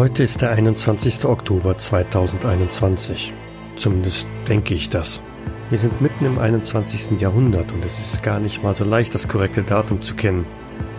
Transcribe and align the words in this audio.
Heute 0.00 0.22
ist 0.22 0.40
der 0.40 0.52
21. 0.52 1.26
Oktober 1.26 1.76
2021. 1.76 3.34
Zumindest 3.76 4.26
denke 4.48 4.72
ich 4.72 4.88
das. 4.88 5.22
Wir 5.68 5.76
sind 5.76 6.00
mitten 6.00 6.24
im 6.24 6.38
21. 6.38 7.20
Jahrhundert 7.20 7.70
und 7.70 7.84
es 7.84 7.98
ist 7.98 8.22
gar 8.22 8.40
nicht 8.40 8.62
mal 8.62 8.74
so 8.74 8.84
leicht, 8.84 9.14
das 9.14 9.28
korrekte 9.28 9.62
Datum 9.62 10.00
zu 10.00 10.14
kennen. 10.14 10.46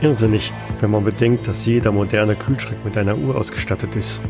Irrsinnig, 0.01 0.53
wenn 0.81 0.91
man 0.91 1.03
bedenkt, 1.03 1.47
dass 1.47 1.65
jeder 1.65 1.91
moderne 1.91 2.35
Kühlschrank 2.35 2.85
mit 2.85 2.95
einer 2.95 3.17
Uhr 3.17 3.35
ausgestattet 3.35 3.95
ist. 3.95 4.21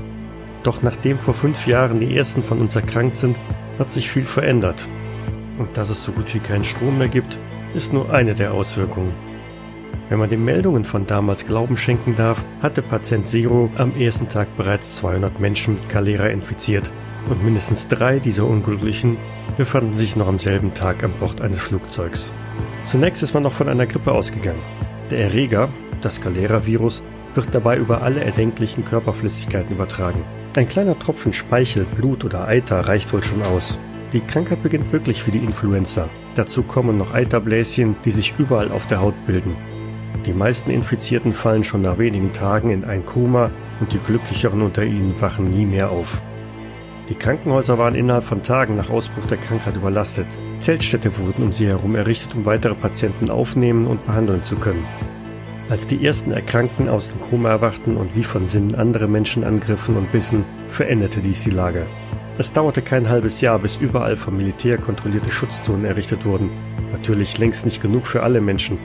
Doch 0.63 0.81
nachdem 0.81 1.17
vor 1.17 1.33
fünf 1.33 1.67
Jahren 1.67 1.99
die 1.99 2.15
ersten 2.15 2.41
von 2.41 2.61
uns 2.61 2.73
erkrankt 2.73 3.17
sind, 3.17 3.38
hat 3.77 3.91
sich 3.91 4.09
viel 4.09 4.23
verändert. 4.23 4.88
Und 5.57 5.75
dass 5.75 5.89
es 5.89 6.01
so 6.01 6.13
gut 6.13 6.33
wie 6.33 6.39
keinen 6.39 6.63
Strom 6.63 6.97
mehr 6.97 7.09
gibt, 7.09 7.38
ist 7.73 7.91
nur 7.91 8.13
eine 8.13 8.35
der 8.35 8.53
Auswirkungen. 8.53 9.11
Wenn 10.11 10.19
man 10.19 10.29
den 10.29 10.43
Meldungen 10.43 10.83
von 10.83 11.07
damals 11.07 11.45
Glauben 11.45 11.77
schenken 11.77 12.17
darf, 12.17 12.43
hatte 12.61 12.81
Patient 12.81 13.25
Zero 13.25 13.69
am 13.77 13.95
ersten 13.95 14.27
Tag 14.27 14.57
bereits 14.57 14.97
200 14.97 15.39
Menschen 15.39 15.75
mit 15.75 15.88
Cholera 15.88 16.25
infiziert 16.25 16.91
und 17.29 17.45
mindestens 17.45 17.88
drei 17.88 18.19
dieser 18.19 18.43
Unglücklichen 18.43 19.16
befanden 19.55 19.95
sich 19.95 20.17
noch 20.17 20.27
am 20.27 20.38
selben 20.38 20.73
Tag 20.73 21.05
an 21.05 21.13
Bord 21.17 21.39
eines 21.39 21.61
Flugzeugs. 21.61 22.33
Zunächst 22.88 23.23
ist 23.23 23.33
man 23.33 23.43
noch 23.43 23.53
von 23.53 23.69
einer 23.69 23.85
Grippe 23.85 24.11
ausgegangen. 24.11 24.59
Der 25.11 25.19
Erreger, 25.19 25.69
das 26.02 26.19
Cholera-Virus, 26.19 27.03
wird 27.33 27.55
dabei 27.55 27.77
über 27.77 28.02
alle 28.02 28.21
erdenklichen 28.21 28.83
Körperflüssigkeiten 28.83 29.73
übertragen. 29.73 30.25
Ein 30.57 30.67
kleiner 30.67 30.99
Tropfen 30.99 31.31
Speichel, 31.31 31.85
Blut 31.85 32.25
oder 32.25 32.49
Eiter 32.49 32.81
reicht 32.81 33.13
wohl 33.13 33.23
schon 33.23 33.43
aus. 33.43 33.80
Die 34.11 34.19
Krankheit 34.19 34.61
beginnt 34.61 34.91
wirklich 34.91 35.25
wie 35.25 35.31
die 35.31 35.38
Influenza. 35.38 36.09
Dazu 36.35 36.63
kommen 36.63 36.97
noch 36.97 37.13
Eiterbläschen, 37.13 37.95
die 38.03 38.11
sich 38.11 38.33
überall 38.38 38.73
auf 38.73 38.88
der 38.88 38.99
Haut 38.99 39.16
bilden. 39.25 39.55
Die 40.25 40.33
meisten 40.33 40.70
Infizierten 40.70 41.33
fallen 41.33 41.63
schon 41.63 41.81
nach 41.81 41.97
wenigen 41.97 42.31
Tagen 42.31 42.69
in 42.69 42.83
ein 42.83 43.05
Koma 43.05 43.49
und 43.79 43.91
die 43.91 43.99
Glücklicheren 43.99 44.61
unter 44.61 44.83
ihnen 44.83 45.19
wachen 45.19 45.49
nie 45.49 45.65
mehr 45.65 45.89
auf. 45.89 46.21
Die 47.09 47.15
Krankenhäuser 47.15 47.77
waren 47.77 47.95
innerhalb 47.95 48.23
von 48.23 48.44
Tagen 48.44 48.77
nach 48.77 48.89
Ausbruch 48.89 49.25
der 49.25 49.38
Krankheit 49.38 49.75
überlastet. 49.75 50.27
Zeltstädte 50.59 51.17
wurden 51.17 51.44
um 51.44 51.52
sie 51.52 51.67
herum 51.67 51.95
errichtet, 51.95 52.36
um 52.36 52.45
weitere 52.45 52.75
Patienten 52.75 53.30
aufnehmen 53.30 53.88
und 53.88 54.05
behandeln 54.05 54.44
zu 54.44 54.55
können. 54.55 54.86
Als 55.69 55.88
die 55.88 56.05
ersten 56.05 56.31
Erkrankten 56.31 56.88
aus 56.88 57.09
dem 57.09 57.19
Koma 57.19 57.49
erwachten 57.49 57.97
und 57.97 58.16
wie 58.16 58.23
von 58.23 58.45
Sinnen 58.45 58.75
andere 58.75 59.08
Menschen 59.08 59.43
angriffen 59.43 59.97
und 59.97 60.11
bissen, 60.11 60.45
veränderte 60.69 61.19
dies 61.19 61.43
die 61.43 61.49
Lage. 61.49 61.86
Es 62.38 62.53
dauerte 62.53 62.81
kein 62.81 63.09
halbes 63.09 63.41
Jahr, 63.41 63.59
bis 63.59 63.77
überall 63.77 64.16
vom 64.16 64.38
Militär 64.38 64.77
kontrollierte 64.77 65.31
Schutzzonen 65.31 65.86
errichtet 65.86 66.25
wurden. 66.25 66.49
Natürlich 66.91 67.38
längst 67.38 67.66
nicht 67.66 67.81
genug 67.81 68.08
für 68.08 68.23
alle 68.23 68.41
Menschen, 68.41 68.77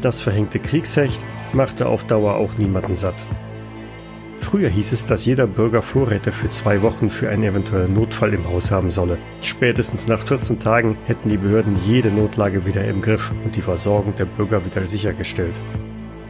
das 0.00 0.20
verhängte 0.20 0.58
Kriegshecht 0.58 1.20
machte 1.52 1.86
auf 1.86 2.04
Dauer 2.04 2.36
auch 2.36 2.56
niemanden 2.58 2.96
satt. 2.96 3.26
Früher 4.40 4.68
hieß 4.68 4.92
es, 4.92 5.06
dass 5.06 5.24
jeder 5.24 5.46
Bürger 5.46 5.82
Vorräte 5.82 6.30
für 6.30 6.50
zwei 6.50 6.82
Wochen 6.82 7.08
für 7.08 7.30
einen 7.30 7.44
eventuellen 7.44 7.94
Notfall 7.94 8.34
im 8.34 8.46
Haus 8.46 8.70
haben 8.70 8.90
solle. 8.90 9.16
Spätestens 9.40 10.06
nach 10.06 10.24
14 10.26 10.60
Tagen 10.60 10.96
hätten 11.06 11.30
die 11.30 11.38
Behörden 11.38 11.76
jede 11.86 12.10
Notlage 12.10 12.66
wieder 12.66 12.84
im 12.84 13.00
Griff 13.00 13.32
und 13.44 13.56
die 13.56 13.62
Versorgung 13.62 14.14
der 14.16 14.26
Bürger 14.26 14.64
wieder 14.64 14.84
sichergestellt. 14.84 15.54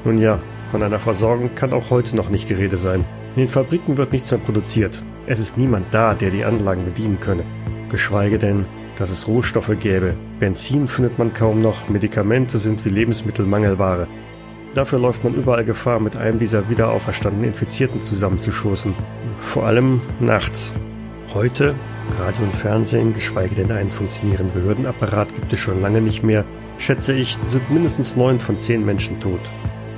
Nun 0.04 0.18
ja, 0.18 0.38
von 0.70 0.82
einer 0.82 1.00
Versorgung 1.00 1.54
kann 1.54 1.72
auch 1.72 1.90
heute 1.90 2.14
noch 2.14 2.30
nicht 2.30 2.48
die 2.48 2.54
Rede 2.54 2.76
sein. 2.76 3.04
In 3.36 3.42
den 3.42 3.48
Fabriken 3.48 3.96
wird 3.96 4.12
nichts 4.12 4.30
mehr 4.30 4.40
produziert. 4.40 5.02
Es 5.26 5.40
ist 5.40 5.58
niemand 5.58 5.86
da, 5.92 6.14
der 6.14 6.30
die 6.30 6.44
Anlagen 6.44 6.84
bedienen 6.84 7.18
könne. 7.18 7.42
Geschweige 7.90 8.38
denn, 8.38 8.66
dass 8.98 9.10
es 9.10 9.26
Rohstoffe 9.26 9.72
gäbe. 9.80 10.14
Benzin 10.40 10.88
findet 10.88 11.18
man 11.18 11.34
kaum 11.34 11.60
noch, 11.60 11.88
Medikamente 11.88 12.58
sind 12.58 12.84
wie 12.84 12.90
Lebensmittel 12.90 13.46
Mangelware. 13.46 14.06
Dafür 14.74 14.98
läuft 14.98 15.22
man 15.22 15.34
überall 15.34 15.64
Gefahr, 15.64 16.00
mit 16.00 16.16
einem 16.16 16.38
dieser 16.38 16.68
wiederauferstandenen 16.68 17.50
Infizierten 17.50 18.02
zusammenzustoßen. 18.02 18.94
Vor 19.38 19.66
allem 19.66 20.00
nachts. 20.20 20.74
Heute, 21.32 21.74
Radio 22.18 22.44
und 22.44 22.56
Fernsehen, 22.56 23.14
geschweige 23.14 23.54
denn 23.54 23.70
einen 23.70 23.90
funktionierenden 23.90 24.52
Behördenapparat 24.52 25.34
gibt 25.34 25.52
es 25.52 25.60
schon 25.60 25.80
lange 25.80 26.00
nicht 26.00 26.22
mehr, 26.22 26.44
schätze 26.78 27.14
ich, 27.14 27.38
sind 27.46 27.70
mindestens 27.70 28.16
neun 28.16 28.40
von 28.40 28.58
zehn 28.58 28.84
Menschen 28.84 29.20
tot. 29.20 29.40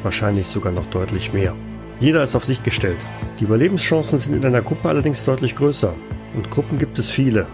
Wahrscheinlich 0.02 0.46
sogar 0.46 0.72
noch 0.72 0.86
deutlich 0.86 1.32
mehr. 1.32 1.54
Jeder 1.98 2.22
ist 2.22 2.36
auf 2.36 2.44
sich 2.44 2.62
gestellt. 2.62 2.98
Die 3.40 3.44
Überlebenschancen 3.44 4.18
sind 4.18 4.34
in 4.34 4.44
einer 4.44 4.60
Gruppe 4.60 4.88
allerdings 4.88 5.24
deutlich 5.24 5.56
größer. 5.56 5.94
Und 6.34 6.50
Gruppen 6.50 6.78
gibt 6.78 6.98
es 6.98 7.08
viele. 7.08 7.46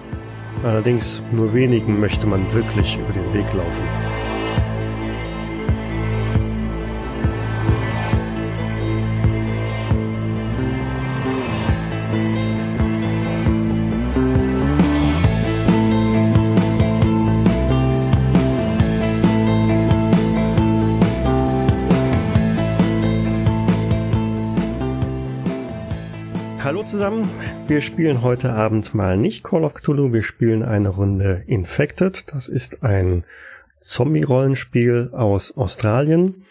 Allerdings 0.63 1.23
nur 1.33 1.53
wenigen 1.53 1.99
möchte 1.99 2.27
man 2.27 2.53
wirklich 2.53 2.97
über 2.97 3.13
den 3.13 3.35
Weg 3.35 3.53
laufen. 3.53 4.02
Zusammen. 26.85 27.29
Wir 27.67 27.81
spielen 27.81 28.23
heute 28.23 28.53
Abend 28.53 28.95
mal 28.95 29.17
nicht 29.17 29.45
Call 29.45 29.65
of 29.65 29.75
Cthulhu, 29.75 30.13
wir 30.13 30.23
spielen 30.23 30.63
eine 30.63 30.89
Runde 30.89 31.45
Infected. 31.47 32.33
Das 32.33 32.49
ist 32.49 32.83
ein 32.83 33.25
Zombie-Rollenspiel 33.81 35.11
aus 35.13 35.57
Australien. 35.57 36.45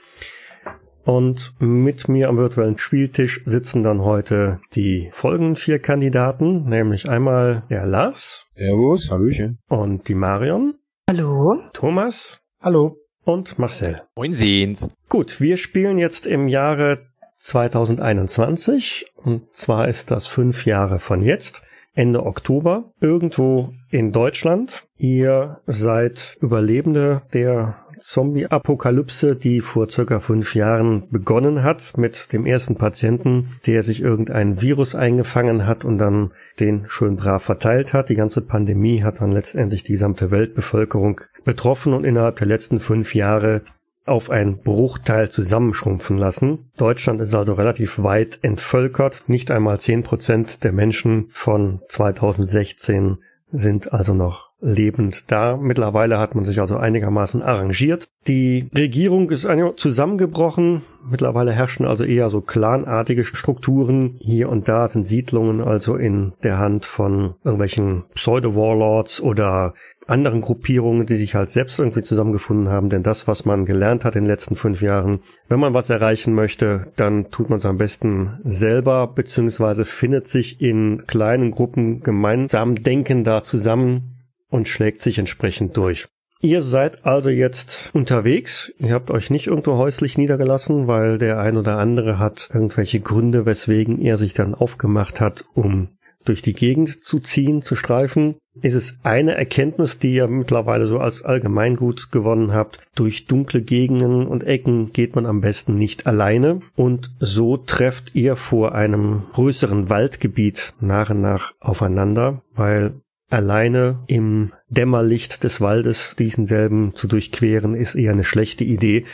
Und 1.03 1.53
mit 1.59 2.07
mir 2.07 2.29
am 2.29 2.37
virtuellen 2.37 2.77
Spieltisch 2.77 3.41
sitzen 3.45 3.83
dann 3.83 4.03
heute 4.03 4.59
die 4.73 5.09
folgenden 5.11 5.55
vier 5.55 5.79
Kandidaten, 5.79 6.69
nämlich 6.69 7.09
einmal 7.09 7.63
der 7.69 7.85
Lars. 7.85 8.47
Servus, 8.55 9.11
Hallöchen. 9.11 9.59
Und 9.67 10.07
die 10.07 10.15
Marion. 10.15 10.75
Hallo. 11.09 11.59
Thomas. 11.73 12.41
Hallo. 12.61 12.97
Und 13.23 13.59
Marcel. 13.59 14.03
Moin 14.15 14.33
sehens. 14.33 14.89
Gut, 15.09 15.41
wir 15.41 15.57
spielen 15.57 15.97
jetzt 15.97 16.25
im 16.25 16.47
Jahre 16.47 17.10
2021 17.41 19.11
und 19.15 19.53
zwar 19.53 19.87
ist 19.87 20.11
das 20.11 20.27
fünf 20.27 20.65
Jahre 20.65 20.99
von 20.99 21.21
jetzt, 21.21 21.63
Ende 21.93 22.25
Oktober, 22.25 22.91
irgendwo 23.01 23.73
in 23.89 24.11
Deutschland. 24.11 24.85
Ihr 24.97 25.59
seid 25.65 26.37
Überlebende 26.39 27.23
der 27.33 27.75
Zombie-Apokalypse, 28.01 29.35
die 29.35 29.61
vor 29.61 29.89
circa 29.89 30.19
fünf 30.19 30.55
Jahren 30.55 31.07
begonnen 31.09 31.63
hat 31.63 31.97
mit 31.97 32.33
dem 32.33 32.45
ersten 32.45 32.75
Patienten, 32.75 33.51
der 33.65 33.83
sich 33.83 34.01
irgendein 34.01 34.61
Virus 34.61 34.95
eingefangen 34.95 35.67
hat 35.67 35.85
und 35.85 35.97
dann 35.97 36.31
den 36.59 36.85
schön 36.87 37.15
brav 37.15 37.43
verteilt 37.43 37.93
hat. 37.93 38.09
Die 38.09 38.15
ganze 38.15 38.41
Pandemie 38.41 39.03
hat 39.03 39.21
dann 39.21 39.31
letztendlich 39.31 39.83
die 39.83 39.93
gesamte 39.93 40.31
Weltbevölkerung 40.31 41.21
betroffen 41.43 41.93
und 41.93 42.03
innerhalb 42.03 42.37
der 42.37 42.47
letzten 42.47 42.79
fünf 42.79 43.13
Jahre 43.13 43.61
auf 44.05 44.29
einen 44.29 44.57
Bruchteil 44.57 45.29
zusammenschrumpfen 45.29 46.17
lassen. 46.17 46.71
Deutschland 46.77 47.21
ist 47.21 47.33
also 47.33 47.53
relativ 47.53 48.01
weit 48.01 48.39
entvölkert. 48.41 49.23
Nicht 49.27 49.51
einmal 49.51 49.79
zehn 49.79 50.03
Prozent 50.03 50.63
der 50.63 50.71
Menschen 50.71 51.27
von 51.31 51.81
2016 51.87 53.17
sind 53.51 53.93
also 53.93 54.13
noch 54.13 54.50
lebend 54.61 55.25
da. 55.27 55.57
Mittlerweile 55.57 56.19
hat 56.19 56.35
man 56.35 56.45
sich 56.45 56.61
also 56.61 56.77
einigermaßen 56.77 57.41
arrangiert. 57.41 58.07
Die 58.27 58.69
Regierung 58.75 59.29
ist 59.31 59.47
zusammengebrochen. 59.75 60.83
Mittlerweile 61.09 61.51
herrschen 61.51 61.87
also 61.87 62.03
eher 62.03 62.29
so 62.29 62.41
clanartige 62.41 63.23
Strukturen. 63.23 64.17
Hier 64.19 64.49
und 64.49 64.69
da 64.69 64.87
sind 64.87 65.07
Siedlungen 65.07 65.61
also 65.61 65.95
in 65.95 66.33
der 66.43 66.59
Hand 66.59 66.85
von 66.85 67.33
irgendwelchen 67.43 68.03
Pseudo-Warlords 68.13 69.21
oder 69.21 69.73
anderen 70.05 70.41
Gruppierungen, 70.41 71.05
die 71.07 71.15
sich 71.15 71.33
halt 71.33 71.49
selbst 71.49 71.79
irgendwie 71.79 72.03
zusammengefunden 72.03 72.69
haben. 72.69 72.89
Denn 72.89 73.01
das, 73.01 73.27
was 73.27 73.45
man 73.45 73.65
gelernt 73.65 74.05
hat 74.05 74.15
in 74.15 74.25
den 74.25 74.29
letzten 74.29 74.55
fünf 74.55 74.81
Jahren, 74.81 75.21
wenn 75.47 75.59
man 75.59 75.73
was 75.73 75.89
erreichen 75.89 76.35
möchte, 76.35 76.91
dann 76.97 77.31
tut 77.31 77.49
man 77.49 77.57
es 77.57 77.65
am 77.65 77.77
besten 77.77 78.39
selber, 78.43 79.07
beziehungsweise 79.07 79.85
findet 79.85 80.27
sich 80.27 80.61
in 80.61 81.07
kleinen 81.07 81.49
Gruppen 81.49 82.01
gemeinsam 82.01 82.75
denken 82.75 83.23
da 83.23 83.41
zusammen 83.41 84.20
und 84.51 84.67
schlägt 84.67 85.01
sich 85.01 85.17
entsprechend 85.17 85.75
durch. 85.75 86.07
Ihr 86.43 86.61
seid 86.61 87.05
also 87.05 87.29
jetzt 87.29 87.91
unterwegs. 87.93 88.73
Ihr 88.79 88.93
habt 88.93 89.11
euch 89.11 89.29
nicht 89.29 89.47
irgendwo 89.47 89.77
häuslich 89.77 90.17
niedergelassen, 90.17 90.87
weil 90.87 91.17
der 91.19 91.39
ein 91.39 91.55
oder 91.55 91.77
andere 91.77 92.17
hat 92.17 92.49
irgendwelche 92.51 92.99
Gründe, 92.99 93.45
weswegen 93.45 94.01
er 94.01 94.17
sich 94.17 94.33
dann 94.33 94.55
aufgemacht 94.55 95.21
hat, 95.21 95.45
um 95.53 95.89
durch 96.25 96.41
die 96.41 96.53
Gegend 96.53 97.03
zu 97.03 97.19
ziehen, 97.19 97.61
zu 97.61 97.75
streifen, 97.75 98.35
ist 98.61 98.75
es 98.75 98.99
eine 99.03 99.35
Erkenntnis, 99.35 99.99
die 99.99 100.13
ihr 100.13 100.27
mittlerweile 100.27 100.85
so 100.85 100.99
als 100.99 101.23
Allgemeingut 101.23 102.11
gewonnen 102.11 102.53
habt. 102.53 102.79
Durch 102.95 103.25
dunkle 103.25 103.61
Gegenden 103.61 104.27
und 104.27 104.43
Ecken 104.43 104.91
geht 104.93 105.15
man 105.15 105.25
am 105.25 105.41
besten 105.41 105.75
nicht 105.75 106.07
alleine 106.07 106.61
und 106.75 107.11
so 107.19 107.57
trefft 107.57 108.13
ihr 108.13 108.35
vor 108.35 108.75
einem 108.75 109.23
größeren 109.31 109.89
Waldgebiet 109.89 110.73
nach 110.79 111.09
und 111.09 111.21
nach 111.21 111.53
aufeinander, 111.59 112.41
weil 112.53 112.93
alleine 113.31 114.03
im 114.07 114.53
Dämmerlicht 114.69 115.43
des 115.43 115.61
Waldes 115.61 116.15
diesen 116.17 116.47
selben 116.47 116.95
zu 116.95 117.07
durchqueren 117.07 117.75
ist 117.75 117.95
eher 117.95 118.11
eine 118.11 118.23
schlechte 118.23 118.63
Idee. 118.63 119.05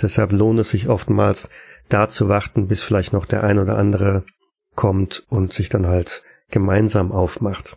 Deshalb 0.00 0.32
lohnt 0.32 0.60
es 0.60 0.70
sich 0.70 0.88
oftmals 0.88 1.50
da 1.88 2.08
zu 2.08 2.28
warten, 2.28 2.68
bis 2.68 2.82
vielleicht 2.82 3.12
noch 3.12 3.26
der 3.26 3.44
ein 3.44 3.58
oder 3.58 3.76
andere 3.76 4.24
kommt 4.74 5.24
und 5.28 5.52
sich 5.52 5.68
dann 5.68 5.86
halt 5.86 6.22
gemeinsam 6.50 7.12
aufmacht. 7.12 7.76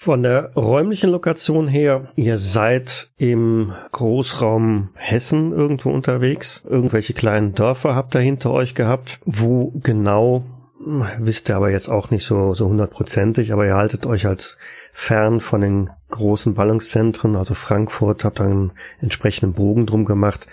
Von 0.00 0.22
der 0.22 0.52
räumlichen 0.54 1.10
Lokation 1.10 1.66
her, 1.66 2.12
ihr 2.14 2.38
seid 2.38 3.10
im 3.16 3.72
Großraum 3.90 4.90
Hessen 4.94 5.50
irgendwo 5.50 5.90
unterwegs. 5.90 6.64
Irgendwelche 6.68 7.14
kleinen 7.14 7.54
Dörfer 7.54 7.96
habt 7.96 8.14
ihr 8.14 8.20
hinter 8.20 8.52
euch 8.52 8.76
gehabt. 8.76 9.18
Wo 9.24 9.72
genau, 9.82 10.44
hm, 10.84 11.04
wisst 11.18 11.48
ihr 11.48 11.56
aber 11.56 11.70
jetzt 11.70 11.88
auch 11.88 12.12
nicht 12.12 12.24
so, 12.24 12.54
so 12.54 12.68
hundertprozentig, 12.68 13.52
aber 13.52 13.66
ihr 13.66 13.74
haltet 13.74 14.06
euch 14.06 14.26
als 14.26 14.56
fern 14.98 15.38
von 15.38 15.60
den 15.60 15.90
großen 16.10 16.54
Ballungszentren, 16.54 17.36
also 17.36 17.54
Frankfurt, 17.54 18.24
habt 18.24 18.40
einen 18.40 18.72
entsprechenden 19.00 19.54
Bogen 19.54 19.86
drum 19.86 20.04
gemacht 20.04 20.48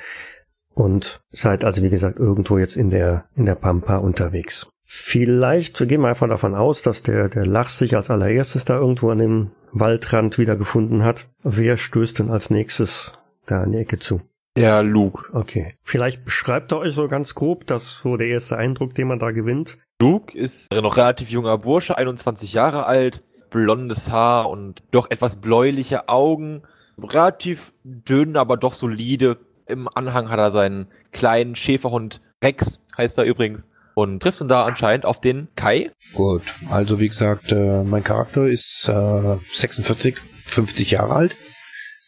und 0.75 1.19
seid 1.31 1.65
also, 1.65 1.81
wie 1.81 1.89
gesagt, 1.89 2.19
irgendwo 2.19 2.59
jetzt 2.59 2.77
in 2.77 2.91
der, 2.91 3.25
in 3.35 3.47
der 3.47 3.55
Pampa 3.55 3.97
unterwegs. 3.97 4.69
Vielleicht 4.83 5.79
gehen 5.87 6.01
wir 6.01 6.09
einfach 6.09 6.29
davon 6.29 6.53
aus, 6.53 6.83
dass 6.83 7.01
der, 7.01 7.27
der 7.27 7.47
Lach 7.47 7.69
sich 7.69 7.95
als 7.95 8.11
allererstes 8.11 8.65
da 8.65 8.77
irgendwo 8.77 9.09
an 9.09 9.17
dem 9.17 9.51
Waldrand 9.71 10.37
wiedergefunden 10.37 11.03
hat. 11.03 11.27
Wer 11.41 11.75
stößt 11.75 12.19
denn 12.19 12.29
als 12.29 12.51
nächstes 12.51 13.13
da 13.47 13.63
in 13.63 13.71
die 13.71 13.79
Ecke 13.79 13.97
zu? 13.97 14.21
Der 14.55 14.83
Luke. 14.83 15.27
Okay. 15.33 15.73
Vielleicht 15.83 16.23
beschreibt 16.23 16.71
er 16.71 16.77
euch 16.77 16.93
so 16.93 17.07
ganz 17.07 17.33
grob, 17.33 17.65
das 17.65 17.97
so 17.97 18.15
der 18.15 18.27
erste 18.27 18.57
Eindruck, 18.57 18.93
den 18.93 19.07
man 19.07 19.17
da 19.17 19.31
gewinnt. 19.31 19.79
Luke 19.99 20.37
ist 20.37 20.71
noch 20.71 20.97
relativ 20.97 21.29
junger 21.29 21.57
Bursche, 21.57 21.97
21 21.97 22.53
Jahre 22.53 22.85
alt, 22.85 23.23
blondes 23.55 24.11
Haar 24.11 24.49
und 24.49 24.83
doch 24.91 25.09
etwas 25.09 25.37
bläuliche 25.37 26.09
Augen. 26.09 26.63
Relativ 27.01 27.73
dünn, 27.83 28.35
aber 28.35 28.57
doch 28.57 28.73
solide. 28.73 29.37
Im 29.65 29.87
Anhang 29.95 30.29
hat 30.29 30.39
er 30.39 30.51
seinen 30.51 30.87
kleinen 31.13 31.55
Schäferhund 31.55 32.21
Rex, 32.43 32.81
heißt 32.97 33.17
er 33.17 33.23
übrigens, 33.23 33.65
und 33.95 34.21
trifft 34.21 34.41
dann 34.41 34.49
da 34.49 34.65
anscheinend 34.65 35.05
auf 35.05 35.21
den 35.21 35.47
Kai. 35.55 35.91
Gut, 36.13 36.43
also 36.69 36.99
wie 36.99 37.07
gesagt, 37.07 37.53
äh, 37.53 37.83
mein 37.83 38.03
Charakter 38.03 38.45
ist 38.45 38.89
äh, 38.89 39.37
46, 39.53 40.17
50 40.45 40.91
Jahre 40.91 41.13
alt. 41.13 41.37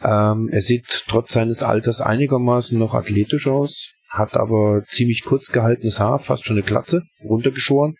Ähm, 0.03 0.49
er 0.51 0.61
sieht 0.61 1.05
trotz 1.07 1.31
seines 1.31 1.63
Alters 1.63 2.01
einigermaßen 2.01 2.77
noch 2.77 2.93
athletisch 2.93 3.47
aus, 3.47 3.93
hat 4.09 4.35
aber 4.35 4.83
ziemlich 4.87 5.23
kurz 5.23 5.51
gehaltenes 5.51 5.99
Haar, 6.01 6.19
fast 6.19 6.45
schon 6.45 6.57
eine 6.57 6.65
Glatze, 6.65 7.03
runtergeschoren. 7.23 7.95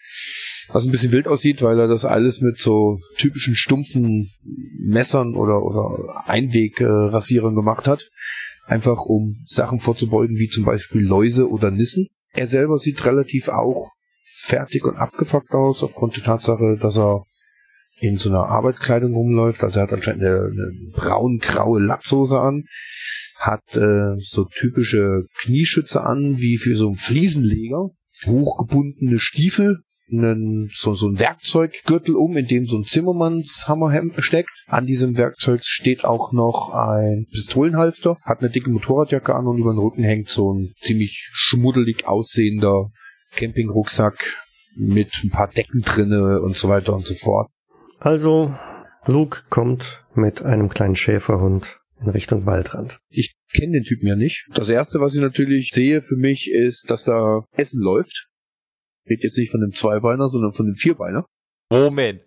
Was 0.69 0.85
ein 0.85 0.91
bisschen 0.91 1.11
wild 1.11 1.27
aussieht, 1.27 1.61
weil 1.61 1.79
er 1.79 1.87
das 1.87 2.03
alles 2.03 2.41
mit 2.41 2.59
so 2.59 2.99
typischen 3.17 3.55
stumpfen 3.55 4.29
Messern 4.79 5.35
oder, 5.35 5.63
oder 5.63 6.27
Einwegrasierern 6.27 7.55
gemacht 7.55 7.87
hat. 7.87 8.09
Einfach 8.65 9.05
um 9.05 9.37
Sachen 9.45 9.79
vorzubeugen, 9.79 10.37
wie 10.37 10.49
zum 10.49 10.65
Beispiel 10.65 11.01
Läuse 11.01 11.49
oder 11.49 11.71
Nissen. 11.71 12.07
Er 12.33 12.47
selber 12.47 12.77
sieht 12.77 13.05
relativ 13.05 13.47
auch 13.47 13.91
fertig 14.23 14.83
und 14.83 14.97
abgefuckt 14.97 15.51
aus, 15.51 15.83
aufgrund 15.83 16.17
der 16.17 16.23
Tatsache, 16.23 16.77
dass 16.81 16.97
er 16.97 17.23
in 17.99 18.17
so 18.17 18.29
einer 18.29 18.45
Arbeitskleidung 18.45 19.13
rumläuft. 19.13 19.63
Also 19.63 19.79
er 19.79 19.83
hat 19.83 19.93
anscheinend 19.93 20.23
eine, 20.23 20.35
eine 20.35 20.71
braun-graue 20.93 21.81
Latzhose 21.81 22.39
an, 22.39 22.63
hat 23.37 23.63
äh, 23.75 24.17
so 24.17 24.45
typische 24.45 25.23
Knieschütze 25.41 26.03
an, 26.03 26.37
wie 26.37 26.57
für 26.57 26.75
so 26.75 26.87
einen 26.87 26.95
Fliesenleger, 26.95 27.89
hochgebundene 28.25 29.19
Stiefel 29.19 29.79
einen, 30.11 30.69
so, 30.73 30.93
so 30.93 31.07
ein 31.07 31.19
Werkzeuggürtel 31.19 32.15
um, 32.15 32.37
in 32.37 32.47
dem 32.47 32.65
so 32.65 32.77
ein 32.77 32.83
Zimmermannshammer 32.83 33.91
steckt. 34.17 34.49
An 34.67 34.85
diesem 34.85 35.17
Werkzeug 35.17 35.61
steht 35.63 36.05
auch 36.05 36.31
noch 36.31 36.71
ein 36.73 37.25
Pistolenhalfter, 37.31 38.17
hat 38.21 38.39
eine 38.39 38.49
dicke 38.49 38.69
Motorradjacke 38.69 39.35
an 39.35 39.47
und 39.47 39.57
über 39.57 39.73
den 39.73 39.79
Rücken 39.79 40.03
hängt 40.03 40.29
so 40.29 40.53
ein 40.53 40.73
ziemlich 40.79 41.29
schmuddelig 41.33 42.07
aussehender 42.07 42.89
Campingrucksack 43.35 44.43
mit 44.75 45.11
ein 45.23 45.29
paar 45.29 45.49
Decken 45.49 45.81
drinne 45.81 46.41
und 46.41 46.55
so 46.55 46.69
weiter 46.69 46.93
und 46.93 47.05
so 47.05 47.15
fort. 47.15 47.49
Also, 47.99 48.53
Luke 49.05 49.43
kommt 49.49 50.05
mit 50.13 50.43
einem 50.43 50.69
kleinen 50.69 50.95
Schäferhund 50.95 51.79
in 51.99 52.09
Richtung 52.09 52.45
Waldrand. 52.45 52.99
Ich 53.09 53.35
kenne 53.51 53.73
den 53.73 53.83
Typen 53.83 54.07
ja 54.07 54.15
nicht. 54.15 54.45
Das 54.53 54.69
erste, 54.69 54.99
was 54.99 55.15
ich 55.15 55.21
natürlich 55.21 55.71
sehe 55.73 56.01
für 56.01 56.15
mich, 56.15 56.51
ist, 56.51 56.85
dass 56.89 57.03
da 57.05 57.41
Essen 57.53 57.81
läuft. 57.81 58.26
Red 59.09 59.23
jetzt 59.23 59.37
nicht 59.37 59.51
von 59.51 59.61
dem 59.61 59.71
Zweibeiner, 59.71 60.29
sondern 60.29 60.53
von 60.53 60.65
dem 60.65 60.75
Vierbeiner. 60.75 61.25
Moment. 61.69 62.21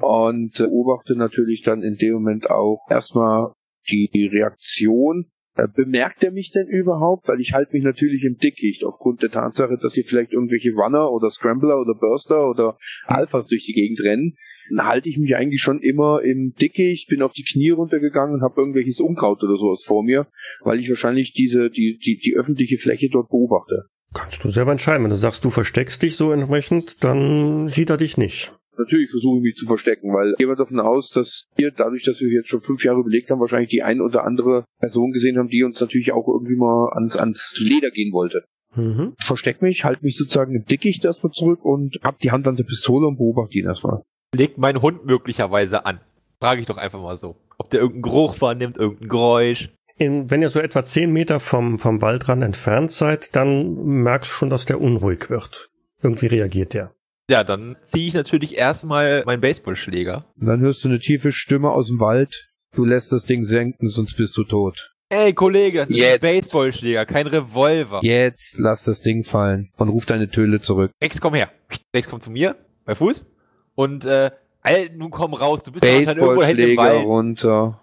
Und 0.00 0.60
äh, 0.60 0.64
beobachte 0.64 1.16
natürlich 1.16 1.62
dann 1.62 1.82
in 1.82 1.96
dem 1.96 2.14
Moment 2.14 2.50
auch 2.50 2.86
erstmal 2.88 3.52
die 3.88 4.30
Reaktion. 4.32 5.26
Äh, 5.56 5.66
bemerkt 5.74 6.22
er 6.22 6.30
mich 6.30 6.52
denn 6.52 6.68
überhaupt? 6.68 7.26
Weil 7.26 7.40
ich 7.40 7.52
halte 7.52 7.72
mich 7.72 7.82
natürlich 7.82 8.22
im 8.22 8.36
Dickicht 8.36 8.84
aufgrund 8.84 9.22
der 9.22 9.30
Tatsache, 9.30 9.76
dass 9.80 9.94
hier 9.94 10.04
vielleicht 10.04 10.32
irgendwelche 10.32 10.72
Runner 10.72 11.10
oder 11.10 11.30
Scrambler 11.30 11.80
oder 11.80 11.94
Burster 11.98 12.48
oder 12.48 12.78
Alphas 13.06 13.48
durch 13.48 13.64
die 13.64 13.72
Gegend 13.72 14.00
rennen. 14.00 14.36
Dann 14.70 14.86
halte 14.86 15.08
ich 15.08 15.18
mich 15.18 15.34
eigentlich 15.34 15.60
schon 15.60 15.80
immer 15.80 16.22
im 16.22 16.54
Dickicht, 16.60 17.08
bin 17.08 17.22
auf 17.22 17.32
die 17.32 17.44
Knie 17.44 17.70
runtergegangen 17.70 18.36
und 18.36 18.42
habe 18.42 18.60
irgendwelches 18.60 19.00
Unkraut 19.00 19.42
oder 19.42 19.56
sowas 19.56 19.82
vor 19.84 20.04
mir, 20.04 20.28
weil 20.60 20.78
ich 20.78 20.88
wahrscheinlich 20.88 21.32
diese 21.32 21.70
die 21.70 21.98
die 21.98 22.18
die 22.18 22.36
öffentliche 22.36 22.78
Fläche 22.78 23.08
dort 23.10 23.28
beobachte. 23.28 23.86
Kannst 24.14 24.42
du 24.42 24.50
selber 24.50 24.72
entscheiden. 24.72 25.04
Wenn 25.04 25.10
du 25.10 25.16
sagst, 25.16 25.44
du 25.44 25.50
versteckst 25.50 26.02
dich 26.02 26.16
so 26.16 26.32
entsprechend, 26.32 27.04
dann 27.04 27.68
sieht 27.68 27.90
er 27.90 27.96
dich 27.96 28.16
nicht. 28.16 28.52
Natürlich 28.78 29.10
versuche 29.10 29.38
ich 29.38 29.42
mich 29.42 29.56
zu 29.56 29.66
verstecken, 29.66 30.14
weil 30.14 30.34
gehen 30.38 30.48
wir 30.48 30.56
davon 30.56 30.78
aus, 30.78 31.10
dass 31.10 31.46
wir, 31.56 31.72
dadurch, 31.72 32.04
dass 32.04 32.20
wir 32.20 32.28
jetzt 32.28 32.48
schon 32.48 32.60
fünf 32.60 32.84
Jahre 32.84 33.00
überlegt 33.00 33.28
haben, 33.28 33.40
wahrscheinlich 33.40 33.70
die 33.70 33.82
ein 33.82 34.00
oder 34.00 34.24
andere 34.24 34.64
Person 34.78 35.10
gesehen 35.10 35.36
haben, 35.36 35.48
die 35.48 35.64
uns 35.64 35.80
natürlich 35.80 36.12
auch 36.12 36.28
irgendwie 36.28 36.56
mal 36.56 36.90
ans, 36.94 37.16
ans 37.16 37.56
Leder 37.58 37.90
gehen 37.90 38.12
wollte. 38.12 38.44
Mhm. 38.76 39.14
Versteck 39.18 39.62
mich, 39.62 39.84
halte 39.84 40.04
mich 40.04 40.16
sozusagen 40.16 40.54
im 40.54 40.64
Dickicht 40.64 41.04
erstmal 41.04 41.32
zurück 41.32 41.64
und 41.64 41.96
hab 42.02 42.18
die 42.20 42.30
Hand 42.30 42.46
an 42.46 42.54
der 42.54 42.64
Pistole 42.64 43.08
und 43.08 43.16
beobachte 43.16 43.58
ihn 43.58 43.66
erstmal. 43.66 44.02
Legt 44.32 44.58
mein 44.58 44.80
Hund 44.80 45.04
möglicherweise 45.04 45.84
an. 45.84 46.00
Frage 46.40 46.60
ich 46.60 46.66
doch 46.66 46.76
einfach 46.76 47.02
mal 47.02 47.16
so. 47.16 47.36
Ob 47.58 47.70
der 47.70 47.80
irgendeinen 47.80 48.02
Geruch 48.02 48.40
wahrnimmt, 48.40 48.76
irgendein 48.76 49.08
Geräusch. 49.08 49.70
In, 49.98 50.30
wenn 50.30 50.42
ihr 50.42 50.48
so 50.48 50.60
etwa 50.60 50.84
zehn 50.84 51.12
Meter 51.12 51.40
vom, 51.40 51.76
vom 51.76 52.00
Waldrand 52.00 52.42
entfernt 52.42 52.92
seid, 52.92 53.34
dann 53.34 53.74
merkst 53.84 54.30
du 54.30 54.34
schon, 54.34 54.50
dass 54.50 54.64
der 54.64 54.80
unruhig 54.80 55.28
wird. 55.28 55.70
Irgendwie 56.02 56.26
reagiert 56.26 56.72
der. 56.74 56.94
Ja, 57.28 57.44
dann 57.44 57.76
ziehe 57.82 58.06
ich 58.06 58.14
natürlich 58.14 58.56
erstmal 58.56 59.24
meinen 59.26 59.40
Baseballschläger. 59.40 60.24
Und 60.40 60.46
dann 60.46 60.60
hörst 60.60 60.84
du 60.84 60.88
eine 60.88 61.00
tiefe 61.00 61.32
Stimme 61.32 61.70
aus 61.70 61.88
dem 61.88 62.00
Wald. 62.00 62.48
Du 62.74 62.84
lässt 62.84 63.12
das 63.12 63.24
Ding 63.24 63.44
senken, 63.44 63.90
sonst 63.90 64.16
bist 64.16 64.36
du 64.36 64.44
tot. 64.44 64.94
Ey, 65.10 65.32
Kollege, 65.32 65.80
das 65.80 65.90
ist 65.90 65.96
Jetzt. 65.96 66.14
ein 66.14 66.20
Baseballschläger, 66.20 67.04
kein 67.06 67.26
Revolver. 67.26 68.00
Jetzt 68.02 68.56
lass 68.58 68.84
das 68.84 69.00
Ding 69.00 69.24
fallen 69.24 69.70
und 69.78 69.88
ruf 69.88 70.06
deine 70.06 70.30
Töle 70.30 70.60
zurück. 70.60 70.90
Rex, 71.02 71.20
komm 71.20 71.34
her. 71.34 71.50
Rex, 71.94 72.08
komm 72.08 72.20
zu 72.20 72.30
mir, 72.30 72.56
bei 72.84 72.94
Fuß. 72.94 73.26
Und, 73.74 74.04
äh, 74.04 74.30
Alter, 74.60 74.94
nun 74.94 75.10
komm 75.10 75.34
raus, 75.34 75.62
du 75.62 75.72
bist 75.72 75.84
irgendwo 75.84 76.32
im 76.32 76.76
Wald. 76.76 77.04
runter. 77.04 77.82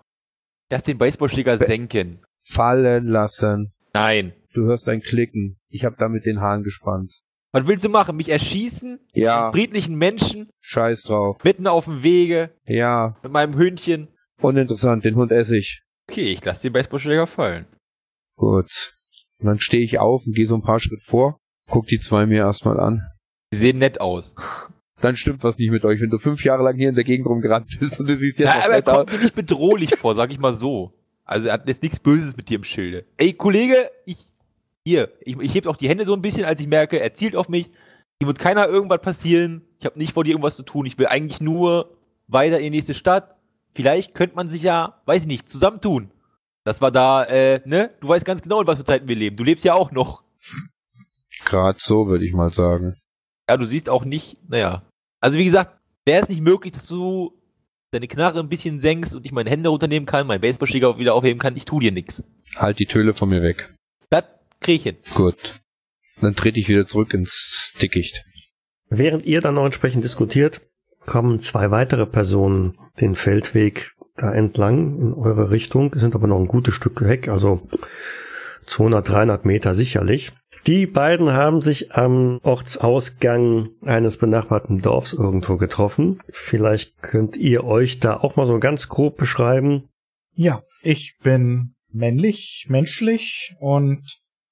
Lass 0.69 0.83
den 0.83 0.97
Baseballschläger 0.97 1.57
senken. 1.57 2.21
Fallen 2.47 3.07
lassen. 3.07 3.73
Nein. 3.93 4.33
Du 4.53 4.63
hörst 4.63 4.87
ein 4.87 5.01
Klicken. 5.01 5.59
Ich 5.69 5.85
hab 5.85 5.97
damit 5.97 6.25
den 6.25 6.41
Hahn 6.41 6.63
gespannt. 6.63 7.21
Was 7.51 7.67
willst 7.67 7.85
du 7.85 7.89
machen? 7.89 8.17
Mich 8.17 8.29
erschießen? 8.29 8.99
Ja. 9.13 9.51
Friedlichen 9.51 9.95
Menschen? 9.95 10.49
Scheiß 10.61 11.03
drauf. 11.03 11.37
Mitten 11.43 11.67
auf 11.67 11.85
dem 11.85 12.03
Wege? 12.03 12.51
Ja. 12.65 13.15
Mit 13.23 13.31
meinem 13.31 13.55
Hündchen? 13.55 14.09
Uninteressant, 14.41 15.05
den 15.05 15.15
Hund 15.15 15.31
esse 15.31 15.57
ich. 15.57 15.83
Okay, 16.09 16.33
ich 16.33 16.43
lass 16.43 16.61
den 16.61 16.73
Baseballschläger 16.73 17.27
fallen. 17.27 17.65
Gut. 18.35 18.95
Und 19.39 19.47
dann 19.47 19.59
stehe 19.59 19.83
ich 19.83 19.99
auf 19.99 20.25
und 20.25 20.35
gehe 20.35 20.47
so 20.47 20.55
ein 20.55 20.61
paar 20.61 20.79
Schritt 20.79 21.03
vor, 21.03 21.39
guck 21.67 21.87
die 21.87 21.99
zwei 21.99 22.25
mir 22.25 22.39
erstmal 22.39 22.79
an. 22.79 23.01
Sie 23.51 23.59
sehen 23.59 23.77
nett 23.77 24.01
aus. 24.01 24.35
Dann 25.01 25.15
stimmt 25.17 25.43
was 25.43 25.57
nicht 25.57 25.71
mit 25.71 25.83
euch, 25.83 25.99
wenn 26.01 26.09
du 26.09 26.19
fünf 26.19 26.43
Jahre 26.43 26.63
lang 26.63 26.77
hier 26.77 26.89
in 26.89 26.95
der 26.95 27.03
Gegend 27.03 27.27
rumgerannt 27.27 27.77
bist 27.79 27.99
und 27.99 28.07
du 28.07 28.17
siehst 28.17 28.39
jetzt. 28.39 28.53
Ja, 28.53 28.63
aber 28.63 28.75
er 28.75 28.81
kommt 28.81 29.11
mir 29.11 29.19
nicht 29.19 29.35
bedrohlich 29.35 29.95
vor, 29.95 30.15
sag 30.15 30.31
ich 30.31 30.39
mal 30.39 30.53
so. 30.53 30.93
Also 31.25 31.47
er 31.47 31.53
hat 31.53 31.67
jetzt 31.67 31.83
nichts 31.83 31.99
Böses 31.99 32.37
mit 32.37 32.49
dir 32.49 32.57
im 32.57 32.63
Schilde. 32.63 33.05
Ey, 33.17 33.33
Kollege, 33.33 33.75
ich. 34.05 34.17
Hier, 34.87 35.11
ich, 35.21 35.35
ich 35.39 35.55
heb 35.55 35.65
auch 35.65 35.77
die 35.77 35.89
Hände 35.89 36.05
so 36.05 36.13
ein 36.13 36.21
bisschen, 36.21 36.45
als 36.45 36.61
ich 36.61 36.67
merke, 36.67 36.99
er 36.99 37.13
zielt 37.15 37.35
auf 37.35 37.49
mich. 37.49 37.71
Hier 38.19 38.27
wird 38.27 38.37
keiner 38.37 38.67
irgendwas 38.67 39.01
passieren. 39.01 39.63
Ich 39.79 39.85
habe 39.85 39.97
nicht 39.97 40.13
vor 40.13 40.23
dir 40.23 40.31
irgendwas 40.31 40.55
zu 40.55 40.63
tun. 40.63 40.85
Ich 40.85 40.99
will 40.99 41.07
eigentlich 41.07 41.41
nur 41.41 41.97
weiter 42.27 42.59
in 42.59 42.65
die 42.65 42.69
nächste 42.77 42.93
Stadt. 42.93 43.35
Vielleicht 43.73 44.13
könnte 44.13 44.35
man 44.35 44.51
sich 44.51 44.61
ja, 44.61 45.01
weiß 45.05 45.23
ich 45.23 45.27
nicht, 45.27 45.49
zusammentun. 45.49 46.11
Das 46.63 46.81
war 46.81 46.91
da, 46.91 47.23
äh, 47.23 47.61
ne? 47.65 47.91
Du 47.99 48.07
weißt 48.07 48.25
ganz 48.25 48.43
genau, 48.43 48.61
in 48.61 48.67
was 48.67 48.77
für 48.77 48.83
Zeiten 48.83 49.07
wir 49.07 49.15
leben. 49.15 49.35
Du 49.35 49.43
lebst 49.43 49.65
ja 49.65 49.73
auch 49.73 49.91
noch. 49.91 50.23
Gerade 51.45 51.79
so, 51.79 52.07
würde 52.07 52.25
ich 52.25 52.33
mal 52.33 52.53
sagen. 52.53 52.95
Ja, 53.49 53.57
du 53.57 53.65
siehst 53.65 53.89
auch 53.89 54.05
nicht, 54.05 54.37
naja. 54.49 54.83
Also 55.19 55.37
wie 55.37 55.45
gesagt, 55.45 55.79
wäre 56.05 56.21
es 56.21 56.29
nicht 56.29 56.41
möglich, 56.41 56.71
dass 56.71 56.87
du 56.87 57.33
deine 57.91 58.07
Knarre 58.07 58.39
ein 58.39 58.49
bisschen 58.49 58.79
senkst 58.79 59.15
und 59.15 59.25
ich 59.25 59.31
meine 59.31 59.49
Hände 59.49 59.69
runternehmen 59.69 60.05
kann, 60.05 60.27
meinen 60.27 60.41
Baseballschläger 60.41 60.97
wieder 60.97 61.13
aufheben 61.13 61.39
kann, 61.39 61.55
ich 61.55 61.65
tu 61.65 61.79
dir 61.79 61.91
nix. 61.91 62.23
Halt 62.55 62.79
die 62.79 62.85
Töle 62.85 63.13
von 63.13 63.29
mir 63.29 63.41
weg. 63.41 63.73
Das 64.09 64.25
krieg 64.59 64.75
ich 64.77 64.83
hin. 64.83 64.97
Gut. 65.13 65.61
Dann 66.21 66.35
trete 66.35 66.59
ich 66.59 66.67
wieder 66.67 66.87
zurück 66.87 67.13
ins 67.13 67.73
Dickicht. 67.81 68.23
Während 68.89 69.25
ihr 69.25 69.41
dann 69.41 69.55
noch 69.55 69.65
entsprechend 69.65 70.03
diskutiert, 70.03 70.61
kommen 71.05 71.39
zwei 71.39 71.71
weitere 71.71 72.05
Personen 72.05 72.77
den 72.99 73.15
Feldweg 73.15 73.95
da 74.15 74.33
entlang 74.33 74.99
in 74.99 75.13
eure 75.13 75.51
Richtung, 75.51 75.93
sind 75.95 76.15
aber 76.15 76.27
noch 76.27 76.39
ein 76.39 76.47
gutes 76.47 76.73
Stück 76.73 77.01
weg, 77.01 77.27
also 77.27 77.67
200, 78.65 79.07
300 79.07 79.45
Meter 79.45 79.75
sicherlich. 79.75 80.31
Die 80.67 80.87
beiden 80.87 81.31
haben 81.31 81.61
sich 81.61 81.93
am 81.93 82.39
Ortsausgang 82.41 83.69
eines 83.83 84.17
benachbarten 84.17 84.81
Dorfs 84.81 85.13
irgendwo 85.13 85.57
getroffen. 85.57 86.19
Vielleicht 86.29 87.03
könnt 87.03 87.37
ihr 87.37 87.63
euch 87.63 87.99
da 87.99 88.17
auch 88.17 88.35
mal 88.35 88.47
so 88.47 88.57
ganz 88.59 88.89
grob 88.89 89.15
beschreiben. 89.15 89.89
Ja, 90.33 90.63
ich 90.81 91.17
bin 91.21 91.75
männlich, 91.91 92.65
menschlich 92.67 93.55
und 93.59 94.01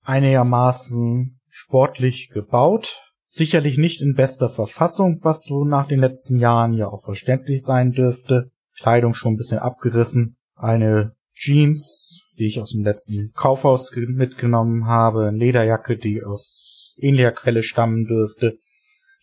einigermaßen 0.03 1.39
sportlich 1.49 2.29
gebaut. 2.31 2.99
Sicherlich 3.25 3.79
nicht 3.79 3.99
in 3.99 4.13
bester 4.13 4.51
Verfassung, 4.51 5.19
was 5.23 5.43
so 5.43 5.65
nach 5.65 5.87
den 5.87 5.99
letzten 5.99 6.37
Jahren 6.37 6.73
ja 6.73 6.89
auch 6.89 7.03
verständlich 7.03 7.63
sein 7.63 7.91
dürfte. 7.91 8.51
Kleidung 8.77 9.15
schon 9.15 9.33
ein 9.33 9.37
bisschen 9.37 9.57
abgerissen. 9.57 10.35
Eine 10.55 11.15
Jeans, 11.33 12.12
die 12.37 12.47
ich 12.47 12.59
aus 12.59 12.71
dem 12.71 12.83
letzten 12.83 13.31
Kaufhaus 13.33 13.91
mitgenommen 13.95 14.85
habe. 14.87 15.27
Eine 15.27 15.37
Lederjacke, 15.37 15.97
die 15.97 16.23
aus 16.23 16.93
ähnlicher 16.97 17.31
Quelle 17.31 17.63
stammen 17.63 18.05
dürfte. 18.05 18.57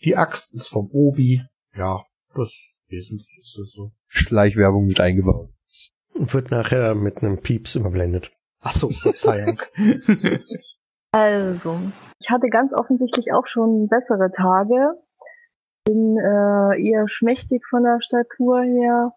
Die 0.04 0.16
Axt 0.16 0.54
ist 0.54 0.68
vom 0.68 0.88
Obi. 0.92 1.42
Ja, 1.74 2.02
das 2.34 2.52
wesentlich 2.88 3.38
ist 3.40 3.58
es 3.58 3.72
so. 3.72 3.92
Schleichwerbung 4.06 4.86
mit 4.86 5.00
eingebaut. 5.00 5.50
Wird 6.14 6.50
nachher 6.50 6.94
mit 6.94 7.18
einem 7.18 7.40
Pieps 7.40 7.76
überblendet. 7.76 8.32
Ach 8.60 8.74
so, 8.74 8.90
Verzeihung. 8.90 9.58
Also, 11.12 11.80
ich 12.20 12.30
hatte 12.30 12.46
ganz 12.50 12.72
offensichtlich 12.72 13.32
auch 13.32 13.46
schon 13.48 13.88
bessere 13.88 14.30
Tage. 14.30 14.94
Bin 15.84 16.16
äh, 16.16 16.88
eher 16.88 17.08
schmächtig 17.08 17.64
von 17.68 17.82
der 17.82 17.98
Statur 18.00 18.62
her. 18.62 19.12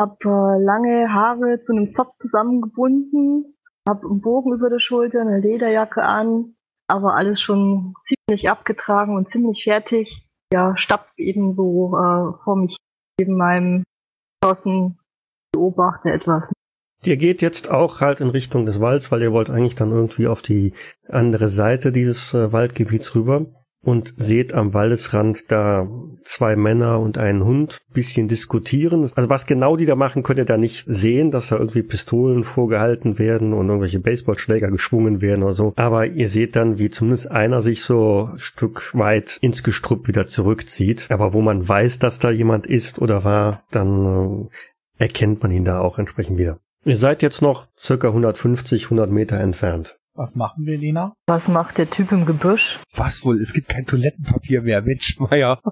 Hab 0.00 0.24
äh, 0.24 0.28
lange 0.28 1.12
Haare 1.12 1.62
zu 1.64 1.72
einem 1.72 1.94
Zopf 1.94 2.14
zusammengebunden. 2.20 3.54
Hab 3.88 4.04
einen 4.04 4.20
Bogen 4.20 4.52
über 4.52 4.70
der 4.70 4.80
Schulter, 4.80 5.20
eine 5.20 5.40
Lederjacke 5.40 6.02
an. 6.02 6.54
Aber 6.88 7.14
alles 7.14 7.40
schon 7.40 7.94
ziemlich 8.06 8.50
abgetragen 8.50 9.16
und 9.16 9.30
ziemlich 9.30 9.64
fertig. 9.64 10.28
Ja, 10.52 10.76
stapft 10.76 11.18
eben 11.18 11.54
so 11.54 11.96
äh, 11.96 12.44
vor 12.44 12.56
mich 12.56 12.76
neben 13.18 13.36
meinem 13.36 13.84
Schossen 14.42 14.98
beobachte 15.52 16.10
etwas. 16.10 16.42
Ihr 17.04 17.16
geht 17.16 17.42
jetzt 17.42 17.70
auch 17.70 18.00
halt 18.00 18.20
in 18.20 18.30
Richtung 18.30 18.66
des 18.66 18.80
Walds, 18.80 19.12
weil 19.12 19.22
ihr 19.22 19.32
wollt 19.32 19.50
eigentlich 19.50 19.74
dann 19.74 19.90
irgendwie 19.90 20.26
auf 20.26 20.42
die 20.42 20.72
andere 21.08 21.48
Seite 21.48 21.92
dieses 21.92 22.34
äh, 22.34 22.52
Waldgebiets 22.52 23.14
rüber 23.14 23.46
und 23.84 24.14
seht 24.16 24.54
am 24.54 24.74
Waldesrand 24.74 25.50
da 25.50 25.88
zwei 26.24 26.56
Männer 26.56 27.00
und 27.00 27.18
einen 27.18 27.44
Hund 27.44 27.78
bisschen 27.92 28.28
diskutieren. 28.28 29.02
Also 29.14 29.28
was 29.28 29.46
genau 29.46 29.76
die 29.76 29.86
da 29.86 29.94
machen, 29.94 30.22
könnt 30.22 30.38
ihr 30.38 30.44
da 30.44 30.56
nicht 30.56 30.84
sehen, 30.88 31.30
dass 31.30 31.48
da 31.48 31.56
irgendwie 31.56 31.82
Pistolen 31.82 32.44
vorgehalten 32.44 33.18
werden 33.18 33.52
und 33.52 33.68
irgendwelche 33.68 34.00
Baseballschläger 34.00 34.70
geschwungen 34.70 35.20
werden 35.20 35.42
oder 35.42 35.52
so. 35.52 35.72
Aber 35.76 36.06
ihr 36.06 36.28
seht 36.28 36.56
dann, 36.56 36.78
wie 36.78 36.90
zumindest 36.90 37.30
einer 37.30 37.60
sich 37.60 37.82
so 37.82 38.30
ein 38.32 38.38
Stück 38.38 38.94
weit 38.94 39.38
ins 39.40 39.62
Gestrüpp 39.62 40.08
wieder 40.08 40.26
zurückzieht. 40.26 41.06
Aber 41.10 41.32
wo 41.32 41.40
man 41.40 41.66
weiß, 41.68 41.98
dass 41.98 42.18
da 42.18 42.30
jemand 42.30 42.66
ist 42.66 42.98
oder 43.00 43.24
war, 43.24 43.64
dann 43.70 44.48
äh, 44.98 45.04
erkennt 45.04 45.42
man 45.42 45.52
ihn 45.52 45.64
da 45.64 45.80
auch 45.80 45.98
entsprechend 45.98 46.38
wieder. 46.38 46.58
Ihr 46.84 46.96
seid 46.96 47.22
jetzt 47.22 47.40
noch 47.40 47.68
circa 47.78 48.08
150, 48.08 48.84
100 48.84 49.10
Meter 49.10 49.38
entfernt. 49.40 49.98
Was 50.16 50.36
machen 50.36 50.64
wir, 50.64 50.78
Lena? 50.78 51.16
Was 51.26 51.46
macht 51.48 51.76
der 51.76 51.90
Typ 51.90 52.12
im 52.12 52.24
Gebüsch? 52.24 52.78
Was 52.94 53.24
wohl? 53.24 53.40
Es 53.40 53.52
gibt 53.52 53.68
kein 53.68 53.84
Toilettenpapier 53.84 54.62
mehr, 54.62 54.80
Mensch, 54.82 55.18
Meier. 55.18 55.60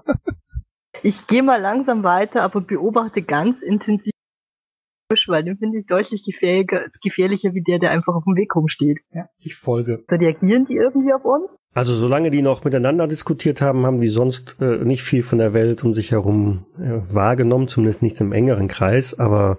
Ich 1.05 1.27
gehe 1.27 1.43
mal 1.43 1.59
langsam 1.59 2.03
weiter, 2.03 2.43
aber 2.43 2.61
beobachte 2.61 3.23
ganz 3.23 3.61
intensiv 3.61 4.05
den 4.05 5.09
Gebüsch, 5.09 5.27
weil 5.27 5.43
den 5.43 5.57
finde 5.57 5.79
ich 5.79 5.85
deutlich 5.85 6.23
gefährlicher, 6.23 6.85
gefährlicher 7.03 7.53
wie 7.53 7.61
der, 7.61 7.79
der 7.79 7.91
einfach 7.91 8.15
auf 8.15 8.23
dem 8.23 8.37
Weg 8.37 8.55
rumsteht. 8.55 8.99
Ja, 9.13 9.27
ich 9.37 9.55
folge. 9.55 10.05
Reagieren 10.07 10.65
die 10.65 10.75
irgendwie 10.75 11.11
auf 11.11 11.25
uns? 11.25 11.49
Also 11.73 11.93
solange 11.93 12.29
die 12.29 12.41
noch 12.41 12.63
miteinander 12.63 13.07
diskutiert 13.07 13.59
haben, 13.59 13.85
haben 13.85 13.99
die 13.99 14.07
sonst 14.07 14.61
äh, 14.61 14.85
nicht 14.85 15.03
viel 15.03 15.23
von 15.23 15.39
der 15.39 15.53
Welt 15.53 15.83
um 15.83 15.93
sich 15.93 16.11
herum 16.11 16.67
äh, 16.77 17.01
wahrgenommen, 17.13 17.67
zumindest 17.67 18.01
nichts 18.01 18.21
im 18.21 18.31
engeren 18.31 18.69
Kreis, 18.69 19.13
aber 19.19 19.57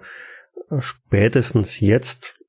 spätestens 0.79 1.79
jetzt, 1.79 2.39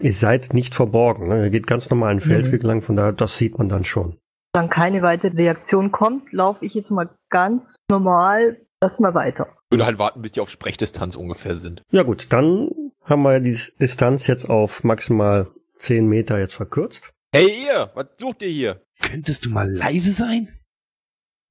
ihr 0.00 0.12
seid 0.12 0.52
nicht 0.54 0.74
verborgen. 0.74 1.28
Ne? 1.28 1.44
Ihr 1.44 1.50
geht 1.50 1.66
ganz 1.66 1.90
normal 1.90 2.10
einen 2.10 2.20
Feldweg 2.20 2.62
mhm. 2.62 2.68
lang, 2.68 2.82
von 2.82 2.96
daher, 2.96 3.12
das 3.12 3.38
sieht 3.38 3.58
man 3.58 3.68
dann 3.68 3.84
schon. 3.84 4.18
Dann 4.52 4.70
keine 4.70 5.02
weitere 5.02 5.36
Reaktion 5.36 5.92
kommt, 5.92 6.32
laufe 6.32 6.64
ich 6.64 6.74
jetzt 6.74 6.90
mal 6.90 7.10
ganz 7.28 7.76
normal 7.90 8.60
erstmal 8.80 9.14
weiter. 9.14 9.48
Ich 9.66 9.72
würde 9.72 9.86
halt 9.86 9.98
warten, 9.98 10.22
bis 10.22 10.32
die 10.32 10.40
auf 10.40 10.48
Sprechdistanz 10.48 11.16
ungefähr 11.16 11.56
sind. 11.56 11.82
Ja 11.90 12.04
gut, 12.04 12.32
dann 12.32 12.70
haben 13.02 13.22
wir 13.22 13.40
die 13.40 13.58
Distanz 13.80 14.26
jetzt 14.26 14.48
auf 14.48 14.84
maximal 14.84 15.48
10 15.76 16.06
Meter 16.06 16.38
jetzt 16.38 16.54
verkürzt. 16.54 17.12
Hey 17.34 17.66
ihr, 17.66 17.90
was 17.94 18.06
sucht 18.18 18.42
ihr 18.42 18.48
hier? 18.48 18.82
Könntest 19.00 19.44
du 19.44 19.50
mal 19.50 19.70
leise 19.70 20.12
sein? 20.12 20.48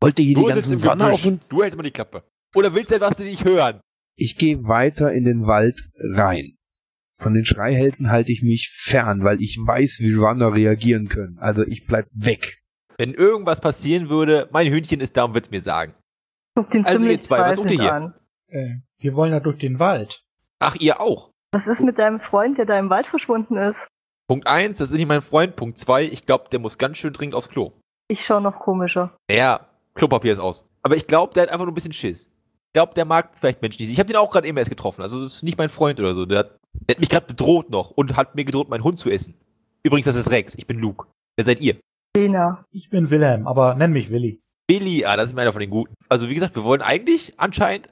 Wollt 0.01 0.17
ihr 0.19 0.25
hier 0.25 0.35
du 0.35 0.47
die 0.47 0.53
ganzen 0.53 0.83
Wanne 0.83 1.11
auf 1.11 1.25
und... 1.25 1.43
Du 1.49 1.61
hältst 1.61 1.77
mal 1.77 1.83
die 1.83 1.91
Klappe. 1.91 2.23
Oder 2.55 2.73
willst 2.73 2.91
du 2.91 2.95
etwas 2.95 3.19
nicht 3.19 3.45
hören? 3.45 3.81
Ich 4.15 4.37
gehe 4.37 4.63
weiter 4.63 5.11
in 5.11 5.25
den 5.25 5.45
Wald 5.45 5.89
rein. 5.99 6.54
Von 7.17 7.33
den 7.33 7.45
Schreihälsen 7.45 8.11
halte 8.11 8.31
ich 8.31 8.43
mich 8.43 8.69
fern, 8.69 9.23
weil 9.23 9.41
ich 9.41 9.57
weiß, 9.57 9.99
wie 10.01 10.13
Runner 10.13 10.53
reagieren 10.53 11.07
können. 11.07 11.37
Also 11.39 11.63
ich 11.63 11.85
bleib 11.87 12.07
weg. 12.13 12.61
Wenn 12.97 13.13
irgendwas 13.13 13.61
passieren 13.61 14.09
würde, 14.09 14.49
mein 14.51 14.67
Hühnchen 14.67 14.99
ist 14.99 15.15
da 15.17 15.25
und 15.25 15.33
wird's 15.33 15.51
mir 15.51 15.61
sagen. 15.61 15.93
Also 16.83 17.05
ihr 17.05 17.19
zwei, 17.19 17.39
was 17.39 17.55
sucht 17.55 17.71
ihr 17.71 17.81
hier? 17.81 18.13
Äh, 18.47 18.75
wir 18.99 19.15
wollen 19.15 19.31
ja 19.31 19.39
durch 19.39 19.57
den 19.57 19.79
Wald. 19.79 20.23
Ach, 20.59 20.75
ihr 20.75 21.01
auch? 21.01 21.31
Was 21.51 21.65
ist 21.67 21.83
mit 21.83 21.97
deinem 21.97 22.19
Freund, 22.19 22.57
der 22.57 22.65
da 22.65 22.77
im 22.77 22.89
Wald 22.89 23.07
verschwunden 23.07 23.57
ist? 23.57 23.77
Punkt 24.27 24.47
eins, 24.47 24.77
das 24.77 24.91
ist 24.91 24.97
nicht 24.97 25.07
mein 25.07 25.21
Freund. 25.21 25.55
Punkt 25.55 25.77
zwei, 25.77 26.03
ich 26.03 26.25
glaube, 26.25 26.45
der 26.51 26.59
muss 26.59 26.77
ganz 26.77 26.97
schön 26.97 27.13
dringend 27.13 27.35
aufs 27.35 27.49
Klo. 27.49 27.73
Ich 28.07 28.25
schau 28.25 28.39
noch 28.39 28.59
komischer. 28.59 29.15
Ja, 29.29 29.67
Klopapier 29.93 30.33
ist 30.33 30.39
aus. 30.39 30.67
Aber 30.81 30.95
ich 30.95 31.07
glaube, 31.07 31.33
der 31.33 31.43
hat 31.43 31.49
einfach 31.49 31.65
nur 31.65 31.71
ein 31.71 31.75
bisschen 31.75 31.93
Schiss 31.93 32.29
glaube, 32.75 32.93
der 32.93 33.05
mag 33.05 33.31
vielleicht 33.39 33.61
Menschen 33.61 33.81
nicht. 33.81 33.91
Ich 33.91 33.99
habe 33.99 34.07
den 34.07 34.17
auch 34.17 34.29
gerade 34.29 34.47
eben 34.47 34.57
erst 34.57 34.69
getroffen. 34.69 35.01
Also 35.01 35.21
das 35.23 35.37
ist 35.37 35.43
nicht 35.43 35.57
mein 35.57 35.69
Freund 35.69 35.97
oder 35.97 36.13
so. 36.13 36.25
Der 36.25 36.39
hat, 36.39 36.59
der 36.73 36.95
hat 36.95 36.99
mich 36.99 37.09
gerade 37.09 37.25
bedroht 37.25 37.69
noch 37.69 37.89
und 37.91 38.17
hat 38.17 38.35
mir 38.35 38.43
gedroht, 38.43 38.69
meinen 38.69 38.83
Hund 38.83 38.99
zu 38.99 39.09
essen. 39.09 39.33
Übrigens, 39.81 40.05
das 40.05 40.17
ist 40.17 40.29
Rex. 40.29 40.55
Ich 40.55 40.67
bin 40.67 40.79
Luke. 40.79 41.07
Wer 41.37 41.45
seid 41.45 41.61
ihr? 41.61 41.77
Lena. 42.17 42.65
Ich 42.71 42.89
bin 42.89 43.09
Wilhelm, 43.09 43.47
aber 43.47 43.75
nenn 43.75 43.93
mich 43.93 44.09
Willi. 44.09 44.41
Willi, 44.69 45.05
ah, 45.05 45.15
das 45.15 45.31
ist 45.31 45.39
einer 45.39 45.53
von 45.53 45.61
den 45.61 45.69
Guten. 45.69 45.93
Also 46.09 46.27
wie 46.29 46.33
gesagt, 46.33 46.55
wir 46.55 46.65
wollen 46.65 46.81
eigentlich 46.81 47.33
anscheinend 47.37 47.87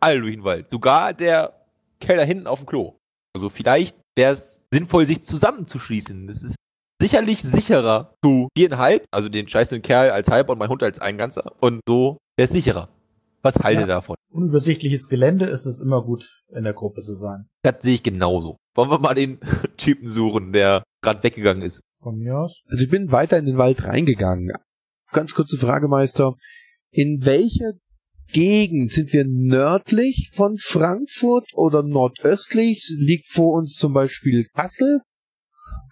alle 0.00 0.20
durch 0.20 0.34
den 0.34 0.44
Wald. 0.44 0.70
Sogar 0.70 1.14
der 1.14 1.54
Keller 2.00 2.24
hinten 2.24 2.46
auf 2.46 2.58
dem 2.58 2.66
Klo. 2.66 2.98
Also 3.34 3.48
vielleicht 3.48 3.96
wäre 4.16 4.34
es 4.34 4.60
sinnvoll, 4.70 5.06
sich 5.06 5.22
zusammenzuschließen. 5.22 6.26
Das 6.26 6.42
ist 6.42 6.56
sicherlich 7.00 7.40
sicherer 7.40 8.12
zu 8.22 8.48
viereinhalb, 8.54 9.06
also 9.10 9.30
den 9.30 9.48
scheißen 9.48 9.80
Kerl 9.80 10.10
als 10.10 10.28
halber 10.28 10.52
und 10.52 10.58
mein 10.58 10.68
Hund 10.68 10.82
als 10.82 10.98
ein 10.98 11.16
ganzer. 11.16 11.52
Und 11.60 11.80
so 11.88 12.18
wäre 12.36 12.46
es 12.46 12.50
sicherer. 12.50 12.90
Was 13.46 13.62
haltet 13.62 13.84
ihr 13.84 13.86
davon? 13.86 14.16
Unübersichtliches 14.28 15.08
Gelände 15.08 15.46
ist 15.46 15.66
es 15.66 15.78
immer 15.78 16.02
gut, 16.02 16.28
in 16.48 16.64
der 16.64 16.72
Gruppe 16.72 17.02
zu 17.02 17.14
sein. 17.14 17.48
Das 17.62 17.76
sehe 17.78 17.94
ich 17.94 18.02
genauso. 18.02 18.56
Wollen 18.74 18.90
wir 18.90 18.98
mal 18.98 19.14
den 19.14 19.38
Typen 19.76 20.08
suchen, 20.08 20.50
der 20.50 20.82
gerade 21.00 21.22
weggegangen 21.22 21.62
ist? 21.62 21.80
Von 22.02 22.18
mir 22.18 22.36
aus. 22.36 22.62
Also 22.68 22.82
ich 22.82 22.90
bin 22.90 23.12
weiter 23.12 23.38
in 23.38 23.46
den 23.46 23.56
Wald 23.56 23.84
reingegangen. 23.84 24.50
Ganz 25.12 25.32
kurze 25.32 25.58
Frage, 25.58 25.86
Meister. 25.86 26.34
In 26.90 27.24
welcher 27.24 27.74
Gegend 28.32 28.90
sind 28.90 29.12
wir 29.12 29.24
nördlich 29.28 30.30
von 30.32 30.56
Frankfurt 30.58 31.46
oder 31.54 31.84
nordöstlich? 31.84 32.84
Liegt 32.98 33.28
vor 33.28 33.52
uns 33.52 33.76
zum 33.76 33.92
Beispiel 33.92 34.48
Kassel? 34.54 35.02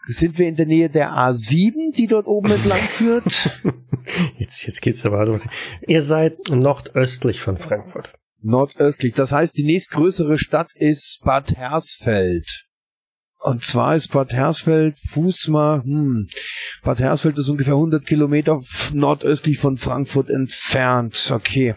Sind 0.06 0.38
wir 0.38 0.48
in 0.48 0.56
der 0.56 0.66
Nähe 0.66 0.90
der 0.90 1.10
A7, 1.10 1.94
die 1.94 2.06
dort 2.06 2.26
oben 2.26 2.52
entlang 2.52 2.80
führt? 2.80 3.50
Jetzt, 4.36 4.66
jetzt 4.66 4.82
geht's 4.82 5.06
aber 5.06 5.24
los. 5.24 5.48
Ihr 5.86 6.02
seid 6.02 6.50
nordöstlich 6.50 7.40
von 7.40 7.56
Frankfurt. 7.56 8.12
Nordöstlich. 8.42 9.14
Das 9.14 9.32
heißt, 9.32 9.56
die 9.56 9.64
nächstgrößere 9.64 10.38
Stadt 10.38 10.72
ist 10.74 11.22
Bad 11.24 11.56
Hersfeld. 11.56 12.66
Und 13.40 13.64
zwar 13.64 13.96
ist 13.96 14.12
Bad 14.12 14.34
Hersfeld 14.34 14.98
Fußmar, 15.10 15.84
hm, 15.84 16.28
Bad 16.82 16.98
Hersfeld 16.98 17.38
ist 17.38 17.48
ungefähr 17.48 17.74
100 17.74 18.04
Kilometer 18.04 18.62
nordöstlich 18.92 19.58
von 19.58 19.78
Frankfurt 19.78 20.28
entfernt. 20.28 21.30
Okay. 21.30 21.74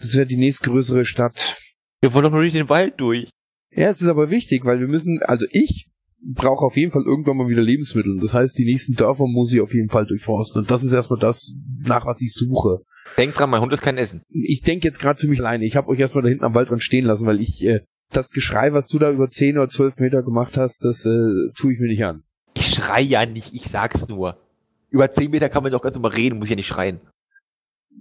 Das 0.00 0.16
wäre 0.16 0.26
die 0.26 0.36
nächstgrößere 0.36 1.04
Stadt. 1.04 1.56
Wir 2.00 2.12
wollen 2.12 2.24
doch 2.24 2.32
nur 2.32 2.42
nicht 2.42 2.56
den 2.56 2.68
Wald 2.68 3.00
durch. 3.00 3.30
Ja, 3.70 3.88
es 3.88 4.00
ist 4.00 4.08
aber 4.08 4.30
wichtig, 4.30 4.64
weil 4.64 4.78
wir 4.78 4.86
müssen, 4.86 5.20
also 5.22 5.46
ich 5.50 5.88
brauche 6.32 6.64
auf 6.64 6.76
jeden 6.76 6.92
Fall 6.92 7.04
irgendwann 7.04 7.36
mal 7.36 7.48
wieder 7.48 7.62
Lebensmittel. 7.62 8.18
Das 8.20 8.34
heißt, 8.34 8.58
die 8.58 8.64
nächsten 8.64 8.94
Dörfer 8.94 9.26
muss 9.26 9.52
ich 9.52 9.60
auf 9.60 9.74
jeden 9.74 9.90
Fall 9.90 10.06
durchforsten. 10.06 10.62
Und 10.62 10.70
das 10.70 10.82
ist 10.82 10.92
erstmal 10.92 11.18
das, 11.18 11.54
nach 11.84 12.06
was 12.06 12.20
ich 12.20 12.32
suche. 12.32 12.80
Denk 13.18 13.34
dran, 13.34 13.50
mein 13.50 13.60
Hund 13.60 13.72
ist 13.72 13.82
kein 13.82 13.98
Essen. 13.98 14.22
Ich 14.30 14.62
denke 14.62 14.86
jetzt 14.86 14.98
gerade 14.98 15.20
für 15.20 15.28
mich 15.28 15.38
alleine. 15.40 15.64
Ich 15.64 15.76
habe 15.76 15.88
euch 15.88 16.00
erstmal 16.00 16.22
da 16.22 16.28
hinten 16.28 16.44
am 16.44 16.54
Waldrand 16.54 16.82
stehen 16.82 17.04
lassen, 17.04 17.26
weil 17.26 17.40
ich 17.40 17.62
äh, 17.64 17.80
das 18.10 18.30
Geschrei, 18.30 18.72
was 18.72 18.88
du 18.88 18.98
da 18.98 19.12
über 19.12 19.28
10 19.28 19.56
oder 19.58 19.68
12 19.68 19.98
Meter 19.98 20.22
gemacht 20.22 20.56
hast, 20.56 20.84
das 20.84 21.04
äh, 21.04 21.52
tue 21.56 21.74
ich 21.74 21.80
mir 21.80 21.88
nicht 21.88 22.04
an. 22.04 22.22
Ich 22.54 22.66
schrei 22.66 23.00
ja 23.00 23.26
nicht, 23.26 23.54
ich 23.54 23.68
sag's 23.68 24.08
nur. 24.08 24.38
Über 24.90 25.10
10 25.10 25.30
Meter 25.30 25.48
kann 25.48 25.62
man 25.62 25.72
doch 25.72 25.82
ganz 25.82 25.96
normal 25.96 26.12
reden, 26.12 26.38
muss 26.38 26.48
ja 26.48 26.56
nicht 26.56 26.66
schreien. 26.66 27.00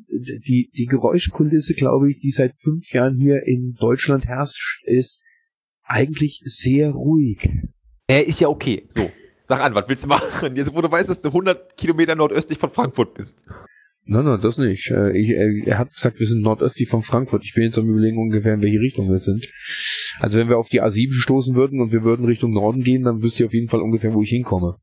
Die, 0.09 0.71
die 0.75 0.85
Geräuschkulisse, 0.85 1.73
glaube 1.73 2.11
ich, 2.11 2.19
die 2.19 2.29
seit 2.29 2.53
fünf 2.61 2.91
Jahren 2.93 3.17
hier 3.17 3.41
in 3.45 3.75
Deutschland 3.79 4.27
herrscht, 4.27 4.83
ist 4.85 5.23
eigentlich 5.83 6.41
sehr 6.45 6.91
ruhig. 6.91 7.49
Er 8.07 8.27
ist 8.27 8.39
ja 8.39 8.47
okay. 8.49 8.85
So. 8.89 9.11
Sag 9.43 9.61
an, 9.61 9.75
was 9.75 9.87
willst 9.87 10.05
du 10.05 10.07
machen? 10.07 10.55
Jetzt, 10.55 10.73
wo 10.73 10.81
du 10.81 10.91
weißt, 10.91 11.09
dass 11.09 11.21
du 11.21 11.29
100 11.29 11.77
Kilometer 11.77 12.15
nordöstlich 12.15 12.57
von 12.57 12.69
Frankfurt 12.69 13.13
bist. 13.13 13.45
Nein, 14.05 14.25
nein, 14.25 14.41
das 14.41 14.57
nicht. 14.57 14.91
Äh, 14.91 15.17
ich, 15.17 15.29
äh, 15.29 15.63
er 15.65 15.77
hat 15.77 15.93
gesagt, 15.93 16.19
wir 16.19 16.27
sind 16.27 16.41
nordöstlich 16.41 16.89
von 16.89 17.03
Frankfurt. 17.03 17.43
Ich 17.45 17.53
bin 17.53 17.63
jetzt 17.63 17.77
am 17.77 17.87
überlegen 17.87 18.17
ungefähr, 18.17 18.53
in 18.53 18.61
welche 18.61 18.79
Richtung 18.79 19.09
wir 19.09 19.19
sind. 19.19 19.47
Also 20.19 20.39
wenn 20.39 20.49
wir 20.49 20.57
auf 20.57 20.69
die 20.69 20.81
A7 20.81 21.13
stoßen 21.21 21.55
würden 21.55 21.81
und 21.81 21.91
wir 21.91 22.03
würden 22.03 22.25
Richtung 22.25 22.51
Norden 22.51 22.83
gehen, 22.83 23.03
dann 23.03 23.21
wüsste 23.21 23.43
ich 23.43 23.47
auf 23.47 23.53
jeden 23.53 23.69
Fall 23.69 23.81
ungefähr, 23.81 24.13
wo 24.13 24.21
ich 24.21 24.29
hinkomme. 24.29 24.77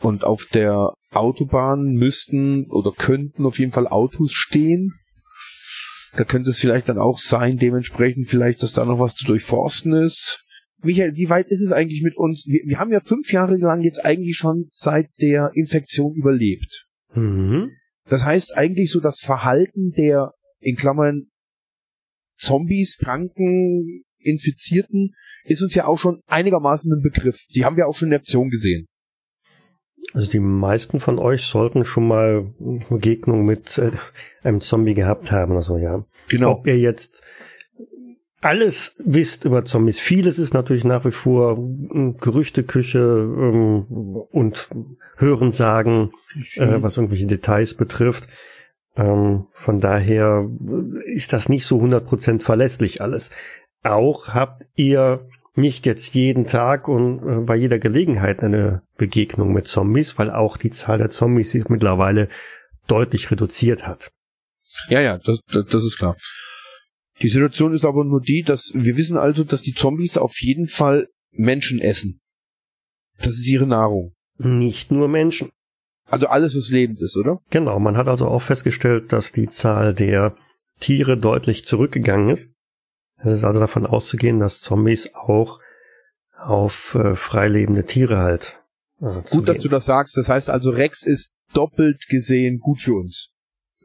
Und 0.00 0.24
auf 0.24 0.46
der 0.46 0.92
Autobahn 1.12 1.94
müssten 1.94 2.66
oder 2.68 2.92
könnten 2.92 3.46
auf 3.46 3.58
jeden 3.58 3.72
Fall 3.72 3.86
Autos 3.86 4.32
stehen. 4.32 4.94
Da 6.16 6.24
könnte 6.24 6.50
es 6.50 6.58
vielleicht 6.58 6.88
dann 6.88 6.98
auch 6.98 7.18
sein, 7.18 7.56
dementsprechend 7.56 8.28
vielleicht, 8.28 8.62
dass 8.62 8.72
da 8.72 8.84
noch 8.84 8.98
was 8.98 9.14
zu 9.14 9.24
durchforsten 9.24 9.92
ist. 9.92 10.44
Michael, 10.84 11.16
wie 11.16 11.28
weit 11.28 11.48
ist 11.48 11.62
es 11.62 11.72
eigentlich 11.72 12.02
mit 12.02 12.16
uns? 12.16 12.46
Wir, 12.46 12.60
wir 12.66 12.78
haben 12.78 12.92
ja 12.92 13.00
fünf 13.00 13.32
Jahre 13.32 13.56
lang 13.56 13.80
jetzt 13.80 14.04
eigentlich 14.04 14.36
schon 14.36 14.68
seit 14.70 15.08
der 15.20 15.50
Infektion 15.54 16.14
überlebt. 16.14 16.86
Mhm. 17.14 17.70
Das 18.06 18.24
heißt 18.24 18.56
eigentlich 18.56 18.90
so 18.90 19.00
das 19.00 19.20
Verhalten 19.20 19.92
der, 19.92 20.32
in 20.60 20.76
Klammern, 20.76 21.28
Zombies, 22.36 22.98
Kranken, 22.98 24.04
Infizierten, 24.18 25.14
ist 25.44 25.62
uns 25.62 25.74
ja 25.74 25.86
auch 25.86 25.98
schon 25.98 26.20
einigermaßen 26.26 26.92
ein 26.92 27.02
Begriff. 27.02 27.46
Die 27.54 27.64
haben 27.64 27.76
wir 27.76 27.86
auch 27.86 27.96
schon 27.96 28.08
in 28.08 28.14
Aktion 28.14 28.50
gesehen. 28.50 28.86
Also 30.12 30.30
die 30.30 30.40
meisten 30.40 31.00
von 31.00 31.18
euch 31.18 31.42
sollten 31.42 31.84
schon 31.84 32.06
mal 32.06 32.52
Begegnung 32.90 33.44
mit 33.44 33.78
äh, 33.78 33.90
einem 34.42 34.60
Zombie 34.60 34.94
gehabt 34.94 35.32
haben, 35.32 35.54
also 35.54 35.78
ja. 35.78 36.04
Genau. 36.28 36.52
Ob 36.52 36.66
ihr 36.66 36.78
jetzt 36.78 37.22
alles 38.44 38.96
wisst 38.98 39.44
über 39.46 39.64
Zombies. 39.64 39.98
Vieles 39.98 40.38
ist 40.38 40.52
natürlich 40.52 40.84
nach 40.84 41.04
wie 41.06 41.12
vor 41.12 41.56
ähm, 41.56 42.18
Gerüchteküche 42.18 42.98
ähm, 42.98 43.86
und 44.30 44.68
Hörensagen, 45.16 46.12
äh, 46.56 46.82
was 46.82 46.98
irgendwelche 46.98 47.26
Details 47.26 47.74
betrifft. 47.74 48.28
Ähm, 48.96 49.46
von 49.52 49.80
daher 49.80 50.46
ist 51.06 51.32
das 51.32 51.48
nicht 51.48 51.64
so 51.64 51.80
100% 51.80 52.42
verlässlich 52.42 53.00
alles. 53.00 53.30
Auch 53.82 54.28
habt 54.28 54.66
ihr 54.74 55.26
nicht 55.54 55.86
jetzt 55.86 56.14
jeden 56.14 56.46
Tag 56.46 56.86
und 56.86 57.26
äh, 57.26 57.40
bei 57.40 57.56
jeder 57.56 57.78
Gelegenheit 57.78 58.42
eine 58.42 58.82
Begegnung 58.98 59.54
mit 59.54 59.68
Zombies, 59.68 60.18
weil 60.18 60.30
auch 60.30 60.58
die 60.58 60.70
Zahl 60.70 60.98
der 60.98 61.10
Zombies 61.10 61.50
sich 61.50 61.70
mittlerweile 61.70 62.28
deutlich 62.88 63.30
reduziert 63.30 63.86
hat. 63.86 64.10
Ja, 64.88 65.00
ja, 65.00 65.18
das, 65.18 65.40
das, 65.50 65.64
das 65.66 65.84
ist 65.84 65.96
klar. 65.96 66.14
Die 67.24 67.30
Situation 67.30 67.72
ist 67.72 67.86
aber 67.86 68.04
nur 68.04 68.20
die, 68.20 68.42
dass 68.42 68.70
wir 68.74 68.98
wissen 68.98 69.16
also, 69.16 69.44
dass 69.44 69.62
die 69.62 69.72
Zombies 69.72 70.18
auf 70.18 70.42
jeden 70.42 70.66
Fall 70.66 71.08
Menschen 71.30 71.80
essen. 71.80 72.20
Das 73.16 73.28
ist 73.28 73.48
ihre 73.48 73.66
Nahrung. 73.66 74.12
Nicht 74.36 74.90
nur 74.90 75.08
Menschen. 75.08 75.48
Also 76.04 76.26
alles, 76.26 76.54
was 76.54 76.68
lebend 76.68 77.00
ist, 77.00 77.16
oder? 77.16 77.40
Genau, 77.48 77.80
man 77.80 77.96
hat 77.96 78.08
also 78.08 78.28
auch 78.28 78.42
festgestellt, 78.42 79.10
dass 79.10 79.32
die 79.32 79.48
Zahl 79.48 79.94
der 79.94 80.36
Tiere 80.80 81.16
deutlich 81.16 81.64
zurückgegangen 81.64 82.28
ist. 82.28 82.52
Es 83.16 83.32
ist 83.32 83.44
also 83.44 83.58
davon 83.58 83.86
auszugehen, 83.86 84.38
dass 84.38 84.60
Zombies 84.60 85.14
auch 85.14 85.60
auf 86.36 86.94
äh, 86.94 87.14
freilebende 87.14 87.86
Tiere 87.86 88.18
halt. 88.18 88.60
Äh, 89.00 89.22
Gut, 89.30 89.48
dass 89.48 89.60
du 89.60 89.70
das 89.70 89.86
sagst. 89.86 90.14
Das 90.18 90.28
heißt 90.28 90.50
also, 90.50 90.68
Rex 90.68 91.06
ist 91.06 91.32
doppelt 91.54 92.04
gesehen 92.10 92.58
gut 92.58 92.80
für 92.80 92.92
uns. 92.92 93.32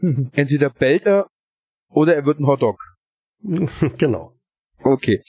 Entweder 0.33 0.69
bellt 0.71 1.05
er 1.05 1.29
oder 1.87 2.17
er 2.17 2.25
wird 2.25 2.41
ein 2.41 2.45
Hotdog. 2.45 2.98
genau. 3.97 4.33
Okay. 4.81 5.21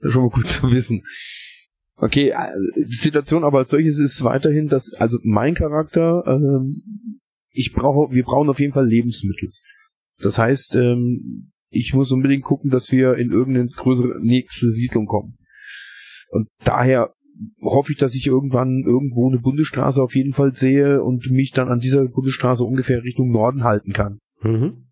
Das 0.00 0.08
ist 0.08 0.12
schon 0.12 0.22
mal 0.24 0.30
gut 0.30 0.46
zu 0.48 0.70
wissen. 0.70 1.02
Okay, 1.96 2.28
äh, 2.28 2.52
die 2.76 2.94
Situation 2.94 3.42
aber 3.42 3.58
als 3.58 3.70
solches 3.70 3.98
ist 3.98 4.22
weiterhin, 4.22 4.68
dass, 4.68 4.92
also 4.94 5.18
mein 5.22 5.54
Charakter, 5.54 6.24
ähm, 6.26 6.82
ich 7.50 7.72
brauche, 7.72 8.12
wir 8.14 8.24
brauchen 8.24 8.50
auf 8.50 8.60
jeden 8.60 8.74
Fall 8.74 8.86
Lebensmittel. 8.86 9.50
Das 10.18 10.38
heißt, 10.38 10.76
ähm, 10.76 11.52
ich 11.70 11.94
muss 11.94 12.12
unbedingt 12.12 12.44
gucken, 12.44 12.70
dass 12.70 12.92
wir 12.92 13.14
in 13.14 13.32
irgendeine 13.32 13.68
größere 13.68 14.20
nächste 14.20 14.70
Siedlung 14.70 15.06
kommen. 15.06 15.38
Und 16.30 16.48
daher 16.64 17.14
hoffe 17.62 17.92
ich, 17.92 17.98
dass 17.98 18.14
ich 18.14 18.26
irgendwann 18.26 18.82
irgendwo 18.84 19.28
eine 19.28 19.38
Bundesstraße 19.38 20.02
auf 20.02 20.14
jeden 20.14 20.32
Fall 20.32 20.52
sehe 20.52 21.02
und 21.02 21.30
mich 21.30 21.52
dann 21.52 21.68
an 21.68 21.80
dieser 21.80 22.04
Bundesstraße 22.06 22.64
ungefähr 22.64 23.02
Richtung 23.02 23.30
Norden 23.30 23.64
halten 23.64 23.92
kann. 23.92 24.18
Mhm. 24.42 24.84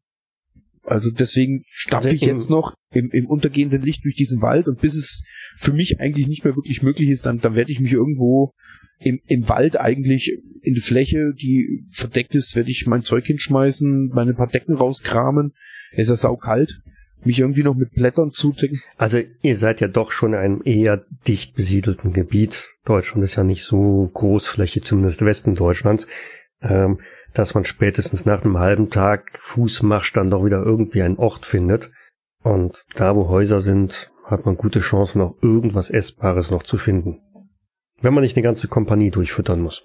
Also 0.85 1.11
deswegen 1.11 1.65
stapfe 1.69 2.09
Also 2.09 2.17
ich 2.17 2.23
jetzt 2.23 2.51
noch 2.51 2.75
im, 2.93 3.11
im 3.11 3.27
untergehenden 3.27 3.83
Licht 3.83 4.05
durch 4.05 4.17
diesen 4.17 4.43
Wald 4.43 4.69
und 4.69 4.81
bis 4.81 4.95
es 4.95 5.25
für 5.57 5.73
mich 5.73 6.01
eigentlich 6.01 6.27
nicht 6.27 6.45
mehr 6.45 6.57
wirklich 6.57 6.83
möglich 6.83 7.09
ist, 7.09 7.27
dann, 7.27 7.41
dann 7.41 7.55
werde 7.55 7.73
ich 7.73 7.81
mich 7.81 7.93
irgendwo 7.93 8.53
im, 8.99 9.21
im 9.27 9.49
Wald 9.49 9.79
eigentlich 9.79 10.39
in 10.63 10.75
die 10.75 10.81
Fläche, 10.81 11.33
die 11.41 11.85
verdeckt 11.93 12.35
ist, 12.35 12.57
werde 12.57 12.71
ich 12.71 12.87
mein 12.87 13.03
Zeug 13.03 13.27
hinschmeißen, 13.27 14.09
meine 14.15 14.35
paar 14.35 14.49
Decken 14.49 14.75
rauskramen. 14.75 15.53
Es 15.93 16.03
ist 16.03 16.09
ja 16.09 16.17
saukalt. 16.17 16.81
Mich 17.25 17.39
irgendwie 17.39 17.63
noch 17.63 17.75
mit 17.75 17.93
Blättern 17.93 18.31
zudecken. 18.31 18.83
Also 18.99 19.21
ihr 19.41 19.57
seid 19.57 19.81
ja 19.81 19.89
doch 19.89 20.13
schon 20.13 20.35
in 20.35 20.39
einem 20.39 20.63
eher 20.65 21.07
dicht 21.27 21.55
besiedelten 21.55 22.13
Gebiet. 22.13 22.75
Deutschland 22.85 23.25
ist 23.25 23.37
ja 23.37 23.45
nicht 23.45 23.65
so 23.65 24.11
großflächig, 24.13 24.85
zumindest 24.85 25.25
Westen 25.25 25.55
Deutschlands, 25.55 26.07
ähm, 26.61 26.99
dass 27.35 27.55
man 27.55 27.65
spätestens 27.65 28.25
nach 28.25 28.43
einem 28.43 28.59
halben 28.59 28.91
Tag 28.91 29.39
Fußmarsch 29.43 30.13
dann 30.13 30.31
doch 30.31 30.45
wieder 30.45 30.63
irgendwie 30.65 31.03
einen 31.03 31.19
Ort 31.19 31.45
findet. 31.45 31.91
Und 32.43 32.85
da, 32.95 33.15
wo 33.17 33.29
Häuser 33.29 33.61
sind, 33.61 34.13
hat 34.25 34.47
man 34.47 34.57
gute 34.57 34.81
Chancen, 34.81 35.21
auch 35.21 35.35
irgendwas 35.43 35.91
Essbares 35.91 36.51
noch 36.51 36.63
zu 36.63 36.79
finden. 36.79 37.21
Wenn 38.01 38.15
man 38.15 38.23
nicht 38.23 38.37
eine 38.37 38.43
ganze 38.43 38.69
Kompanie 38.69 39.11
durchfüttern 39.11 39.61
muss. 39.61 39.85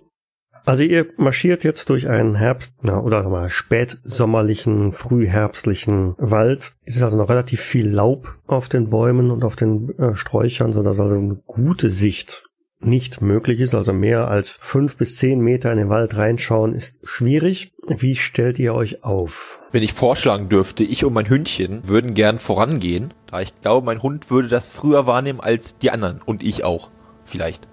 Also 0.65 0.83
ihr 0.83 1.07
marschiert 1.17 1.63
jetzt 1.63 1.89
durch 1.89 2.09
einen 2.09 2.35
Herbst, 2.35 2.73
na, 2.81 3.01
oder 3.01 3.27
mal 3.27 3.49
spätsommerlichen, 3.49 4.91
frühherbstlichen 4.91 6.15
Wald. 6.17 6.73
Es 6.83 6.97
ist 6.97 7.01
also 7.01 7.17
noch 7.17 7.29
relativ 7.29 7.61
viel 7.61 7.89
Laub 7.89 8.37
auf 8.45 8.69
den 8.69 8.89
Bäumen 8.89 9.31
und 9.31 9.43
auf 9.43 9.55
den 9.55 9.97
äh, 9.97 10.15
Sträuchern, 10.15 10.73
sodass 10.73 10.99
also 10.99 11.15
eine 11.15 11.41
gute 11.45 11.89
Sicht 11.89 12.48
nicht 12.81 13.21
möglich 13.21 13.59
ist. 13.59 13.75
Also 13.75 13.93
mehr 13.93 14.27
als 14.27 14.59
fünf 14.61 14.97
bis 14.97 15.15
zehn 15.15 15.39
Meter 15.39 15.71
in 15.71 15.77
den 15.77 15.89
Wald 15.89 16.15
reinschauen 16.15 16.73
ist 16.73 16.99
schwierig. 17.03 17.71
Wie 17.87 18.15
stellt 18.15 18.59
ihr 18.59 18.73
euch 18.73 19.03
auf? 19.03 19.61
Wenn 19.71 19.83
ich 19.83 19.93
vorschlagen 19.93 20.49
dürfte, 20.49 20.83
ich 20.83 21.03
und 21.05 21.13
mein 21.13 21.29
Hündchen 21.29 21.87
würden 21.87 22.13
gern 22.13 22.39
vorangehen, 22.39 23.13
da 23.29 23.41
ich 23.41 23.53
glaube, 23.55 23.85
mein 23.85 24.01
Hund 24.01 24.31
würde 24.31 24.47
das 24.47 24.69
früher 24.69 25.07
wahrnehmen 25.07 25.39
als 25.39 25.77
die 25.77 25.91
anderen 25.91 26.21
und 26.21 26.43
ich 26.43 26.63
auch. 26.63 26.89
Vielleicht. 27.25 27.67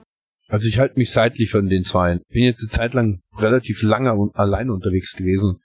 Also 0.48 0.68
ich 0.68 0.78
halte 0.78 0.98
mich 0.98 1.12
seitlich 1.12 1.50
von 1.50 1.68
den 1.68 1.84
Zweien. 1.84 2.20
Bin 2.28 2.44
jetzt 2.44 2.60
eine 2.62 2.70
Zeit 2.70 2.94
lang 2.94 3.20
relativ 3.36 3.82
lange 3.82 4.14
und 4.14 4.36
alleine 4.36 4.72
unterwegs 4.72 5.14
gewesen. 5.16 5.60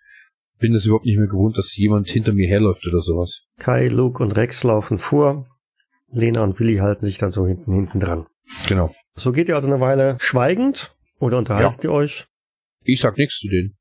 Bin 0.59 0.73
das 0.73 0.85
überhaupt 0.85 1.05
nicht 1.05 1.17
mehr 1.17 1.27
gewohnt, 1.27 1.57
dass 1.57 1.75
jemand 1.75 2.07
hinter 2.07 2.33
mir 2.33 2.47
herläuft 2.47 2.85
oder 2.87 3.01
sowas. 3.01 3.43
Kai, 3.57 3.87
Luke 3.87 4.21
und 4.23 4.35
Rex 4.35 4.63
laufen 4.63 4.97
vor. 4.97 5.47
Lena 6.11 6.43
und 6.43 6.59
Willi 6.59 6.77
halten 6.77 7.05
sich 7.05 7.17
dann 7.17 7.31
so 7.31 7.47
hinten 7.47 7.73
hinten 7.73 7.99
dran. 7.99 8.25
Genau. 8.67 8.93
So 9.15 9.31
geht 9.31 9.49
ihr 9.49 9.55
also 9.55 9.67
eine 9.67 9.79
Weile 9.79 10.17
schweigend 10.19 10.95
oder 11.19 11.37
unterhaltet 11.37 11.83
ihr 11.83 11.91
euch? 11.91 12.25
Ich 12.83 13.01
sag 13.01 13.17
nichts 13.17 13.39
zu 13.39 13.47
denen. 13.47 13.77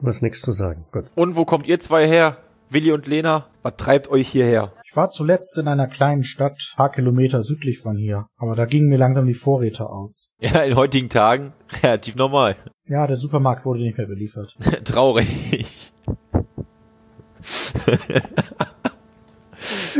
Du 0.00 0.06
hast 0.06 0.22
nichts 0.22 0.40
zu 0.40 0.52
sagen. 0.52 0.86
Gut. 0.92 1.06
Und 1.16 1.36
wo 1.36 1.44
kommt 1.44 1.66
ihr 1.66 1.80
zwei 1.80 2.06
her? 2.06 2.38
Willi 2.70 2.92
und 2.92 3.06
Lena? 3.06 3.48
Was 3.62 3.76
treibt 3.76 4.08
euch 4.10 4.28
hierher? 4.28 4.72
Ich 4.88 4.96
war 4.96 5.10
zuletzt 5.10 5.56
in 5.58 5.68
einer 5.68 5.86
kleinen 5.86 6.22
Stadt, 6.24 6.72
paar 6.76 6.90
Kilometer 6.90 7.42
südlich 7.42 7.80
von 7.80 7.96
hier, 7.96 8.26
aber 8.36 8.56
da 8.56 8.64
gingen 8.64 8.88
mir 8.88 8.98
langsam 8.98 9.26
die 9.26 9.34
Vorräte 9.34 9.88
aus. 9.88 10.28
Ja, 10.40 10.62
in 10.62 10.76
heutigen 10.76 11.08
Tagen 11.08 11.52
relativ 11.82 12.16
normal. 12.16 12.56
Ja, 12.86 13.06
der 13.06 13.16
Supermarkt 13.16 13.64
wurde 13.64 13.80
nicht 13.80 13.98
mehr 13.98 14.06
beliefert. 14.06 14.54
Traurig. 14.84 15.92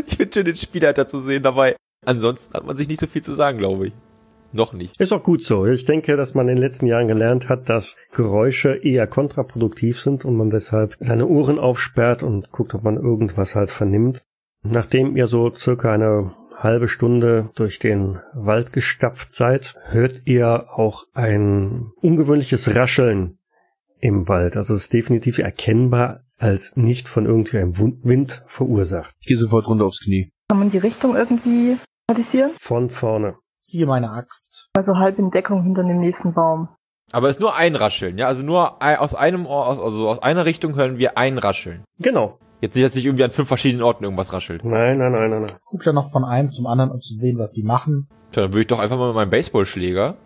ich 0.07 0.17
finde 0.17 0.33
schön, 0.33 0.45
den 0.45 0.57
Spielleiter 0.57 1.07
zu 1.07 1.21
sehen 1.21 1.43
dabei. 1.43 1.77
Ansonsten 2.05 2.55
hat 2.55 2.67
man 2.67 2.77
sich 2.77 2.89
nicht 2.89 3.01
so 3.01 3.07
viel 3.07 3.23
zu 3.23 3.35
sagen, 3.35 3.59
glaube 3.59 3.89
ich. 3.89 3.93
Noch 4.53 4.73
nicht. 4.73 4.99
Ist 4.99 5.13
auch 5.13 5.23
gut 5.23 5.43
so. 5.43 5.67
Ich 5.67 5.85
denke, 5.85 6.17
dass 6.17 6.35
man 6.35 6.49
in 6.49 6.57
den 6.57 6.63
letzten 6.63 6.87
Jahren 6.87 7.07
gelernt 7.07 7.49
hat, 7.51 7.69
dass 7.69 7.97
Geräusche 8.13 8.75
eher 8.77 9.07
kontraproduktiv 9.07 10.01
sind 10.01 10.25
und 10.25 10.37
man 10.37 10.49
deshalb 10.49 10.97
seine 11.01 11.27
Ohren 11.27 11.59
aufsperrt 11.59 12.23
und 12.23 12.51
guckt, 12.51 12.75
ob 12.75 12.83
man 12.83 12.97
irgendwas 12.97 13.55
halt 13.55 13.71
vernimmt. 13.71 14.23
Nachdem 14.63 15.17
ihr 15.17 15.27
so 15.27 15.55
circa 15.55 15.93
eine 15.93 16.35
halbe 16.57 16.89
Stunde 16.89 17.51
durch 17.55 17.79
den 17.79 18.21
Wald 18.35 18.73
gestapft 18.73 19.33
seid, 19.33 19.77
hört 19.91 20.23
ihr 20.25 20.67
auch 20.71 21.05
ein 21.13 21.93
ungewöhnliches 22.01 22.75
Rascheln 22.75 23.39
im 24.01 24.29
Wald. 24.29 24.57
Also 24.57 24.75
es 24.75 24.85
ist 24.85 24.93
definitiv 24.93 25.39
erkennbar 25.39 26.25
als 26.39 26.77
nicht 26.77 27.09
von 27.09 27.27
irgendeinem 27.27 27.77
Wind 28.03 28.43
verursacht. 28.47 29.15
Ich 29.21 29.29
gehe 29.29 29.37
sofort 29.37 29.67
runter 29.67 29.85
aufs 29.85 30.01
Knie. 30.01 30.33
Kann 30.51 30.61
man 30.61 30.71
die 30.71 30.79
Richtung 30.79 31.15
irgendwie 31.15 31.79
analysieren? 32.09 32.53
Von 32.59 32.89
vorne. 32.89 33.37
Siehe 33.61 33.85
meine 33.85 34.11
Axt. 34.11 34.71
Also 34.77 34.97
halb 34.97 35.19
in 35.19 35.31
Deckung 35.31 35.63
hinter 35.63 35.83
dem 35.83 36.01
nächsten 36.01 36.33
Baum. 36.33 36.69
Aber 37.13 37.29
es 37.29 37.37
ist 37.37 37.41
nur 37.41 37.55
ein 37.55 37.77
Rascheln, 37.77 38.17
ja? 38.17 38.27
Also 38.27 38.45
nur 38.45 38.83
aus 38.83 39.15
einem 39.15 39.47
Ohr, 39.47 39.67
also 39.67 40.09
aus 40.09 40.23
einer 40.23 40.47
Richtung 40.47 40.75
hören 40.75 40.99
wir 40.99 41.19
ein 41.19 41.37
Rascheln. 41.37 41.85
Genau. 41.99 42.39
Jetzt 42.61 42.75
nicht, 42.75 42.85
dass 42.85 42.95
sich 42.95 43.05
irgendwie 43.05 43.25
an 43.25 43.31
fünf 43.31 43.49
verschiedenen 43.49 43.83
Orten 43.83 44.05
irgendwas 44.05 44.33
raschelt. 44.33 44.65
Nein, 44.65 44.99
nein, 44.99 45.13
nein, 45.13 45.31
nein, 45.31 45.43
nein. 45.43 45.53
Guck 45.67 45.85
ja 45.85 45.93
noch 45.93 46.11
von 46.11 46.25
einem 46.25 46.51
zum 46.51 46.67
anderen, 46.67 46.91
um 46.91 47.01
zu 47.01 47.15
sehen, 47.15 47.39
was 47.39 47.53
die 47.53 47.63
machen. 47.63 48.09
Tja, 48.33 48.43
dann 48.43 48.53
würde 48.53 48.63
ich 48.63 48.67
doch 48.67 48.79
einfach 48.79 48.97
mal 48.97 49.09
mit 49.09 49.17
meinem 49.17 49.31
Baseballschläger 49.31 50.17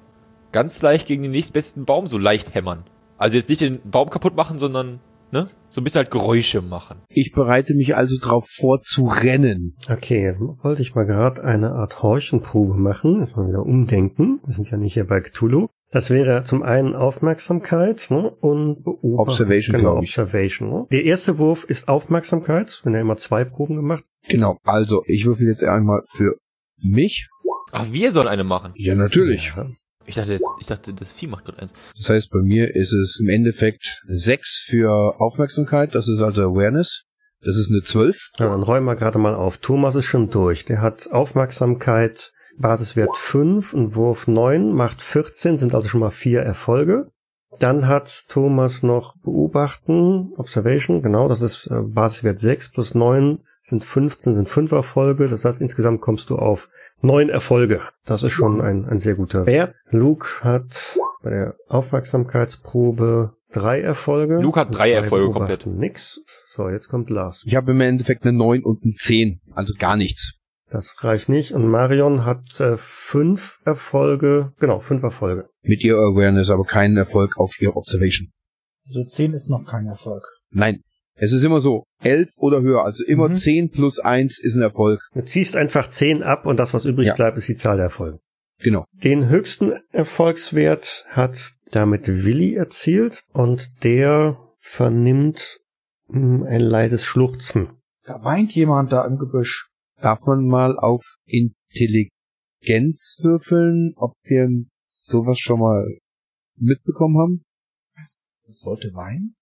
ganz 0.53 0.81
leicht 0.83 1.07
gegen 1.07 1.23
den 1.23 1.33
nächstbesten 1.33 1.85
Baum 1.85 2.07
so 2.07 2.17
leicht 2.17 2.55
hämmern. 2.55 2.85
Also 3.19 3.37
jetzt 3.37 3.49
nicht 3.49 3.61
den 3.61 3.81
Baum 3.91 4.09
kaputt 4.09 4.37
machen, 4.37 4.59
sondern 4.59 5.01
ne, 5.33 5.49
so 5.69 5.81
ein 5.81 5.85
bisschen 5.85 6.01
halt 6.01 6.11
Geräusche 6.11 6.61
machen. 6.63 7.03
Ich 7.09 7.33
bereite 7.33 7.75
mich 7.75 7.97
also 7.97 8.19
darauf 8.19 8.49
vor 8.49 8.81
zu 8.83 9.07
rennen. 9.07 9.77
Okay, 9.91 10.35
wollte 10.63 10.83
ich 10.83 10.95
mal 10.95 11.07
gerade 11.07 11.43
eine 11.43 11.73
Art 11.73 12.03
Horchenprobe 12.03 12.75
machen. 12.75 13.21
Jetzt 13.21 13.37
mal 13.37 13.49
wieder 13.49 13.63
umdenken. 13.63 14.41
Wir 14.45 14.55
sind 14.55 14.71
ja 14.71 14.77
nicht 14.77 14.95
hier 14.95 15.07
bei 15.07 15.21
Cthulhu. 15.21 15.69
Das 15.91 16.11
wäre 16.11 16.45
zum 16.45 16.63
einen 16.63 16.95
Aufmerksamkeit 16.95 18.07
ne, 18.11 18.31
und 18.31 18.83
Beobachten. 18.83 19.31
Observation, 19.31 19.77
Genau. 19.77 19.97
Observation. 19.99 20.71
Ne? 20.71 20.87
Der 20.91 21.05
erste 21.05 21.39
Wurf 21.39 21.65
ist 21.65 21.89
Aufmerksamkeit. 21.89 22.81
Wenn 22.85 22.95
er 22.95 23.01
immer 23.03 23.19
zwei 23.19 23.45
Proben 23.45 23.77
gemacht. 23.77 24.05
Genau, 24.29 24.57
also 24.65 25.03
ich 25.07 25.27
würfel 25.27 25.49
jetzt 25.49 25.65
einmal 25.65 26.03
für 26.09 26.37
mich. 26.83 27.29
Ach, 27.73 27.87
wir 27.91 28.13
sollen 28.13 28.29
eine 28.29 28.45
machen. 28.45 28.73
Ja, 28.77 28.95
natürlich. 28.95 29.53
Ja. 29.57 29.67
Ich 30.07 30.17
dachte, 30.17 30.33
jetzt, 30.33 30.45
ich 30.61 30.67
dachte, 30.67 30.93
das 30.95 31.13
Vieh 31.13 31.27
macht 31.27 31.45
gerade 31.45 31.63
eins. 31.63 31.75
Das 31.97 32.09
heißt, 32.09 32.31
bei 32.31 32.41
mir 32.41 32.75
ist 32.75 32.93
es 32.93 33.21
im 33.21 33.29
Endeffekt 33.29 34.03
6 34.09 34.65
für 34.67 35.21
Aufmerksamkeit, 35.21 35.95
das 35.95 36.09
ist 36.09 36.21
also 36.21 36.43
Awareness. 36.43 37.05
Das 37.45 37.57
ist 37.57 37.71
eine 37.71 37.83
12. 37.83 38.31
Ja, 38.39 38.49
dann 38.49 38.63
räumen 38.63 38.87
wir 38.87 38.95
gerade 38.95 39.19
mal 39.19 39.35
auf. 39.35 39.59
Thomas 39.59 39.97
ist 39.97 40.05
schon 40.05 40.31
durch. 40.31 40.65
Der 40.65 40.81
hat 40.81 41.11
Aufmerksamkeit, 41.11 42.31
Basiswert 42.57 43.17
5, 43.17 43.75
ein 43.75 43.95
Wurf 43.97 44.29
9, 44.29 44.73
macht 44.73 45.03
14, 45.03 45.57
sind 45.57 45.75
also 45.75 45.89
schon 45.89 46.01
mal 46.01 46.11
vier 46.11 46.41
Erfolge. 46.41 47.11
Dann 47.59 47.87
hat 47.89 48.27
Thomas 48.29 48.83
noch 48.83 49.17
Beobachten, 49.23 50.33
Observation, 50.37 51.03
genau, 51.03 51.29
das 51.29 51.43
ist 51.43 51.67
äh, 51.67 51.81
Basiswert 51.83 52.39
6 52.39 52.71
plus 52.71 52.95
9 52.95 53.41
sind 53.63 53.85
15, 53.85 54.35
sind 54.35 54.49
5 54.49 54.73
Erfolge. 54.73 55.29
Das 55.29 55.45
heißt, 55.45 55.61
insgesamt 55.61 56.01
kommst 56.01 56.31
du 56.31 56.37
auf 56.37 56.69
9 57.01 57.29
Erfolge. 57.29 57.81
Das 58.05 58.23
ist 58.23 58.33
schon 58.33 58.61
ein, 58.61 58.85
ein 58.85 58.99
sehr 58.99 59.15
guter 59.15 59.47
Wert. 59.47 59.75
Luke 59.91 60.27
hat 60.43 60.99
bei 61.23 61.31
der 61.31 61.55
Aufmerksamkeitsprobe 61.69 63.35
drei 63.53 63.81
Erfolge. 63.81 64.41
Luke 64.41 64.59
hat 64.59 64.75
drei 64.75 64.91
Bei 64.91 64.97
Erfolge 64.97 65.27
Beobachten 65.27 65.63
komplett. 65.63 65.81
Nix. 65.81 66.21
So, 66.49 66.69
jetzt 66.69 66.89
kommt 66.89 67.11
Lars. 67.11 67.45
Ich 67.47 67.55
habe 67.55 67.71
im 67.71 67.81
Endeffekt 67.81 68.25
eine 68.25 68.37
9 68.37 68.65
und 68.65 68.83
eine 68.83 68.95
10, 68.95 69.41
also 69.53 69.73
gar 69.79 69.97
nichts. 69.97 70.39
Das 70.71 71.05
reicht 71.05 71.29
nicht. 71.29 71.53
Und 71.53 71.69
Marion 71.69 72.25
hat 72.25 72.59
äh, 72.59 72.77
fünf 72.77 73.61
Erfolge, 73.65 74.53
genau, 74.59 74.79
fünf 74.79 75.03
Erfolge. 75.03 75.49
Mit 75.63 75.85
ihr 75.85 75.97
Awareness, 75.97 76.49
aber 76.51 76.65
keinen 76.65 76.97
Erfolg 76.97 77.37
auf 77.37 77.61
ihr 77.61 77.77
Observation. 77.77 78.33
Also 78.89 79.05
10 79.05 79.35
ist 79.35 79.51
noch 79.51 79.67
kein 79.67 79.87
Erfolg. 79.87 80.25
Nein, 80.51 80.83
es 81.25 81.33
ist 81.33 81.45
immer 81.45 81.61
so, 81.61 81.85
11 82.01 82.31
oder 82.37 82.63
höher, 82.63 82.85
also 82.85 83.05
immer 83.05 83.29
Mhm. 83.29 83.37
10 83.37 83.71
plus 83.71 84.01
1 84.01 84.41
ist 84.41 84.57
ein 84.57 84.63
Erfolg. 84.63 85.01
Du 85.15 85.23
ziehst 85.25 85.57
einfach 85.57 85.89
zehn 85.89 86.23
ab 86.25 86.47
und 86.47 86.59
das, 86.59 86.75
was 86.75 86.85
übrig 86.85 87.07
Ja. 87.09 87.15
bleibt, 87.15 87.39
ist 87.39 87.49
die 87.49 87.55
Zahl 87.55 87.77
der 87.77 87.85
Erfolge. 87.85 88.19
Genau. 88.59 88.85
Den 88.93 89.29
höchsten 89.29 89.73
Erfolgswert 89.91 91.05
hat 91.11 91.53
damit 91.71 92.09
Willi 92.09 92.55
erzielt 92.55 93.23
und 93.33 93.71
der 93.85 94.37
vernimmt 94.59 95.61
mh, 96.09 96.47
ein 96.47 96.61
leises 96.61 97.05
Schluchzen. 97.05 97.71
Da 98.05 98.23
weint 98.25 98.53
jemand 98.55 98.93
da 98.93 99.07
im 99.07 99.17
Gebüsch. 99.17 99.69
Darf 100.01 100.21
man 100.27 100.45
mal 100.47 100.77
auf 100.79 101.05
Intelligenz 101.25 103.19
würfeln, 103.23 103.93
ob 103.97 104.15
wir 104.25 104.49
sowas 104.91 105.39
schon 105.39 105.61
mal 105.61 105.87
mitbekommen 106.57 107.19
haben? 107.19 107.45
Was? 107.97 108.25
Das 108.47 108.59
sollte 108.59 108.91
weinen? 108.95 109.35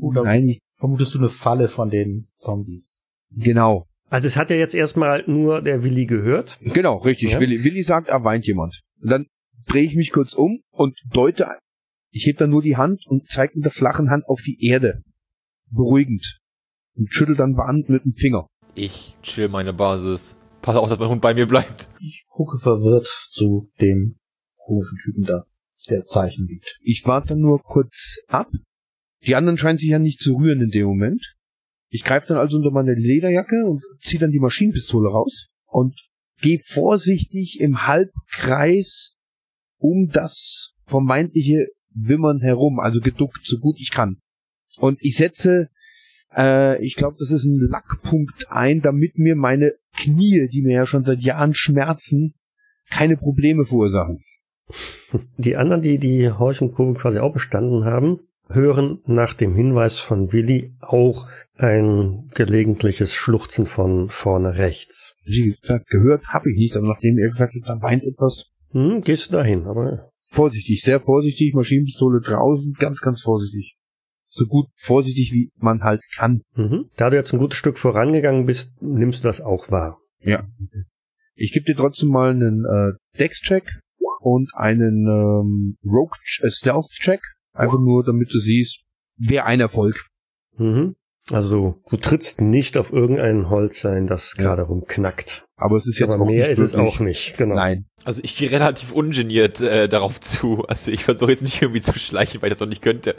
Oder- 0.00 0.24
Nein, 0.24 0.58
Vermutest 0.76 1.14
du 1.14 1.18
eine 1.18 1.28
Falle 1.28 1.68
von 1.68 1.88
den 1.88 2.28
Zombies? 2.36 3.02
genau. 3.30 3.86
Also 4.10 4.28
es 4.28 4.36
hat 4.36 4.50
ja 4.50 4.56
jetzt 4.56 4.74
erstmal 4.74 5.24
nur 5.26 5.60
der 5.62 5.82
Willi 5.82 6.04
gehört. 6.06 6.58
Genau, 6.60 6.98
richtig. 6.98 7.32
Ja. 7.32 7.40
Willi, 7.40 7.64
Willi 7.64 7.82
sagt, 7.82 8.08
er 8.08 8.22
weint 8.22 8.46
jemand. 8.46 8.80
Und 9.00 9.10
dann 9.10 9.26
drehe 9.66 9.82
ich 9.84 9.96
mich 9.96 10.12
kurz 10.12 10.34
um 10.34 10.60
und 10.70 10.96
deute, 11.12 11.48
ich 12.10 12.26
heb 12.26 12.36
dann 12.36 12.50
nur 12.50 12.62
die 12.62 12.76
Hand 12.76 13.04
und 13.06 13.26
zeige 13.26 13.54
mit 13.56 13.64
der 13.64 13.72
flachen 13.72 14.10
Hand 14.10 14.24
auf 14.28 14.40
die 14.42 14.62
Erde. 14.64 15.02
Beruhigend. 15.70 16.38
Und 16.96 17.12
schüttel 17.12 17.34
dann 17.34 17.56
warnend 17.56 17.88
mit 17.88 18.04
dem 18.04 18.12
Finger. 18.12 18.46
Ich 18.76 19.16
chill 19.22 19.48
meine 19.48 19.72
Basis. 19.72 20.36
Pass 20.62 20.76
auf, 20.76 20.88
dass 20.88 20.98
mein 20.98 21.08
Hund 21.08 21.22
bei 21.22 21.34
mir 21.34 21.46
bleibt. 21.46 21.88
Ich 22.00 22.24
gucke 22.28 22.58
verwirrt 22.58 23.06
zu 23.30 23.70
dem 23.80 24.16
komischen 24.56 24.98
Typen 25.02 25.24
da, 25.24 25.44
der 25.88 26.04
Zeichen 26.04 26.46
gibt. 26.46 26.76
Ich 26.82 27.02
warte 27.04 27.28
dann 27.28 27.40
nur 27.40 27.60
kurz 27.62 28.20
ab. 28.28 28.48
Die 29.26 29.34
anderen 29.34 29.58
scheinen 29.58 29.78
sich 29.78 29.88
ja 29.88 29.98
nicht 29.98 30.20
zu 30.20 30.36
rühren 30.36 30.60
in 30.60 30.70
dem 30.70 30.86
Moment. 30.86 31.34
Ich 31.88 32.04
greife 32.04 32.28
dann 32.28 32.36
also 32.36 32.56
unter 32.56 32.70
meine 32.70 32.94
Lederjacke 32.94 33.64
und 33.64 33.82
ziehe 34.00 34.20
dann 34.20 34.32
die 34.32 34.40
Maschinenpistole 34.40 35.08
raus 35.08 35.48
und 35.66 35.94
gehe 36.40 36.60
vorsichtig 36.64 37.58
im 37.60 37.86
Halbkreis 37.86 39.16
um 39.78 40.08
das 40.08 40.74
vermeintliche 40.86 41.68
Wimmern 41.94 42.40
herum, 42.40 42.80
also 42.80 43.00
geduckt, 43.00 43.40
so 43.44 43.58
gut 43.58 43.76
ich 43.78 43.90
kann. 43.90 44.18
Und 44.76 44.98
ich 45.00 45.16
setze, 45.16 45.68
äh, 46.36 46.84
ich 46.84 46.96
glaube, 46.96 47.16
das 47.18 47.30
ist 47.30 47.44
ein 47.44 47.58
Lackpunkt 47.70 48.50
ein, 48.50 48.80
damit 48.80 49.16
mir 49.16 49.36
meine 49.36 49.74
Knie, 49.96 50.48
die 50.52 50.62
mir 50.62 50.74
ja 50.74 50.86
schon 50.86 51.04
seit 51.04 51.20
Jahren 51.20 51.54
schmerzen, 51.54 52.34
keine 52.90 53.16
Probleme 53.16 53.64
verursachen. 53.66 54.22
Die 55.36 55.56
anderen, 55.56 55.82
die 55.82 55.98
die 55.98 56.30
Horchenprobe 56.30 56.98
quasi 56.98 57.18
auch 57.18 57.32
bestanden 57.32 57.84
haben, 57.84 58.20
hören 58.48 59.00
nach 59.06 59.34
dem 59.34 59.54
Hinweis 59.54 59.98
von 59.98 60.32
Willi 60.32 60.74
auch 60.80 61.26
ein 61.56 62.30
gelegentliches 62.34 63.14
Schluchzen 63.14 63.66
von 63.66 64.08
vorne 64.08 64.58
rechts. 64.58 65.16
Wie 65.24 65.56
gesagt, 65.60 65.88
gehört 65.88 66.26
habe 66.28 66.50
ich 66.50 66.56
nicht, 66.56 66.76
aber 66.76 66.88
nachdem 66.88 67.18
er 67.18 67.28
gesagt 67.28 67.54
hat, 67.54 67.68
da 67.68 67.80
weint 67.82 68.04
etwas, 68.04 68.50
Hm, 68.74 69.02
gehst 69.02 69.28
du 69.28 69.34
dahin, 69.34 69.66
aber 69.66 70.10
vorsichtig, 70.30 70.82
sehr 70.82 71.00
vorsichtig, 71.00 71.54
Maschinenpistole 71.54 72.20
draußen, 72.20 72.74
ganz, 72.74 73.00
ganz 73.00 73.22
vorsichtig. 73.22 73.76
So 74.26 74.46
gut 74.46 74.66
vorsichtig, 74.74 75.30
wie 75.32 75.52
man 75.56 75.82
halt 75.82 76.02
kann. 76.16 76.42
mhm. 76.56 76.86
da 76.96 77.08
du 77.08 77.16
jetzt 77.16 77.32
ein 77.32 77.38
gutes 77.38 77.56
Stück 77.56 77.78
vorangegangen 77.78 78.46
bist, 78.46 78.72
nimmst 78.82 79.22
du 79.22 79.28
das 79.28 79.40
auch 79.40 79.70
wahr. 79.70 80.00
Ja. 80.18 80.44
Ich 81.36 81.52
gebe 81.52 81.66
dir 81.66 81.76
trotzdem 81.76 82.08
mal 82.08 82.30
einen 82.30 82.64
äh, 82.64 83.18
Dex-Check 83.18 83.64
und 84.20 84.50
einen 84.56 85.06
ähm, 85.06 85.76
Rogue 85.84 86.18
äh. 86.42 87.22
Einfach 87.54 87.78
nur, 87.78 88.04
damit 88.04 88.28
du 88.32 88.38
siehst, 88.38 88.82
wer 89.16 89.46
ein 89.46 89.60
Erfolg. 89.60 90.08
Mhm. 90.58 90.96
Also 91.30 91.80
du 91.88 91.96
trittst 91.96 92.42
nicht 92.42 92.76
auf 92.76 92.92
irgendein 92.92 93.48
Holzsein, 93.48 94.06
das 94.06 94.34
Ja. 94.36 94.44
gerade 94.44 94.62
rumknackt. 94.62 95.46
Aber 95.56 95.76
es 95.76 95.86
ist 95.86 95.98
jetzt 95.98 96.10
Aber 96.12 96.24
auch 96.24 96.26
mehr 96.26 96.48
nicht 96.48 96.52
ist 96.52 96.58
es 96.58 96.74
auch 96.74 97.00
nicht. 97.00 97.38
Genau. 97.38 97.54
Nein. 97.54 97.86
Also 98.04 98.20
ich 98.22 98.36
gehe 98.36 98.50
relativ 98.50 98.92
ungeniert 98.92 99.62
äh, 99.62 99.88
darauf 99.88 100.20
zu. 100.20 100.64
Also 100.68 100.90
ich 100.90 101.04
versuche 101.04 101.30
jetzt 101.30 101.42
nicht 101.42 101.62
irgendwie 101.62 101.80
zu 101.80 101.98
schleichen, 101.98 102.42
weil 102.42 102.48
ich 102.48 102.52
das 102.54 102.60
noch 102.60 102.68
nicht 102.68 102.82
könnte. 102.82 103.14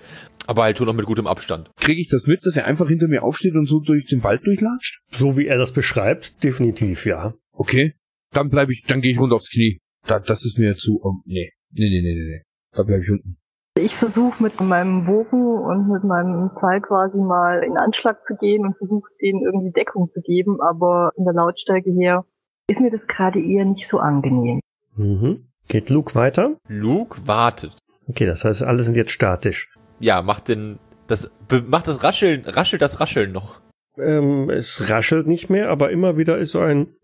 Aber 0.45 0.63
halt 0.63 0.77
schon 0.77 0.85
noch 0.85 0.93
mit 0.93 1.05
gutem 1.07 1.25
Abstand. 1.25 1.71
Kriege 1.77 1.99
ich 1.99 2.09
das 2.09 2.27
mit, 2.27 2.45
dass 2.45 2.55
er 2.55 2.65
einfach 2.65 2.87
hinter 2.87 3.07
mir 3.07 3.23
aufsteht 3.23 3.55
und 3.55 3.65
so 3.67 3.79
durch 3.79 4.05
den 4.05 4.21
Wald 4.21 4.45
durchlatscht? 4.45 4.99
So 5.11 5.35
wie 5.37 5.47
er 5.47 5.57
das 5.57 5.71
beschreibt, 5.73 6.43
definitiv 6.43 7.07
ja. 7.07 7.33
Okay. 7.53 7.95
Dann 8.33 8.49
bleib 8.49 8.69
ich, 8.69 8.83
dann 8.87 9.01
gehe 9.01 9.13
ich 9.13 9.19
runter 9.19 9.37
aufs 9.37 9.49
Knie. 9.49 9.79
Da, 10.05 10.19
das 10.19 10.45
ist 10.45 10.59
mir 10.59 10.75
zu. 10.75 10.99
Um, 11.01 11.23
nee. 11.25 11.49
Nee, 11.71 11.89
nee, 11.89 12.01
nee, 12.03 12.13
nee, 12.13 12.29
nee. 12.35 12.41
Da 12.73 12.83
bleib 12.83 13.01
ich 13.01 13.09
unten. 13.09 13.37
Ich 13.77 13.93
versuche 13.97 14.41
mit 14.41 14.61
meinem 14.61 15.05
Bogen 15.05 15.59
und 15.59 15.89
mit 15.89 16.05
meinem 16.05 16.49
Pfeil 16.57 16.79
quasi 16.79 17.17
mal 17.17 17.61
in 17.61 17.75
Anschlag 17.75 18.25
zu 18.25 18.35
gehen 18.37 18.65
und 18.65 18.77
versuche 18.77 19.09
denen 19.21 19.41
irgendwie 19.41 19.71
Deckung 19.71 20.09
zu 20.13 20.21
geben, 20.21 20.61
aber 20.61 21.11
in 21.17 21.25
der 21.25 21.33
Lautstärke 21.33 21.91
her 21.91 22.23
ist 22.69 22.79
mir 22.79 22.89
das 22.89 23.05
gerade 23.07 23.41
eher 23.41 23.65
nicht 23.65 23.89
so 23.89 23.99
angenehm. 23.99 24.61
Mhm. 24.95 25.49
Geht 25.67 25.89
Luke 25.89 26.15
weiter? 26.15 26.55
Luke 26.69 27.27
wartet. 27.27 27.75
Okay, 28.07 28.25
das 28.25 28.45
heißt, 28.45 28.63
alle 28.63 28.81
sind 28.83 28.95
jetzt 28.95 29.11
statisch. 29.11 29.67
Ja, 29.99 30.21
macht 30.21 30.47
den 30.47 30.79
das 31.07 31.29
macht 31.67 31.87
das 31.87 32.01
Rascheln, 32.01 32.45
raschelt 32.45 32.81
das 32.81 33.01
Rascheln 33.01 33.33
noch. 33.33 33.61
Ähm, 33.97 34.49
es 34.49 34.89
raschelt 34.89 35.27
nicht 35.27 35.49
mehr, 35.49 35.69
aber 35.69 35.91
immer 35.91 36.15
wieder 36.17 36.37
ist 36.37 36.51
so 36.51 36.61
ein 36.61 36.95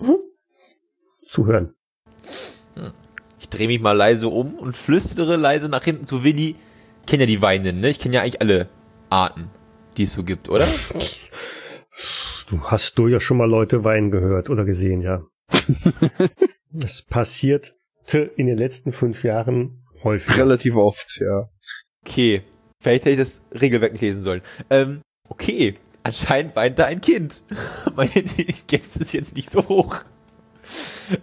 zu 1.28 1.46
hören. 1.46 1.75
Ich 3.46 3.50
drehe 3.50 3.68
mich 3.68 3.80
mal 3.80 3.92
leise 3.92 4.26
um 4.26 4.54
und 4.54 4.76
flüstere 4.76 5.36
leise 5.36 5.68
nach 5.68 5.84
hinten 5.84 6.04
zu 6.04 6.24
Willi. 6.24 6.56
Ich 7.02 7.06
kenne 7.06 7.22
ja 7.22 7.26
die 7.28 7.42
Weinenden, 7.42 7.78
ne? 7.78 7.90
Ich 7.90 8.00
kenne 8.00 8.16
ja 8.16 8.22
eigentlich 8.22 8.40
alle 8.40 8.68
Arten, 9.08 9.50
die 9.96 10.02
es 10.02 10.14
so 10.14 10.24
gibt, 10.24 10.48
oder? 10.48 10.66
Du 12.48 12.60
hast 12.62 12.98
durchaus 12.98 13.22
schon 13.22 13.36
mal 13.36 13.48
Leute 13.48 13.84
weinen 13.84 14.10
gehört 14.10 14.50
oder 14.50 14.64
gesehen, 14.64 15.00
ja. 15.00 15.22
Es 16.82 17.02
passierte 17.02 17.72
in 18.34 18.48
den 18.48 18.58
letzten 18.58 18.90
fünf 18.90 19.22
Jahren 19.22 19.86
häufig. 20.02 20.36
Relativ 20.36 20.74
oft, 20.74 21.16
ja. 21.20 21.48
Okay. 22.04 22.42
Vielleicht 22.82 23.04
hätte 23.04 23.10
ich 23.12 23.18
das 23.18 23.42
Regelwerk 23.60 23.92
nicht 23.92 24.02
lesen 24.02 24.22
sollen. 24.22 24.42
Ähm, 24.70 25.02
okay. 25.28 25.76
Anscheinend 26.02 26.56
weint 26.56 26.80
da 26.80 26.86
ein 26.86 27.00
Kind. 27.00 27.44
Meine 27.94 28.10
Intelligenz 28.12 28.96
ist 28.96 29.12
jetzt 29.12 29.36
nicht 29.36 29.50
so 29.50 29.68
hoch. 29.68 29.98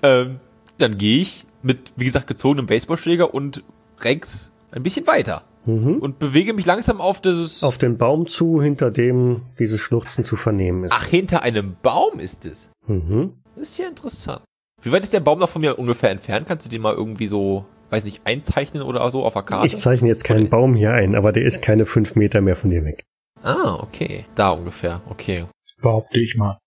Ähm, 0.01 0.39
dann 0.77 0.97
gehe 0.97 1.21
ich 1.21 1.45
mit, 1.61 1.93
wie 1.95 2.05
gesagt, 2.05 2.27
gezogenem 2.27 2.65
Baseballschläger 2.65 3.33
und 3.33 3.63
Rex 3.99 4.51
ein 4.71 4.83
bisschen 4.83 5.07
weiter 5.07 5.43
Mhm. 5.65 5.99
und 5.99 6.19
bewege 6.19 6.53
mich 6.53 6.65
langsam 6.65 6.99
auf 6.99 7.21
dieses. 7.21 7.63
Auf 7.63 7.77
den 7.77 7.97
Baum 7.97 8.27
zu, 8.27 8.61
hinter 8.61 8.91
dem 8.91 9.43
dieses 9.57 9.79
Schluchzen 9.79 10.25
zu 10.25 10.35
vernehmen 10.35 10.83
ist. 10.83 10.91
Ach, 10.93 11.05
hinter 11.05 11.41
einem 11.43 11.77
Baum 11.81 12.19
ist 12.19 12.45
es. 12.45 12.69
Mhm. 12.85 13.35
Das 13.55 13.69
ist 13.69 13.77
ja 13.77 13.87
interessant. 13.87 14.41
Wie 14.81 14.91
weit 14.91 15.03
ist 15.03 15.13
der 15.13 15.21
Baum 15.21 15.39
noch 15.39 15.47
von 15.47 15.61
mir 15.61 15.79
ungefähr 15.79 16.09
entfernt? 16.11 16.47
Kannst 16.49 16.65
du 16.65 16.69
den 16.69 16.81
mal 16.81 16.93
irgendwie 16.93 17.27
so, 17.27 17.63
weiß 17.91 18.03
nicht, 18.03 18.27
einzeichnen 18.27 18.83
oder 18.83 19.09
so 19.09 19.23
auf 19.23 19.33
der 19.35 19.43
Karte? 19.43 19.65
Ich 19.67 19.77
zeichne 19.77 20.09
jetzt 20.09 20.25
keinen 20.25 20.49
Baum 20.49 20.75
hier 20.75 20.91
ein, 20.91 21.15
aber 21.15 21.31
der 21.31 21.45
ist 21.45 21.61
keine 21.61 21.85
fünf 21.85 22.15
Meter 22.15 22.41
mehr 22.41 22.57
von 22.57 22.69
dir 22.69 22.83
weg. 22.83 23.05
Ah, 23.41 23.75
okay. 23.81 24.25
Da 24.35 24.49
ungefähr. 24.49 25.01
Okay. 25.09 25.45
Behaupte 25.81 26.19
ich 26.19 26.35
mal. 26.35 26.59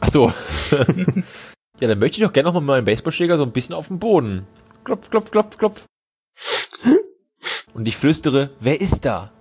Ach 0.00 0.08
so. 0.10 0.30
ja, 1.82 1.88
dann 1.88 1.98
möchte 1.98 2.18
ich 2.18 2.24
doch 2.24 2.32
gerne 2.32 2.46
noch 2.46 2.54
mal 2.54 2.60
meinen 2.60 2.84
Baseballschläger 2.84 3.36
so 3.36 3.42
ein 3.42 3.50
bisschen 3.50 3.74
auf 3.74 3.88
den 3.88 3.98
Boden. 3.98 4.46
Klopf, 4.84 5.10
klopf, 5.10 5.32
klopf, 5.32 5.58
klopf. 5.58 5.84
Und 7.74 7.88
ich 7.88 7.96
flüstere, 7.96 8.50
wer 8.60 8.80
ist 8.80 9.04
da? 9.04 9.32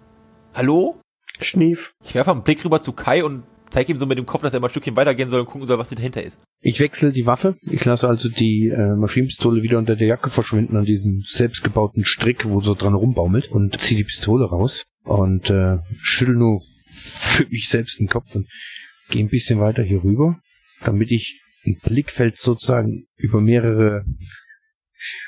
Hallo? 0.55 0.99
Schnief. 1.39 1.93
Ich 2.03 2.15
werfe 2.15 2.31
einen 2.31 2.41
Blick 2.41 2.65
rüber 2.65 2.81
zu 2.81 2.93
Kai 2.93 3.23
und 3.23 3.43
zeige 3.69 3.91
ihm 3.91 3.99
so 3.99 4.07
mit 4.07 4.17
dem 4.17 4.25
Kopf, 4.25 4.41
dass 4.41 4.55
er 4.55 4.59
mal 4.59 4.69
ein 4.69 4.71
Stückchen 4.71 4.95
weitergehen 4.95 5.29
soll 5.29 5.41
und 5.41 5.45
gucken 5.45 5.67
soll, 5.67 5.77
was 5.77 5.89
dahinter 5.89 6.23
ist. 6.23 6.43
Ich 6.61 6.79
wechsle 6.79 7.11
die 7.11 7.27
Waffe. 7.27 7.57
Ich 7.61 7.85
lasse 7.85 8.09
also 8.09 8.27
die 8.27 8.69
äh, 8.69 8.95
Maschinenpistole 8.95 9.61
wieder 9.61 9.77
unter 9.77 9.95
der 9.95 10.07
Jacke 10.07 10.31
verschwinden 10.31 10.77
an 10.77 10.85
diesem 10.85 11.21
selbstgebauten 11.21 12.05
Strick, 12.05 12.45
wo 12.45 12.59
so 12.59 12.73
dran 12.73 12.95
rumbaumelt 12.95 13.51
und 13.51 13.79
ziehe 13.79 13.99
die 13.99 14.05
Pistole 14.05 14.45
raus 14.45 14.85
und 15.03 15.51
äh, 15.51 15.77
schüttel 15.99 16.33
nur 16.33 16.63
für 16.89 17.45
mich 17.51 17.69
selbst 17.69 17.99
den 17.99 18.07
Kopf 18.07 18.33
und 18.33 18.47
gehe 19.11 19.23
ein 19.23 19.29
bisschen 19.29 19.59
weiter 19.59 19.83
hier 19.83 20.03
rüber, 20.03 20.39
damit 20.83 21.11
ich 21.11 21.40
Blickfeld 21.83 22.37
sozusagen 22.37 23.07
über 23.15 23.41
mehrere 23.41 24.03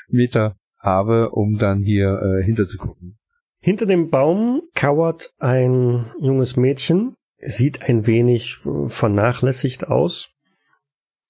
Meter 0.08 0.56
habe, 0.78 1.30
um 1.30 1.58
dann 1.58 1.82
hier 1.82 2.20
äh, 2.20 2.44
hinter 2.44 2.66
zu 2.66 2.78
gucken. 2.78 3.18
Hinter 3.60 3.86
dem 3.86 4.10
Baum 4.10 4.62
kauert 4.74 5.30
ein 5.38 6.10
junges 6.20 6.56
Mädchen, 6.56 7.14
sieht 7.38 7.82
ein 7.82 8.06
wenig 8.06 8.58
vernachlässigt 8.88 9.88
aus. 9.88 10.30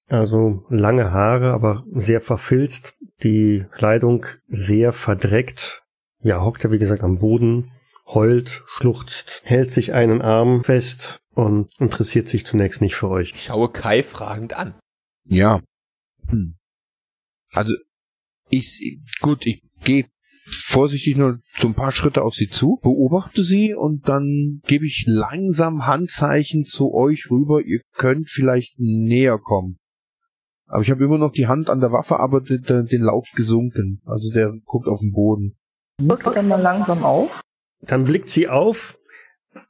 Also 0.09 0.64
lange 0.69 1.12
Haare, 1.12 1.53
aber 1.53 1.85
sehr 1.93 2.21
verfilzt, 2.21 2.97
die 3.23 3.64
Kleidung 3.73 4.27
sehr 4.49 4.93
verdreckt. 4.93 5.83
Ja, 6.23 6.45
hockt 6.45 6.64
er 6.64 6.73
wie 6.73 6.79
gesagt 6.79 7.03
am 7.03 7.19
Boden, 7.19 7.71
heult, 8.07 8.62
schluchzt, 8.67 9.43
hält 9.45 9.71
sich 9.71 9.95
einen 9.95 10.21
Arm 10.21 10.64
fest 10.64 11.19
und 11.35 11.69
interessiert 11.79 12.29
sich 12.29 12.45
zunächst 12.45 12.81
nicht 12.81 12.97
für 12.97 13.09
euch. 13.09 13.33
Ich 13.33 13.45
schaue 13.45 13.71
Kai 13.71 14.03
fragend 14.03 14.55
an. 14.57 14.75
Ja. 15.25 15.63
Hm. 16.29 16.57
Also 17.53 17.75
ich 18.49 19.01
gut, 19.21 19.47
ich 19.47 19.63
gehe 19.83 20.07
vorsichtig 20.47 21.17
nur 21.17 21.41
so 21.57 21.69
ein 21.69 21.75
paar 21.75 21.93
Schritte 21.93 22.23
auf 22.23 22.35
sie 22.35 22.49
zu, 22.49 22.79
beobachte 22.83 23.43
sie 23.43 23.75
und 23.75 24.09
dann 24.09 24.61
gebe 24.67 24.87
ich 24.87 25.05
langsam 25.07 25.87
Handzeichen 25.87 26.65
zu 26.65 26.93
euch 26.93 27.29
rüber, 27.31 27.63
ihr 27.63 27.81
könnt 27.95 28.29
vielleicht 28.29 28.79
näher 28.79 29.39
kommen. 29.39 29.79
Aber 30.67 30.83
ich 30.83 30.91
habe 30.91 31.05
immer 31.05 31.19
noch 31.19 31.33
die 31.33 31.47
Hand 31.47 31.71
an 31.71 31.81
der 31.81 31.93
Waffe, 31.93 32.19
aber 32.19 32.41
den, 32.41 32.63
den 32.63 33.03
Lauf 33.03 33.31
gesunken. 33.35 34.01
Also 34.07 34.33
der 34.33 34.53
guckt 34.65 34.89
auf 34.89 35.01
den 35.01 35.13
Boden. 35.13 35.57
Wirkt 35.99 36.27
dann 36.27 36.49
mal 36.49 36.61
langsam 36.61 37.05
auf. 37.05 37.31
Dann 37.83 38.05
blickt 38.05 38.29
sie 38.29 38.49
auf 38.49 38.99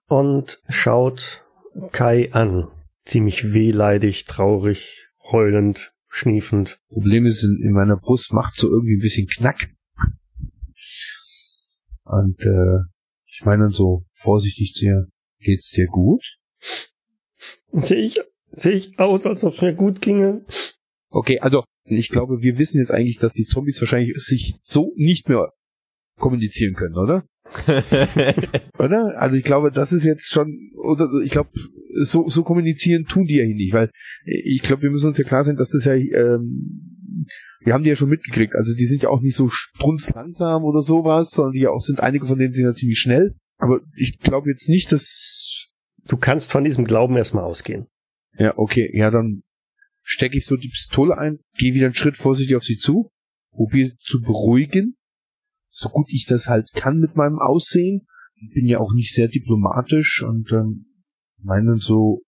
und 0.07 0.62
schaut 0.69 1.45
Kai 1.93 2.33
an. 2.33 2.69
Ziemlich 3.05 3.53
wehleidig, 3.53 4.25
traurig, 4.25 5.11
heulend, 5.31 5.93
schniefend. 6.13 6.79
Problem 6.89 7.27
ist, 7.27 7.43
in, 7.43 7.61
in 7.63 7.73
meiner 7.73 7.97
Brust 7.97 8.33
macht 8.33 8.57
so 8.57 8.69
irgendwie 8.69 8.97
ein 8.97 9.01
bisschen 9.01 9.27
Knack. 9.27 9.69
Und 12.05 12.41
äh, 12.41 12.85
ich 13.27 13.45
meine 13.45 13.65
dann 13.65 13.73
so 13.73 14.05
vorsichtig 14.15 14.73
zu 14.75 14.85
ihr, 14.85 15.07
geht's 15.41 15.71
dir 15.71 15.87
gut? 15.87 16.23
Sehe 17.69 18.05
ich, 18.05 18.21
sehe 18.51 18.73
ich 18.73 18.99
aus, 18.99 19.27
als 19.27 19.45
ob 19.45 19.53
es 19.53 19.63
mir 19.63 19.75
gut 19.75 20.01
ginge? 20.01 20.45
Okay, 21.11 21.41
also 21.41 21.65
ich 21.85 22.09
glaube, 22.09 22.41
wir 22.41 22.59
wissen 22.59 22.79
jetzt 22.79 22.91
eigentlich, 22.91 23.19
dass 23.19 23.33
die 23.33 23.45
Zombies 23.45 23.81
wahrscheinlich 23.81 24.17
sich 24.17 24.55
so 24.61 24.93
nicht 24.97 25.29
mehr 25.29 25.53
kommunizieren 26.17 26.75
können, 26.75 26.97
oder? 26.97 27.27
oder? 28.78 29.14
Also 29.18 29.37
ich 29.37 29.44
glaube, 29.44 29.70
das 29.70 29.92
ist 29.92 30.04
jetzt 30.04 30.33
schon, 30.33 30.72
oder 30.76 31.09
ich 31.22 31.30
glaube, 31.30 31.50
so, 32.02 32.28
so 32.28 32.42
kommunizieren 32.42 33.04
tun 33.04 33.24
die 33.24 33.37
ja 33.37 33.44
hier 33.44 33.54
nicht, 33.54 33.72
weil 33.72 33.90
ich 34.24 34.62
glaube, 34.62 34.83
wir 34.83 34.90
müssen 34.90 35.09
uns 35.09 35.18
ja 35.18 35.24
klar 35.24 35.44
sein, 35.44 35.57
dass 35.57 35.70
das 35.70 35.85
ja, 35.85 35.94
ähm, 35.94 37.28
wir 37.61 37.72
haben 37.72 37.85
die 37.85 37.90
ja 37.90 37.96
schon 37.96 38.09
mitgekriegt, 38.09 38.54
also 38.54 38.74
die 38.74 38.87
sind 38.87 39.02
ja 39.02 39.09
auch 39.11 39.20
nicht 39.20 39.37
so 39.37 39.48
strunzlangsam 39.48 40.64
oder 40.64 40.83
sowas, 40.83 41.30
sondern 41.30 41.52
die 41.52 41.61
ja 41.61 41.70
auch 41.70 41.80
sind, 41.80 42.00
einige 42.00 42.26
von 42.26 42.38
denen 42.38 42.52
sind 42.52 42.64
ja 42.64 42.74
ziemlich 42.74 42.98
schnell, 42.98 43.35
aber 43.59 43.80
ich 43.96 44.18
glaube 44.18 44.50
jetzt 44.50 44.68
nicht, 44.68 44.90
dass... 44.92 45.70
Du 46.07 46.16
kannst 46.16 46.50
von 46.50 46.64
diesem 46.64 46.85
Glauben 46.85 47.16
erstmal 47.16 47.44
ausgehen. 47.44 47.87
Ja, 48.37 48.59
okay, 48.59 48.90
ja, 48.92 49.11
dann 49.11 49.42
stecke 50.02 50.37
ich 50.37 50.44
so 50.44 50.57
die 50.57 50.68
Pistole 50.68 51.16
ein, 51.16 51.38
gehe 51.57 51.72
wieder 51.72 51.87
einen 51.87 51.94
Schritt 51.94 52.16
vorsichtig 52.16 52.57
auf 52.57 52.64
sie 52.64 52.76
zu, 52.76 53.11
probiere 53.52 53.88
sie 53.88 53.98
zu 54.00 54.20
beruhigen, 54.20 54.96
so 55.75 55.89
gut 55.89 56.07
ich 56.09 56.27
das 56.27 56.49
halt 56.49 56.73
kann 56.73 56.99
mit 56.99 57.17
meinem 57.17 57.39
Aussehen. 57.39 58.07
Bin 58.55 58.67
ja 58.67 58.79
auch 58.79 58.93
nicht 58.95 59.13
sehr 59.13 59.29
diplomatisch 59.29 60.23
und 60.27 60.51
ähm, 60.53 60.87
meinen 61.43 61.79
so, 61.79 62.23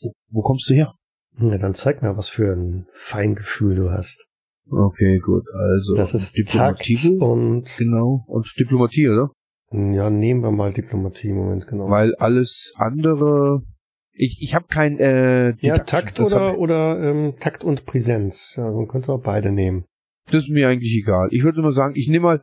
wo, 0.00 0.12
wo 0.30 0.42
kommst 0.42 0.68
du 0.70 0.74
her? 0.74 0.94
Na, 1.36 1.58
dann 1.58 1.74
zeig 1.74 2.02
mal, 2.02 2.16
was 2.16 2.28
für 2.28 2.52
ein 2.52 2.86
Feingefühl 2.90 3.74
du 3.74 3.90
hast. 3.90 4.26
Okay, 4.70 5.18
gut, 5.18 5.44
also. 5.52 5.94
Das 5.94 6.14
ist 6.14 6.36
Diplomatie 6.36 6.94
Takt 6.94 7.22
und 7.22 7.76
genau 7.76 8.24
und 8.26 8.50
Diplomatie, 8.58 9.08
oder? 9.08 9.30
Ja, 9.72 10.10
nehmen 10.10 10.42
wir 10.42 10.52
mal 10.52 10.72
Diplomatie 10.72 11.28
im 11.28 11.36
Moment, 11.36 11.66
genau. 11.66 11.90
Weil 11.90 12.14
alles 12.16 12.72
andere 12.76 13.62
ich, 14.16 14.40
ich 14.40 14.54
habe 14.54 14.66
kein 14.68 14.98
äh, 14.98 15.54
Ja, 15.58 15.76
Takt 15.76 16.20
oder 16.20 16.56
oder 16.56 17.00
ähm, 17.02 17.34
Takt 17.40 17.64
und 17.64 17.84
Präsenz. 17.84 18.54
Ja, 18.56 18.70
man 18.70 18.86
könnte 18.86 19.12
auch 19.12 19.20
beide 19.20 19.50
nehmen. 19.50 19.84
Das 20.30 20.44
ist 20.44 20.50
mir 20.50 20.68
eigentlich 20.68 20.92
egal. 20.92 21.28
Ich 21.30 21.42
würde 21.42 21.60
nur 21.60 21.72
sagen, 21.72 21.94
ich 21.96 22.08
nehme 22.08 22.24
mal 22.24 22.42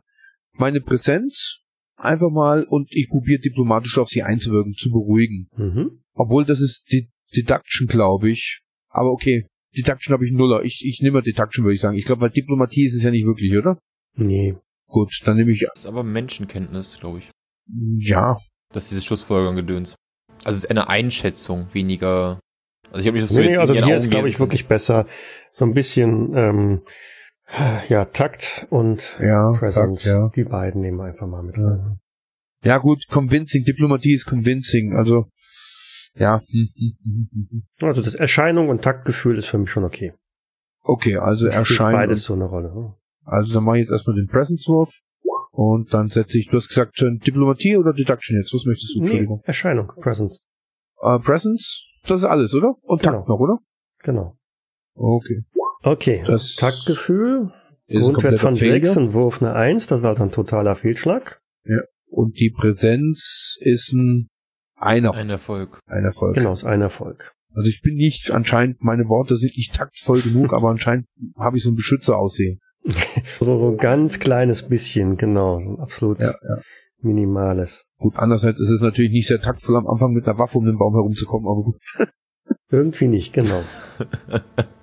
meine 0.52 0.80
Präsenz 0.80 1.62
einfach 1.96 2.30
mal 2.30 2.64
und 2.64 2.88
ich 2.90 3.08
probiere 3.08 3.40
diplomatisch 3.40 3.98
auf 3.98 4.08
sie 4.08 4.22
einzuwirken, 4.22 4.74
zu 4.74 4.90
beruhigen. 4.90 5.48
Mhm. 5.56 6.02
Obwohl 6.14 6.44
das 6.44 6.60
ist 6.60 6.92
die 6.92 7.08
Deduction, 7.34 7.86
glaube 7.86 8.30
ich. 8.30 8.60
Aber 8.88 9.10
okay, 9.10 9.46
Deduction 9.76 10.12
habe 10.12 10.26
ich 10.26 10.32
Nuller. 10.32 10.62
Ich, 10.64 10.84
ich 10.86 11.00
nehme 11.00 11.18
mal 11.18 11.22
Deduction, 11.22 11.64
würde 11.64 11.74
ich 11.74 11.80
sagen. 11.80 11.96
Ich 11.96 12.04
glaube, 12.04 12.22
weil 12.22 12.30
Diplomatie 12.30 12.84
ist 12.84 12.94
es 12.94 13.02
ja 13.02 13.10
nicht 13.10 13.24
wirklich, 13.24 13.56
oder? 13.56 13.78
Nee. 14.14 14.56
Gut, 14.86 15.10
dann 15.24 15.36
nehme 15.36 15.52
ich. 15.52 15.64
Das 15.72 15.84
ist 15.84 15.86
aber 15.86 16.02
Menschenkenntnis, 16.02 16.98
glaube 17.00 17.18
ich. 17.18 17.30
Ja. 17.98 18.36
Das 18.72 18.84
ist 18.84 18.90
dieses 18.90 19.04
Schlussfolgerung-Gedöns. 19.06 19.94
Also 20.44 20.56
es 20.58 20.64
ist 20.64 20.70
eine 20.70 20.88
Einschätzung, 20.88 21.68
weniger. 21.72 22.40
Also 22.90 23.00
ich 23.00 23.06
habe 23.06 23.12
mich 23.12 23.22
das 23.22 23.30
nee, 23.30 23.36
so 23.36 23.40
nee, 23.40 23.48
jetzt 23.48 23.58
also 23.58 23.72
in 23.72 23.78
ihren 23.78 23.86
hier 23.86 23.94
Augen 23.94 24.04
ist, 24.04 24.10
glaube 24.10 24.28
ich, 24.28 24.38
wirklich 24.38 24.66
besser. 24.66 25.06
So 25.52 25.64
ein 25.64 25.72
bisschen 25.72 26.34
ähm, 26.36 26.82
ja, 27.88 28.04
Takt 28.06 28.66
und 28.70 29.18
Ja, 29.20 29.52
Presence. 29.52 30.02
Takt, 30.02 30.06
ja. 30.06 30.28
Die 30.34 30.44
beiden 30.44 30.80
nehmen 30.80 30.98
wir 30.98 31.04
einfach 31.04 31.26
mal 31.26 31.42
mit 31.42 31.58
rein. 31.58 31.98
Ja 32.64 32.78
gut, 32.78 33.04
convincing, 33.10 33.64
Diplomatie 33.64 34.14
ist 34.14 34.26
convincing, 34.26 34.94
also 34.94 35.26
ja. 36.14 36.40
Hm, 36.46 36.68
hm, 36.76 37.28
hm. 37.50 37.62
Also 37.88 38.02
das 38.02 38.14
Erscheinung 38.14 38.68
und 38.68 38.82
Taktgefühl 38.82 39.38
ist 39.38 39.48
für 39.48 39.58
mich 39.58 39.70
schon 39.70 39.84
okay. 39.84 40.12
Okay, 40.82 41.16
also 41.16 41.46
Spielt 41.46 41.54
erscheint. 41.58 41.96
beides 41.96 42.24
so 42.24 42.34
eine 42.34 42.44
Rolle. 42.44 42.72
ne? 42.74 42.94
Also 43.24 43.54
dann 43.54 43.64
mache 43.64 43.78
ich 43.78 43.82
jetzt 43.82 43.92
erstmal 43.92 44.16
den 44.16 44.28
Presence-Wurf 44.28 44.90
und 45.52 45.92
dann 45.92 46.08
setze 46.08 46.38
ich, 46.38 46.48
du 46.48 46.56
hast 46.56 46.68
gesagt, 46.68 47.00
Diplomatie 47.00 47.76
oder 47.76 47.92
Deduction 47.92 48.36
jetzt? 48.38 48.52
Was 48.54 48.64
möchtest 48.64 48.94
du? 48.94 48.98
Nee, 48.98 49.04
Entschuldigung. 49.04 49.40
Erscheinung, 49.44 49.86
Presence. 50.00 50.38
Äh, 51.02 51.18
Presence, 51.18 51.98
das 52.06 52.18
ist 52.18 52.24
alles, 52.24 52.54
oder? 52.54 52.74
Und 52.82 53.02
Genau. 53.02 53.18
Takt 53.18 53.28
noch, 53.28 53.38
oder? 53.38 53.58
Genau. 54.02 54.36
Okay. 54.94 55.44
Okay, 55.82 56.22
Das 56.26 56.54
Taktgefühl, 56.56 57.52
Grundwert 57.88 58.38
von. 58.40 58.54
6, 58.54 58.96
ein 58.98 59.12
Wurf 59.12 59.42
eine 59.42 59.54
1, 59.54 59.86
das 59.88 60.00
ist 60.00 60.04
also 60.04 60.22
ein 60.22 60.30
totaler 60.32 60.74
Fehlschlag. 60.74 61.40
Und 62.06 62.36
die 62.38 62.50
Präsenz 62.50 63.56
ist 63.60 63.92
ein 63.94 64.28
einer, 64.76 65.14
Ein 65.14 65.30
Erfolg. 65.30 65.78
ein 65.86 66.04
Erfolg. 66.04 66.34
Genau, 66.34 66.52
ist 66.52 66.64
ein 66.64 66.82
Erfolg. 66.82 67.32
Also 67.54 67.70
ich 67.70 67.80
bin 67.82 67.94
nicht, 67.94 68.30
anscheinend, 68.32 68.82
meine 68.82 69.08
Worte 69.08 69.36
sind 69.36 69.56
nicht 69.56 69.74
taktvoll 69.74 70.20
genug, 70.20 70.52
aber 70.52 70.68
anscheinend 70.70 71.06
habe 71.38 71.56
ich 71.56 71.62
so 71.62 71.70
ein 71.70 71.76
Beschützer 71.76 72.18
aussehen. 72.18 72.58
So, 73.38 73.58
so 73.58 73.70
ein 73.70 73.76
ganz 73.76 74.18
kleines 74.20 74.68
bisschen, 74.68 75.16
genau, 75.16 75.58
so 75.60 75.70
ein 75.70 75.80
absolut 75.80 76.20
Ja, 76.20 76.34
ja. 76.48 76.62
minimales. 77.00 77.86
Gut, 77.98 78.14
andererseits 78.16 78.60
ist 78.60 78.70
es 78.70 78.80
natürlich 78.80 79.10
nicht 79.12 79.26
sehr 79.28 79.40
taktvoll 79.40 79.76
am 79.76 79.86
Anfang 79.86 80.12
mit 80.12 80.26
einer 80.26 80.38
Waffe 80.38 80.58
um 80.58 80.64
den 80.66 80.76
Baum 80.78 80.94
herumzukommen, 80.94 81.46
aber 81.48 81.62
gut. 81.62 81.76
Irgendwie 82.70 83.08
nicht, 83.08 83.32
genau. 83.32 83.62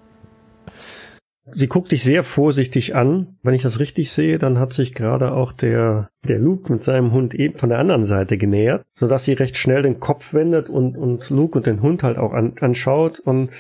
Sie 1.54 1.68
guckt 1.68 1.92
dich 1.92 2.04
sehr 2.04 2.24
vorsichtig 2.24 2.96
an. 2.96 3.38
Wenn 3.44 3.54
ich 3.54 3.62
das 3.62 3.80
richtig 3.80 4.12
sehe, 4.12 4.38
dann 4.38 4.60
hat 4.60 4.74
sich 4.74 4.94
gerade 4.94 5.32
auch 5.32 5.52
der, 5.52 6.10
der 6.28 6.40
Luke 6.40 6.72
mit 6.72 6.84
seinem 6.84 7.12
Hund 7.12 7.34
eben 7.34 7.58
von 7.58 7.70
der 7.70 7.80
anderen 7.80 8.06
Seite 8.06 8.38
genähert, 8.38 8.86
sodass 8.94 9.26
sie 9.26 9.34
recht 9.34 9.58
schnell 9.58 9.82
den 9.82 10.00
Kopf 10.00 10.34
wendet 10.34 10.70
und, 10.70 10.98
und 10.98 11.30
Luke 11.30 11.58
und 11.58 11.68
den 11.68 11.82
Hund 11.82 12.04
halt 12.04 12.18
auch 12.18 12.34
an, 12.34 12.54
anschaut 12.60 13.20
und 13.20 13.52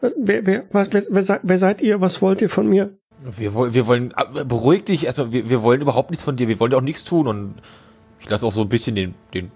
wer, 0.00 0.46
wer, 0.46 0.64
was, 0.72 0.92
wer, 0.92 1.02
wer, 1.10 1.40
wer 1.42 1.58
seid 1.58 1.80
ihr? 1.80 2.00
Was 2.00 2.22
wollt 2.22 2.42
ihr 2.42 2.50
von 2.50 2.68
mir? 2.68 2.96
Wir 3.36 3.52
wollen, 3.54 3.74
wir 3.74 3.86
wollen, 3.86 4.14
äh, 4.16 4.44
beruhig 4.44 4.84
dich 4.84 5.06
erstmal, 5.06 5.32
wir, 5.32 5.50
wir 5.50 5.62
wollen 5.62 5.80
überhaupt 5.80 6.10
nichts 6.10 6.24
von 6.24 6.36
dir, 6.36 6.48
wir 6.48 6.60
wollen 6.60 6.70
dir 6.70 6.76
auch 6.76 6.82
nichts 6.82 7.04
tun 7.04 7.26
und 7.26 7.54
ich 8.20 8.28
lasse 8.28 8.46
auch 8.46 8.52
so 8.52 8.62
ein 8.62 8.68
bisschen 8.68 8.94
den, 8.94 9.14
den 9.34 9.50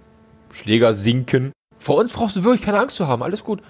Schläger 0.53 0.95
sinken. 0.95 1.53
Vor 1.79 1.99
uns 1.99 2.13
brauchst 2.13 2.37
du 2.37 2.45
wirklich 2.45 2.63
keine 2.63 2.81
Angst 2.81 2.97
zu 2.97 3.07
haben, 3.07 3.23
alles 3.23 3.45
gut. 3.45 3.63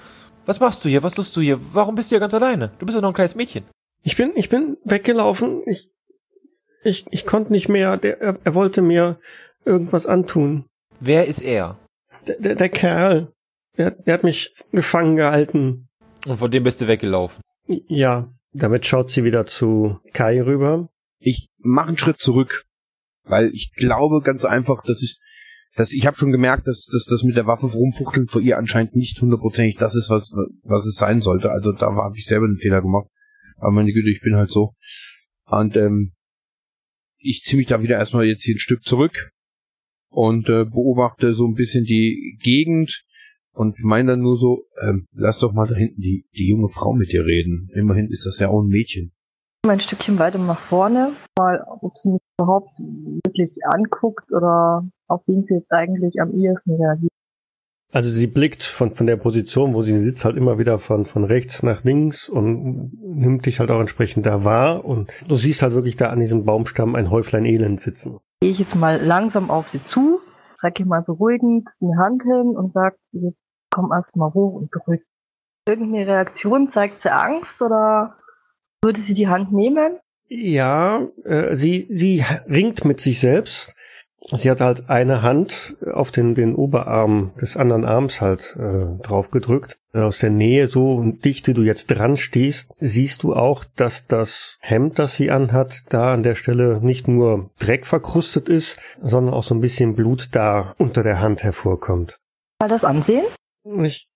Was 0.47 0.61
machst 0.61 0.85
du 0.85 0.89
hier? 0.89 1.03
Was 1.03 1.15
tust 1.15 1.37
du 1.37 1.41
hier? 1.41 1.59
Warum 1.73 1.95
bist 1.95 2.11
du 2.11 2.15
hier 2.15 2.21
ganz 2.21 2.35
alleine? 2.35 2.73
Du 2.79 2.87
bist 2.87 2.97
doch 2.97 3.03
noch 3.03 3.11
ein 3.11 3.15
kleines 3.15 3.35
Mädchen. 3.35 3.65
Ich 4.03 4.17
bin, 4.17 4.33
ich 4.35 4.49
bin 4.49 4.77
weggelaufen. 4.85 5.63
Ich, 5.67 5.91
ich, 6.83 7.07
ich 7.11 7.27
konnte 7.27 7.53
nicht 7.53 7.69
mehr. 7.69 7.97
Der, 7.97 8.21
er, 8.21 8.39
er 8.43 8.55
wollte 8.55 8.83
mir 8.83 9.19
irgendwas 9.65 10.07
antun. 10.07 10.65
Wer 11.01 11.27
ist 11.27 11.41
er? 11.41 11.79
Der, 12.27 12.37
der, 12.39 12.55
der 12.57 12.69
Kerl. 12.69 13.33
Der, 13.79 13.93
der 13.93 14.15
hat 14.15 14.25
mich 14.25 14.55
gefangen 14.73 15.17
gehalten. 15.17 15.89
Und 16.27 16.37
von 16.37 16.51
dem 16.51 16.65
bist 16.65 16.81
du 16.81 16.89
weggelaufen. 16.89 17.43
Ja. 17.67 18.33
Damit 18.53 18.87
schaut 18.87 19.09
sie 19.11 19.25
wieder 19.25 19.47
zu 19.47 19.99
Kai 20.13 20.43
rüber. 20.43 20.91
Ich 21.19 21.49
mache 21.59 21.89
einen 21.89 21.97
Schritt 21.97 22.21
zurück, 22.21 22.65
weil 23.25 23.51
ich 23.55 23.73
glaube 23.75 24.21
ganz 24.21 24.45
einfach, 24.45 24.83
dass 24.83 25.03
ich, 25.03 25.21
dass 25.77 25.93
ich 25.93 26.07
habe 26.07 26.17
schon 26.17 26.33
gemerkt, 26.33 26.67
dass, 26.67 26.87
dass 26.93 27.07
das 27.07 27.23
mit 27.23 27.37
der 27.37 27.47
Waffe 27.47 27.67
rumfuchteln 27.67 28.29
vor 28.29 28.41
ihr 28.41 28.59
anscheinend 28.59 28.95
nicht 28.95 29.21
hundertprozentig 29.21 29.77
das 29.77 29.95
ist, 29.95 30.11
was 30.11 30.31
was 30.65 30.85
es 30.87 30.97
sein 30.97 31.21
sollte. 31.21 31.51
Also 31.51 31.73
da 31.73 31.95
habe 31.95 32.17
ich 32.17 32.27
selber 32.27 32.47
einen 32.47 32.59
Fehler 32.59 32.83
gemacht. 32.83 33.09
Aber 33.57 33.71
meine 33.71 33.93
Güte, 33.93 34.11
ich 34.11 34.21
bin 34.21 34.37
halt 34.37 34.51
so. 34.51 34.75
Und 35.47 35.77
ähm, 35.77 36.13
ich 37.19 37.43
ziehe 37.45 37.59
mich 37.59 37.69
da 37.69 37.83
wieder 37.83 37.97
erstmal 37.97 38.25
jetzt 38.25 38.43
hier 38.43 38.55
ein 38.55 38.61
Stück 38.61 38.83
zurück 38.83 39.31
und 40.11 40.49
äh, 40.49 40.65
beobachte 40.65 41.35
so 41.35 41.47
ein 41.47 41.55
bisschen 41.55 41.85
die 41.85 42.39
Gegend 42.43 43.05
und 43.53 43.79
meine 43.81 44.13
dann 44.13 44.21
nur 44.21 44.37
so, 44.37 44.65
ähm, 44.83 45.07
lass 45.13 45.39
doch 45.39 45.53
mal 45.53 45.69
da 45.69 45.75
hinten 45.75 46.01
die, 46.01 46.27
die 46.35 46.49
junge 46.49 46.69
Frau 46.69 46.93
mit 46.93 47.13
dir 47.13 47.25
reden. 47.25 47.71
Immerhin 47.75 48.09
ist 48.09 48.27
das 48.27 48.39
ja 48.39 48.49
auch 48.49 48.63
ein 48.63 48.69
Mädchen. 48.69 49.13
Ein 49.69 49.81
Stückchen 49.81 50.19
weiter 50.19 50.39
nach 50.39 50.69
vorne, 50.69 51.17
mal 51.39 51.65
ob 51.81 51.97
sie 51.97 52.11
mich 52.11 52.23
überhaupt 52.37 52.71
wirklich 52.79 53.59
anguckt 53.65 54.33
oder 54.33 54.85
auf 55.13 55.23
wen 55.27 55.45
sie 55.47 55.55
jetzt 55.55 55.73
eigentlich 55.73 56.21
am 56.21 56.33
ehesten 56.33 56.75
reagiert. 56.75 57.13
Also 57.93 58.09
sie 58.09 58.27
blickt 58.27 58.63
von, 58.63 58.95
von 58.95 59.07
der 59.07 59.19
Position, 59.19 59.75
wo 59.75 59.83
sie 59.83 59.99
sitzt, 60.01 60.25
halt 60.25 60.37
immer 60.37 60.59
wieder 60.59 60.79
von, 60.79 61.05
von 61.05 61.25
rechts 61.25 61.63
nach 61.63 61.85
links 61.85 62.27
und 62.27 62.91
nimmt 63.03 63.45
dich 63.45 63.61
halt 63.61 63.71
auch 63.71 63.81
entsprechend 63.81 64.25
da 64.25 64.45
wahr 64.45 64.87
und 64.87 65.13
du 65.29 65.37
siehst 65.37 65.63
halt 65.63 65.75
wirklich 65.75 65.97
da 65.97 66.09
an 66.09 66.19
diesem 66.19 66.47
Baumstamm 66.47 66.95
ein 66.95 67.11
Häuflein 67.11 67.45
Elend 67.45 67.81
sitzen. 67.83 68.19
Gehe 68.41 68.51
ich 68.51 68.59
jetzt 68.59 68.75
mal 68.75 68.99
langsam 69.03 69.51
auf 69.51 69.69
sie 69.69 69.81
zu, 69.93 70.21
strecke 70.57 70.87
mal 70.87 71.03
beruhigend 71.03 71.69
die 71.81 71.95
Hand 71.99 72.23
hin 72.23 72.55
und 72.57 72.73
sage, 72.73 72.97
jetzt 73.13 73.39
komm 73.71 73.93
erst 73.93 74.17
mal 74.17 74.33
hoch 74.33 74.55
und 74.55 74.71
beruhigt. 74.71 75.05
Irgendeine 75.69 76.07
Reaktion, 76.07 76.71
zeigt 76.73 77.03
sie 77.03 77.13
Angst 77.13 77.61
oder 77.61 78.17
würde 78.83 79.03
sie 79.07 79.15
die 79.15 79.29
Hand 79.29 79.53
nehmen? 79.53 79.99
Ja, 80.29 81.09
äh, 81.25 81.55
sie, 81.55 81.87
sie 81.91 82.25
ringt 82.49 82.87
mit 82.87 83.01
sich 83.01 83.21
selbst. 83.21 83.75
Sie 84.31 84.51
hat 84.51 84.61
halt 84.61 84.89
eine 84.89 85.23
Hand 85.23 85.77
auf 85.93 86.11
den, 86.11 86.35
den 86.35 86.55
Oberarm 86.55 87.33
des 87.41 87.57
anderen 87.57 87.85
Arms 87.85 88.21
halt 88.21 88.57
äh, 88.57 89.03
drauf 89.03 89.31
gedrückt. 89.31 89.79
Aus 89.93 90.21
der 90.21 90.31
Nähe, 90.31 90.69
so 90.69 91.03
dicht 91.05 91.49
wie 91.49 91.55
du 91.55 91.63
jetzt 91.63 91.89
dran 91.89 92.17
stehst, 92.17 92.71
siehst 92.79 93.25
du 93.25 93.35
auch, 93.35 93.65
dass 93.65 94.07
das 94.07 94.59
Hemd, 94.61 94.99
das 94.99 95.17
sie 95.17 95.31
anhat, 95.31 95.83
da 95.89 96.15
an 96.15 96.23
der 96.23 96.35
Stelle 96.35 96.81
nicht 96.81 97.09
nur 97.09 97.51
Dreck 97.59 97.85
verkrustet 97.85 98.49
ist, 98.49 98.79
sondern 99.01 99.35
auch 99.35 99.43
so 99.43 99.55
ein 99.55 99.61
bisschen 99.61 99.95
Blut 99.97 100.29
da 100.33 100.75
unter 100.79 101.03
der 101.03 101.21
Hand 101.21 101.43
hervorkommt. 101.43 102.19
Mal 102.61 102.69
das 102.69 102.85
ansehen? 102.85 103.27
Ich, 103.83 104.09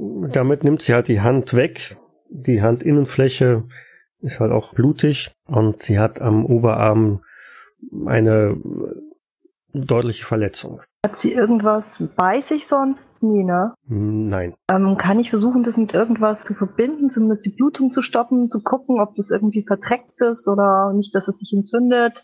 damit 0.00 0.64
nimmt 0.64 0.82
sie 0.82 0.94
halt 0.94 1.08
die 1.08 1.20
Hand 1.20 1.54
weg. 1.54 1.96
Die 2.30 2.62
Handinnenfläche 2.62 3.64
ist 4.20 4.40
halt 4.40 4.52
auch 4.52 4.74
blutig 4.74 5.32
und 5.46 5.82
sie 5.82 5.98
hat 5.98 6.20
am 6.20 6.46
Oberarm 6.46 7.22
eine 8.06 8.56
deutliche 9.74 10.24
Verletzung. 10.24 10.82
Hat 11.04 11.16
sie 11.20 11.32
irgendwas 11.32 11.84
bei 12.16 12.42
sich 12.48 12.66
sonst? 12.68 13.00
Nee, 13.20 13.44
ne? 13.44 13.74
Nein. 13.86 14.54
Ähm, 14.70 14.96
kann 14.98 15.20
ich 15.20 15.30
versuchen, 15.30 15.62
das 15.62 15.76
mit 15.76 15.94
irgendwas 15.94 16.38
zu 16.44 16.54
verbinden, 16.54 17.10
zumindest 17.10 17.44
die 17.44 17.50
Blutung 17.50 17.92
zu 17.92 18.02
stoppen, 18.02 18.50
zu 18.50 18.60
gucken, 18.60 19.00
ob 19.00 19.14
das 19.14 19.30
irgendwie 19.30 19.62
verdreckt 19.62 20.20
ist 20.20 20.46
oder 20.48 20.92
nicht, 20.92 21.14
dass 21.14 21.28
es 21.28 21.36
sich 21.38 21.52
entzündet? 21.52 22.22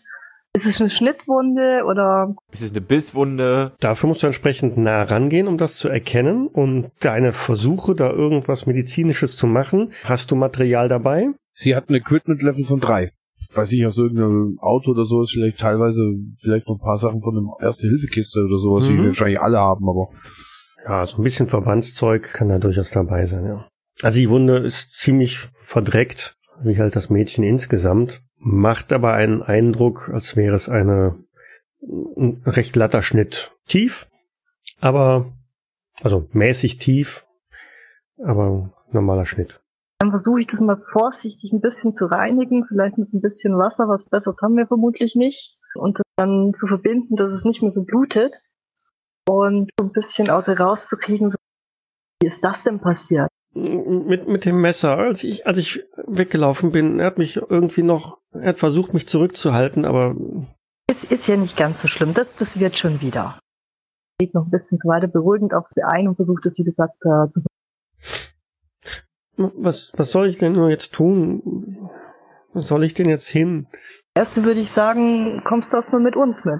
Ist 0.53 0.65
es 0.65 0.81
eine 0.81 0.89
Schnittwunde 0.89 1.83
oder? 1.85 2.35
Ist 2.51 2.63
es 2.63 2.71
eine 2.71 2.81
Bisswunde? 2.81 3.71
Dafür 3.79 4.07
musst 4.07 4.23
du 4.23 4.27
entsprechend 4.27 4.77
nah 4.77 5.03
rangehen, 5.03 5.47
um 5.47 5.57
das 5.57 5.77
zu 5.77 5.89
erkennen. 5.89 6.47
Und 6.47 6.91
deine 7.01 7.33
Versuche, 7.33 7.93
da 7.93 8.09
irgendwas 8.09 8.65
Medizinisches 8.65 9.37
zu 9.37 9.45
machen, 9.45 9.91
hast 10.05 10.31
du 10.31 10.35
Material 10.35 10.87
dabei? 10.87 11.29
Sie 11.53 11.75
hat 11.75 11.89
ein 11.89 11.95
Equipment-Level 11.95 12.65
von 12.65 12.79
drei. 12.79 13.11
Weiß 13.53 13.71
ich, 13.71 13.85
aus 13.85 13.97
irgendeinem 13.97 14.57
Auto 14.59 14.91
oder 14.91 15.05
so 15.05 15.23
ist 15.23 15.31
vielleicht 15.31 15.59
teilweise 15.59 16.13
vielleicht 16.41 16.67
noch 16.67 16.75
ein 16.75 16.81
paar 16.81 16.97
Sachen 16.99 17.21
von 17.21 17.35
einem 17.35 17.49
Erste-Hilfe-Kiste 17.59 18.45
oder 18.45 18.59
sowas, 18.59 18.85
Mhm. 18.85 18.89
die 18.89 18.97
wir 19.01 19.07
wahrscheinlich 19.07 19.41
alle 19.41 19.59
haben, 19.59 19.89
aber 19.89 20.09
Ja, 20.85 21.05
so 21.05 21.17
ein 21.17 21.23
bisschen 21.23 21.47
Verbandszeug 21.47 22.31
kann 22.33 22.47
da 22.49 22.57
durchaus 22.59 22.91
dabei 22.91 23.25
sein, 23.25 23.45
ja. 23.45 23.67
Also 24.01 24.17
die 24.19 24.29
Wunde 24.29 24.57
ist 24.59 24.93
ziemlich 24.93 25.39
verdreckt, 25.55 26.37
wie 26.63 26.77
halt 26.79 26.95
das 26.95 27.09
Mädchen 27.09 27.43
insgesamt, 27.43 28.21
macht 28.37 28.93
aber 28.93 29.13
einen 29.13 29.41
Eindruck, 29.41 30.09
als 30.13 30.35
wäre 30.35 30.55
es 30.55 30.69
eine 30.69 31.17
ein 31.81 32.41
recht 32.45 32.73
glatter 32.73 33.01
Schnitt. 33.01 33.51
Tief, 33.67 34.07
aber 34.79 35.33
also 36.01 36.27
mäßig 36.33 36.77
tief, 36.77 37.25
aber 38.23 38.73
normaler 38.91 39.25
Schnitt. 39.25 39.61
Dann 39.99 40.11
versuche 40.11 40.39
ich 40.39 40.47
das 40.47 40.61
mal 40.61 40.81
vorsichtig 40.93 41.51
ein 41.51 41.59
bisschen 41.59 41.93
zu 41.93 42.05
reinigen, 42.05 42.65
vielleicht 42.65 42.97
mit 42.97 43.13
ein 43.13 43.21
bisschen 43.21 43.57
Wasser, 43.57 43.89
was 43.89 44.05
Besseres 44.05 44.39
haben 44.41 44.55
wir 44.55 44.65
vermutlich 44.65 45.15
nicht. 45.15 45.57
Und 45.75 45.99
das 45.99 46.05
dann 46.15 46.53
zu 46.57 46.67
verbinden, 46.67 47.17
dass 47.17 47.31
es 47.33 47.43
nicht 47.43 47.61
mehr 47.61 47.71
so 47.71 47.83
blutet. 47.83 48.33
Und 49.27 49.69
so 49.77 49.85
ein 49.85 49.91
bisschen 49.91 50.29
aus 50.29 50.47
ihr 50.47 50.59
rauszukriegen, 50.59 51.31
so, 51.31 51.37
wie 52.21 52.29
ist 52.29 52.41
das 52.41 52.55
denn 52.65 52.79
passiert? 52.79 53.27
Mit, 53.53 54.27
mit 54.27 54.45
dem 54.45 54.61
Messer, 54.61 54.97
als 54.97 55.23
ich, 55.23 55.45
als 55.45 55.57
ich 55.57 55.83
weggelaufen 56.07 56.71
bin, 56.71 56.99
er 56.99 57.07
hat 57.07 57.17
mich 57.17 57.35
irgendwie 57.37 57.83
noch, 57.83 58.19
er 58.31 58.49
hat 58.49 58.59
versucht, 58.59 58.93
mich 58.93 59.07
zurückzuhalten, 59.07 59.85
aber 59.85 60.15
Ist, 60.87 61.03
ist 61.11 61.27
ja 61.27 61.35
nicht 61.35 61.57
ganz 61.57 61.81
so 61.81 61.87
schlimm, 61.87 62.13
das, 62.13 62.27
das 62.37 62.47
wird 62.55 62.77
schon 62.77 63.01
wieder. 63.01 63.39
Geht 64.19 64.33
noch 64.33 64.45
ein 64.45 64.51
bisschen 64.51 64.79
weiter 64.83 65.07
beruhigend 65.07 65.53
auf 65.53 65.65
sie 65.73 65.83
ein 65.83 66.07
und 66.07 66.15
versucht 66.15 66.45
es, 66.45 66.57
wie 66.57 66.63
gesagt, 66.63 66.95
äh, 67.01 67.31
zu 67.33 67.41
was, 69.39 69.91
was 69.95 70.11
soll 70.11 70.27
ich 70.27 70.37
denn 70.37 70.53
nur 70.53 70.69
jetzt 70.69 70.93
tun? 70.93 71.89
Was 72.53 72.67
soll 72.67 72.83
ich 72.83 72.93
denn 72.93 73.07
jetzt 73.07 73.27
hin? 73.27 73.67
Erste 74.15 74.43
würde 74.43 74.59
ich 74.59 74.69
sagen, 74.75 75.41
kommst 75.47 75.71
du 75.71 75.77
erstmal 75.77 76.01
mit 76.01 76.15
uns 76.15 76.35
mit. 76.43 76.59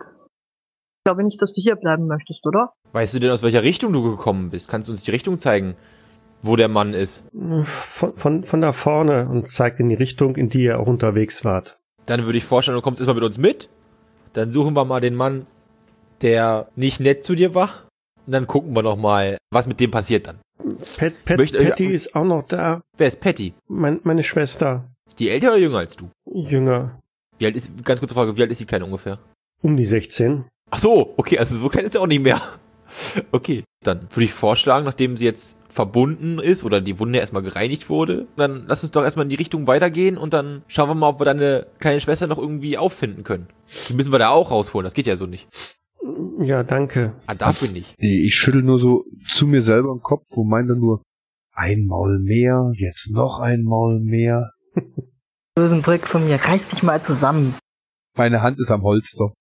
Ich 0.99 1.03
glaube 1.05 1.23
nicht, 1.23 1.41
dass 1.41 1.51
du 1.53 1.61
hier 1.61 1.75
bleiben 1.75 2.07
möchtest, 2.07 2.45
oder? 2.45 2.73
Weißt 2.93 3.13
du 3.13 3.19
denn, 3.19 3.31
aus 3.31 3.43
welcher 3.43 3.63
Richtung 3.63 3.93
du 3.93 4.03
gekommen 4.03 4.49
bist? 4.49 4.69
Kannst 4.69 4.87
du 4.87 4.91
uns 4.91 5.03
die 5.03 5.11
Richtung 5.11 5.39
zeigen, 5.39 5.75
wo 6.41 6.55
der 6.55 6.67
Mann 6.67 6.93
ist? 6.93 7.25
Von, 7.63 8.15
von, 8.15 8.43
von 8.43 8.61
da 8.61 8.71
vorne 8.71 9.27
und 9.27 9.47
zeigt 9.47 9.79
in 9.79 9.89
die 9.89 9.95
Richtung, 9.95 10.35
in 10.35 10.49
die 10.49 10.63
ihr 10.63 10.79
auch 10.79 10.87
unterwegs 10.87 11.43
wart. 11.43 11.79
Dann 12.05 12.25
würde 12.25 12.37
ich 12.37 12.45
vorstellen, 12.45 12.75
du 12.75 12.81
kommst 12.81 12.99
erstmal 12.99 13.15
mit 13.15 13.23
uns 13.23 13.37
mit. 13.37 13.69
Dann 14.33 14.51
suchen 14.51 14.75
wir 14.75 14.85
mal 14.85 15.01
den 15.01 15.15
Mann, 15.15 15.47
der 16.21 16.69
nicht 16.75 16.99
nett 16.99 17.23
zu 17.23 17.35
dir 17.35 17.55
war. 17.55 17.69
Und 18.25 18.33
dann 18.33 18.47
gucken 18.47 18.75
wir 18.75 18.83
noch 18.83 18.97
mal, 18.97 19.37
was 19.51 19.67
mit 19.67 19.79
dem 19.79 19.91
passiert 19.91 20.27
dann. 20.27 20.39
Pat, 20.97 21.13
Pat, 21.25 21.37
möchte 21.37 21.57
euch- 21.59 21.69
Patty 21.69 21.87
ist 21.87 22.15
auch 22.15 22.25
noch 22.25 22.43
da. 22.43 22.81
Wer 22.97 23.07
ist 23.07 23.19
Patty? 23.19 23.53
Mein, 23.67 23.99
meine 24.03 24.23
Schwester. 24.23 24.85
Ist 25.07 25.19
die 25.19 25.29
älter 25.29 25.49
oder 25.49 25.57
jünger 25.57 25.77
als 25.79 25.95
du? 25.95 26.09
Jünger. 26.31 26.99
Wie 27.37 27.45
alt 27.45 27.55
ist, 27.55 27.71
ganz 27.85 27.99
kurze 27.99 28.13
Frage, 28.15 28.35
wie 28.35 28.41
alt 28.41 28.51
ist 28.51 28.59
die 28.61 28.65
Kleine 28.65 28.85
ungefähr? 28.85 29.17
Um 29.61 29.77
die 29.77 29.85
16. 29.85 30.45
Ach 30.71 30.79
so, 30.79 31.13
okay, 31.17 31.39
also 31.39 31.55
so 31.57 31.69
klein 31.69 31.85
ist 31.85 31.93
sie 31.93 31.99
auch 31.99 32.07
nicht 32.07 32.23
mehr. 32.23 32.41
Okay, 33.31 33.63
dann 33.83 34.07
würde 34.09 34.23
ich 34.23 34.33
vorschlagen, 34.33 34.83
nachdem 34.83 35.15
sie 35.15 35.23
jetzt 35.25 35.57
verbunden 35.69 36.39
ist 36.39 36.63
oder 36.63 36.81
die 36.81 36.97
Wunde 36.97 37.19
erstmal 37.19 37.43
gereinigt 37.43 37.87
wurde, 37.87 38.25
dann 38.35 38.63
lass 38.67 38.81
uns 38.81 38.89
doch 38.91 39.03
erstmal 39.03 39.27
in 39.27 39.29
die 39.29 39.35
Richtung 39.35 39.67
weitergehen 39.67 40.17
und 40.17 40.33
dann 40.33 40.63
schauen 40.67 40.89
wir 40.89 40.95
mal, 40.95 41.09
ob 41.09 41.21
wir 41.21 41.25
deine 41.25 41.67
kleine 41.77 41.99
Schwester 42.01 42.25
noch 42.25 42.39
irgendwie 42.39 42.79
auffinden 42.79 43.23
können. 43.23 43.45
Die 43.87 43.93
müssen 43.93 44.11
wir 44.11 44.17
da 44.17 44.29
auch 44.29 44.49
rausholen, 44.49 44.85
das 44.85 44.95
geht 44.95 45.05
ja 45.05 45.15
so 45.17 45.27
nicht. 45.27 45.47
Ja, 46.39 46.63
danke. 46.63 47.13
Ah, 47.27 47.35
dafür 47.35 47.67
nicht. 47.69 47.95
Nee, 47.99 48.25
ich 48.25 48.35
schüttel 48.35 48.63
nur 48.63 48.79
so 48.79 49.05
zu 49.27 49.47
mir 49.47 49.61
selber 49.61 49.91
im 49.91 50.01
Kopf 50.01 50.25
und 50.35 50.47
meine 50.47 50.69
dann 50.69 50.79
nur, 50.79 51.01
ein 51.53 51.85
Maul 51.85 52.19
mehr, 52.19 52.71
jetzt 52.75 53.11
noch 53.11 53.39
ein 53.39 53.63
Maul 53.63 53.99
mehr. 53.99 54.51
Bösen 55.55 55.81
Blick 55.81 56.07
von 56.07 56.25
mir, 56.25 56.37
reiß 56.37 56.61
dich 56.71 56.83
mal 56.83 57.03
zusammen. 57.05 57.57
Meine 58.15 58.41
Hand 58.41 58.59
ist 58.59 58.71
am 58.71 58.83
Holster. 58.83 59.33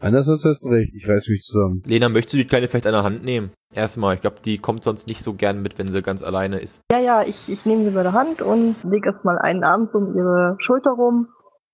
Einerseits 0.00 0.44
hast 0.44 0.64
du 0.64 0.68
recht, 0.68 0.94
ich 0.94 1.08
reiß 1.08 1.26
mich 1.28 1.42
zusammen. 1.42 1.82
Lena, 1.84 2.08
möchtest 2.08 2.34
du 2.34 2.36
die 2.38 2.46
Kleine 2.46 2.68
vielleicht 2.68 2.86
an 2.86 2.92
der 2.92 3.02
Hand 3.02 3.24
nehmen? 3.24 3.50
Erstmal, 3.74 4.14
ich 4.14 4.20
glaube, 4.20 4.36
die 4.44 4.58
kommt 4.58 4.84
sonst 4.84 5.08
nicht 5.08 5.20
so 5.20 5.34
gern 5.34 5.60
mit, 5.60 5.78
wenn 5.78 5.90
sie 5.90 6.02
ganz 6.02 6.22
alleine 6.22 6.58
ist. 6.58 6.82
Ja, 6.92 7.00
ja, 7.00 7.22
ich, 7.24 7.48
ich 7.48 7.64
nehme 7.64 7.84
sie 7.84 7.90
bei 7.90 8.04
der 8.04 8.12
Hand 8.12 8.40
und 8.40 8.76
lege 8.84 9.10
erstmal 9.10 9.38
einen 9.38 9.64
Arm 9.64 9.86
so 9.86 9.98
um 9.98 10.16
ihre 10.16 10.56
Schulter 10.60 10.92
rum. 10.92 11.26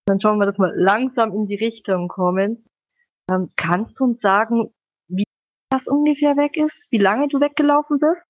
Dann 0.06 0.20
schauen 0.20 0.38
wir, 0.38 0.46
dass 0.46 0.58
wir 0.58 0.72
langsam 0.74 1.32
in 1.34 1.46
die 1.46 1.56
Richtung 1.56 2.08
kommen. 2.08 2.64
Ähm, 3.30 3.50
kannst 3.56 3.98
du 3.98 4.04
uns 4.04 4.20
sagen, 4.20 4.72
wie 5.08 5.24
das 5.70 5.86
ungefähr 5.86 6.36
weg 6.36 6.56
ist? 6.56 6.74
Wie 6.90 6.98
lange 6.98 7.28
du 7.28 7.40
weggelaufen 7.40 7.98
bist? 7.98 8.26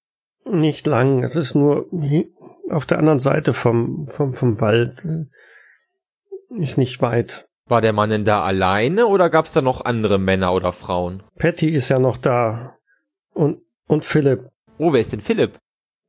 Nicht 0.47 0.86
lang. 0.86 1.22
Es 1.22 1.36
ist 1.36 1.55
nur 1.55 1.86
auf 2.70 2.86
der 2.86 2.99
anderen 2.99 3.18
Seite 3.18 3.55
vom, 3.55 4.05
vom, 4.05 4.34
vom 4.34 4.61
Wald. 4.61 5.05
Ist 6.51 6.78
nicht 6.78 7.01
weit. 7.03 7.49
War 7.66 7.80
der 7.80 7.95
Mann 7.95 8.11
denn 8.11 8.24
da 8.24 8.45
alleine 8.45 9.07
oder 9.07 9.30
gab 9.30 9.47
es 9.47 9.53
da 9.53 9.62
noch 9.62 9.84
andere 9.84 10.18
Männer 10.18 10.53
oder 10.53 10.72
Frauen? 10.72 11.22
Patty 11.38 11.70
ist 11.70 11.88
ja 11.88 11.99
noch 11.99 12.18
da. 12.18 12.76
Und, 13.32 13.62
und 13.86 14.05
Philipp. 14.05 14.51
Oh, 14.78 14.92
wer 14.92 15.01
ist 15.01 15.12
denn 15.12 15.22
Philipp? 15.22 15.59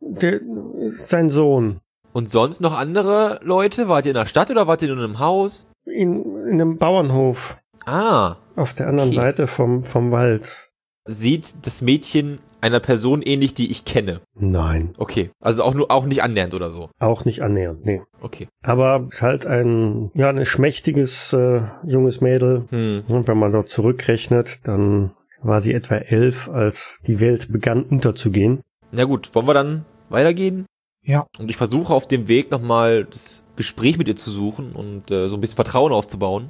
der 0.05 0.41
ist 0.41 1.09
sein 1.09 1.29
Sohn. 1.29 1.81
Und 2.13 2.29
sonst 2.29 2.61
noch 2.61 2.73
andere 2.73 3.39
Leute? 3.43 3.87
Wart 3.87 4.05
ihr 4.05 4.11
in 4.11 4.15
der 4.17 4.25
Stadt 4.25 4.49
oder 4.49 4.67
wart 4.67 4.81
ihr 4.81 4.87
nur 4.87 4.97
in 4.97 5.03
einem 5.03 5.19
Haus? 5.19 5.67
In, 5.85 6.23
in 6.47 6.53
einem 6.53 6.77
Bauernhof. 6.77 7.59
Ah, 7.85 8.37
Auf 8.55 8.73
der 8.73 8.87
anderen 8.87 9.09
Okay. 9.09 9.19
Seite 9.19 9.47
vom, 9.47 9.81
vom 9.81 10.11
Wald. 10.11 10.69
sieht 11.07 11.55
das 11.65 11.81
Mädchen 11.81 12.39
einer 12.61 12.79
Person 12.79 13.21
ähnlich, 13.21 13.53
die 13.53 13.69
ich 13.69 13.85
kenne. 13.85 14.21
Nein. 14.33 14.93
Okay, 14.97 15.29
also 15.39 15.61
auch 15.63 15.75
nur 15.75 15.91
auch 15.91 16.05
nicht 16.05 16.23
annähernd 16.23 16.55
oder 16.55 16.71
so. 16.71 16.89
Auch 16.97 17.25
nicht 17.25 17.41
annähernd, 17.43 17.85
nee. 17.85 18.01
Okay. 18.21 18.47
Aber 18.63 19.05
ist 19.11 19.21
halt 19.21 19.45
ein, 19.45 20.09
ja, 20.15 20.29
ein 20.29 20.43
schmächtiges 20.47 21.31
äh, 21.33 21.61
junges 21.85 22.21
Mädel. 22.21 22.63
Hm. 22.71 23.03
Und 23.07 23.27
wenn 23.27 23.37
man 23.37 23.51
dort 23.51 23.69
zurückrechnet, 23.69 24.61
dann 24.63 25.11
war 25.43 25.61
sie 25.61 25.73
etwa 25.75 25.95
elf, 25.97 26.49
als 26.49 26.99
die 27.05 27.19
Welt 27.19 27.51
begann 27.51 27.83
unterzugehen. 27.83 28.61
Na 28.91 29.03
gut, 29.03 29.35
wollen 29.35 29.47
wir 29.47 29.53
dann 29.53 29.85
weitergehen? 30.09 30.65
Ja. 31.03 31.27
Und 31.37 31.49
ich 31.49 31.57
versuche 31.57 31.93
auf 31.93 32.07
dem 32.07 32.27
Weg 32.27 32.49
nochmal 32.49 33.05
das 33.05 33.43
Gespräch 33.57 33.99
mit 33.99 34.07
ihr 34.07 34.15
zu 34.15 34.31
suchen 34.31 34.71
und 34.71 35.11
äh, 35.11 35.29
so 35.29 35.37
ein 35.37 35.41
bisschen 35.41 35.57
Vertrauen 35.57 35.93
aufzubauen. 35.93 36.49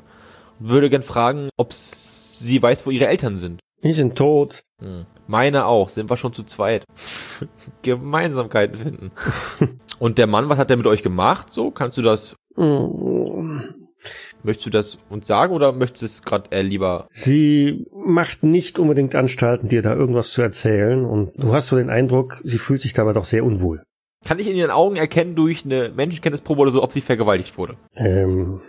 Würde 0.60 0.90
gern 0.90 1.04
fragen, 1.04 1.50
ob 1.58 1.74
sie 1.74 2.62
weiß, 2.62 2.86
wo 2.86 2.92
ihre 2.92 3.08
Eltern 3.08 3.38
sind. 3.38 3.60
Die 3.84 3.94
sind 3.94 4.16
tot. 4.16 4.62
Hm. 4.82 5.06
Meine 5.28 5.66
auch, 5.66 5.90
sind 5.90 6.10
wir 6.10 6.18
schon 6.18 6.34
zu 6.34 6.44
zweit. 6.44 6.84
Gemeinsamkeiten 7.82 8.78
finden. 8.78 9.12
und 10.00 10.18
der 10.18 10.28
Mann, 10.28 10.50
was 10.50 10.58
hat 10.58 10.70
der 10.70 10.78
mit 10.78 10.88
euch 10.88 11.04
gemacht? 11.04 11.52
So, 11.54 11.72
kannst 11.72 11.98
du 11.98 12.02
das, 12.02 12.36
Mm. 12.58 13.60
möchtest 14.44 14.66
du 14.66 14.70
das 14.70 14.98
uns 15.10 15.28
sagen 15.28 15.54
oder 15.54 15.74
möchtest 15.74 16.02
du 16.02 16.06
es 16.06 16.22
gerade 16.24 16.52
äh, 16.52 16.62
lieber? 16.62 17.08
Sie 17.10 17.86
macht 17.94 18.44
nicht 18.44 18.80
unbedingt 18.80 19.14
Anstalten, 19.14 19.68
dir 19.68 19.82
da 19.82 19.94
irgendwas 19.94 20.30
zu 20.32 20.42
erzählen. 20.42 21.04
Und 21.06 21.32
du 21.36 21.54
hast 21.54 21.68
so 21.68 21.76
den 21.76 21.90
Eindruck, 21.90 22.42
sie 22.46 22.58
fühlt 22.58 22.80
sich 22.82 22.94
dabei 22.94 23.12
doch 23.14 23.26
sehr 23.26 23.44
unwohl. 23.44 23.84
Kann 24.24 24.40
ich 24.40 24.50
in 24.50 24.56
ihren 24.56 24.72
Augen 24.72 24.96
erkennen 24.96 25.36
durch 25.36 25.66
eine 25.66 25.90
Menschenkenntnisprobe 25.90 26.62
oder 26.62 26.72
so, 26.72 26.82
ob 26.82 26.92
sie 26.94 27.02
vergewaltigt 27.02 27.58
wurde? 27.58 27.76
Ähm, 27.96 28.62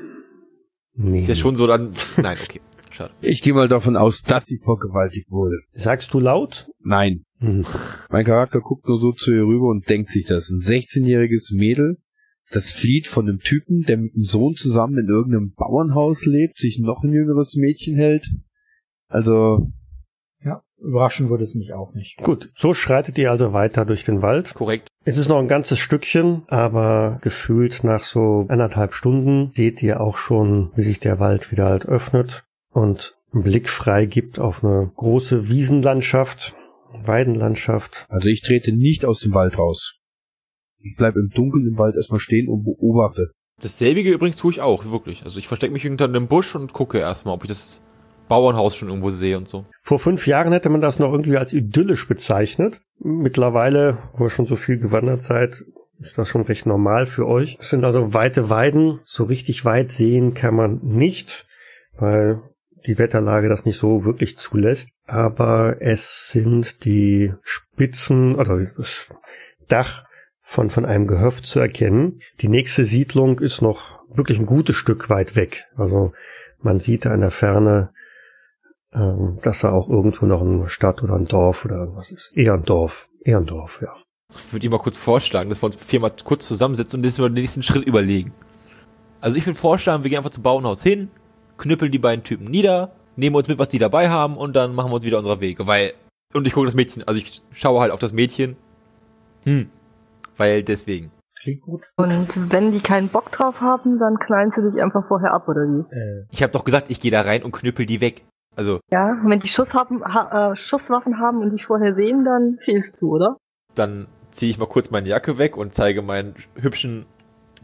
nee. 0.97 1.21
Ist 1.21 1.29
ja 1.29 1.35
schon 1.35 1.57
so 1.57 1.67
dann. 1.67 1.95
Nein, 2.17 2.39
okay. 2.43 2.61
Schade. 2.91 3.13
Ich 3.21 3.43
gehe 3.43 3.53
mal 3.53 3.69
davon 3.69 3.97
aus, 3.97 4.23
dass 4.23 4.47
sie 4.47 4.59
vergewaltigt 4.59 5.31
wurde. 5.31 5.57
Sagst 5.73 6.13
du 6.15 6.21
laut? 6.21 6.67
Nein. 6.81 7.25
Hm. 7.39 7.65
Mein 8.11 8.25
Charakter 8.25 8.61
guckt 8.61 8.89
nur 8.89 8.99
so 8.99 9.13
zu 9.13 9.33
ihr 9.33 9.45
rüber 9.45 9.69
und 9.69 9.89
denkt 9.89 10.11
sich 10.11 10.25
das. 10.25 10.49
Ein 10.49 10.61
16-jähriges 10.61 11.55
Mädel, 11.55 11.99
das 12.51 12.73
flieht 12.73 13.07
von 13.07 13.29
einem 13.29 13.41
Typen, 13.41 13.83
der 13.83 13.99
mit 13.99 14.15
dem 14.15 14.23
Sohn 14.23 14.55
zusammen 14.55 14.99
in 14.99 15.09
irgendeinem 15.09 15.53
Bauernhaus 15.53 16.25
lebt, 16.25 16.59
sich 16.59 16.79
noch 16.79 17.03
ein 17.03 17.13
jüngeres 17.13 17.57
Mädchen 17.57 17.97
hält. 17.97 18.27
Also, 19.09 19.71
überraschen 20.79 21.31
würde 21.31 21.45
es 21.45 21.55
mich 21.55 21.73
auch 21.73 21.95
nicht. 21.95 22.19
Gut, 22.23 22.51
so 22.55 22.75
schreitet 22.75 23.19
ihr 23.19 23.31
also 23.31 23.53
weiter 23.53 23.85
durch 23.85 24.05
den 24.05 24.23
Wald. 24.23 24.55
Korrekt. 24.55 24.89
Es 25.05 25.17
ist 25.17 25.29
noch 25.29 25.39
ein 25.39 25.49
ganzes 25.49 25.79
Stückchen, 25.79 26.43
aber 26.49 27.19
gefühlt 27.23 27.85
nach 27.85 28.05
so 28.05 28.47
anderthalb 28.49 28.95
Stunden 28.95 29.53
seht 29.55 29.83
ihr 29.83 30.01
auch 30.01 30.17
schon, 30.17 30.71
wie 30.75 30.83
sich 30.83 31.01
der 31.01 31.19
Wald 31.19 31.51
wieder 31.51 31.67
halt 31.67 31.87
öffnet 31.87 32.45
und 32.71 33.17
einen 33.33 33.43
Blick 33.43 33.69
frei 33.69 34.07
gibt 34.07 34.39
auf 34.39 34.65
eine 34.65 34.91
große 34.97 35.49
Wiesenlandschaft, 35.49 36.55
Weidenlandschaft. 37.05 38.07
also 38.09 38.29
ich 38.29 38.43
trete 38.43 38.73
nicht 38.73 39.05
aus 39.05 39.21
dem 39.21 39.33
Wald 39.35 39.59
raus. 39.59 39.97
Ich 40.79 40.97
bleib 40.97 41.17
im 41.17 41.31
Dunkeln 41.31 41.67
im 41.67 41.79
Wald 41.79 41.97
erstmal 41.97 42.21
stehen 42.21 42.49
und 42.49 42.65
beobachte. 42.65 43.33
Dasselbige 43.61 44.13
übrigens 44.13 44.37
tue 44.37 44.53
ich 44.53 44.61
auch, 44.61 44.85
wirklich. 44.91 45.25
Also 45.25 45.39
ich 45.39 45.49
verstecke 45.49 45.73
mich 45.73 45.83
hinter 45.83 46.05
einem 46.05 46.29
Busch 46.29 46.55
und 46.55 46.73
gucke 46.73 46.99
erstmal, 46.99 47.35
ob 47.35 47.45
ich 47.45 47.49
das 47.49 47.83
Bauernhaus 48.29 48.77
schon 48.77 48.89
irgendwo 48.89 49.11
sehe 49.11 49.37
und 49.37 49.49
so. 49.49 49.67
Vor 49.83 49.99
fünf 49.99 50.27
Jahren 50.27 50.53
hätte 50.53 50.69
man 50.69 50.81
das 50.81 50.99
noch 50.99 51.13
irgendwie 51.13 51.37
als 51.37 51.53
idyllisch 51.53 52.09
bezeichnet. 52.09 52.81
Mittlerweile, 52.99 53.99
wo 54.17 54.25
ihr 54.25 54.31
schon 54.31 54.47
so 54.47 54.57
viel 54.57 54.79
gewandert 54.79 55.23
seid, 55.23 55.65
ist 56.01 56.19
das 56.19 56.29
schon 56.29 56.43
recht 56.43 56.67
normal 56.67 57.07
für 57.07 57.27
euch. 57.27 57.57
Es 57.61 57.71
sind 57.71 57.85
also 57.85 58.15
weite 58.15 58.51
Weiden. 58.51 59.01
So 59.05 59.25
richtig 59.25 59.65
weit 59.65 59.91
sehen 59.91 60.35
kann 60.35 60.55
man 60.55 60.81
nicht, 60.83 61.47
weil 61.97 62.43
die 62.87 62.99
Wetterlage 62.99 63.49
das 63.49 63.65
nicht 63.65 63.79
so 63.79 64.05
wirklich 64.05 64.37
zulässt. 64.37 64.91
Aber 65.07 65.77
es 65.81 66.29
sind 66.31 66.85
die 66.85 67.33
Spitzen 67.43 68.35
oder 68.35 68.67
das 68.77 69.09
Dach 69.69 70.05
von, 70.41 70.71
von 70.71 70.85
einem 70.85 71.07
Gehöft 71.07 71.47
zu 71.47 71.59
erkennen. 71.59 72.21
Die 72.41 72.49
nächste 72.49 72.85
Siedlung 72.85 73.41
ist 73.41 73.63
noch 73.63 74.01
wirklich 74.15 74.39
ein 74.39 74.47
gutes 74.47 74.77
Stück 74.77 75.11
weit 75.11 75.35
weg. 75.35 75.67
Also 75.77 76.13
man 76.61 76.79
sieht 76.79 77.05
da 77.05 77.15
in 77.15 77.21
der 77.21 77.31
Ferne 77.31 77.91
ähm, 78.95 79.39
dass 79.43 79.61
da 79.61 79.73
auch 79.73 79.89
irgendwo 79.89 80.27
noch 80.27 80.41
eine 80.43 80.69
Stadt 80.69 81.03
oder 81.03 81.15
ein 81.15 81.27
Dorf 81.27 81.65
oder 81.65 81.77
irgendwas 81.77 82.11
ist. 82.11 82.33
Eher 82.35 82.55
ein 82.55 82.65
Dorf. 82.65 83.09
Eher 83.25 83.39
ein 83.39 83.47
Dorf, 83.47 83.81
ja. 83.83 83.95
Ich 84.31 84.53
würde 84.53 84.67
ihm 84.67 84.73
mal 84.73 84.79
kurz 84.79 84.97
vorschlagen, 84.99 85.51
dass 85.51 85.63
wir 85.63 85.67
uns 85.67 85.77
viermal 85.77 86.13
kurz 86.25 86.47
zusammensetzen 86.47 86.99
und 86.99 87.03
den 87.05 87.33
nächsten 87.33 87.63
Schritt 87.63 87.85
überlegen. 87.85 88.33
Also 89.21 89.37
ich 89.37 89.47
würde 89.47 89.59
vorschlagen, 89.59 90.03
wir 90.03 90.11
gehen 90.11 90.19
einfach 90.19 90.31
zum 90.31 90.43
Bauernhaus 90.43 90.83
hin, 90.83 91.11
knüppeln 91.59 91.93
die 91.93 91.99
beiden 91.99 92.25
Typen 92.25 92.45
nieder, 92.47 92.93
nehmen 93.17 93.37
uns 93.37 93.49
mit, 93.49 93.59
was 93.59 93.69
die 93.69 93.79
dabei 93.79 94.09
haben 94.09 94.37
und 94.37 94.55
dann 94.57 94.75
machen 94.75 94.91
wir 94.91 94.97
uns 94.97 95.05
wieder 95.05 95.19
unsere 95.19 95.41
Wege, 95.41 95.67
weil 95.67 95.93
und 96.35 96.47
ich 96.47 96.53
gucke 96.53 96.67
das 96.67 96.75
Mädchen, 96.75 97.05
also 97.07 97.19
ich 97.21 97.41
schaue 97.53 97.81
halt 97.81 97.93
auf 97.93 98.01
das 98.01 98.13
Mädchen. 98.13 98.57
Hm, 99.45 99.71
weil 100.37 100.63
deswegen. 100.63 101.11
Klingt 101.41 101.63
gut. 101.63 101.83
Und 101.97 102.51
wenn 102.51 102.73
die 102.73 102.81
keinen 102.81 103.09
Bock 103.09 103.31
drauf 103.31 103.55
haben, 103.61 103.99
dann 103.99 104.19
knallen 104.19 104.53
sie 104.55 104.71
dich 104.71 104.83
einfach 104.83 105.07
vorher 105.07 105.33
ab, 105.33 105.49
oder 105.49 105.63
wie? 105.63 105.95
Äh, 105.95 106.27
Ich 106.31 106.43
habe 106.43 106.53
doch 106.53 106.65
gesagt, 106.65 106.91
ich 106.91 107.01
gehe 107.01 107.11
da 107.11 107.23
rein 107.23 107.43
und 107.43 107.53
knüppel 107.53 107.87
die 107.87 108.01
weg. 108.01 108.25
Also, 108.57 108.81
Ja, 108.91 109.11
und 109.13 109.31
wenn 109.31 109.41
die 109.41 109.49
Schuss 109.49 109.69
haben, 109.75 110.03
ha, 110.03 110.53
äh, 110.53 110.57
Schusswaffen 110.57 111.19
haben 111.21 111.39
und 111.43 111.53
dich 111.53 111.65
vorher 111.67 111.95
sehen, 111.95 112.25
dann 112.25 112.59
fehlst 112.65 112.95
du, 113.01 113.15
oder? 113.15 113.37
dann 113.75 114.07
ziehe 114.31 114.51
ich 114.51 114.59
mal 114.59 114.67
kurz 114.67 114.91
meine 114.91 115.09
Jacke 115.09 115.37
weg 115.39 115.57
und 115.59 115.75
zeige 115.75 116.01
meinen 116.01 116.35
hübschen 116.55 117.05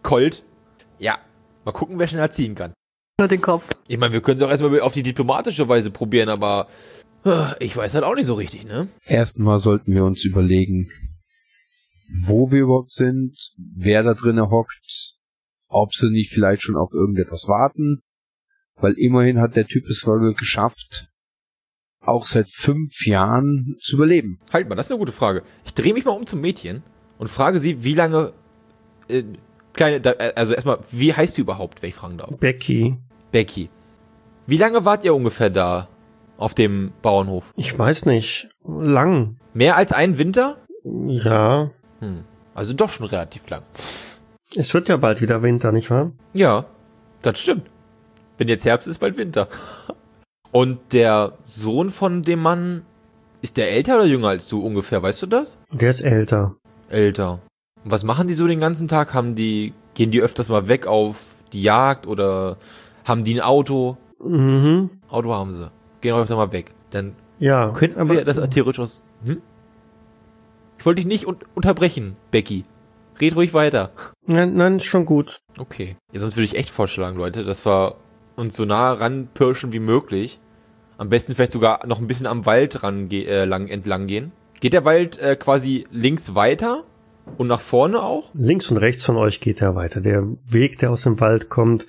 Colt. 0.02 0.44
Ja, 0.98 1.16
mal 1.64 1.72
gucken, 1.72 1.98
wer 1.98 2.06
schneller 2.06 2.30
ziehen 2.30 2.54
kann. 2.54 2.74
Nur 3.18 3.28
den 3.28 3.40
Kopf. 3.40 3.64
Ich 3.88 3.96
meine, 3.98 4.12
wir 4.12 4.20
können 4.20 4.36
es 4.36 4.42
auch 4.42 4.50
erstmal 4.50 4.78
auf 4.80 4.92
die 4.92 5.02
diplomatische 5.02 5.68
Weise 5.68 5.90
probieren, 5.90 6.28
aber 6.28 6.68
äh, 7.24 7.54
ich 7.60 7.74
weiß 7.76 7.94
halt 7.94 8.04
auch 8.04 8.14
nicht 8.14 8.26
so 8.26 8.34
richtig, 8.34 8.66
ne? 8.66 8.88
Erstmal 9.06 9.58
sollten 9.60 9.94
wir 9.94 10.04
uns 10.04 10.22
überlegen, 10.24 10.90
wo 12.26 12.50
wir 12.50 12.60
überhaupt 12.60 12.92
sind, 12.92 13.34
wer 13.56 14.02
da 14.02 14.12
drinnen 14.14 14.50
hockt, 14.50 15.16
ob 15.68 15.94
sie 15.94 16.10
nicht 16.10 16.32
vielleicht 16.32 16.62
schon 16.62 16.76
auf 16.76 16.92
irgendetwas 16.92 17.48
warten, 17.48 18.02
weil 18.82 18.94
immerhin 18.94 19.40
hat 19.40 19.56
der 19.56 19.66
Typ 19.66 19.86
es 19.88 20.06
wohl 20.06 20.34
geschafft, 20.34 21.08
auch 22.04 22.26
seit 22.26 22.48
fünf 22.48 23.06
Jahren 23.06 23.76
zu 23.80 23.96
überleben. 23.96 24.38
Halt 24.52 24.68
mal, 24.68 24.74
das 24.74 24.86
ist 24.86 24.92
eine 24.92 24.98
gute 24.98 25.12
Frage. 25.12 25.42
Ich 25.64 25.74
drehe 25.74 25.94
mich 25.94 26.04
mal 26.04 26.12
um 26.12 26.26
zum 26.26 26.40
Mädchen 26.40 26.82
und 27.18 27.28
frage 27.28 27.58
sie, 27.58 27.84
wie 27.84 27.94
lange. 27.94 28.32
Äh, 29.08 29.22
kleine, 29.72 30.00
da, 30.00 30.12
äh, 30.12 30.32
also 30.34 30.52
erstmal, 30.52 30.78
wie 30.90 31.14
heißt 31.14 31.36
sie 31.36 31.42
überhaupt, 31.42 31.80
wenn 31.82 31.90
ich 31.90 31.94
fragen 31.94 32.18
darf? 32.18 32.36
Becky, 32.38 32.96
Becky. 33.30 33.70
Wie 34.46 34.56
lange 34.56 34.84
wart 34.84 35.04
ihr 35.04 35.14
ungefähr 35.14 35.50
da? 35.50 35.88
Auf 36.36 36.54
dem 36.54 36.92
Bauernhof? 37.02 37.52
ich 37.56 37.78
weiß 37.78 38.06
nicht, 38.06 38.48
lang. 38.64 39.36
Mehr 39.54 39.76
als 39.76 39.92
einen 39.92 40.18
Winter? 40.18 40.58
Ja, 41.06 41.70
Hm. 42.00 42.24
Also 42.54 42.74
doch 42.74 42.88
schon 42.90 43.06
relativ 43.06 43.48
lang. 43.48 43.62
es 44.56 44.74
wird 44.74 44.88
ja 44.88 44.96
bald 44.96 45.20
wieder 45.22 45.42
Winter, 45.42 45.70
nicht 45.70 45.88
wahr? 45.90 46.12
Ja, 46.34 46.64
das 47.22 47.38
stimmt. 47.38 47.70
Wenn 48.42 48.48
jetzt 48.48 48.64
Herbst 48.64 48.88
ist, 48.88 48.98
bald 48.98 49.16
Winter. 49.16 49.46
Und 50.50 50.80
der 50.92 51.34
Sohn 51.46 51.90
von 51.90 52.22
dem 52.22 52.40
Mann, 52.40 52.82
ist 53.40 53.56
der 53.56 53.70
älter 53.70 53.94
oder 53.94 54.04
jünger 54.04 54.30
als 54.30 54.48
du 54.48 54.58
ungefähr? 54.60 55.00
Weißt 55.00 55.22
du 55.22 55.26
das? 55.28 55.60
Der 55.70 55.90
ist 55.90 56.00
älter. 56.00 56.56
Älter. 56.88 57.38
Und 57.84 57.92
was 57.92 58.02
machen 58.02 58.26
die 58.26 58.34
so 58.34 58.48
den 58.48 58.58
ganzen 58.58 58.88
Tag? 58.88 59.14
Haben 59.14 59.36
die, 59.36 59.74
gehen 59.94 60.10
die 60.10 60.20
öfters 60.20 60.48
mal 60.48 60.66
weg 60.66 60.88
auf 60.88 61.36
die 61.52 61.62
Jagd 61.62 62.08
oder 62.08 62.56
haben 63.04 63.22
die 63.22 63.34
ein 63.36 63.40
Auto? 63.40 63.96
Mhm. 64.20 64.90
Auto 65.08 65.32
haben 65.32 65.52
sie. 65.54 65.70
Gehen 66.00 66.16
öfter 66.16 66.34
mal 66.34 66.50
weg. 66.50 66.74
Dann 66.90 67.14
Ja, 67.38 67.68
könnten 67.70 68.00
aber 68.00 68.14
wir 68.14 68.24
das 68.24 68.40
theoretisch 68.50 68.80
aus, 68.80 69.04
hm? 69.24 69.40
Ich 70.80 70.84
wollte 70.84 70.96
dich 70.96 71.06
nicht 71.06 71.28
un 71.28 71.36
unterbrechen, 71.54 72.16
Becky. 72.32 72.64
Red 73.20 73.36
ruhig 73.36 73.54
weiter. 73.54 73.92
nein, 74.26 74.54
nein, 74.54 74.78
ist 74.78 74.86
schon 74.86 75.04
gut. 75.04 75.42
Okay. 75.60 75.94
Ja, 76.12 76.18
sonst 76.18 76.36
würde 76.36 76.46
ich 76.46 76.56
echt 76.56 76.70
vorschlagen, 76.70 77.16
Leute, 77.16 77.44
dass 77.44 77.64
wir 77.64 77.94
uns 78.36 78.56
so 78.56 78.64
nah 78.64 78.92
ranpirschen 78.92 79.72
wie 79.72 79.80
möglich. 79.80 80.40
Am 80.98 81.08
besten 81.08 81.34
vielleicht 81.34 81.52
sogar 81.52 81.86
noch 81.86 81.98
ein 81.98 82.06
bisschen 82.06 82.26
am 82.26 82.46
Wald 82.46 82.82
ran 82.82 83.10
äh, 83.10 83.44
lang, 83.44 83.68
entlang 83.68 84.06
gehen. 84.06 84.32
Geht 84.60 84.72
der 84.72 84.84
Wald 84.84 85.18
äh, 85.18 85.36
quasi 85.36 85.86
links 85.90 86.34
weiter 86.34 86.84
und 87.38 87.48
nach 87.48 87.60
vorne 87.60 88.02
auch? 88.02 88.30
Links 88.34 88.70
und 88.70 88.76
rechts 88.76 89.04
von 89.04 89.16
euch 89.16 89.40
geht 89.40 89.60
er 89.60 89.74
weiter. 89.74 90.00
Der 90.00 90.24
Weg, 90.46 90.78
der 90.78 90.90
aus 90.90 91.02
dem 91.02 91.18
Wald 91.20 91.48
kommt, 91.48 91.86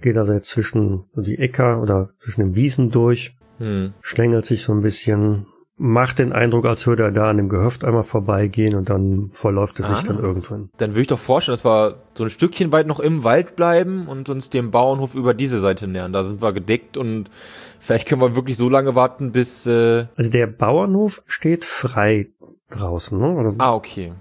geht 0.00 0.16
also 0.16 0.32
jetzt 0.32 0.50
zwischen 0.50 1.04
die 1.14 1.38
Äcker 1.38 1.80
oder 1.80 2.10
zwischen 2.18 2.40
den 2.40 2.56
Wiesen 2.56 2.90
durch, 2.90 3.36
Hm. 3.58 3.92
schlängelt 4.00 4.44
sich 4.44 4.62
so 4.62 4.72
ein 4.72 4.82
bisschen, 4.82 5.46
macht 5.78 6.18
den 6.18 6.32
Eindruck, 6.32 6.66
als 6.66 6.86
würde 6.86 7.02
er 7.04 7.12
da 7.12 7.30
an 7.30 7.38
dem 7.38 7.48
Gehöft 7.48 7.84
einmal 7.84 8.04
vorbeigehen 8.04 8.74
und 8.74 8.90
dann 8.90 9.30
verläuft 9.32 9.80
es 9.80 9.88
sich 9.88 9.96
Ah. 9.96 10.02
dann 10.06 10.18
irgendwann. 10.20 10.68
Dann 10.76 10.90
würde 10.90 11.00
ich 11.02 11.06
doch 11.08 11.18
vorstellen, 11.18 11.54
dass 11.54 11.64
wir 11.64 11.96
so 12.14 12.24
ein 12.24 12.30
Stückchen 12.30 12.72
weit 12.72 12.86
noch 12.86 13.00
im 13.00 13.24
Wald 13.24 13.56
bleiben 13.56 14.06
und 14.06 14.28
uns 14.28 14.50
dem 14.50 14.70
Bauernhof 14.70 15.14
über 15.14 15.34
diese 15.34 15.58
Seite 15.60 15.88
nähern. 15.88 16.12
Da 16.12 16.24
sind 16.24 16.42
wir 16.42 16.52
gedeckt 16.52 16.96
und 16.96 17.30
vielleicht 17.80 18.06
können 18.06 18.20
wir 18.20 18.36
wirklich 18.36 18.56
so 18.56 18.68
lange 18.68 18.94
warten, 18.94 19.32
bis. 19.32 19.66
Äh 19.66 20.06
Also 20.16 20.30
der 20.30 20.46
Bauernhof 20.46 21.22
steht 21.26 21.64
frei 21.64 22.28
draußen, 22.70 23.18
ne? 23.18 23.36
Also 23.38 23.54
ah, 23.58 23.74
okay. 23.74 24.12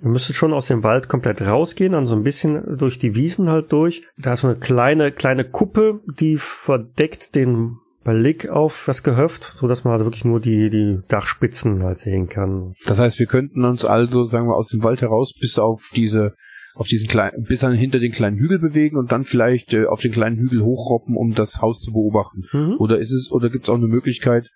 Wir 0.00 0.10
müssen 0.10 0.32
schon 0.32 0.52
aus 0.52 0.66
dem 0.66 0.84
Wald 0.84 1.08
komplett 1.08 1.42
rausgehen, 1.42 1.92
dann 1.92 2.06
so 2.06 2.14
ein 2.14 2.22
bisschen 2.22 2.78
durch 2.78 3.00
die 3.00 3.16
Wiesen 3.16 3.48
halt 3.50 3.72
durch. 3.72 4.04
Da 4.16 4.34
ist 4.34 4.42
so 4.42 4.48
eine 4.48 4.56
kleine, 4.56 5.10
kleine 5.10 5.44
Kuppe, 5.44 6.00
die 6.06 6.36
verdeckt 6.36 7.34
den 7.34 7.78
Blick 8.04 8.48
auf 8.48 8.84
das 8.86 9.02
Gehöft, 9.02 9.44
so 9.58 9.68
dass 9.68 9.84
man 9.84 9.92
also 9.92 10.06
wirklich 10.06 10.24
nur 10.24 10.40
die, 10.40 10.70
die 10.70 11.00
Dachspitzen 11.08 11.82
halt 11.82 11.98
sehen 11.98 12.28
kann. 12.28 12.74
Das 12.86 12.98
heißt, 12.98 13.18
wir 13.18 13.26
könnten 13.26 13.64
uns 13.64 13.84
also, 13.84 14.24
sagen 14.24 14.48
wir, 14.48 14.56
aus 14.56 14.68
dem 14.68 14.82
Wald 14.82 15.00
heraus 15.00 15.34
bis 15.38 15.58
auf 15.58 15.90
diese, 15.94 16.34
auf 16.74 16.86
diesen 16.86 17.08
kleinen, 17.08 17.44
bis 17.44 17.60
dann 17.60 17.74
hinter 17.74 17.98
den 17.98 18.12
kleinen 18.12 18.38
Hügel 18.38 18.58
bewegen 18.58 18.96
und 18.96 19.12
dann 19.12 19.24
vielleicht 19.24 19.72
äh, 19.72 19.86
auf 19.86 20.00
den 20.00 20.12
kleinen 20.12 20.36
Hügel 20.36 20.62
hochroppen, 20.62 21.16
um 21.16 21.34
das 21.34 21.60
Haus 21.60 21.80
zu 21.80 21.92
beobachten. 21.92 22.44
Mhm. 22.52 22.76
Oder 22.78 22.98
ist 22.98 23.12
es, 23.12 23.30
oder 23.30 23.50
gibt 23.50 23.64
es 23.64 23.70
auch 23.70 23.76
eine 23.76 23.88
Möglichkeit, 23.88 24.48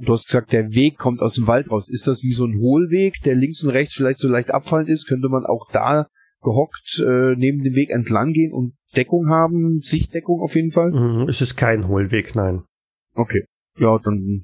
du 0.00 0.12
hast 0.12 0.26
gesagt, 0.26 0.52
der 0.52 0.70
Weg 0.72 0.98
kommt 0.98 1.20
aus 1.20 1.34
dem 1.34 1.46
Wald 1.46 1.70
raus. 1.70 1.88
Ist 1.88 2.06
das 2.06 2.22
wie 2.22 2.32
so 2.32 2.44
ein 2.44 2.58
Hohlweg, 2.58 3.14
der 3.24 3.34
links 3.34 3.62
und 3.62 3.70
rechts 3.70 3.94
vielleicht 3.94 4.20
so 4.20 4.28
leicht 4.28 4.50
abfallend 4.50 4.88
ist? 4.88 5.06
Könnte 5.06 5.28
man 5.28 5.44
auch 5.44 5.68
da 5.72 6.08
gehockt 6.42 7.02
äh, 7.04 7.34
neben 7.36 7.62
dem 7.62 7.74
Weg 7.74 7.90
entlang 7.90 8.32
gehen 8.32 8.52
und 8.52 8.74
Deckung 8.96 9.28
haben, 9.28 9.80
Sichtdeckung 9.80 10.40
auf 10.40 10.54
jeden 10.54 10.72
Fall? 10.72 10.90
Mhm. 10.90 11.28
Es 11.28 11.40
ist 11.40 11.56
kein 11.56 11.88
Hohlweg, 11.88 12.34
nein. 12.34 12.62
Okay. 13.18 13.44
Ja, 13.78 13.98
dann 13.98 14.42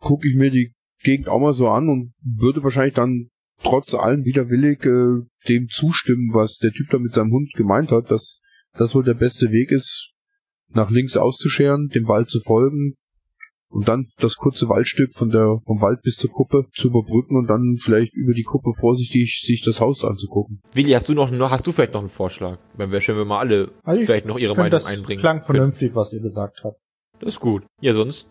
gucke 0.00 0.28
ich 0.28 0.34
mir 0.34 0.50
die 0.50 0.72
Gegend 1.02 1.28
auch 1.28 1.38
mal 1.38 1.54
so 1.54 1.68
an 1.68 1.88
und 1.88 2.12
würde 2.22 2.62
wahrscheinlich 2.64 2.94
dann 2.94 3.28
trotz 3.62 3.94
allem 3.94 4.24
widerwillig 4.24 4.84
äh, 4.84 5.24
dem 5.48 5.68
zustimmen, 5.68 6.30
was 6.32 6.58
der 6.58 6.72
Typ 6.72 6.90
da 6.90 6.98
mit 6.98 7.12
seinem 7.12 7.32
Hund 7.32 7.52
gemeint 7.54 7.90
hat, 7.90 8.10
dass 8.10 8.40
das 8.76 8.94
wohl 8.94 9.04
der 9.04 9.14
beste 9.14 9.50
Weg 9.50 9.70
ist, 9.70 10.12
nach 10.68 10.90
links 10.90 11.16
auszuscheren, 11.16 11.88
dem 11.94 12.08
Wald 12.08 12.28
zu 12.30 12.40
folgen 12.40 12.94
und 13.70 13.86
dann 13.86 14.06
das 14.18 14.36
kurze 14.36 14.68
Waldstück 14.68 15.14
von 15.14 15.30
der 15.30 15.60
vom 15.64 15.80
Wald 15.80 16.02
bis 16.02 16.16
zur 16.16 16.30
Kuppe 16.30 16.66
zu 16.72 16.88
überbrücken 16.88 17.36
und 17.36 17.48
dann 17.48 17.76
vielleicht 17.78 18.14
über 18.14 18.32
die 18.32 18.42
Kuppe 18.42 18.72
vorsichtig 18.78 19.40
sich 19.44 19.62
das 19.64 19.80
Haus 19.80 20.04
anzugucken. 20.04 20.60
Willi, 20.72 20.92
hast 20.92 21.08
du 21.08 21.14
noch, 21.14 21.30
noch 21.30 21.50
hast 21.50 21.66
du 21.66 21.72
vielleicht 21.72 21.92
noch 21.92 22.00
einen 22.00 22.08
Vorschlag? 22.08 22.58
Wenn 22.76 22.90
wir, 22.90 23.00
wenn 23.06 23.16
wir 23.16 23.24
mal 23.24 23.38
alle 23.38 23.70
Also 23.84 24.00
ich 24.00 24.06
vielleicht 24.06 24.26
noch 24.26 24.38
ihre 24.38 24.54
Meinung 24.54 24.70
das 24.70 24.86
einbringen. 24.86 25.20
klang 25.20 25.38
können. 25.38 25.46
vernünftig, 25.46 25.94
was 25.94 26.12
ihr 26.12 26.20
gesagt 26.20 26.60
habt. 26.64 26.80
Das 27.20 27.34
ist 27.34 27.40
gut. 27.40 27.64
Ja, 27.80 27.92
sonst, 27.94 28.28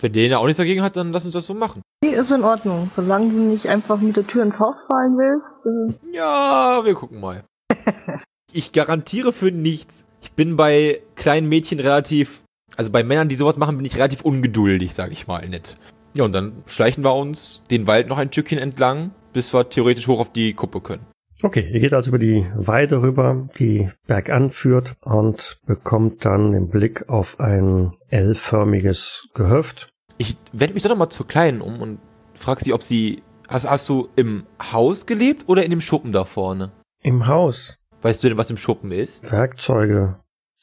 wenn 0.00 0.12
der 0.12 0.26
ja 0.26 0.38
auch 0.38 0.44
nichts 0.44 0.58
dagegen 0.58 0.82
hat, 0.82 0.96
dann 0.96 1.12
lass 1.12 1.24
uns 1.24 1.34
das 1.34 1.46
so 1.46 1.54
machen. 1.54 1.82
Nee, 2.02 2.14
ist 2.14 2.30
in 2.30 2.44
Ordnung. 2.44 2.90
Solange 2.94 3.30
du 3.32 3.38
nicht 3.38 3.66
einfach 3.66 3.98
mit 4.00 4.16
der 4.16 4.26
Tür 4.26 4.42
ins 4.44 4.58
Haus 4.58 4.76
fallen 4.90 5.16
willst. 5.16 5.96
Äh, 6.04 6.14
Ja, 6.16 6.82
wir 6.84 6.94
gucken 6.94 7.20
mal. 7.20 7.44
ich 8.52 8.72
garantiere 8.72 9.32
für 9.32 9.50
nichts. 9.50 10.06
Ich 10.22 10.32
bin 10.32 10.56
bei 10.56 11.00
kleinen 11.14 11.48
Mädchen 11.48 11.80
relativ, 11.80 12.42
also 12.76 12.90
bei 12.90 13.04
Männern, 13.04 13.28
die 13.28 13.36
sowas 13.36 13.56
machen, 13.56 13.76
bin 13.76 13.86
ich 13.86 13.96
relativ 13.96 14.22
ungeduldig, 14.22 14.92
sag 14.94 15.12
ich 15.12 15.26
mal 15.26 15.48
nett. 15.48 15.76
Ja, 16.14 16.24
und 16.24 16.32
dann 16.32 16.52
schleichen 16.66 17.04
wir 17.04 17.14
uns 17.14 17.62
den 17.70 17.86
Wald 17.86 18.08
noch 18.08 18.18
ein 18.18 18.32
Stückchen 18.32 18.58
entlang, 18.58 19.10
bis 19.32 19.52
wir 19.52 19.68
theoretisch 19.68 20.08
hoch 20.08 20.20
auf 20.20 20.32
die 20.32 20.54
Kuppe 20.54 20.80
können. 20.80 21.04
Okay, 21.42 21.68
ihr 21.70 21.80
geht 21.80 21.92
also 21.92 22.08
über 22.10 22.18
die 22.18 22.46
Weide 22.54 23.02
rüber, 23.02 23.48
die 23.58 23.90
bergan 24.06 24.50
führt 24.50 24.96
und 25.02 25.58
bekommt 25.66 26.24
dann 26.24 26.52
den 26.52 26.68
Blick 26.68 27.08
auf 27.08 27.40
ein 27.40 27.92
L-förmiges 28.08 29.28
Gehöft. 29.34 29.90
Ich 30.18 30.36
wende 30.52 30.74
mich 30.74 30.82
doch 30.82 30.90
noch 30.90 30.96
mal 30.96 31.10
zur 31.10 31.28
Kleinen 31.28 31.60
um 31.60 31.82
und 31.82 31.98
frag 32.34 32.60
sie, 32.60 32.72
ob 32.72 32.82
sie, 32.82 33.22
hast, 33.48 33.68
hast 33.68 33.88
du 33.88 34.08
im 34.16 34.44
Haus 34.72 35.04
gelebt 35.04 35.44
oder 35.46 35.62
in 35.62 35.70
dem 35.70 35.82
Schuppen 35.82 36.12
da 36.12 36.24
vorne? 36.24 36.72
Im 37.02 37.26
Haus 37.26 37.78
Weißt 38.02 38.22
du 38.22 38.28
denn, 38.28 38.38
was 38.38 38.50
im 38.50 38.56
Schuppen 38.56 38.92
ist? 38.92 39.30
Werkzeuge. 39.32 40.20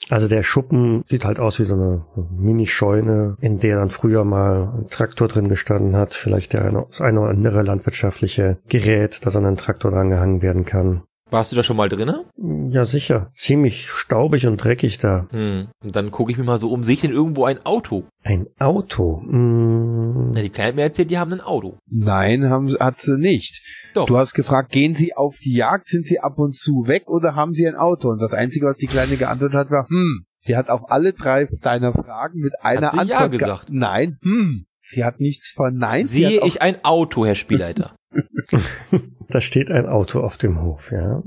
Also 0.10 0.28
der 0.28 0.44
Schuppen 0.44 1.04
sieht 1.08 1.26
halt 1.26 1.40
aus 1.40 1.60
wie 1.60 1.64
so 1.64 1.76
eine 1.76 2.06
Mini-Scheune, 2.16 3.38
in 3.40 3.60
der 3.60 3.78
dann 3.78 3.90
früher 3.90 4.26
mal 4.26 4.74
ein 4.78 4.90
Traktor 4.90 5.28
drin 5.28 5.48
gestanden 5.48 5.96
hat. 5.96 6.14
Vielleicht 6.14 6.54
das 6.54 7.02
eine 7.02 7.22
oder 7.22 7.30
andere 7.30 7.64
landwirtschaftliche 7.64 8.60
Gerät, 8.68 9.26
das 9.26 9.36
an 9.36 9.46
einen 9.46 9.58
Traktor 9.58 9.92
dran 9.92 10.10
gehangen 10.10 10.42
werden 10.42 10.66
kann. 10.66 11.04
Warst 11.34 11.52
du 11.52 11.56
da 11.56 11.64
schon 11.64 11.78
mal 11.78 11.90
drinne? 11.90 12.26
Ja, 12.70 12.86
sicher. 12.86 13.30
Ziemlich 13.34 13.90
staubig 13.90 14.46
und 14.48 14.58
dreckig 14.64 15.00
da. 15.00 15.28
Hm. 15.32 15.68
Und 15.84 15.96
dann 15.96 16.12
gucke 16.12 16.32
ich 16.32 16.38
mir 16.38 16.44
mal 16.44 16.58
so 16.60 16.70
um, 16.72 16.84
sehe 16.84 16.94
ich 16.94 17.02
denn 17.02 17.12
irgendwo 17.12 17.46
ein 17.46 17.66
Auto? 17.66 18.06
Ein 18.24 18.46
Auto. 18.60 19.20
Mm, 19.26 20.32
Na, 20.34 20.42
die 20.42 20.50
Kleine 20.50 20.68
hat 20.70 20.76
mir 20.76 20.82
erzählt, 20.84 21.10
die 21.12 21.18
haben 21.18 21.34
ein 21.34 21.42
Auto. 21.42 21.78
Nein, 21.90 22.50
haben, 22.50 22.76
hat 22.80 23.02
sie 23.02 23.18
nicht. 23.18 23.62
Doch. 23.94 24.06
Du 24.06 24.18
hast 24.18 24.34
gefragt, 24.34 24.72
gehen 24.72 24.94
Sie 24.96 25.16
auf 25.16 25.36
die 25.44 25.56
Jagd, 25.56 25.88
sind 25.88 26.06
Sie 26.06 26.20
ab 26.20 26.38
und 26.38 26.56
zu 26.56 26.86
weg 26.88 27.08
oder 27.08 27.36
haben 27.36 27.54
Sie 27.54 27.68
ein 27.68 27.76
Auto? 27.76 28.10
Und 28.10 28.20
das 28.20 28.32
Einzige, 28.34 28.66
was 28.68 28.78
die 28.78 28.86
Kleine 28.88 29.18
geantwortet 29.18 29.56
hat, 29.58 29.72
war, 29.72 29.88
hm. 29.90 30.26
Sie 30.38 30.56
hat 30.56 30.70
auf 30.70 30.92
alle 30.92 31.14
drei 31.14 31.48
deiner 31.62 31.94
Fragen 31.94 32.40
mit 32.42 32.54
einer 32.62 32.90
sie 32.92 32.98
ja 32.98 33.02
Antwort 33.02 33.32
ge- 33.32 33.40
gesagt? 33.40 33.68
Nein, 33.72 34.18
hm. 34.22 34.66
Sie 34.82 35.04
hat 35.06 35.20
nichts 35.22 35.52
verneint. 35.56 36.06
sie 36.06 36.24
Sehe 36.28 36.42
hat 36.42 36.48
ich 36.48 36.62
ein 36.62 36.84
Auto, 36.84 37.26
Herr 37.26 37.36
Spielleiter? 37.36 37.96
da 39.30 39.42
steht 39.42 39.72
ein 39.72 39.86
Auto 39.86 40.22
auf 40.22 40.38
dem 40.38 40.62
Hof, 40.62 40.92
ja. 40.92 41.22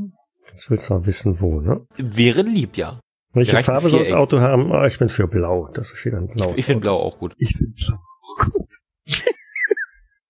Jetzt 0.50 0.70
willst 0.70 0.90
du 0.90 0.94
noch 0.94 1.06
wissen, 1.06 1.40
wo, 1.40 1.60
ne? 1.60 1.86
Wäre 1.96 2.42
lieb, 2.42 2.76
ja. 2.76 3.00
Welche 3.32 3.50
Direkt 3.50 3.66
Farbe 3.66 3.88
soll 3.90 4.04
das. 4.04 4.12
Auto 4.12 4.40
haben? 4.40 4.72
Ah, 4.72 4.86
ich 4.86 4.98
bin 4.98 5.08
für 5.08 5.28
blau. 5.28 5.68
Das 5.74 5.88
steht 5.88 6.14
ein 6.14 6.28
blaues 6.28 6.52
Ich, 6.52 6.60
ich 6.60 6.64
finde 6.66 6.80
blau 6.80 6.96
auch 6.96 7.18
gut. 7.18 7.34
Ich 7.38 7.58
bin 7.58 7.74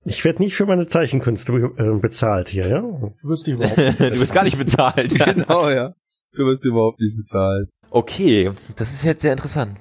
Ich 0.09 0.25
werde 0.25 0.41
nicht 0.41 0.55
für 0.55 0.67
meine 0.67 0.87
Zeichenkünste 0.87 1.53
äh, 1.79 1.99
bezahlt 1.99 2.49
hier, 2.49 2.69
ja? 2.69 2.85
Ich 3.23 3.47
überhaupt 3.49 3.77
nicht. 3.77 4.01
du 4.01 4.19
bist 4.19 4.33
gar 4.33 4.45
nicht 4.45 4.57
bezahlt. 4.57 5.15
Genau, 5.19 5.69
ja. 5.69 5.95
Du 6.33 6.45
wirst 6.47 6.65
überhaupt 6.65 7.01
nicht 7.01 7.17
bezahlt. 7.17 7.69
Okay, 7.91 8.53
das 8.77 8.93
ist 8.93 9.05
jetzt 9.05 9.23
sehr 9.23 9.33
interessant. 9.33 9.77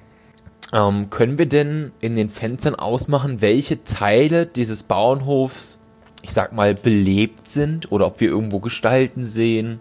Ähm, 0.72 1.10
können 1.10 1.38
wir 1.38 1.46
denn 1.46 1.92
in 2.00 2.16
den 2.16 2.28
Fenstern 2.28 2.74
ausmachen, 2.74 3.40
welche 3.40 3.84
Teile 3.84 4.46
dieses 4.46 4.82
Bauernhofs, 4.82 5.78
ich 6.26 6.32
sag 6.32 6.52
mal, 6.52 6.74
belebt 6.74 7.46
sind 7.46 7.92
oder 7.92 8.08
ob 8.08 8.20
wir 8.20 8.28
irgendwo 8.28 8.58
Gestalten 8.58 9.24
sehen? 9.24 9.80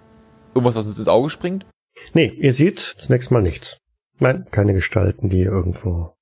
Irgendwas, 0.54 0.76
was 0.76 0.86
uns 0.86 1.00
ins 1.00 1.08
Auge 1.08 1.32
springt? 1.32 1.66
Nee, 2.14 2.28
ihr 2.38 2.54
seht 2.54 2.80
zunächst 2.80 3.32
mal 3.32 3.42
nichts. 3.42 3.80
Nein, 4.20 4.46
keine 4.52 4.76
Gestalten, 4.76 5.30
die 5.30 5.42
irgendwo 5.42 6.16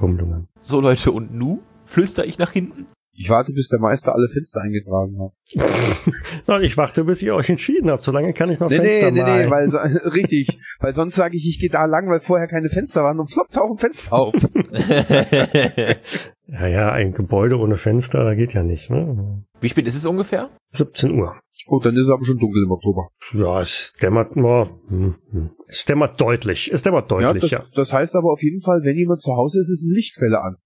rumlungern. 0.00 0.46
So 0.60 0.80
Leute, 0.80 1.10
und 1.10 1.34
nu? 1.34 1.60
Flüster 1.86 2.24
ich 2.24 2.38
nach 2.38 2.52
hinten? 2.52 2.86
Ich 3.16 3.30
warte, 3.30 3.52
bis 3.52 3.68
der 3.68 3.78
Meister 3.78 4.12
alle 4.12 4.28
Fenster 4.32 4.60
eingetragen 4.60 5.16
hat. 5.20 5.32
Na, 6.48 6.60
ich 6.60 6.76
warte, 6.76 7.04
bis 7.04 7.22
ihr 7.22 7.34
euch 7.34 7.48
entschieden 7.48 7.90
habt. 7.90 8.02
Solange 8.02 8.32
kann 8.32 8.50
ich 8.50 8.58
noch 8.58 8.68
Nee, 8.68 8.76
Fenster 8.76 9.12
nee, 9.12 9.22
nee, 9.22 9.22
malen. 9.22 9.44
nee, 9.46 9.50
weil 9.50 9.70
so, 9.70 9.78
richtig. 10.10 10.58
Weil 10.80 10.94
sonst 10.96 11.14
sage 11.14 11.36
ich, 11.36 11.46
ich 11.48 11.60
gehe 11.60 11.70
da 11.70 11.84
lang, 11.84 12.08
weil 12.08 12.20
vorher 12.20 12.48
keine 12.48 12.70
Fenster 12.70 13.04
waren 13.04 13.20
und 13.20 13.30
plopp 13.30 13.50
tauchen 13.50 13.78
Fenster 13.78 14.12
auf. 14.12 14.34
ja, 16.48 16.66
ja, 16.66 16.92
ein 16.92 17.12
Gebäude 17.12 17.58
ohne 17.58 17.76
Fenster, 17.76 18.24
da 18.24 18.34
geht 18.34 18.52
ja 18.52 18.64
nicht, 18.64 18.90
ne? 18.90 19.44
Wie 19.60 19.68
spät 19.68 19.86
ist 19.86 19.96
es 19.96 20.06
ungefähr? 20.06 20.50
17 20.72 21.12
Uhr. 21.12 21.36
Oh, 21.66 21.78
dann 21.78 21.94
ist 21.94 22.04
es 22.04 22.10
aber 22.10 22.24
schon 22.24 22.38
dunkel 22.38 22.64
im 22.64 22.72
Oktober. 22.72 23.08
Ja, 23.32 23.60
es 23.62 23.92
dämmert, 24.02 24.32
oh, 24.36 24.66
hm, 24.88 25.14
hm. 25.30 25.50
es 25.66 25.84
dämmert 25.84 26.20
deutlich. 26.20 26.70
Es 26.72 26.82
dämmert 26.82 27.10
deutlich, 27.10 27.50
ja, 27.50 27.58
ja. 27.58 27.58
das, 27.58 27.70
das 27.70 27.92
heißt 27.92 28.14
aber 28.16 28.32
auf 28.32 28.42
jeden 28.42 28.60
Fall, 28.60 28.80
wenn 28.82 28.96
jemand 28.96 29.22
zu 29.22 29.32
Hause 29.32 29.60
ist, 29.60 29.70
ist 29.70 29.84
eine 29.84 29.94
Lichtquelle 29.94 30.40
an. 30.42 30.56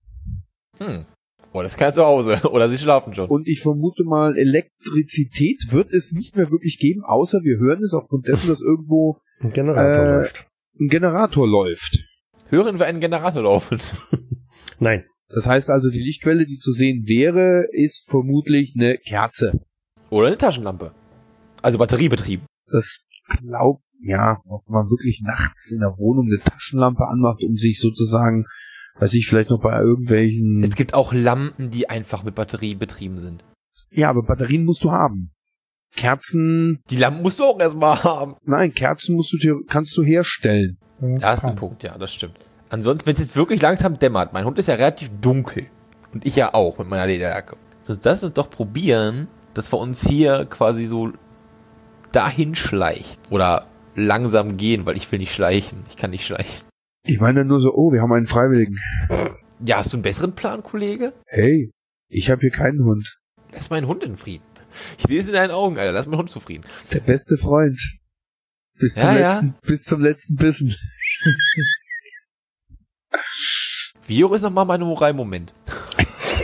Hm. 0.78 1.06
Oh, 1.52 1.62
das 1.62 1.72
ist 1.72 1.78
kein 1.78 1.92
Zuhause. 1.92 2.40
Oder 2.50 2.68
sie 2.68 2.78
schlafen 2.78 3.14
schon. 3.14 3.28
Und 3.28 3.48
ich 3.48 3.60
vermute 3.62 4.04
mal, 4.04 4.36
Elektrizität 4.36 5.70
wird 5.70 5.92
es 5.92 6.12
nicht 6.12 6.36
mehr 6.36 6.50
wirklich 6.50 6.78
geben, 6.78 7.02
außer 7.04 7.40
wir 7.42 7.58
hören 7.58 7.82
es 7.82 7.92
aufgrund 7.94 8.26
dessen, 8.28 8.48
dass 8.48 8.60
irgendwo 8.60 9.18
Ein 9.40 9.52
Generator 9.52 10.04
Äh, 10.04 10.16
läuft. 10.18 10.46
ein 10.80 10.88
Generator 10.88 11.46
läuft. 11.48 12.04
Hören 12.50 12.78
wir 12.78 12.86
einen 12.86 13.00
Generator 13.00 13.42
laufen? 13.42 13.78
Nein, 14.78 15.04
Das 15.28 15.46
heißt 15.46 15.70
also, 15.70 15.90
die 15.90 16.00
Lichtquelle, 16.00 16.46
die 16.46 16.56
zu 16.56 16.72
sehen 16.72 17.04
wäre, 17.06 17.66
ist 17.72 18.04
vermutlich 18.08 18.74
eine 18.76 18.96
Kerze. 18.98 19.60
Oder 20.10 20.28
eine 20.28 20.38
Taschenlampe. 20.38 20.92
Also 21.62 21.78
batteriebetrieben. 21.78 22.46
Das 22.70 23.04
glaubt, 23.42 23.82
ja, 24.02 24.40
ob 24.46 24.68
man 24.68 24.88
wirklich 24.88 25.20
nachts 25.24 25.70
in 25.72 25.80
der 25.80 25.96
Wohnung 25.98 26.26
eine 26.26 26.38
Taschenlampe 26.42 27.06
anmacht, 27.06 27.42
um 27.42 27.56
sich 27.56 27.78
sozusagen, 27.80 28.46
weiß 28.98 29.14
ich, 29.14 29.26
vielleicht 29.28 29.50
noch 29.50 29.60
bei 29.60 29.78
irgendwelchen... 29.80 30.62
Es 30.62 30.74
gibt 30.74 30.94
auch 30.94 31.12
Lampen, 31.12 31.70
die 31.70 31.88
einfach 31.88 32.22
mit 32.24 32.34
Batterie 32.34 32.74
betrieben 32.74 33.18
sind. 33.18 33.44
ja, 33.90 34.08
aber 34.10 34.22
Batterien 34.22 34.64
musst 34.64 34.82
du 34.84 34.90
haben. 34.90 35.30
Kerzen, 35.94 36.80
Die 36.90 36.96
Lampen 36.96 37.22
musst 37.22 37.38
du 37.40 37.44
auch 37.44 37.58
erstmal 37.58 38.02
haben. 38.04 38.36
nein, 38.44 38.72
Kerzen 38.74 39.16
musst 39.16 39.32
du 39.32 39.38
dir, 39.38 39.54
kannst 39.68 39.96
du 39.96 40.02
herstellen. 40.02 40.78
Das 41.00 41.38
ist 41.38 41.44
ein 41.44 41.54
Punkt, 41.56 41.82
ja, 41.82 41.96
das 41.96 42.12
stimmt. 42.12 42.36
Ansonsten, 42.70 43.06
wenn 43.06 43.12
es 43.14 43.20
jetzt 43.20 43.36
wirklich 43.36 43.62
langsam 43.62 43.98
dämmert, 43.98 44.32
mein 44.32 44.44
Hund 44.44 44.58
ist 44.58 44.66
ja 44.68 44.74
relativ 44.74 45.10
dunkel. 45.20 45.66
Und 46.12 46.26
ich 46.26 46.36
ja 46.36 46.52
auch 46.54 46.78
mit 46.78 46.88
meiner 46.88 47.06
Lederjacke. 47.06 47.56
So, 47.82 47.94
lass 48.02 48.22
uns 48.24 48.32
doch 48.34 48.50
probieren, 48.50 49.28
dass 49.54 49.72
wir 49.72 49.78
uns 49.78 50.06
hier 50.06 50.44
quasi 50.46 50.86
so 50.86 51.12
dahin 52.12 52.54
schleichen. 52.54 53.16
Oder 53.30 53.66
langsam 53.94 54.56
gehen, 54.56 54.86
weil 54.86 54.96
ich 54.96 55.10
will 55.10 55.18
nicht 55.18 55.32
schleichen. 55.34 55.84
Ich 55.88 55.96
kann 55.96 56.10
nicht 56.10 56.26
schleichen. 56.26 56.67
Ich 57.10 57.20
meine 57.20 57.44
nur 57.46 57.60
so, 57.60 57.72
oh, 57.74 57.90
wir 57.90 58.02
haben 58.02 58.12
einen 58.12 58.26
Freiwilligen. 58.26 58.78
Ja, 59.64 59.78
hast 59.78 59.92
du 59.92 59.96
einen 59.96 60.02
besseren 60.02 60.34
Plan, 60.34 60.62
Kollege? 60.62 61.14
Hey, 61.26 61.70
ich 62.08 62.30
habe 62.30 62.42
hier 62.42 62.50
keinen 62.50 62.84
Hund. 62.84 63.18
Lass 63.52 63.70
meinen 63.70 63.86
Hund 63.86 64.04
in 64.04 64.14
Frieden. 64.14 64.44
Ich 64.98 65.04
sehe 65.06 65.18
es 65.18 65.26
in 65.26 65.32
deinen 65.32 65.50
Augen, 65.50 65.78
Alter. 65.78 65.92
Lass 65.92 66.06
meinen 66.06 66.18
Hund 66.18 66.28
zufrieden. 66.28 66.64
Der 66.92 67.00
beste 67.00 67.38
Freund. 67.38 67.80
Bis 68.78 68.92
zum 68.92 69.02
Ja, 69.04 69.18
ja. 69.18 69.30
letzten, 69.32 69.54
bis 69.62 69.84
zum 69.84 70.00
letzten 70.02 70.36
Bissen. 70.36 70.76
Wie 74.06 74.22
hoch 74.22 74.32
ist 74.32 74.42
nochmal 74.42 74.66
meine 74.66 74.84
Moral? 74.84 75.14
Moment. 75.14 75.54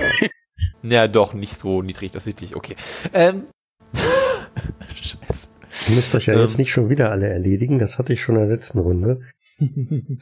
ja, 0.82 1.08
doch, 1.08 1.34
nicht 1.34 1.58
so 1.58 1.82
niedrig, 1.82 2.10
das 2.12 2.26
ist 2.26 2.40
nicht 2.40 2.56
okay. 2.56 2.76
Ähm. 3.12 3.44
Scheiße. 4.94 5.48
Ihr 5.90 5.96
müsst 5.96 6.14
euch 6.14 6.26
ja 6.26 6.34
Ähm. 6.34 6.40
jetzt 6.40 6.56
nicht 6.58 6.72
schon 6.72 6.88
wieder 6.88 7.10
alle 7.10 7.28
erledigen, 7.28 7.78
das 7.78 7.98
hatte 7.98 8.14
ich 8.14 8.22
schon 8.22 8.36
in 8.36 8.40
der 8.48 8.50
letzten 8.56 8.78
Runde. 8.78 9.20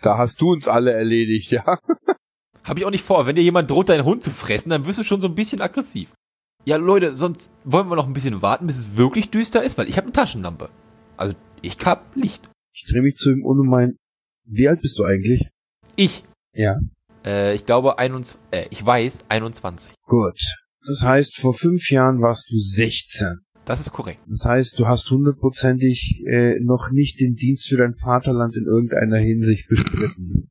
Da 0.03 0.19
hast 0.19 0.41
du 0.41 0.53
uns 0.53 0.69
alle 0.69 0.93
erledigt, 0.93 1.51
ja. 1.51 1.65
Habe 2.65 2.79
ich 2.79 2.87
auch 2.87 2.91
nicht 2.91 3.05
vor. 3.05 3.27
Wenn 3.27 3.37
dir 3.37 3.43
jemand 3.43 3.71
droht, 3.71 3.89
deinen 3.89 4.05
Hund 4.05 4.23
zu 4.23 4.31
fressen, 4.31 4.71
dann 4.71 4.87
wirst 4.87 4.99
du 4.99 5.03
schon 5.03 5.21
so 5.21 5.29
ein 5.29 5.35
bisschen 5.35 5.61
aggressiv. 5.61 6.13
Ja, 6.65 6.77
Leute, 6.77 7.17
sonst 7.17 7.53
wollen 7.65 7.89
wir 7.89 7.97
noch 7.97 8.07
ein 8.07 8.13
bisschen 8.13 8.41
warten, 8.41 8.67
bis 8.67 8.79
es 8.79 8.97
wirklich 8.97 9.31
düster 9.31 9.65
ist, 9.65 9.79
weil 9.79 9.89
ich 9.89 9.97
habe 9.97 10.07
eine 10.07 10.13
Taschenlampe. 10.13 10.71
Also, 11.17 11.35
ich 11.61 11.77
hab 11.85 12.15
Licht. 12.15 12.49
Ich 12.73 12.85
drehe 12.91 13.03
mich 13.03 13.17
zu 13.17 13.31
ihm 13.31 13.43
um 13.45 13.61
und 13.61 13.69
mein, 13.69 13.97
wie 14.45 14.69
alt 14.69 14.81
bist 14.81 14.99
du 14.99 15.05
eigentlich? 15.05 15.49
Ich. 15.97 16.23
Ja. 16.55 16.79
Äh, 17.25 17.55
ich 17.55 17.67
glaube, 17.67 17.99
21, 17.99 18.39
äh, 18.53 18.67
ich 18.71 18.85
weiß, 18.85 19.27
21. 19.29 19.93
Gut. 20.05 20.39
Das 20.87 21.03
heißt, 21.03 21.37
vor 21.37 21.55
fünf 21.55 21.91
Jahren 21.91 22.21
warst 22.21 22.51
du 22.51 22.59
16. 22.59 23.41
Das 23.65 23.81
ist 23.81 23.93
korrekt. 23.93 24.21
Das 24.27 24.45
heißt, 24.45 24.79
du 24.79 24.87
hast 24.89 25.09
hundertprozentig 25.11 26.23
äh, 26.27 26.59
noch 26.61 26.91
nicht 26.91 27.21
den 27.21 27.37
Dienst 27.37 27.69
für 27.69 27.77
dein 27.77 27.95
Vaterland 27.95 28.57
in 28.57 28.65
irgendeiner 28.65 29.19
Hinsicht 29.19 29.69
bestritten. 29.69 30.51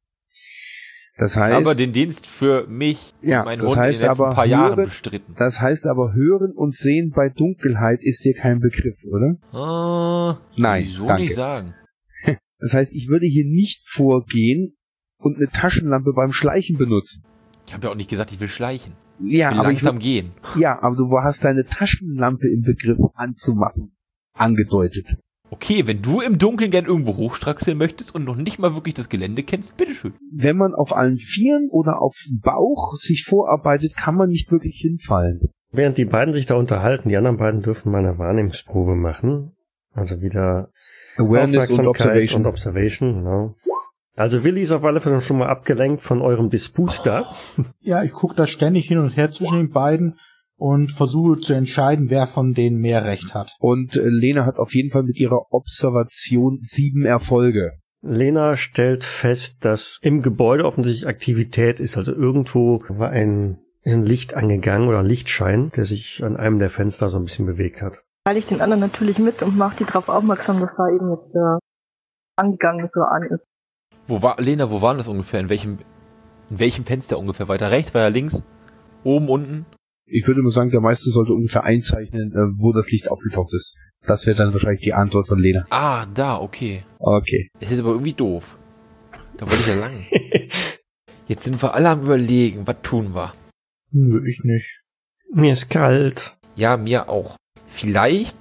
Das 1.17 1.35
heißt, 1.35 1.55
aber 1.55 1.75
den 1.75 1.91
Dienst 1.91 2.25
für 2.25 2.65
mich 2.67 3.13
Ja, 3.21 3.43
das 3.43 3.59
Hund 3.65 3.75
heißt 3.77 3.99
in 3.99 4.01
den 4.01 4.09
letzten 4.09 4.23
aber 4.23 4.33
paar 4.33 4.45
Jahren 4.45 4.77
höre- 4.77 4.85
bestritten. 4.85 5.35
das 5.37 5.59
heißt 5.59 5.85
aber 5.85 6.13
hören 6.13 6.51
und 6.55 6.75
sehen 6.75 7.11
bei 7.13 7.29
Dunkelheit 7.29 7.99
ist 8.01 8.23
dir 8.23 8.33
kein 8.33 8.59
Begriff, 8.59 8.97
oder? 9.03 9.35
Ah, 9.51 10.39
Nein, 10.57 10.83
wieso 10.85 11.05
danke. 11.07 11.23
nicht 11.23 11.35
sagen? 11.35 11.75
Das 12.59 12.73
heißt, 12.73 12.93
ich 12.93 13.07
würde 13.09 13.25
hier 13.25 13.45
nicht 13.45 13.83
vorgehen 13.89 14.77
und 15.17 15.35
eine 15.37 15.49
Taschenlampe 15.49 16.13
beim 16.13 16.31
Schleichen 16.31 16.77
benutzen. 16.77 17.23
Ich 17.71 17.75
habe 17.75 17.87
ja 17.87 17.93
auch 17.93 17.95
nicht 17.95 18.09
gesagt, 18.09 18.33
ich 18.33 18.39
will 18.41 18.49
schleichen. 18.49 18.97
Ja, 19.21 19.47
ich 19.47 19.55
will 19.55 19.59
aber 19.61 19.71
ich 19.71 19.81
langsam 19.81 19.99
gehen. 19.99 20.33
Ja, 20.57 20.83
aber 20.83 20.97
du 20.97 21.09
hast 21.23 21.45
deine 21.45 21.63
Taschenlampe 21.63 22.49
im 22.49 22.63
Begriff 22.63 22.97
anzumachen. 23.13 23.95
Angedeutet. 24.33 25.15
Okay, 25.51 25.87
wenn 25.87 26.01
du 26.01 26.19
im 26.19 26.37
Dunkeln 26.37 26.69
gern 26.69 26.83
irgendwo 26.83 27.15
hochstraxeln 27.15 27.77
möchtest 27.77 28.13
und 28.13 28.25
noch 28.25 28.35
nicht 28.35 28.59
mal 28.59 28.75
wirklich 28.75 28.95
das 28.95 29.07
Gelände 29.07 29.43
kennst, 29.43 29.77
bitteschön. 29.77 30.11
Wenn 30.33 30.57
man 30.57 30.73
auf 30.73 30.91
allen 30.91 31.15
Vieren 31.15 31.69
oder 31.71 32.01
auf 32.01 32.17
dem 32.27 32.41
Bauch 32.41 32.95
sich 32.97 33.23
vorarbeitet, 33.23 33.95
kann 33.95 34.15
man 34.15 34.27
nicht 34.27 34.51
wirklich 34.51 34.81
hinfallen. 34.81 35.39
Während 35.71 35.97
die 35.97 36.03
beiden 36.03 36.33
sich 36.33 36.47
da 36.47 36.55
unterhalten, 36.55 37.07
die 37.07 37.15
anderen 37.15 37.37
beiden 37.37 37.61
dürfen 37.61 37.89
mal 37.93 37.99
eine 37.99 38.17
Wahrnehmungsprobe 38.17 38.97
machen. 38.97 39.53
Also 39.93 40.21
wieder 40.21 40.71
Awareness 41.15 41.69
und 41.69 41.87
Aufmerksamkeit 41.87 41.87
Observation. 41.87 42.41
und 42.41 42.47
Observation, 42.47 43.13
genau. 43.13 43.55
Also 44.15 44.43
Willi 44.43 44.61
ist 44.61 44.71
auf 44.71 44.83
alle 44.83 44.99
Fälle 44.99 45.21
schon 45.21 45.37
mal 45.37 45.47
abgelenkt 45.47 46.01
von 46.01 46.21
eurem 46.21 46.49
Disput 46.49 47.01
da. 47.05 47.25
Ja, 47.79 48.03
ich 48.03 48.11
gucke 48.11 48.35
da 48.35 48.47
ständig 48.47 48.87
hin 48.87 48.97
und 48.97 49.15
her 49.15 49.31
zwischen 49.31 49.57
den 49.57 49.71
beiden 49.71 50.19
und 50.57 50.91
versuche 50.91 51.39
zu 51.39 51.53
entscheiden, 51.53 52.09
wer 52.09 52.27
von 52.27 52.53
denen 52.53 52.77
mehr 52.77 53.03
Recht 53.03 53.33
hat. 53.33 53.55
Und 53.59 53.95
äh, 53.95 54.01
Lena 54.03 54.45
hat 54.45 54.57
auf 54.57 54.75
jeden 54.75 54.91
Fall 54.91 55.03
mit 55.03 55.17
ihrer 55.17 55.51
Observation 55.51 56.59
sieben 56.61 57.03
Erfolge. 57.03 57.79
Lena 58.01 58.55
stellt 58.55 59.03
fest, 59.03 59.63
dass 59.65 59.99
im 60.01 60.21
Gebäude 60.21 60.65
offensichtlich 60.65 61.07
Aktivität 61.07 61.79
ist. 61.79 61.97
Also 61.97 62.13
irgendwo 62.13 62.83
war 62.89 63.09
ein, 63.09 63.59
ist 63.81 63.93
ein 63.93 64.05
Licht 64.05 64.35
angegangen 64.35 64.87
oder 64.87 64.99
ein 64.99 65.05
Lichtschein, 65.05 65.71
der 65.75 65.85
sich 65.85 66.23
an 66.23 66.35
einem 66.35 66.59
der 66.59 66.69
Fenster 66.69 67.09
so 67.09 67.17
ein 67.17 67.23
bisschen 67.23 67.45
bewegt 67.45 67.81
hat. 67.81 68.03
Teile 68.25 68.39
ich 68.39 68.47
den 68.47 68.61
anderen 68.61 68.81
natürlich 68.81 69.17
mit 69.17 69.41
und 69.41 69.57
mache 69.57 69.77
die 69.77 69.85
darauf 69.85 70.09
aufmerksam, 70.09 70.59
dass 70.59 70.69
da 70.77 70.89
eben 70.89 71.09
jetzt 71.09 71.35
äh, 71.35 71.57
angegangen 72.35 72.89
so 72.93 73.01
an 73.01 73.23
ist. 73.23 73.45
Wo 74.11 74.21
war, 74.21 74.41
Lena, 74.41 74.69
wo 74.69 74.81
war 74.81 74.91
denn 74.91 74.97
das 74.97 75.07
ungefähr? 75.07 75.39
In 75.39 75.47
welchem, 75.47 75.77
in 76.49 76.59
welchem 76.59 76.83
Fenster 76.83 77.17
ungefähr? 77.17 77.47
Weiter 77.47 77.71
rechts, 77.71 77.93
weiter 77.93 78.09
links? 78.09 78.43
Oben, 79.05 79.29
unten? 79.29 79.65
Ich 80.05 80.27
würde 80.27 80.41
mal 80.41 80.51
sagen, 80.51 80.69
der 80.69 80.81
Meister 80.81 81.09
sollte 81.11 81.31
ungefähr 81.31 81.63
einzeichnen, 81.63 82.33
äh, 82.33 82.59
wo 82.59 82.73
das 82.73 82.91
Licht 82.91 83.09
aufgetaucht 83.09 83.53
ist. 83.53 83.77
Das 84.05 84.27
wäre 84.27 84.35
dann 84.35 84.51
wahrscheinlich 84.51 84.81
die 84.81 84.93
Antwort 84.93 85.29
von 85.29 85.39
Lena. 85.39 85.65
Ah, 85.69 86.07
da, 86.07 86.41
okay. 86.41 86.83
Okay. 86.99 87.51
Es 87.61 87.71
ist 87.71 87.79
aber 87.79 87.91
irgendwie 87.91 88.11
doof. 88.11 88.57
Da 89.37 89.49
wollte 89.49 89.61
ich 89.61 89.67
ja 89.67 89.75
lang. 89.75 89.93
Jetzt 91.29 91.45
sind 91.45 91.63
wir 91.63 91.73
alle 91.73 91.87
am 91.87 92.01
überlegen, 92.01 92.67
was 92.67 92.81
tun 92.83 93.15
wir? 93.15 93.31
Nö, 93.91 94.27
ich 94.27 94.43
nicht. 94.43 94.81
Mir 95.33 95.53
ist 95.53 95.69
kalt. 95.69 96.35
Ja, 96.57 96.75
mir 96.75 97.07
auch. 97.07 97.37
Vielleicht? 97.67 98.35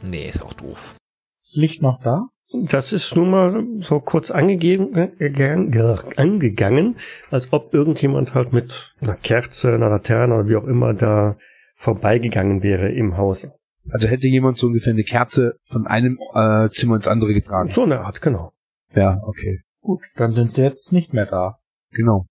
Nee, 0.00 0.30
ist 0.30 0.42
auch 0.42 0.54
doof. 0.54 0.96
Ist 1.42 1.56
Licht 1.56 1.82
noch 1.82 2.00
da? 2.02 2.30
Das 2.62 2.92
ist 2.92 3.16
nun 3.16 3.30
mal 3.30 3.66
so 3.80 4.00
kurz 4.00 4.30
angegeben, 4.30 4.94
äh, 4.96 5.08
gegangen- 5.18 5.72
angegangen, 6.16 6.96
als 7.30 7.52
ob 7.52 7.74
irgendjemand 7.74 8.34
halt 8.34 8.52
mit 8.52 8.94
einer 9.00 9.16
Kerze, 9.16 9.74
einer 9.74 9.88
Laterne 9.88 10.34
oder 10.34 10.48
wie 10.48 10.56
auch 10.56 10.64
immer 10.66 10.94
da 10.94 11.36
vorbeigegangen 11.74 12.62
wäre 12.62 12.90
im 12.92 13.16
Haus. 13.16 13.48
Also 13.90 14.08
hätte 14.08 14.28
jemand 14.28 14.58
so 14.58 14.68
ungefähr 14.68 14.92
eine 14.92 15.02
Kerze 15.02 15.58
von 15.70 15.86
einem 15.86 16.18
äh, 16.34 16.68
Zimmer 16.70 16.96
ins 16.96 17.08
andere 17.08 17.34
getragen. 17.34 17.70
So 17.70 17.82
eine 17.82 18.00
Art, 18.00 18.22
genau. 18.22 18.52
Ja, 18.94 19.20
okay. 19.24 19.60
Gut, 19.80 20.00
dann 20.16 20.32
sind 20.32 20.52
sie 20.52 20.62
jetzt 20.62 20.92
nicht 20.92 21.12
mehr 21.12 21.26
da. 21.26 21.58
Genau. 21.90 22.26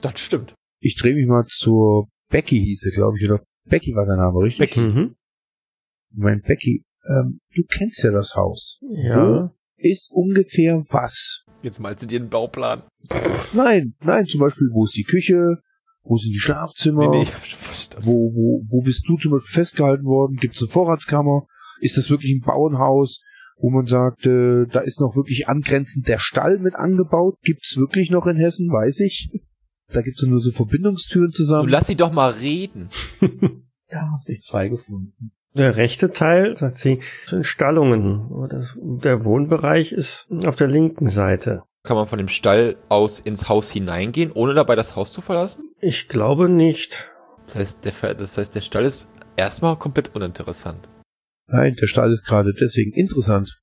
Das 0.00 0.20
stimmt. 0.20 0.54
Ich 0.80 0.96
drehe 0.96 1.14
mich 1.14 1.26
mal 1.26 1.44
zur 1.46 2.08
Becky 2.28 2.58
hieß 2.58 2.80
sie, 2.80 2.90
glaube 2.90 3.16
ich, 3.18 3.28
oder? 3.28 3.42
Becky 3.64 3.94
war 3.94 4.06
der 4.06 4.16
Name, 4.16 4.38
richtig? 4.40 4.58
Becky. 4.58 4.80
Mhm. 4.80 5.16
Mein 6.14 6.42
Becky, 6.42 6.84
ähm, 7.08 7.40
du 7.54 7.62
kennst 7.64 8.02
ja 8.04 8.10
das 8.10 8.34
Haus. 8.36 8.78
Ja. 8.90 9.52
Ist 9.84 10.10
ungefähr 10.12 10.82
was? 10.90 11.44
Jetzt 11.62 11.80
malst 11.80 12.02
du 12.02 12.06
dir 12.06 12.20
einen 12.20 12.28
Bauplan. 12.28 12.82
Nein, 13.52 13.94
nein, 14.04 14.26
zum 14.26 14.40
Beispiel, 14.40 14.68
wo 14.72 14.84
ist 14.84 14.96
die 14.96 15.02
Küche? 15.04 15.58
Wo 16.04 16.16
sind 16.16 16.32
die 16.32 16.38
Schlafzimmer? 16.40 17.08
Nee, 17.10 17.16
nee, 17.18 17.22
ich 17.24 17.34
hab 17.34 17.44
schon 17.44 17.58
verstanden. 17.58 18.06
Wo, 18.06 18.32
wo, 18.34 18.62
wo 18.70 18.82
bist 18.82 19.04
du 19.08 19.16
zum 19.16 19.32
Beispiel 19.32 19.52
festgehalten 19.52 20.04
worden? 20.04 20.36
Gibt 20.40 20.54
es 20.56 20.62
eine 20.62 20.70
Vorratskammer? 20.70 21.46
Ist 21.80 21.96
das 21.96 22.10
wirklich 22.10 22.32
ein 22.32 22.40
Bauernhaus, 22.44 23.22
wo 23.58 23.70
man 23.70 23.86
sagt, 23.86 24.24
äh, 24.26 24.66
da 24.66 24.80
ist 24.80 25.00
noch 25.00 25.14
wirklich 25.16 25.48
angrenzend 25.48 26.06
der 26.08 26.18
Stall 26.18 26.58
mit 26.58 26.74
angebaut? 26.74 27.36
Gibt's 27.42 27.76
wirklich 27.76 28.10
noch 28.10 28.26
in 28.26 28.36
Hessen? 28.36 28.68
Weiß 28.70 29.00
ich. 29.00 29.30
Da 29.92 30.00
gibt's 30.02 30.22
ja 30.22 30.28
nur 30.28 30.40
so 30.40 30.50
Verbindungstüren 30.52 31.28
Du 31.28 31.32
zusammen. 31.34 31.68
lass 31.68 31.86
sie 31.86 31.96
doch 31.96 32.12
mal 32.12 32.30
reden. 32.30 32.88
Ja, 33.90 34.00
haben 34.10 34.22
sich 34.22 34.40
zwei 34.40 34.68
gefunden. 34.68 35.32
Der 35.54 35.76
rechte 35.76 36.10
Teil, 36.12 36.56
sagt 36.56 36.78
sie, 36.78 37.00
sind 37.26 37.44
Stallungen. 37.44 38.30
Das, 38.48 38.76
der 38.80 39.24
Wohnbereich 39.24 39.92
ist 39.92 40.28
auf 40.46 40.56
der 40.56 40.68
linken 40.68 41.08
Seite. 41.08 41.62
Kann 41.82 41.96
man 41.96 42.06
von 42.06 42.18
dem 42.18 42.28
Stall 42.28 42.76
aus 42.88 43.18
ins 43.18 43.48
Haus 43.48 43.70
hineingehen, 43.70 44.32
ohne 44.32 44.54
dabei 44.54 44.76
das 44.76 44.96
Haus 44.96 45.12
zu 45.12 45.20
verlassen? 45.20 45.70
Ich 45.80 46.08
glaube 46.08 46.48
nicht. 46.48 47.12
Das 47.46 47.56
heißt, 47.56 47.84
der, 47.84 47.92
Ver- 47.92 48.14
das 48.14 48.38
heißt, 48.38 48.54
der 48.54 48.60
Stall 48.60 48.84
ist 48.84 49.10
erstmal 49.36 49.76
komplett 49.76 50.14
uninteressant. 50.14 50.88
Nein, 51.48 51.74
der 51.74 51.86
Stall 51.88 52.12
ist 52.12 52.24
gerade 52.24 52.54
deswegen 52.58 52.92
interessant. 52.92 53.60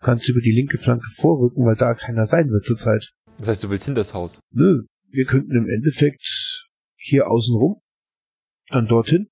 Du 0.00 0.06
kannst 0.06 0.28
über 0.28 0.40
die 0.40 0.52
linke 0.52 0.78
Flanke 0.78 1.06
vorrücken, 1.16 1.64
weil 1.64 1.76
da 1.76 1.94
keiner 1.94 2.26
sein 2.26 2.50
wird 2.50 2.64
zurzeit. 2.64 3.12
Das 3.38 3.48
heißt, 3.48 3.64
du 3.64 3.70
willst 3.70 3.86
hinter 3.86 4.00
das 4.00 4.14
Haus. 4.14 4.40
Nö, 4.50 4.82
wir 5.08 5.24
könnten 5.24 5.56
im 5.56 5.68
Endeffekt 5.68 6.66
hier 6.96 7.30
außen 7.30 7.56
rum, 7.56 7.80
dann 8.68 8.88
dorthin, 8.88 9.28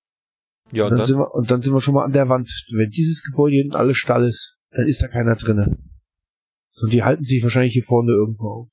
Ja, 0.73 0.85
und, 0.87 0.91
und 0.93 0.99
dann 0.99 0.99
dann? 0.99 1.07
sind 1.07 1.19
wir, 1.19 1.35
und 1.35 1.51
dann 1.51 1.63
sind 1.63 1.73
wir 1.73 1.81
schon 1.81 1.95
mal 1.95 2.05
an 2.05 2.13
der 2.13 2.29
Wand. 2.29 2.51
Wenn 2.73 2.91
dieses 2.91 3.23
Gebäude 3.23 3.57
hinten 3.57 3.75
alles 3.75 3.97
Stall 3.97 4.25
ist, 4.25 4.59
dann 4.71 4.87
ist 4.87 5.03
da 5.03 5.09
keiner 5.09 5.37
drinne. 5.37 5.79
Und 6.83 6.93
die 6.93 7.03
halten 7.03 7.25
sich 7.25 7.43
wahrscheinlich 7.43 7.73
hier 7.73 7.85
vorne 7.85 8.13
irgendwo 8.13 8.49
auf. 8.49 8.69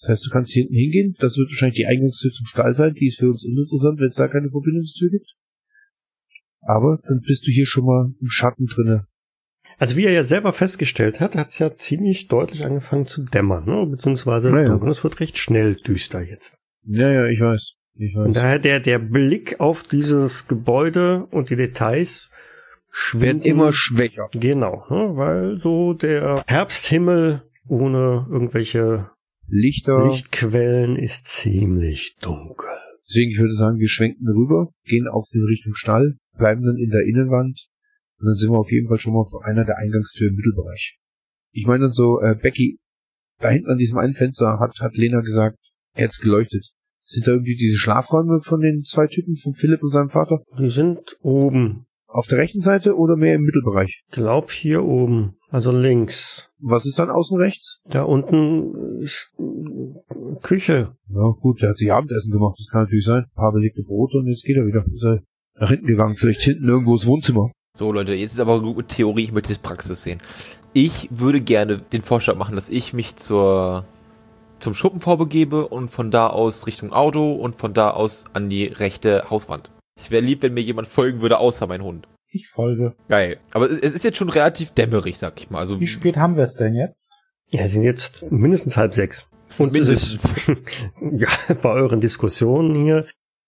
Das 0.00 0.10
heißt, 0.10 0.26
du 0.26 0.30
kannst 0.30 0.52
hier 0.52 0.62
hinten 0.62 0.76
hingehen, 0.76 1.16
das 1.18 1.36
wird 1.36 1.50
wahrscheinlich 1.50 1.76
die 1.76 1.86
Eingangstür 1.86 2.30
zum 2.30 2.46
Stall 2.46 2.72
sein, 2.72 2.94
die 2.94 3.06
ist 3.08 3.18
für 3.18 3.28
uns 3.28 3.44
uninteressant, 3.44 3.98
wenn 3.98 4.08
es 4.08 4.16
da 4.16 4.28
keine 4.28 4.48
Verbindungstür 4.48 5.10
gibt. 5.10 5.34
Aber 6.60 7.00
dann 7.06 7.20
bist 7.20 7.46
du 7.46 7.50
hier 7.50 7.66
schon 7.66 7.84
mal 7.84 8.12
im 8.20 8.28
Schatten 8.28 8.66
drinne. 8.66 9.06
Also 9.78 9.96
wie 9.96 10.04
er 10.04 10.12
ja 10.12 10.22
selber 10.22 10.52
festgestellt 10.52 11.20
hat, 11.20 11.36
hat 11.36 11.48
es 11.48 11.58
ja 11.58 11.74
ziemlich 11.74 12.28
deutlich 12.28 12.64
angefangen 12.64 13.06
zu 13.06 13.22
dämmern, 13.24 13.64
ne? 13.64 13.86
beziehungsweise 13.90 14.50
Ja, 14.50 14.62
ja. 14.62 14.68
dunkel. 14.70 14.90
es 14.90 15.04
wird 15.04 15.20
recht 15.20 15.38
schnell 15.38 15.74
düster 15.76 16.20
jetzt. 16.20 16.58
Ja, 16.84 17.10
ja, 17.12 17.26
ich 17.26 17.40
weiß. 17.40 17.77
Weiß. 17.98 18.32
daher 18.32 18.58
der, 18.58 18.80
der 18.80 18.98
Blick 18.98 19.60
auf 19.60 19.82
dieses 19.82 20.46
Gebäude 20.46 21.26
und 21.30 21.50
die 21.50 21.56
Details 21.56 22.30
Werden 23.12 23.42
immer 23.42 23.72
schwächer. 23.72 24.28
Genau, 24.32 24.86
ne? 24.88 25.16
weil 25.16 25.58
so 25.58 25.94
der 25.94 26.42
Herbsthimmel 26.46 27.42
ohne 27.66 28.26
irgendwelche 28.30 29.10
Lichter. 29.46 30.06
Lichtquellen 30.06 30.96
ist 30.96 31.26
ziemlich 31.26 32.16
dunkel. 32.20 32.68
Deswegen, 33.08 33.32
ich 33.32 33.38
würde 33.38 33.54
sagen, 33.54 33.78
wir 33.78 33.88
schwenken 33.88 34.28
rüber, 34.28 34.70
gehen 34.84 35.08
auf 35.08 35.26
den 35.32 35.44
Richtung 35.44 35.74
Stall, 35.74 36.18
bleiben 36.36 36.62
dann 36.62 36.76
in 36.76 36.90
der 36.90 37.02
Innenwand 37.06 37.68
und 38.18 38.26
dann 38.26 38.34
sind 38.34 38.50
wir 38.50 38.58
auf 38.58 38.70
jeden 38.70 38.88
Fall 38.88 38.98
schon 38.98 39.14
mal 39.14 39.26
vor 39.30 39.44
einer 39.44 39.64
der 39.64 39.78
Eingangstür 39.78 40.28
im 40.28 40.34
Mittelbereich. 40.34 40.98
Ich 41.52 41.66
meine 41.66 41.84
dann 41.84 41.92
so, 41.92 42.20
äh, 42.20 42.34
Becky, 42.34 42.78
da 43.38 43.48
hinten 43.50 43.70
an 43.70 43.78
diesem 43.78 43.98
einen 43.98 44.14
Fenster 44.14 44.58
hat, 44.60 44.78
hat 44.80 44.96
Lena 44.96 45.20
gesagt, 45.20 45.58
er 45.94 46.06
hat's 46.06 46.20
geleuchtet. 46.20 46.70
Sind 47.10 47.26
da 47.26 47.32
irgendwie 47.32 47.56
diese 47.56 47.78
Schlafräume 47.78 48.38
von 48.38 48.60
den 48.60 48.82
zwei 48.82 49.06
Typen, 49.06 49.34
von 49.34 49.54
Philipp 49.54 49.82
und 49.82 49.92
seinem 49.92 50.10
Vater? 50.10 50.42
Die 50.58 50.68
sind 50.68 51.16
oben. 51.22 51.86
Auf 52.06 52.26
der 52.26 52.36
rechten 52.38 52.60
Seite 52.60 52.96
oder 52.96 53.16
mehr 53.16 53.34
im 53.34 53.42
Mittelbereich? 53.42 54.02
Glaub 54.10 54.50
hier 54.50 54.84
oben, 54.84 55.36
also 55.48 55.72
links. 55.72 56.50
Was 56.58 56.84
ist 56.84 56.98
dann 56.98 57.10
außen 57.10 57.38
rechts? 57.38 57.80
Da 57.88 58.02
unten 58.02 58.74
ist 59.00 59.34
Küche. 60.42 60.94
Ja 61.08 61.34
gut, 61.40 61.62
der 61.62 61.70
hat 61.70 61.78
sich 61.78 61.92
Abendessen 61.92 62.32
gemacht, 62.32 62.56
das 62.58 62.70
kann 62.70 62.82
natürlich 62.82 63.06
sein. 63.06 63.24
Ein 63.24 63.34
paar 63.34 63.52
belegte 63.52 63.82
Brote 63.82 64.18
und 64.18 64.26
jetzt 64.26 64.44
geht 64.44 64.56
er 64.56 64.66
wieder. 64.66 64.84
Ist 64.86 65.04
er 65.04 65.22
nach 65.60 65.70
hinten 65.70 65.86
gegangen, 65.86 66.16
vielleicht 66.16 66.42
hinten 66.42 66.68
irgendwo 66.68 66.94
das 66.94 67.06
Wohnzimmer. 67.06 67.50
So 67.74 67.90
Leute, 67.90 68.14
jetzt 68.14 68.32
ist 68.32 68.40
aber 68.40 68.62
Theorie, 68.86 69.24
ich 69.24 69.32
möchte 69.32 69.50
das 69.50 69.58
Praxis 69.58 70.02
sehen. 70.02 70.20
Ich 70.74 71.08
würde 71.10 71.40
gerne 71.40 71.78
den 71.78 72.02
Vorschlag 72.02 72.36
machen, 72.36 72.54
dass 72.54 72.70
ich 72.70 72.92
mich 72.92 73.16
zur 73.16 73.86
zum 74.58 74.74
Schuppen 74.74 75.00
vorbegebe 75.00 75.66
und 75.68 75.88
von 75.90 76.10
da 76.10 76.28
aus 76.28 76.66
Richtung 76.66 76.92
Auto 76.92 77.32
und 77.34 77.56
von 77.56 77.74
da 77.74 77.90
aus 77.90 78.24
an 78.32 78.48
die 78.48 78.64
rechte 78.66 79.28
Hauswand. 79.30 79.70
Ich 80.00 80.10
wäre 80.10 80.22
lieb, 80.22 80.42
wenn 80.42 80.54
mir 80.54 80.60
jemand 80.62 80.86
folgen 80.88 81.20
würde, 81.20 81.38
außer 81.38 81.66
mein 81.66 81.82
Hund. 81.82 82.06
Ich 82.30 82.48
folge. 82.48 82.94
Geil. 83.08 83.38
Aber 83.54 83.70
es 83.70 83.94
ist 83.94 84.04
jetzt 84.04 84.18
schon 84.18 84.28
relativ 84.28 84.70
dämmerig, 84.72 85.18
sag 85.18 85.40
ich 85.40 85.50
mal. 85.50 85.58
Also 85.60 85.80
Wie 85.80 85.86
spät 85.86 86.16
haben 86.16 86.36
wir 86.36 86.42
es 86.44 86.54
denn 86.54 86.74
jetzt? 86.74 87.12
Ja, 87.50 87.62
es 87.62 87.72
sind 87.72 87.82
jetzt 87.84 88.30
mindestens 88.30 88.76
halb 88.76 88.92
sechs. 88.94 89.28
Und 89.56 89.68
es 89.68 89.72
mindestens. 89.72 90.32
ist, 90.48 90.60
ja, 91.12 91.28
bei 91.62 91.70
euren 91.70 92.00
Diskussionen 92.00 92.74
hier, 92.84 93.06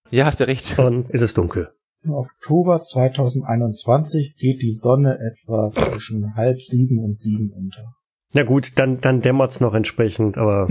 Ja, 0.09 0.25
hast 0.25 0.39
ja 0.39 0.47
recht. 0.47 0.77
dann 0.79 1.05
ist 1.09 1.21
es 1.21 1.33
dunkel. 1.35 1.71
Im 2.03 2.13
Oktober 2.13 2.81
2021 2.81 4.35
geht 4.37 4.61
die 4.61 4.71
Sonne 4.71 5.19
etwa 5.19 5.71
zwischen 5.71 6.33
halb 6.35 6.59
sieben 6.61 6.97
und 7.03 7.15
sieben 7.15 7.51
unter. 7.53 7.93
Na 8.33 8.43
gut, 8.43 8.73
dann, 8.75 9.01
dann 9.01 9.21
dämmert's 9.21 9.59
noch 9.59 9.73
entsprechend, 9.73 10.37
aber 10.37 10.69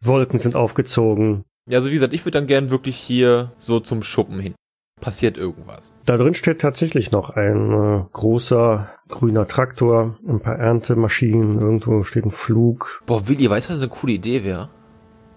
Wolken 0.00 0.38
sind 0.38 0.54
aufgezogen. 0.54 1.44
Ja, 1.66 1.78
also 1.78 1.90
wie 1.90 1.94
gesagt, 1.94 2.14
ich 2.14 2.24
würde 2.24 2.38
dann 2.38 2.46
gern 2.46 2.70
wirklich 2.70 2.96
hier 2.96 3.52
so 3.58 3.80
zum 3.80 4.02
Schuppen 4.02 4.40
hin. 4.40 4.54
Passiert 5.00 5.38
irgendwas. 5.38 5.94
Da 6.04 6.18
drin 6.18 6.34
steht 6.34 6.60
tatsächlich 6.60 7.10
noch 7.10 7.30
ein 7.30 7.72
äh, 7.72 8.04
großer 8.12 8.90
grüner 9.08 9.48
Traktor, 9.48 10.18
ein 10.28 10.40
paar 10.40 10.58
Erntemaschinen, 10.58 11.58
irgendwo 11.58 12.02
steht 12.02 12.26
ein 12.26 12.30
Flug. 12.30 13.02
Boah, 13.06 13.26
Willi, 13.26 13.48
weißt 13.48 13.70
du, 13.70 13.72
was 13.72 13.80
eine 13.80 13.88
coole 13.88 14.12
Idee 14.12 14.44
wäre? 14.44 14.68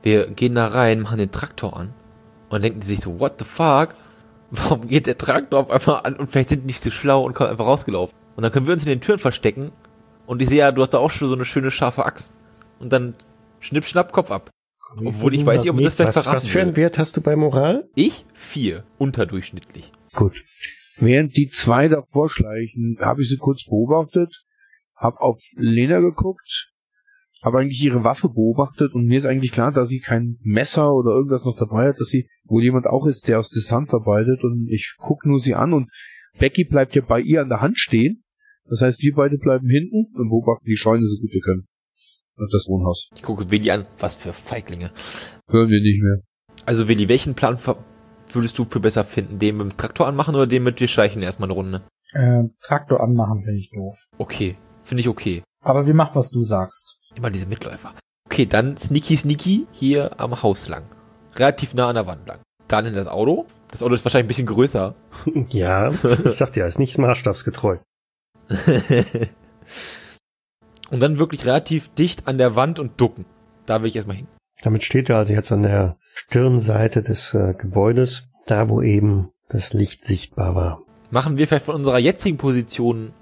Wir 0.02 0.28
gehen 0.28 0.56
da 0.56 0.68
rein, 0.68 1.02
machen 1.02 1.18
den 1.18 1.32
Traktor 1.32 1.78
an 1.78 1.94
und 2.50 2.62
denken 2.62 2.82
die 2.82 2.88
sich 2.88 3.00
so, 3.00 3.20
what 3.20 3.36
the 3.40 3.46
fuck? 3.46 3.96
Warum 4.52 4.88
geht 4.88 5.08
der 5.08 5.18
Traktor 5.18 5.60
auf 5.60 5.70
einmal 5.72 6.02
an 6.04 6.16
und 6.16 6.30
vielleicht 6.30 6.50
sind 6.50 6.64
die 6.64 6.68
nicht 6.68 6.84
so 6.84 6.92
schlau 6.92 7.24
und 7.24 7.34
kommen 7.34 7.50
einfach 7.50 7.66
rausgelaufen. 7.66 8.16
Und 8.36 8.44
dann 8.44 8.52
können 8.52 8.68
wir 8.68 8.74
uns 8.74 8.84
in 8.84 8.90
den 8.90 9.02
Türen 9.02 9.20
verstecken 9.20 9.72
und 10.26 10.42
ich 10.42 10.50
sehe 10.50 10.60
ja, 10.60 10.72
du 10.72 10.82
hast 10.82 10.94
da 10.94 11.00
auch 11.00 11.12
schon 11.12 11.28
so 11.28 11.36
eine 11.36 11.46
schöne 11.46 11.72
scharfe 11.72 12.06
Axt. 12.06 12.34
Und 12.80 12.94
dann 12.94 13.16
schnipp, 13.60 13.86
schnapp, 13.86 14.12
Kopf 14.12 14.32
ab. 14.32 14.50
Wir 14.96 15.08
Obwohl 15.08 15.34
ich 15.34 15.46
weiß 15.46 15.64
nicht, 15.64 15.72
ob 15.72 15.80
das 15.82 15.96
vielleicht 15.96 16.16
Was, 16.16 16.24
verraten 16.24 16.38
was 16.38 16.48
für 16.48 16.62
einen. 16.62 16.76
Wert 16.76 16.98
hast 16.98 17.18
du 17.18 17.22
bei 17.22 17.36
Moral? 17.36 17.90
Ich? 17.96 18.26
Vier. 18.34 18.84
Unterdurchschnittlich. 18.98 19.92
Gut. 20.14 20.44
Während 20.98 21.36
die 21.36 21.48
zwei 21.48 21.88
davor 21.88 22.30
schleichen, 22.30 22.98
habe 23.00 23.24
ich 23.24 23.30
sie 23.30 23.38
kurz 23.38 23.66
beobachtet, 23.66 24.44
habe 24.96 25.20
auf 25.20 25.42
Lena 25.56 26.00
geguckt, 26.00 26.72
habe 27.44 27.60
eigentlich 27.60 27.82
ihre 27.82 28.04
Waffe 28.04 28.30
beobachtet 28.30 28.94
und 28.94 29.06
mir 29.06 29.18
ist 29.18 29.26
eigentlich 29.26 29.52
klar, 29.52 29.72
dass 29.72 29.90
sie 29.90 30.00
kein 30.00 30.38
Messer 30.44 30.94
oder 30.94 31.12
irgendwas 31.12 31.46
noch 31.46 31.58
dabei 31.58 31.90
hat, 31.90 32.00
dass 32.00 32.10
sie 32.10 32.30
wohl 32.46 32.64
jemand 32.64 32.86
auch 32.86 33.08
ist, 33.08 33.28
der 33.28 33.40
aus 33.40 33.50
Distanz 33.50 33.94
arbeitet 33.94 34.44
und 34.44 34.68
ich 34.70 34.96
guck 35.00 35.26
nur 35.26 35.40
sie 35.40 35.56
an 35.56 35.74
und 35.74 35.90
Becky 36.38 36.64
bleibt 36.64 36.96
ja 36.96 37.02
bei 37.02 37.20
ihr 37.20 37.42
an 37.42 37.50
der 37.50 37.62
Hand 37.62 37.78
stehen. 37.78 38.23
Das 38.70 38.82
heißt, 38.82 39.02
wir 39.02 39.14
beide 39.16 39.38
bleiben 39.38 39.68
hinten 39.70 40.08
und 40.16 40.30
beobachten 40.30 40.66
die 40.66 40.78
Scheune 40.78 41.06
so 41.06 41.20
gut 41.22 41.32
wir 41.32 41.42
können. 41.42 41.68
Und 42.36 42.52
das 42.54 42.66
Wohnhaus. 42.68 43.10
Ich 43.16 43.22
gucke 43.22 43.52
Willi 43.52 43.70
an. 43.72 43.86
Was 44.00 44.16
für 44.16 44.34
Feiglinge. 44.34 44.92
Hören 45.50 45.70
wir 45.70 45.82
nicht 45.82 46.02
mehr. 46.02 46.22
Also 46.66 46.88
Willi, 46.88 47.08
welchen 47.10 47.36
Plan 47.36 47.58
würdest 48.32 48.58
du 48.58 48.66
für 48.66 48.80
besser 48.80 49.04
finden? 49.04 49.38
Den 49.40 49.58
mit 49.58 49.72
dem 49.72 49.78
Traktor 49.78 50.08
anmachen 50.08 50.34
oder 50.36 50.48
den 50.48 50.64
mit 50.64 50.80
wir 50.80 50.88
schleichen 50.88 51.22
erstmal 51.22 51.48
eine 51.48 51.54
Runde? 51.54 51.82
äh, 52.14 52.44
Traktor 52.62 53.02
anmachen 53.02 53.42
finde 53.44 53.60
ich 53.60 53.70
doof. 53.72 53.98
Okay. 54.18 54.56
Finde 54.84 55.02
ich 55.02 55.08
okay. 55.08 55.44
Aber 55.62 55.88
wir 55.88 55.94
machen, 55.94 56.16
was 56.16 56.30
du 56.32 56.44
sagst. 56.44 56.98
Immer 57.16 57.30
diese 57.30 57.46
Mitläufer. 57.46 57.94
Okay, 58.26 58.46
dann 58.46 58.78
sneaky 58.78 59.16
sneaky 59.18 59.68
hier 59.72 60.20
am 60.20 60.42
Haus 60.44 60.68
lang. 60.68 60.84
Relativ 61.36 61.74
nah 61.74 61.88
an 61.88 61.96
der 61.96 62.08
Wand 62.08 62.28
lang. 62.28 62.40
Dann 62.68 62.86
in 62.86 62.96
das 62.96 63.08
Auto. 63.08 63.46
Das 63.72 63.82
Auto 63.84 63.94
ist 63.94 64.04
wahrscheinlich 64.06 64.26
ein 64.26 64.28
bisschen 64.28 64.48
größer. 64.48 64.96
Ja, 65.50 65.90
ich 65.90 66.36
sag 66.36 66.52
dir, 66.54 66.66
ist 66.66 66.80
nicht 66.80 66.98
maßstabsgetreu. 66.98 67.78
und 70.92 71.00
dann 71.00 71.18
wirklich 71.20 71.46
relativ 71.46 71.90
dicht 71.90 72.28
an 72.28 72.38
der 72.38 72.56
Wand 72.56 72.80
und 72.80 73.00
ducken. 73.00 73.26
Da 73.66 73.82
will 73.82 73.88
ich 73.90 73.96
erstmal 73.96 74.18
hin. 74.18 74.28
Damit 74.62 74.84
steht 74.84 75.10
er 75.10 75.18
also 75.18 75.34
jetzt 75.34 75.52
an 75.52 75.64
der 75.64 75.98
Stirnseite 76.14 77.02
des 77.04 77.34
äh, 77.34 77.54
Gebäudes, 77.58 78.30
da 78.46 78.70
wo 78.70 78.82
eben 78.82 79.32
das 79.50 79.74
Licht 79.74 80.06
sichtbar 80.06 80.56
war. 80.56 80.82
Machen 81.12 81.38
wir 81.38 81.48
vielleicht 81.48 81.66
von 81.66 81.76
unserer 81.76 82.00
jetzigen 82.00 82.38
Position 82.38 83.14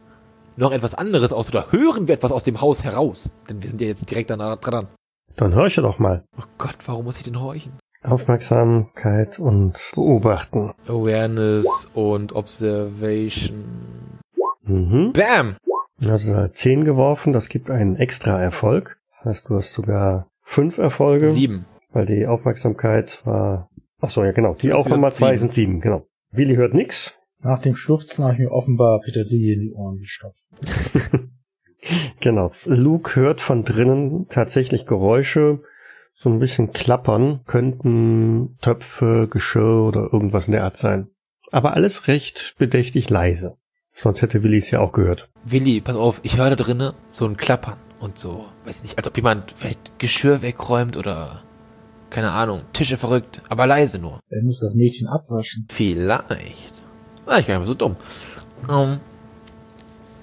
noch 0.56 0.72
etwas 0.72 0.94
anderes 0.94 1.34
aus 1.34 1.50
oder 1.50 1.72
hören 1.72 2.08
wir 2.08 2.16
etwas 2.16 2.32
aus 2.32 2.44
dem 2.44 2.62
Haus 2.62 2.84
heraus? 2.84 3.32
Denn 3.50 3.62
wir 3.62 3.70
sind 3.70 3.82
ja 3.82 3.88
jetzt 3.88 4.10
direkt 4.10 4.30
danach 4.30 4.58
dran. 4.58 4.88
Dann 5.36 5.56
horche 5.56 5.82
doch 5.82 6.00
mal. 6.00 6.24
Oh 6.38 6.44
Gott, 6.58 6.78
warum 6.86 7.06
muss 7.06 7.18
ich 7.18 7.24
denn 7.24 7.40
horchen? 7.40 7.74
Aufmerksamkeit 8.04 9.40
und 9.40 9.78
beobachten. 9.94 10.74
Awareness 10.88 11.90
und 11.94 12.34
Observation. 12.34 14.21
Mhm. 14.64 15.14
Bam! 15.14 15.56
Also 16.06 16.36
halt 16.36 16.56
10 16.56 16.84
geworfen, 16.84 17.32
das 17.34 17.50
gibt 17.50 17.70
einen 17.70 17.96
extra 17.96 18.42
Erfolg. 18.42 19.00
Das 19.18 19.26
heißt, 19.26 19.50
du 19.50 19.56
hast 19.56 19.74
sogar 19.74 20.32
fünf 20.42 20.78
Erfolge, 20.80 21.30
Sieben. 21.30 21.66
weil 21.92 22.06
die 22.08 22.26
Aufmerksamkeit 22.26 23.26
war. 23.26 23.70
Ach 24.00 24.10
so, 24.10 24.24
ja 24.24 24.32
genau. 24.32 24.56
Die 24.56 24.70
Das 24.70 24.78
auch 24.78 24.90
nochmal 24.90 25.12
zwei 25.12 25.38
sind 25.38 25.54
sieben, 25.54 25.80
genau. 25.80 26.08
Willi 26.32 26.56
hört 26.56 26.74
nix. 26.74 27.20
Nach 27.44 27.62
dem 27.62 27.76
Schluchzen 27.76 28.24
habe 28.24 28.34
ich 28.34 28.40
mir 28.40 28.52
offenbar 28.52 29.00
Petersilie 29.02 29.54
in 29.54 29.60
die 29.62 29.74
Ohren 29.74 29.98
gestopft. 30.00 30.46
Genau. 32.20 32.52
Luke 32.66 33.20
hört 33.20 33.42
von 33.42 33.64
drinnen 33.64 34.28
tatsächlich 34.30 34.86
Geräusche, 34.86 35.64
so 36.14 36.30
ein 36.30 36.38
bisschen 36.38 36.74
klappern, 36.74 37.42
könnten 37.48 38.58
Töpfe, 38.62 39.28
Geschirr 39.28 39.88
oder 39.88 40.10
irgendwas 40.14 40.46
in 40.46 40.52
der 40.52 40.64
Art 40.64 40.78
sein. 40.78 41.08
Aber 41.52 41.74
alles 41.74 42.08
recht 42.08 42.54
bedächtig 42.60 43.10
leise. 43.10 43.58
Sonst 43.94 44.22
hätte 44.22 44.44
Willi 44.44 44.58
es 44.58 44.72
ja 44.72 44.80
auch 44.80 44.92
gehört. 44.92 45.30
Willi, 45.44 45.82
pass 45.82 45.96
auf, 45.96 46.22
ich 46.24 46.38
höre 46.38 46.50
da 46.50 46.56
drinnen 46.56 46.94
so 47.10 47.26
ein 47.26 47.38
Klappern 47.38 47.78
und 48.00 48.18
so, 48.18 48.46
weiß 48.66 48.84
nicht, 48.84 48.98
als 48.98 49.08
ob 49.08 49.16
jemand 49.16 49.54
vielleicht 49.56 50.00
Geschirr 50.00 50.42
wegräumt 50.42 50.98
oder 50.98 51.44
keine 52.10 52.32
Ahnung, 52.32 52.64
Tische 52.74 52.98
verrückt, 52.98 53.42
aber 53.50 53.68
leise 53.68 54.00
nur. 54.00 54.20
Wer 54.30 54.44
muss 54.44 54.60
das 54.60 54.76
Mädchen 54.76 55.08
abwaschen? 55.08 55.66
Vielleicht. 55.70 56.74
Ah, 57.26 57.40
ich 57.40 57.46
bin 57.46 57.56
einfach 57.56 57.68
so 57.68 57.74
dumm. 57.74 57.96
Ähm, 58.70 59.00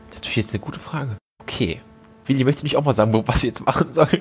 das 0.08 0.16
ist 0.16 0.24
natürlich 0.24 0.36
jetzt 0.36 0.54
eine 0.54 0.62
gute 0.62 0.80
Frage. 0.80 1.16
Okay. 1.40 1.80
Willi, 2.26 2.44
möchtest 2.44 2.62
du 2.62 2.66
nicht 2.66 2.76
auch 2.76 2.84
mal 2.84 2.92
sagen, 2.92 3.12
was 3.26 3.42
wir 3.42 3.48
jetzt 3.48 3.64
machen 3.64 3.92
sollen? 3.94 4.20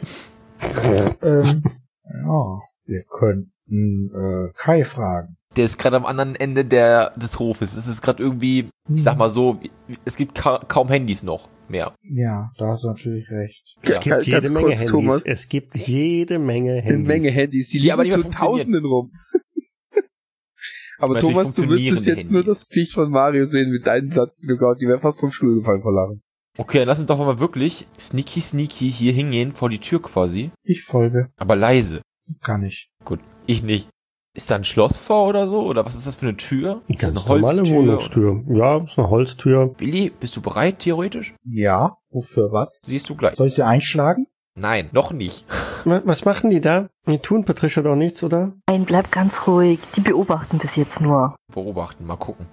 Ähm, 1.22 1.62
ja, 2.04 2.60
wir 2.86 3.04
könnten 3.04 4.12
äh, 4.16 4.54
Kai 4.56 4.86
fragen. 4.86 5.37
Der 5.58 5.66
ist 5.66 5.78
gerade 5.78 5.98
am 5.98 6.06
anderen 6.06 6.36
Ende 6.36 6.64
der, 6.66 7.12
des 7.18 7.40
Hofes. 7.40 7.76
Es 7.76 7.88
ist 7.88 8.02
gerade 8.02 8.22
irgendwie, 8.22 8.70
ich 8.94 9.04
sag 9.04 9.18
mal 9.18 9.30
so, 9.30 9.60
es 10.06 10.16
gibt 10.16 10.36
ka 10.36 10.60
kaum 10.68 10.88
Handys 10.88 11.24
noch 11.24 11.50
mehr. 11.68 11.94
Ja, 12.04 12.52
da 12.58 12.68
hast 12.68 12.84
du 12.84 12.88
natürlich 12.90 13.30
recht. 13.30 13.76
Es 13.82 13.96
Ja, 13.96 14.00
gibt 14.00 14.06
ganz 14.06 14.26
jede 14.28 14.50
Menge 14.50 14.68
kurz, 14.68 14.78
Handys. 14.78 14.92
Thomas. 14.92 15.22
Es 15.24 15.50
gibt 15.50 15.76
jede 15.76 16.40
Menge 16.40 16.74
Eine 16.74 16.82
Handys. 16.82 17.08
Menge 17.08 17.30
Handys, 17.32 17.70
die 17.70 17.80
Die 17.80 17.92
aber 17.92 18.04
liegen 18.04 18.18
nicht 18.18 18.32
zu. 18.32 18.38
Tausenden 18.38 18.86
rum. 18.86 19.12
aber 21.00 21.20
Thomas, 21.20 21.56
du 21.56 21.64
müsstest 21.66 22.06
jetzt 22.06 22.32
nur 22.32 22.42
Handys. 22.42 22.60
das 22.60 22.68
Gesicht 22.70 22.94
von 22.94 23.10
Mario 23.10 23.48
sehen 23.48 23.72
mit 23.72 23.86
deinen 23.88 24.12
Satz 24.12 24.40
gegaut, 24.42 24.78
die 24.80 24.88
wäre 24.88 25.00
fast 25.00 25.20
vom 25.20 25.32
Stuhl 25.32 25.60
gefallen 25.60 25.82
vor 25.82 25.94
Lachen. 25.94 26.22
Okay, 26.60 26.80
dann 26.80 26.88
lass 26.88 27.00
uns 27.00 27.08
doch 27.08 27.20
mal 27.20 27.40
wirklich 27.40 27.88
sneaky 28.00 28.42
sneaky 28.42 28.92
hier 28.92 29.14
hingehen, 29.14 29.54
vor 29.54 29.70
die 29.70 29.80
Tür 29.80 30.02
quasi. 30.02 30.52
Ich 30.64 30.84
folge. 30.84 31.30
Aber 31.38 31.56
leise. 31.56 32.02
Das 32.26 32.42
kann 32.42 32.64
ich. 32.64 32.90
Gut, 33.06 33.20
ich 33.46 33.62
nicht. 33.64 33.90
Ist 34.38 34.52
da 34.52 34.56
ein 34.56 34.64
Schloss 34.64 35.00
vor 35.00 35.26
oder 35.28 35.48
so? 35.48 35.64
Oder 35.64 35.84
was 35.84 35.96
ist 35.96 36.06
das 36.06 36.18
für 36.18 36.28
eine 36.28 36.38
Tür? 36.38 36.82
Ist 36.88 37.02
das 37.02 37.10
eine 37.26 37.36
normale 37.42 37.58
Holztür? 37.58 37.76
Wohnungstür. 37.76 38.44
Ja, 38.50 38.78
ist 38.84 39.00
eine 39.00 39.10
Holztür. 39.10 39.74
Willi, 39.80 40.12
bist 40.12 40.38
du 40.38 40.42
bereit, 40.42 40.78
theoretisch? 40.78 41.34
Ja, 41.44 41.98
wofür 42.12 42.52
was? 42.52 42.84
Siehst 42.86 43.10
du 43.10 43.16
gleich. 43.16 43.36
Soll 43.36 43.48
ich 43.48 43.56
sie 43.56 43.66
einschlagen? 43.66 44.28
Nein, 44.56 44.90
noch 44.92 45.12
nicht. 45.12 45.44
Wa- 45.86 46.04
Was 46.06 46.24
machen 46.24 46.52
die 46.52 46.62
da? 46.62 46.88
Die 47.08 47.18
tun 47.18 47.46
Patricia 47.46 47.82
doch 47.82 47.96
nichts, 47.96 48.24
oder? 48.24 48.54
Nein, 48.70 48.86
bleib 48.86 49.12
ganz 49.12 49.34
ruhig. 49.48 49.80
Die 49.96 50.02
beobachten 50.02 50.60
das 50.62 50.70
jetzt 50.76 51.00
nur. 51.02 51.36
Beobachten, 51.52 52.06
mal 52.06 52.18
gucken. 52.18 52.46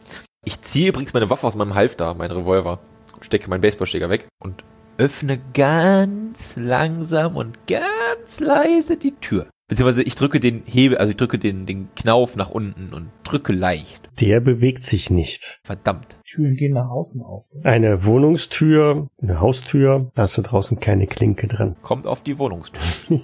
Ich 0.46 0.62
ziehe 0.62 0.88
übrigens 0.88 1.12
meine 1.12 1.28
Waffe 1.28 1.46
aus 1.46 1.54
meinem 1.54 1.74
Halfter, 1.74 2.14
meinen 2.14 2.32
Revolver, 2.32 2.78
und 3.14 3.26
stecke 3.26 3.50
meinen 3.50 3.60
Baseballschläger 3.60 4.08
weg 4.08 4.26
und 4.42 4.64
öffne 4.96 5.38
ganz 5.52 6.56
langsam 6.56 7.36
und 7.36 7.58
ganz 7.66 8.40
leise 8.40 8.96
die 8.96 9.12
Tür. 9.16 9.46
Beziehungsweise 9.66 10.02
ich 10.02 10.14
drücke 10.14 10.40
den 10.40 10.62
Hebel, 10.66 10.98
also 10.98 11.10
ich 11.10 11.16
drücke 11.16 11.38
den, 11.38 11.64
den 11.64 11.88
Knauf 11.94 12.36
nach 12.36 12.50
unten 12.50 12.92
und 12.92 13.10
drücke 13.22 13.52
leicht. 13.52 14.10
Der 14.20 14.40
bewegt 14.40 14.84
sich 14.84 15.08
nicht. 15.08 15.60
Verdammt. 15.64 16.18
Türen 16.26 16.56
gehen 16.56 16.74
nach 16.74 16.90
außen 16.90 17.22
auf. 17.22 17.46
Eine 17.62 18.04
Wohnungstür, 18.04 19.08
eine 19.22 19.40
Haustür, 19.40 20.10
da 20.14 20.22
hast 20.22 20.36
du 20.36 20.42
draußen 20.42 20.80
keine 20.80 21.06
Klinke 21.06 21.46
dran. 21.46 21.76
Kommt 21.82 22.06
auf 22.06 22.22
die 22.22 22.38
Wohnungstür. 22.38 22.82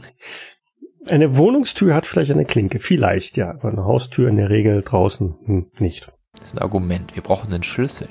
Eine 1.08 1.38
Wohnungstür 1.38 1.94
hat 1.94 2.04
vielleicht 2.06 2.30
eine 2.30 2.44
Klinke, 2.44 2.78
vielleicht 2.78 3.38
ja, 3.38 3.52
aber 3.52 3.70
eine 3.70 3.86
Haustür 3.86 4.28
in 4.28 4.36
der 4.36 4.50
Regel 4.50 4.82
draußen 4.82 5.34
hm, 5.44 5.70
nicht. 5.78 6.12
Das 6.36 6.48
ist 6.48 6.54
ein 6.56 6.62
Argument. 6.62 7.14
Wir 7.14 7.22
brauchen 7.22 7.52
einen 7.52 7.62
Schlüssel. 7.62 8.08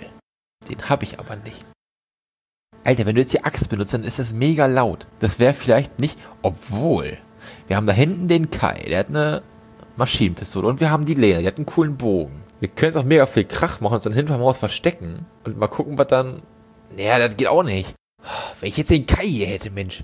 Den 0.68 0.90
habe 0.90 1.04
ich 1.04 1.20
aber 1.20 1.36
nicht. 1.36 1.64
Alter, 2.84 3.06
wenn 3.06 3.14
du 3.14 3.22
jetzt 3.22 3.34
die 3.34 3.44
Axt 3.44 3.70
benutzt, 3.70 3.94
dann 3.94 4.04
ist 4.04 4.18
das 4.18 4.34
mega 4.34 4.66
laut. 4.66 5.06
Das 5.20 5.38
wäre 5.40 5.54
vielleicht 5.54 6.00
nicht, 6.00 6.18
obwohl. 6.42 7.20
Wir 7.68 7.76
haben 7.76 7.88
da 7.88 7.93
hinten 7.93 8.28
den 8.28 8.50
Kai, 8.50 8.86
der 8.88 9.00
hat 9.00 9.10
eine 9.10 9.41
Maschinenpistole 9.97 10.68
und 10.68 10.80
wir 10.80 10.89
haben 10.89 11.06
die 11.06 11.14
Lena, 11.14 11.39
die 11.39 11.47
hat 11.47 11.58
einen 11.58 11.66
coolen 11.66 11.97
Bogen. 11.97 12.43
Wir 12.60 12.70
können 12.70 12.91
jetzt 12.91 12.97
auch 12.97 13.06
mega 13.06 13.26
viel 13.26 13.45
Krach 13.45 13.80
machen 13.82 13.91
und 13.93 13.95
uns 13.95 14.04
dann 14.04 14.14
hinterm 14.14 14.41
Haus 14.41 14.58
verstecken 14.58 15.26
und 15.45 15.58
mal 15.58 15.68
gucken, 15.68 15.97
was 15.97 16.08
dann. 16.08 16.41
Naja, 16.95 17.20
das 17.20 17.38
geht 17.38 17.47
auch 17.47 17.64
nicht. 17.64 17.93
Wenn 18.60 18.70
ich 18.70 18.78
jetzt 18.78 18.91
den 18.91 19.06
Kai 19.06 19.26
hier 19.26 19.47
hätte, 19.47 19.72
Mensch. 19.72 20.04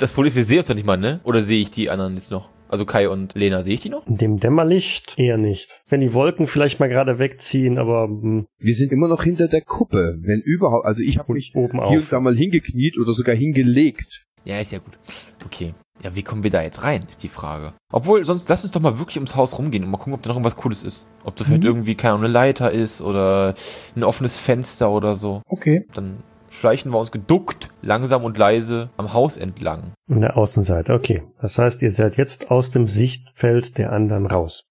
Das 0.00 0.12
Problem 0.12 0.28
ist, 0.28 0.36
wir 0.36 0.44
sehen 0.44 0.58
uns 0.58 0.68
doch 0.68 0.74
nicht 0.74 0.86
mal, 0.86 0.96
ne? 0.96 1.20
Oder 1.24 1.40
sehe 1.40 1.60
ich 1.62 1.70
die 1.70 1.88
anderen 1.90 2.14
jetzt 2.14 2.30
noch? 2.30 2.48
Also 2.68 2.86
Kai 2.86 3.08
und 3.08 3.34
Lena, 3.34 3.62
sehe 3.62 3.74
ich 3.74 3.82
die 3.82 3.88
noch? 3.90 4.06
In 4.06 4.16
dem 4.16 4.38
Dämmerlicht 4.40 5.14
eher 5.16 5.36
nicht. 5.36 5.82
Wenn 5.88 6.00
die 6.00 6.12
Wolken 6.12 6.46
vielleicht 6.46 6.80
mal 6.80 6.88
gerade 6.88 7.18
wegziehen, 7.18 7.78
aber 7.78 8.08
hm, 8.08 8.46
Wir 8.58 8.74
sind 8.74 8.90
immer 8.90 9.06
noch 9.06 9.22
hinter 9.22 9.48
der 9.48 9.60
Kuppe, 9.60 10.18
wenn 10.22 10.40
überhaupt. 10.40 10.84
Also 10.86 11.02
ich 11.02 11.18
habe 11.18 11.28
und 11.28 11.36
mich 11.36 11.52
oben 11.54 11.78
hier 11.84 11.98
und 11.98 11.98
auf. 11.98 12.10
da 12.10 12.20
mal 12.20 12.34
hingekniet 12.34 12.98
oder 12.98 13.12
sogar 13.12 13.36
hingelegt. 13.36 14.23
Ja, 14.44 14.58
ist 14.60 14.72
ja 14.72 14.78
gut. 14.78 14.98
Okay. 15.44 15.74
Ja, 16.02 16.14
wie 16.14 16.22
kommen 16.24 16.42
wir 16.42 16.50
da 16.50 16.60
jetzt 16.62 16.82
rein, 16.82 17.06
ist 17.08 17.22
die 17.22 17.28
Frage. 17.28 17.72
Obwohl, 17.92 18.24
sonst 18.24 18.48
lass 18.48 18.64
uns 18.64 18.72
doch 18.72 18.80
mal 18.80 18.98
wirklich 18.98 19.16
ums 19.16 19.36
Haus 19.36 19.56
rumgehen 19.58 19.84
und 19.84 19.90
mal 19.90 19.98
gucken, 19.98 20.12
ob 20.14 20.22
da 20.22 20.28
noch 20.28 20.36
irgendwas 20.36 20.56
Cooles 20.56 20.82
ist. 20.82 21.06
Ob 21.22 21.36
da 21.36 21.44
vielleicht 21.44 21.62
Mhm. 21.62 21.68
irgendwie, 21.68 21.94
keine 21.94 22.14
Ahnung, 22.14 22.24
eine 22.24 22.32
Leiter 22.32 22.70
ist 22.72 23.00
oder 23.00 23.54
ein 23.94 24.02
offenes 24.02 24.36
Fenster 24.38 24.90
oder 24.90 25.14
so. 25.14 25.42
Okay. 25.48 25.86
Dann 25.94 26.18
schleichen 26.50 26.92
wir 26.92 26.98
uns 26.98 27.12
geduckt, 27.12 27.70
langsam 27.80 28.24
und 28.24 28.36
leise 28.36 28.90
am 28.96 29.12
Haus 29.12 29.36
entlang. 29.36 29.92
An 30.10 30.20
der 30.20 30.36
Außenseite, 30.36 30.92
okay. 30.94 31.22
Das 31.40 31.58
heißt, 31.58 31.80
ihr 31.82 31.90
seid 31.92 32.16
jetzt 32.16 32.50
aus 32.50 32.70
dem 32.70 32.88
Sichtfeld 32.88 33.78
der 33.78 33.92
anderen 33.92 34.26
raus. 34.26 34.64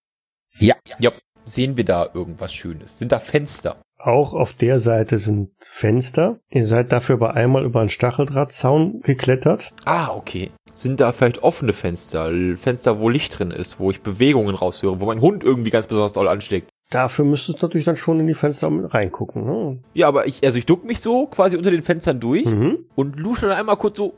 Ja. 0.60 0.76
Sehen 1.46 1.76
wir 1.76 1.84
da 1.84 2.08
irgendwas 2.14 2.54
Schönes? 2.54 2.98
Sind 3.00 3.12
da 3.12 3.20
Fenster? 3.20 3.82
Auch 4.06 4.34
auf 4.34 4.52
der 4.54 4.80
Seite 4.80 5.18
sind 5.18 5.52
Fenster. 5.62 6.40
Ihr 6.50 6.66
seid 6.66 6.92
dafür 6.92 7.16
aber 7.16 7.36
einmal 7.36 7.64
über 7.64 7.80
einen 7.80 7.88
Stacheldrahtzaun 7.90 9.00
geklettert. 9.02 9.72
Ah, 9.86 10.14
okay. 10.14 10.52
Sind 10.74 11.00
da 11.00 11.14
vielleicht 11.14 11.42
offene 11.42 11.72
Fenster? 11.72 12.30
Fenster, 12.58 13.00
wo 13.00 13.08
Licht 13.08 13.40
drin 13.40 13.52
ist, 13.52 13.80
wo 13.80 13.92
ich 13.92 14.02
Bewegungen 14.02 14.56
raushöre, 14.56 15.00
wo 15.00 15.06
mein 15.06 15.22
Hund 15.22 15.44
irgendwie 15.44 15.70
ganz 15.70 15.88
besonders 15.88 16.12
doll 16.12 16.28
anschlägt. 16.28 16.68
Dafür 16.90 17.24
müsstest 17.24 17.62
du 17.62 17.66
natürlich 17.66 17.86
dann 17.86 17.96
schon 17.96 18.20
in 18.20 18.28
die 18.28 18.34
Fenster 18.34 18.70
reingucken. 18.94 19.46
Ne? 19.46 19.80
Ja, 19.94 20.10
aber 20.10 20.28
ich, 20.28 20.44
also 20.44 20.60
ich 20.60 20.66
duck 20.66 20.84
mich 20.84 21.00
so 21.00 21.26
quasi 21.28 21.56
unter 21.56 21.72
den 21.72 21.82
Fenstern 21.82 22.20
durch 22.20 22.46
Mhm. 22.46 22.80
und 22.96 23.18
lusche 23.18 23.48
dann 23.48 23.58
einmal 23.58 23.78
kurz 23.78 23.98
so, 23.98 24.14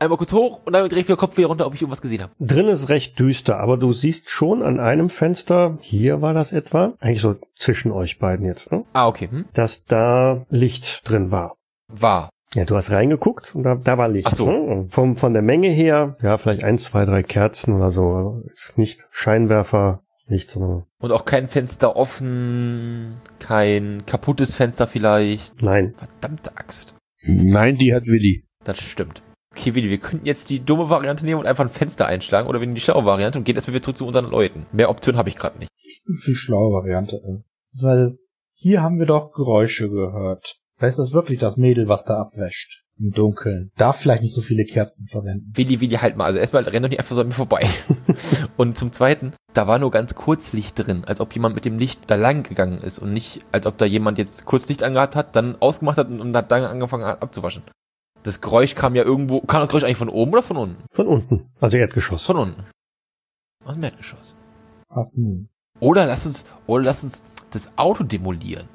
einmal 0.00 0.18
kurz 0.18 0.32
hoch 0.32 0.60
und 0.64 0.72
dann 0.72 0.88
drehe 0.88 1.00
ich 1.00 1.06
wieder 1.06 1.16
den 1.16 1.20
Kopf 1.20 1.36
wieder 1.36 1.48
runter, 1.48 1.66
ob 1.66 1.74
ich 1.74 1.82
irgendwas 1.82 2.02
gesehen 2.02 2.22
habe. 2.22 2.32
Drin 2.40 2.68
ist 2.68 2.88
recht 2.88 3.18
düster, 3.18 3.58
aber 3.58 3.76
du 3.76 3.92
siehst 3.92 4.30
schon 4.30 4.62
an 4.62 4.80
einem 4.80 5.10
Fenster, 5.10 5.78
hier 5.80 6.22
war 6.22 6.34
das 6.34 6.52
etwa, 6.52 6.94
eigentlich 7.00 7.20
so 7.20 7.36
zwischen 7.56 7.92
euch 7.92 8.18
beiden 8.18 8.46
jetzt, 8.46 8.72
ne? 8.72 8.84
Ah, 8.92 9.06
okay. 9.08 9.28
Hm? 9.30 9.44
dass 9.52 9.84
da 9.84 10.46
Licht 10.48 11.08
drin 11.08 11.30
war. 11.30 11.56
War. 11.88 12.30
Ja, 12.54 12.64
du 12.64 12.74
hast 12.74 12.90
reingeguckt 12.90 13.54
und 13.54 13.62
da, 13.62 13.76
da 13.76 13.96
war 13.96 14.08
Licht. 14.08 14.26
Ach 14.26 14.32
so. 14.32 14.50
Ne? 14.50 14.86
Vom, 14.90 15.16
von 15.16 15.32
der 15.32 15.42
Menge 15.42 15.68
her, 15.68 16.16
ja, 16.20 16.36
vielleicht 16.36 16.64
ein, 16.64 16.78
zwei, 16.78 17.04
drei 17.04 17.22
Kerzen 17.22 17.74
oder 17.74 17.90
so. 17.92 18.42
Ist 18.52 18.76
nicht 18.76 19.06
Scheinwerfer, 19.12 20.02
Licht, 20.26 20.50
sondern 20.50 20.84
Und 20.98 21.12
auch 21.12 21.24
kein 21.24 21.46
Fenster 21.46 21.94
offen, 21.96 23.18
kein 23.38 24.04
kaputtes 24.06 24.54
Fenster 24.56 24.88
vielleicht. 24.88 25.62
nein. 25.62 25.94
Verdammte 25.96 26.56
Axt. 26.56 26.94
Nein, 27.22 27.76
die 27.76 27.94
hat 27.94 28.06
Willi. 28.06 28.44
Das 28.64 28.80
stimmt. 28.80 29.22
Okay, 29.52 29.74
Willi, 29.74 29.90
wir 29.90 29.98
könnten 29.98 30.26
jetzt 30.26 30.48
die 30.50 30.64
dumme 30.64 30.90
Variante 30.90 31.24
nehmen 31.24 31.40
und 31.40 31.46
einfach 31.46 31.64
ein 31.64 31.70
Fenster 31.70 32.06
einschlagen 32.06 32.48
oder 32.48 32.60
wir 32.60 32.66
nehmen 32.66 32.76
die 32.76 32.80
schlaue 32.80 33.04
Variante 33.04 33.38
und 33.38 33.44
gehen 33.44 33.56
erstmal 33.56 33.74
wieder 33.74 33.82
zurück 33.82 33.96
zu 33.96 34.06
unseren 34.06 34.30
Leuten. 34.30 34.66
Mehr 34.72 34.90
Optionen 34.90 35.18
habe 35.18 35.28
ich 35.28 35.36
gerade 35.36 35.58
nicht. 35.58 35.70
Viel 36.22 36.34
schlaue 36.34 36.72
Variante. 36.72 37.16
äh. 37.16 37.42
Weil 37.82 38.18
hier 38.54 38.82
haben 38.82 38.98
wir 38.98 39.06
doch 39.06 39.32
Geräusche 39.32 39.88
gehört. 39.88 40.56
Vielleicht 40.76 40.98
ist 40.98 41.04
das 41.06 41.12
wirklich 41.12 41.38
das 41.38 41.56
Mädel, 41.56 41.88
was 41.88 42.04
da 42.04 42.20
abwäscht. 42.20 42.84
Im 42.98 43.12
Dunkeln. 43.12 43.70
Darf 43.76 43.96
vielleicht 43.96 44.22
nicht 44.22 44.34
so 44.34 44.42
viele 44.42 44.64
Kerzen 44.64 45.08
verwenden. 45.08 45.52
Willi, 45.54 45.80
Willi, 45.80 45.96
halt 45.96 46.16
mal. 46.16 46.26
Also 46.26 46.38
erstmal 46.38 46.62
renn 46.64 46.82
doch 46.82 46.90
nicht 46.90 46.98
einfach 47.00 47.14
so 47.14 47.22
an 47.22 47.28
mir 47.28 47.34
vorbei. 47.34 47.66
und 48.56 48.76
zum 48.76 48.92
Zweiten, 48.92 49.32
da 49.54 49.66
war 49.66 49.78
nur 49.78 49.90
ganz 49.90 50.14
kurz 50.14 50.52
Licht 50.52 50.78
drin, 50.78 51.04
als 51.06 51.20
ob 51.20 51.34
jemand 51.34 51.54
mit 51.54 51.64
dem 51.64 51.78
Licht 51.78 52.02
da 52.10 52.14
lang 52.14 52.42
gegangen 52.42 52.78
ist 52.78 52.98
und 52.98 53.12
nicht, 53.12 53.40
als 53.52 53.66
ob 53.66 53.78
da 53.78 53.86
jemand 53.86 54.18
jetzt 54.18 54.44
kurz 54.44 54.68
Licht 54.68 54.82
angehabt 54.82 55.16
hat, 55.16 55.34
dann 55.34 55.56
ausgemacht 55.60 55.96
hat 55.98 56.08
und, 56.08 56.20
und 56.20 56.36
hat 56.36 56.52
dann 56.52 56.64
angefangen 56.64 57.04
abzuwaschen. 57.04 57.62
Das 58.22 58.40
Geräusch 58.40 58.74
kam 58.74 58.94
ja 58.94 59.02
irgendwo, 59.02 59.40
kam 59.40 59.60
das 59.60 59.68
Geräusch 59.68 59.84
eigentlich 59.84 59.96
von 59.96 60.08
oben 60.08 60.32
oder 60.32 60.42
von 60.42 60.56
unten? 60.56 60.84
Von 60.92 61.06
unten. 61.06 61.50
Also 61.60 61.76
Erdgeschoss. 61.76 62.24
Von 62.26 62.36
unten. 62.36 62.64
Aus 63.64 63.74
dem 63.74 63.84
Erdgeschoss. 63.84 64.34
Was 64.90 65.16
nun? 65.16 65.48
Oder 65.78 66.06
lass 66.06 66.26
uns, 66.26 66.46
oder 66.66 66.84
lass 66.84 67.04
uns 67.04 67.22
das 67.50 67.70
Auto 67.76 68.04
demolieren 68.04 68.68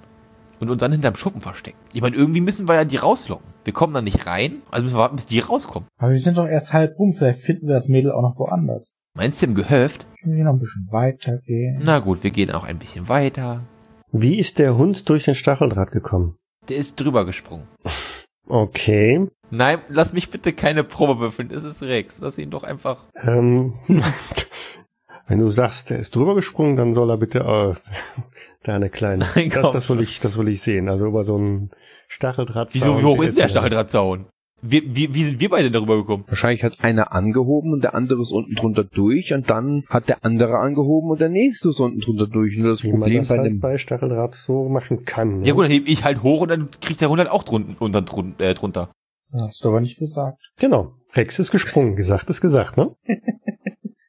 und 0.60 0.70
uns 0.70 0.80
dann 0.80 0.92
hinterm 0.92 1.16
Schuppen 1.16 1.42
verstecken. 1.42 1.78
Ich 1.94 2.02
meine, 2.02 2.16
irgendwie 2.16 2.42
müssen 2.42 2.68
wir 2.68 2.76
ja 2.76 2.86
die 2.86 2.96
rauslocken. 2.98 3.46
Wir 3.64 3.74
kommen 3.74 3.94
da 3.94 4.02
nicht 4.02 4.26
rein, 4.26 4.62
also 4.72 4.84
müssen 4.84 4.96
wir 4.96 5.02
warten, 5.02 5.16
bis 5.16 5.26
die 5.26 5.40
rauskommen. 5.40 5.88
Aber 5.98 6.12
wir 6.12 6.20
sind 6.20 6.38
doch 6.38 6.48
erst 6.48 6.74
halb 6.74 6.98
rum. 6.98 7.14
Vielleicht 7.14 7.40
finden 7.40 7.68
wir 7.68 7.76
das 7.76 7.88
Mädel 7.88 8.12
auch 8.12 8.22
noch 8.22 8.38
woanders. 8.38 9.02
Meinst 9.16 9.42
du 9.42 9.48
im 9.48 9.56
Gehöft? 9.56 10.08
Können 10.22 10.38
wir 10.38 10.44
noch 10.44 10.54
ein 10.54 10.60
bisschen 10.60 10.88
weitergehen? 10.92 11.82
Na 11.84 12.00
gut, 12.00 12.24
wir 12.24 12.32
gehen 12.32 12.52
auch 12.52 12.64
ein 12.64 12.80
bisschen 12.80 13.10
weiter. 13.10 13.64
Wie 14.12 14.38
ist 14.38 14.60
der 14.60 14.78
Hund 14.78 15.10
durch 15.10 15.26
den 15.26 15.36
Stacheldraht 15.36 15.92
gekommen? 15.92 16.38
Der 16.70 16.78
ist 16.78 17.00
drüber 17.00 17.26
gesprungen. 17.26 17.68
Okay. 18.48 19.28
Nein, 19.50 19.80
lass 19.90 20.14
mich 20.14 20.30
bitte 20.30 20.54
keine 20.54 20.84
Probe 20.84 21.20
würfeln. 21.20 21.50
Das 21.50 21.64
ist 21.64 21.82
Rex. 21.84 22.20
Lass 22.22 22.38
ihn 22.38 22.50
doch 22.50 22.64
einfach. 22.64 23.06
Ähm, 23.22 23.74
wenn 25.28 25.40
du 25.40 25.50
sagst, 25.52 25.90
der 25.90 26.00
ist 26.00 26.16
drüber 26.16 26.36
gesprungen, 26.36 26.76
dann 26.76 26.94
soll 26.94 27.10
er 27.10 27.18
bitte 27.18 27.40
äh, 27.40 27.74
da 28.64 28.76
eine 28.76 28.90
kleine. 28.90 29.26
Nein, 29.36 29.52
das, 29.54 29.72
das 29.72 29.90
will 29.90 30.02
ich, 30.02 30.20
das 30.20 30.38
will 30.38 30.48
ich 30.48 30.62
sehen. 30.62 30.90
Also 30.90 31.08
über 31.08 31.24
so 31.24 31.36
einen 31.36 31.72
Stacheldraht. 32.08 32.74
Wieso, 32.74 33.00
wie 33.00 33.04
hoch 33.04 33.22
ist 33.24 33.38
der 33.38 33.50
Stacheldrahtzaun? 33.50 34.28
Wie, 34.62 34.96
wie, 34.96 35.14
wie 35.14 35.24
sind 35.26 35.40
wir 35.40 35.50
beide 35.50 35.70
darüber 35.70 35.98
gekommen? 35.98 36.24
Wahrscheinlich 36.28 36.64
hat 36.64 36.80
einer 36.80 37.12
angehoben 37.12 37.74
und 37.74 37.84
der 37.84 37.94
andere 37.94 38.22
ist 38.22 38.32
unten 38.32 38.56
drunter 38.56 38.84
durch 38.84 39.34
und 39.34 39.50
dann 39.50 39.84
hat 39.90 40.08
der 40.08 40.24
andere 40.26 40.58
angehoben 40.58 41.12
und 41.12 41.22
der 41.22 41.30
nächste 41.30 41.70
ist 41.70 41.80
unten 41.80 42.00
drunter 42.00 42.26
durch. 42.28 42.58
Nur 42.58 42.70
das 42.70 42.84
Wie 42.84 42.88
man 42.92 43.02
Problem 43.02 43.20
das 43.20 43.28
bei 43.30 43.38
halt 43.38 43.52
dem 43.52 43.60
bei 43.60 43.78
Stacheldraht 43.78 44.34
so 44.36 44.68
machen 44.70 45.06
kann. 45.06 45.40
ne? 45.40 45.48
Ja 45.48 45.54
gut, 45.54 45.66
dann 45.66 45.72
heb 45.72 45.88
ich 45.88 46.04
halt 46.04 46.24
hoch 46.24 46.42
und 46.42 46.50
dann 46.50 46.70
kriegt 46.82 47.02
der 47.02 47.10
Hund 47.10 47.20
halt 47.20 47.30
auch 47.30 47.44
drunten, 47.44 47.76
unter, 47.80 48.02
drun, 48.02 48.36
äh, 48.40 48.54
drunter. 48.54 48.92
Hast 49.34 49.64
du 49.66 49.70
aber 49.70 49.82
nicht 49.82 50.00
gesagt. 50.00 50.40
Genau. 50.58 50.94
Rex 51.14 51.38
ist 51.40 51.52
gesprungen. 51.52 51.96
Gesagt 51.96 52.30
ist 52.30 52.42
gesagt, 52.42 52.78
ne? 52.78 52.96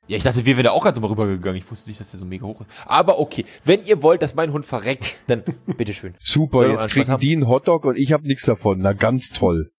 Ja, 0.09 0.17
ich 0.17 0.23
dachte, 0.23 0.45
wir 0.47 0.57
wären 0.57 0.67
da 0.67 0.71
auch 0.71 0.85
ganz 0.85 1.01
mal 1.01 1.09
rübergegangen. 1.09 1.59
Ich 1.59 1.69
wusste 1.69 1.91
nicht, 1.91 1.99
dass 1.99 2.13
der 2.13 2.21
so 2.21 2.27
mega 2.27 2.47
hoch 2.47 2.61
ist. 2.61 2.71
Aber 2.87 3.19
okay, 3.19 3.45
wenn 3.65 3.85
ihr 3.85 4.05
wollt, 4.05 4.23
dass 4.23 4.37
mein 4.37 4.53
Hund 4.53 4.65
verreckt, 4.65 5.19
dann 5.27 5.43
bitteschön. 5.77 6.15
super, 6.21 6.69
jetzt 6.71 6.91
kriegen 6.91 7.09
haben. 7.11 7.21
die 7.21 7.33
einen 7.33 7.49
Hotdog 7.49 7.85
und 7.85 7.97
ich 7.97 8.13
habe 8.13 8.25
nichts 8.25 8.45
davon. 8.47 8.79
Na 8.79 8.93
ganz 8.93 9.31
toll. 9.31 9.73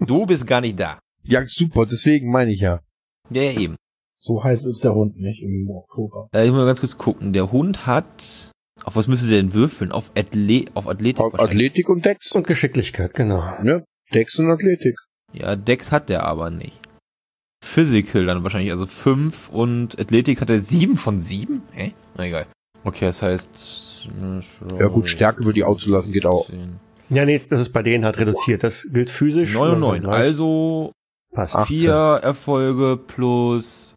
Du 0.00 0.26
bist 0.26 0.46
gar 0.46 0.60
nicht 0.60 0.78
da. 0.78 0.98
Ja, 1.26 1.46
super, 1.46 1.86
deswegen 1.86 2.30
meine 2.30 2.52
ich 2.52 2.60
ja. 2.60 2.82
Ja, 3.30 3.42
ja, 3.42 3.58
eben. 3.58 3.76
So 4.20 4.44
heiß 4.44 4.66
ist 4.66 4.84
der 4.84 4.94
Hund 4.94 5.18
nicht 5.18 5.42
im 5.42 5.70
Oktober. 5.70 6.28
Äh, 6.34 6.44
ich 6.44 6.50
muss 6.50 6.58
mal 6.58 6.66
ganz 6.66 6.80
kurz 6.80 6.98
gucken. 6.98 7.32
Der 7.32 7.50
Hund 7.50 7.86
hat. 7.86 8.52
Auf 8.84 8.96
was 8.96 9.08
müsste 9.08 9.28
der 9.30 9.40
denn 9.40 9.54
würfeln? 9.54 9.90
Auf, 9.90 10.10
Atle 10.16 10.66
auf 10.74 10.86
Athletik 10.86 11.20
Auf. 11.24 11.38
Athletik 11.40 11.88
und 11.88 12.04
Dex. 12.04 12.32
Und 12.32 12.46
Geschicklichkeit, 12.46 13.14
genau. 13.14 13.40
Ja, 13.62 13.82
Dex 14.12 14.38
und 14.38 14.50
Athletik. 14.50 14.96
Ja, 15.32 15.56
Dex 15.56 15.92
hat 15.92 16.10
der 16.10 16.24
aber 16.24 16.50
nicht. 16.50 16.78
Physical 17.64 18.26
dann 18.26 18.44
wahrscheinlich, 18.44 18.72
also 18.72 18.86
5 18.86 19.48
und 19.48 19.98
Athletics 19.98 20.42
hat 20.42 20.50
er 20.50 20.60
7 20.60 20.98
von 20.98 21.18
7? 21.18 21.62
Hä? 21.72 21.94
Na 22.16 22.26
egal. 22.26 22.46
Okay, 22.84 23.06
das 23.06 23.22
heißt. 23.22 24.08
Ja 24.78 24.88
gut, 24.88 25.08
Stärke 25.08 25.44
würde 25.44 25.60
ich 25.60 25.64
auch 25.64 25.78
zulassen, 25.78 26.12
geht 26.12 26.26
auch. 26.26 26.50
Ja, 27.10 27.24
nee, 27.24 27.40
das 27.48 27.60
ist 27.60 27.72
bei 27.72 27.82
denen 27.82 28.04
halt 28.04 28.18
reduziert. 28.18 28.62
Das 28.62 28.86
gilt 28.90 29.10
physisch. 29.10 29.54
9 29.54 29.70
und 29.76 29.82
oder 29.82 29.98
9. 29.98 30.02
so, 30.02 30.10
Also 30.10 30.92
passt. 31.32 31.56
18. 31.56 31.78
4 31.80 31.92
Erfolge 32.22 32.96
plus 32.96 33.94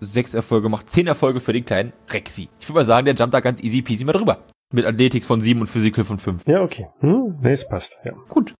6 0.00 0.34
Erfolge 0.34 0.68
macht 0.68 0.90
10 0.90 1.06
Erfolge 1.06 1.40
für 1.40 1.52
den 1.52 1.64
kleinen 1.64 1.92
Rexy. 2.10 2.48
Ich 2.60 2.68
würde 2.68 2.74
mal 2.80 2.84
sagen, 2.84 3.06
der 3.06 3.14
jumpt 3.14 3.34
da 3.34 3.40
ganz 3.40 3.62
easy 3.62 3.82
peasy 3.82 4.04
mal 4.04 4.12
drüber. 4.12 4.44
Mit 4.72 4.86
Athletics 4.86 5.26
von 5.26 5.40
7 5.40 5.60
und 5.60 5.68
Physical 5.68 6.04
von 6.04 6.18
5. 6.18 6.46
Ja, 6.46 6.62
okay. 6.62 6.88
Hm, 7.00 7.36
nee, 7.40 7.52
es 7.52 7.68
passt. 7.68 7.98
Ja. 8.04 8.12
Gut. 8.28 8.54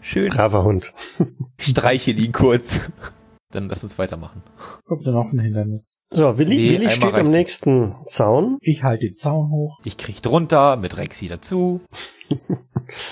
Schön. 0.00 0.28
Braver 0.30 0.62
Hund. 0.64 0.92
Streichel 1.58 2.18
ihn 2.18 2.32
kurz. 2.32 2.80
Dann 3.52 3.68
lass 3.68 3.84
uns 3.84 3.96
weitermachen. 3.98 4.42
Kommt 4.86 5.06
da 5.06 5.12
noch 5.12 5.32
ein 5.32 5.38
Hindernis? 5.38 6.02
So, 6.10 6.36
Willi, 6.36 6.56
Nee, 6.56 6.70
Willi 6.72 6.90
steht 6.90 7.14
am 7.14 7.28
nächsten 7.30 7.94
Zaun. 8.06 8.58
Ich 8.60 8.82
halte 8.82 9.06
den 9.06 9.14
Zaun 9.14 9.50
hoch. 9.50 9.78
Ich 9.84 9.96
krieg 9.96 10.20
drunter 10.20 10.76
mit 10.76 10.96
Rexy 10.96 11.28
dazu. 11.28 11.80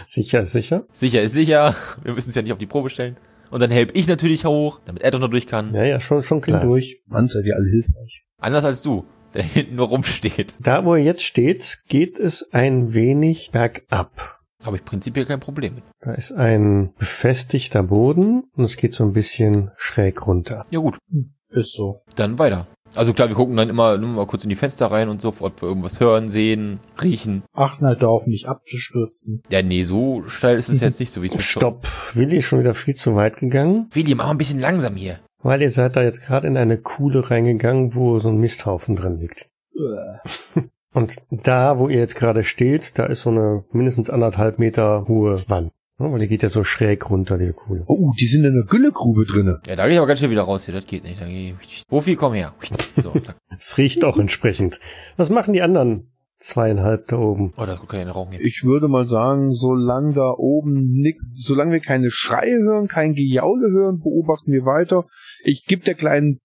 Sicher 0.07 0.41
ist 0.41 0.53
sicher. 0.53 0.87
Sicher 0.93 1.23
ist 1.23 1.33
sicher. 1.33 1.75
Wir 2.03 2.15
müssen 2.15 2.31
es 2.31 2.35
ja 2.35 2.43
nicht 2.43 2.53
auf 2.53 2.59
die 2.59 2.67
Probe 2.67 2.91
stellen. 2.91 3.17
Und 3.51 3.61
dann 3.61 3.71
help 3.71 3.93
ich 3.95 4.09
natürlich 4.09 4.45
hoch, 4.45 4.81
damit 4.85 5.03
er 5.03 5.13
doch 5.13 5.21
noch 5.21 5.31
durch 5.31 5.47
kann. 5.47 5.73
Ja, 5.75 5.85
ja, 5.85 6.01
schon, 6.01 6.23
schon 6.23 6.41
Bin 6.41 6.55
klar. 6.55 6.65
durch. 6.65 7.01
Mann, 7.07 7.29
seid 7.29 7.45
ihr 7.47 7.55
alle 7.55 7.69
hilfreich. 7.71 8.25
Anders 8.39 8.65
als 8.65 8.83
du, 8.83 9.05
der 9.35 9.43
hinten 9.45 9.77
nur 9.77 9.89
rumsteht. 9.89 10.57
Da, 10.61 10.85
wo 10.85 10.95
er 10.95 11.03
jetzt 11.03 11.23
steht, 11.23 11.79
geht 11.89 12.19
es 12.19 12.53
ein 12.53 12.93
wenig 12.93 13.51
bergab. 13.53 14.41
Habe 14.65 14.77
ich 14.77 14.85
prinzipiell 14.85 15.27
kein 15.27 15.41
Problem 15.41 15.75
mit. 15.77 15.85
Da 16.01 16.13
ist 16.15 16.33
ein 16.33 16.93
befestigter 16.99 17.83
Boden 17.83 18.45
und 18.57 18.65
es 18.65 18.77
geht 18.77 18.95
so 18.95 19.05
ein 19.05 19.13
bisschen 19.13 19.71
schräg 19.77 20.27
runter. 20.27 20.63
Ja 20.71 20.81
gut, 20.81 20.97
Ist 21.51 21.75
so. 21.75 22.01
dann 22.17 22.39
weiter. 22.39 22.67
Also 22.95 23.13
klar, 23.13 23.29
wir 23.29 23.35
gucken 23.35 23.57
dann 23.57 23.69
immer 23.69 23.99
nur 23.99 24.09
mal 24.11 24.27
kurz 24.27 24.45
in 24.45 24.51
die 24.51 24.55
Fenster 24.55 24.87
rein 24.87 25.09
und 25.09 25.21
so, 25.21 25.35
ob 25.41 25.61
wir 25.61 25.69
irgendwas 25.69 25.99
hören, 25.99 26.31
sehen, 26.31 26.79
riechen. 27.03 27.43
Achten 27.53 27.85
halt 27.87 28.01
darauf, 28.03 28.27
nicht 28.27 28.47
abzustürzen. 28.47 29.43
Ja, 29.51 29.63
nee, 29.63 29.83
so 29.83 30.23
steil 30.29 30.57
ist 30.59 30.69
es 30.69 30.81
jetzt 30.81 31.01
nicht 31.01 31.13
so, 31.13 31.21
wie 31.21 31.27
es 31.27 31.35
mir 31.35 31.41
Stopp. 31.41 31.87
Willi 32.15 32.37
ist 32.37 32.45
schon 32.45 32.61
wieder 32.61 32.75
viel 32.75 32.95
zu 32.95 33.17
weit 33.17 33.37
gegangen, 33.37 33.89
Willi, 33.93 34.15
mach 34.15 34.27
mal 34.27 34.31
ein 34.31 34.39
bisschen 34.39 34.61
langsam 34.61 34.95
hier. 34.95 35.19
weil 35.43 35.61
ihr 35.61 35.71
seid 35.71 35.97
da 35.97 36.03
jetzt 36.05 36.23
gerade 36.23 36.47
in 36.47 36.57
eine 36.57 36.79
Kuhle 36.79 37.29
reingegangen, 37.31 37.97
wo 37.97 38.21
so 38.21 38.29
ein 38.29 38.39
Misthaufen 38.39 38.95
drin 38.95 39.19
liegt. 39.19 39.49
Und 40.95 41.17
da, 41.31 41.79
wo 41.79 41.89
ihr 41.89 41.99
jetzt 41.99 42.15
gerade 42.15 42.45
steht, 42.45 42.99
da 42.99 43.07
ist 43.07 43.23
so 43.23 43.31
eine 43.31 43.65
mindestens 43.73 44.11
anderthalb 44.11 44.61
Meter 44.61 45.07
hohe 45.09 45.43
Wand. 45.49 45.73
Ja, 45.99 46.11
weil 46.11 46.21
die 46.21 46.29
geht 46.29 46.43
ja 46.43 46.49
so 46.49 46.65
schräg 46.65 47.11
runter, 47.11 47.37
diese 47.37 47.53
Kuhle. 47.53 47.85
Oh, 47.87 48.13
die 48.19 48.27
sind 48.27 48.45
in 48.45 48.53
einer 48.53 48.65
Güllegrube 48.65 49.27
drinne. 49.27 49.61
Ja, 49.67 49.77
da 49.77 49.85
gehe 49.85 49.95
ich 49.95 49.99
aber 49.99 50.07
ganz 50.07 50.21
schnell 50.21 50.31
wieder 50.31 50.43
raus 50.43 50.65
hier, 50.65 50.75
das 50.75 50.87
geht 50.87 51.05
nicht. 51.05 51.21
Da 51.21 51.27
geh 51.27 51.55
ich, 51.61 51.85
Profi, 51.89 52.17
komm 52.17 52.35
her. 52.35 52.55
So. 53.01 53.13
Es 53.59 53.79
riecht 53.79 54.05
auch 54.05 54.19
entsprechend. 54.19 54.81
Was 55.17 55.31
machen 55.31 55.53
die 55.53 55.63
anderen 55.63 56.13
zweieinhalb 56.39 57.09
da 57.09 57.19
oben? 57.19 57.53
Oh, 57.57 57.65
das 57.65 57.75
ist 57.75 57.81
gut, 57.81 57.91
kann 57.91 58.01
ich 58.01 58.07
nicht 58.07 58.15
rauchen. 58.15 58.33
Ich 58.41 58.63
würde 58.65 58.89
mal 58.89 59.07
sagen, 59.07 59.53
solange 59.55 60.15
da 60.15 60.31
oben 60.37 60.93
nick, 60.93 61.19
solange 61.35 61.73
wir 61.73 61.81
keine 61.81 62.11
Schreie 62.11 62.59
hören, 62.63 62.89
kein 62.89 63.15
Gejaule 63.15 63.71
hören, 63.71 64.01
beobachten 64.01 64.53
wir 64.53 64.65
weiter. 64.65 65.07
Ich 65.45 65.65
gebe 65.67 65.85
der 65.85 65.95
kleinen 65.95 66.41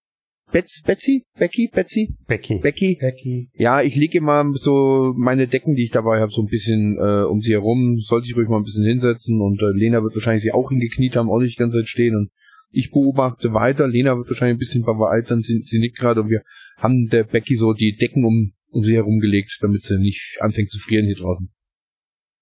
Betz, 0.52 0.82
Betsy, 0.82 1.26
Becky, 1.38 1.70
Betsy, 1.72 2.16
Becky. 2.28 2.60
Becky, 2.60 2.98
Becky. 3.00 3.50
Ja, 3.54 3.82
ich 3.82 3.96
lege 3.96 4.20
mal 4.20 4.52
so 4.56 5.14
meine 5.16 5.48
Decken, 5.48 5.76
die 5.76 5.84
ich 5.84 5.92
dabei 5.92 6.20
habe, 6.20 6.32
so 6.32 6.42
ein 6.42 6.48
bisschen 6.48 6.98
äh, 7.00 7.24
um 7.24 7.40
sie 7.40 7.54
herum. 7.54 8.00
Sollte 8.00 8.28
ich 8.28 8.36
ruhig 8.36 8.50
mal 8.50 8.58
ein 8.58 8.64
bisschen 8.64 8.86
hinsetzen 8.86 9.42
und 9.42 9.62
äh, 9.62 9.78
Lena 9.78 10.02
wird 10.02 10.16
wahrscheinlich 10.16 10.44
sie 10.44 10.52
auch 10.52 10.70
hingekniet 10.70 11.16
haben, 11.16 11.30
auch 11.30 11.40
nicht 11.40 11.58
die 11.58 11.60
ganze 11.60 11.80
Zeit 11.80 11.88
stehen 11.88 12.16
und 12.16 12.32
ich 12.72 12.92
beobachte 12.92 13.54
weiter. 13.54 13.88
Lena 13.88 14.18
wird 14.18 14.28
wahrscheinlich 14.30 14.56
ein 14.56 14.60
bisschen 14.60 14.84
verweitern, 14.84 15.44
sie, 15.44 15.62
sie 15.66 15.80
nickt 15.80 15.98
gerade 15.98 16.22
und 16.22 16.30
wir 16.30 16.42
haben 16.78 17.10
der 17.10 17.24
Becky 17.24 17.56
so 17.56 17.74
die 17.74 17.96
Decken 17.96 18.26
um, 18.26 18.54
um 18.70 18.84
sie 18.84 18.96
herumgelegt, 18.96 19.58
damit 19.62 19.84
sie 19.84 20.00
nicht 20.00 20.38
anfängt 20.40 20.72
zu 20.72 20.80
frieren 20.80 21.06
hier 21.06 21.18
draußen. 21.18 21.50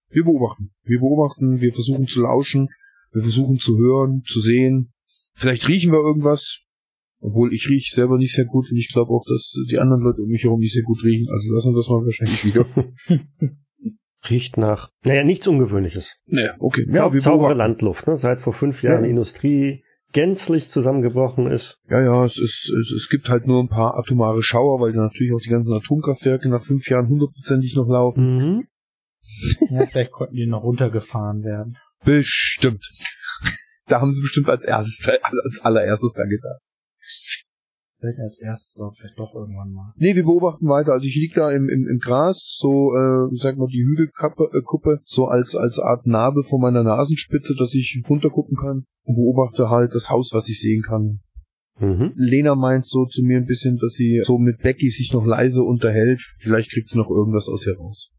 Wir 0.09 0.23
beobachten. 0.23 0.71
Wir 0.83 0.99
beobachten, 0.99 1.59
wir 1.59 1.73
versuchen 1.73 2.07
zu 2.07 2.21
lauschen, 2.21 2.69
wir 3.11 3.21
versuchen 3.21 3.57
zu 3.57 3.77
hören, 3.77 4.23
zu 4.25 4.39
sehen. 4.39 4.93
Vielleicht 5.33 5.67
riechen 5.67 5.91
wir 5.91 5.99
irgendwas, 5.99 6.63
obwohl 7.19 7.53
ich 7.53 7.67
rieche 7.69 7.93
selber 7.95 8.17
nicht 8.17 8.33
sehr 8.33 8.45
gut 8.45 8.67
und 8.71 8.77
ich 8.77 8.91
glaube 8.93 9.11
auch, 9.11 9.25
dass 9.27 9.53
die 9.69 9.77
anderen 9.79 10.03
Leute 10.03 10.21
um 10.21 10.27
mich 10.29 10.43
herum 10.43 10.59
nicht 10.59 10.73
sehr 10.73 10.83
gut 10.83 11.03
riechen. 11.03 11.27
Also 11.31 11.53
lassen 11.53 11.73
wir 11.73 11.77
das 11.81 11.87
mal 11.89 12.05
wahrscheinlich 12.05 12.45
wieder. 12.45 12.65
Riecht 14.29 14.57
nach, 14.57 14.89
naja, 15.05 15.23
nichts 15.23 15.47
Ungewöhnliches. 15.47 16.17
naja, 16.25 16.55
okay. 16.59 16.85
Sau 16.87 17.13
wir 17.13 17.21
saubere. 17.21 17.53
Landluft, 17.53 18.07
ne? 18.07 18.17
Seit 18.17 18.41
vor 18.41 18.51
fünf 18.51 18.81
Jahren 18.83 19.03
Ja. 19.03 19.09
Industrie 19.09 19.79
gänzlich 20.11 20.69
zusammengebrochen 20.71 21.47
ist. 21.47 21.79
Ja, 21.89 22.01
ja, 22.01 22.25
es 22.25 22.37
ist, 22.37 22.69
es, 22.81 22.91
es 22.91 23.09
gibt 23.09 23.29
halt 23.29 23.45
nur 23.45 23.61
ein 23.61 23.69
paar 23.69 23.97
atomare 23.97 24.41
Schauer, 24.41 24.79
weil 24.81 24.91
natürlich 24.93 25.33
auch 25.33 25.41
die 25.41 25.49
ganzen 25.49 25.71
Atomkraftwerke 25.71 26.49
nach 26.49 26.63
fünf 26.63 26.89
Jahren 26.89 27.07
hundertprozentig 27.09 27.75
noch 27.75 27.87
laufen. 27.87 28.37
Mhm. 28.37 28.67
Ja, 29.69 29.85
vielleicht 29.85 30.11
konnten 30.11 30.35
die 30.35 30.47
noch 30.47 30.63
runtergefahren 30.63 31.43
werden. 31.43 31.77
Bestimmt. 32.03 32.85
Da 33.87 34.01
haben 34.01 34.13
sie 34.13 34.21
bestimmt 34.21 34.49
als 34.49 34.63
erstes, 34.63 35.05
als 35.07 35.59
allererstes 35.61 36.13
dran 36.13 36.29
Vielleicht 37.99 38.19
als 38.19 38.39
erstes 38.39 38.79
auch 38.79 38.93
vielleicht 38.95 39.17
doch 39.17 39.33
irgendwann 39.33 39.71
mal. 39.71 39.93
Nee, 39.97 40.15
wir 40.15 40.23
beobachten 40.23 40.67
weiter. 40.67 40.91
Also 40.91 41.07
ich 41.07 41.15
lieg 41.15 41.33
da 41.33 41.51
im, 41.51 41.67
im, 41.67 41.87
im 41.89 41.97
Gras, 41.97 42.55
so, 42.59 42.93
äh, 42.93 43.35
sag 43.37 43.57
mal, 43.57 43.67
die 43.67 43.83
Hügelkappe, 43.83 44.49
äh, 44.53 44.61
Kuppe, 44.63 45.01
so 45.03 45.25
als, 45.25 45.55
als 45.55 45.79
Art 45.79 46.05
Narbe 46.05 46.43
vor 46.43 46.59
meiner 46.59 46.83
Nasenspitze, 46.83 47.55
dass 47.57 47.73
ich 47.73 48.03
runtergucken 48.07 48.55
kann 48.55 48.85
und 49.03 49.15
beobachte 49.15 49.69
halt 49.69 49.93
das 49.95 50.11
Haus, 50.11 50.29
was 50.31 50.47
ich 50.47 50.61
sehen 50.61 50.83
kann. 50.83 51.21
Mhm. 51.79 52.13
Lena 52.15 52.55
meint 52.55 52.85
so 52.85 53.05
zu 53.05 53.23
mir 53.23 53.37
ein 53.37 53.45
bisschen, 53.45 53.77
dass 53.77 53.93
sie 53.93 54.21
so 54.23 54.37
mit 54.37 54.59
Becky 54.59 54.89
sich 54.89 55.11
noch 55.11 55.25
leise 55.25 55.63
unterhält. 55.63 56.21
Vielleicht 56.39 56.71
kriegt 56.71 56.89
sie 56.89 56.97
noch 56.97 57.09
irgendwas 57.09 57.47
aus 57.47 57.65
ihr 57.65 57.77
raus. 57.77 58.11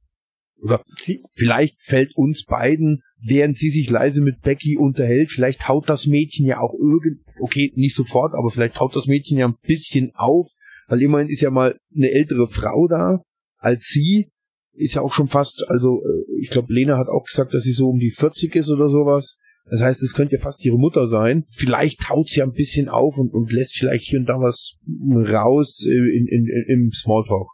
Oder 0.61 0.83
Sie, 0.97 1.23
vielleicht 1.35 1.81
fällt 1.81 2.17
uns 2.17 2.45
beiden, 2.45 3.03
während 3.21 3.57
sie 3.57 3.71
sich 3.71 3.89
leise 3.89 4.23
mit 4.23 4.41
Becky 4.43 4.77
unterhält, 4.77 5.31
vielleicht 5.31 5.69
haut 5.69 5.89
das 5.89 6.07
Mädchen 6.07 6.47
ja 6.47 6.59
auch 6.59 6.75
irgend, 6.75 7.21
okay, 7.41 7.73
nicht 7.77 7.95
sofort, 7.95 8.35
aber 8.35 8.51
vielleicht 8.51 8.79
haut 8.79 8.95
das 8.95 9.07
Mädchen 9.07 9.39
ja 9.39 9.47
ein 9.47 9.57
bisschen 9.63 10.13
auf, 10.15 10.49
weil 10.87 11.03
immerhin 11.03 11.29
ist 11.29 11.43
ja 11.43 11.51
mal 11.51 11.79
eine 11.95 12.11
ältere 12.11 12.49
Frau 12.49 12.89
da 12.89 13.23
als 13.59 13.89
sie, 13.89 14.31
ist 14.73 14.95
ja 14.95 15.03
auch 15.03 15.13
schon 15.13 15.29
fast, 15.29 15.65
also 15.69 16.03
äh, 16.03 16.41
ich 16.41 16.51
glaube, 16.51 16.73
Lena 16.73 16.97
hat 16.97 17.09
auch 17.09 17.25
gesagt, 17.25 17.53
dass 17.53 17.65
sie 17.65 17.73
so 17.73 17.89
um 17.89 17.99
die 17.99 18.11
40 18.11 18.55
ist 18.55 18.71
oder 18.71 18.89
sowas. 18.89 19.37
Das 19.71 19.83
heißt, 19.83 20.03
es 20.03 20.15
könnte 20.15 20.37
ja 20.37 20.41
fast 20.41 20.65
ihre 20.65 20.79
Mutter 20.79 21.09
sein. 21.09 21.45
Vielleicht 21.51 22.09
haut 22.09 22.29
sie 22.29 22.39
ja 22.39 22.47
ein 22.47 22.53
bisschen 22.53 22.89
auf 22.89 23.19
und, 23.19 23.35
und 23.35 23.53
lässt 23.53 23.77
vielleicht 23.77 24.07
hier 24.07 24.21
und 24.21 24.27
da 24.27 24.41
was 24.41 24.79
raus 25.13 25.85
äh, 25.87 25.93
in, 25.93 26.27
in, 26.27 26.47
in, 26.47 26.65
im 26.69 26.91
Smalltalk. 26.93 27.49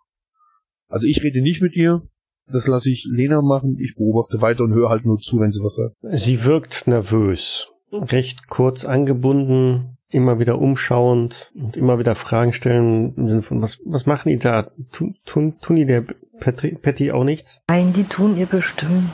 Also 0.89 1.07
ich 1.07 1.23
rede 1.23 1.43
nicht 1.43 1.61
mit 1.61 1.75
ihr, 1.75 2.03
das 2.47 2.67
lasse 2.69 2.91
ich 2.91 3.05
Lena 3.11 3.43
machen. 3.43 3.79
Ich 3.81 3.95
beobachte 3.97 4.41
weiter 4.41 4.65
und 4.65 4.75
höre 4.75 4.91
halt 4.91 5.07
nur 5.07 5.19
zu, 5.19 5.39
wenn 5.39 5.51
sie 5.51 5.61
was 5.61 5.77
sagt. 5.77 6.21
sie 6.21 6.45
wirkt 6.45 6.87
nervös. 6.87 7.74
Recht 7.95 8.49
kurz 8.49 8.85
angebunden, 8.85 9.97
immer 10.11 10.39
wieder 10.39 10.59
umschauend 10.59 11.53
und 11.55 11.77
immer 11.77 11.99
wieder 11.99 12.15
Fragen 12.15 12.53
stellen. 12.53 13.15
im 13.17 13.29
Sinne 13.29 13.43
von, 13.43 13.63
Was, 13.63 13.81
was 13.85 14.07
machen 14.07 14.29
die 14.29 14.39
da? 14.39 14.71
Tun, 14.93 15.17
tun, 15.25 15.59
tun 15.61 15.77
die 15.77 15.87
der 15.87 16.05
Patty, 16.41 16.75
Patty 16.75 17.13
auch 17.13 17.25
nichts? 17.25 17.63
Nein, 17.69 17.93
die 17.95 18.05
tun 18.05 18.37
ihr 18.37 18.47
bestimmt. 18.47 19.11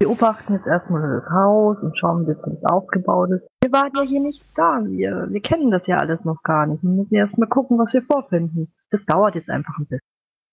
Wir 0.00 0.08
beobachten 0.08 0.54
jetzt 0.54 0.66
erstmal 0.66 1.20
das 1.20 1.30
Haus 1.30 1.82
und 1.82 1.96
schauen, 1.96 2.26
wie 2.26 2.32
es 2.32 2.64
aufgebaut 2.64 3.30
ist. 3.30 3.46
Wir 3.62 3.72
waren 3.72 3.90
ja 3.96 4.02
hier 4.02 4.20
nicht 4.20 4.44
da. 4.56 4.80
Wir, 4.84 5.28
wir 5.30 5.40
kennen 5.40 5.70
das 5.70 5.86
ja 5.86 5.96
alles 5.96 6.24
noch 6.24 6.42
gar 6.42 6.66
nicht. 6.66 6.82
Wir 6.82 6.90
müssen 6.90 7.14
erstmal 7.14 7.48
gucken, 7.48 7.78
was 7.78 7.92
wir 7.92 8.02
vorfinden. 8.02 8.72
Das 8.90 9.00
dauert 9.06 9.34
jetzt 9.34 9.48
einfach 9.48 9.78
ein 9.78 9.86
bisschen. 9.86 10.00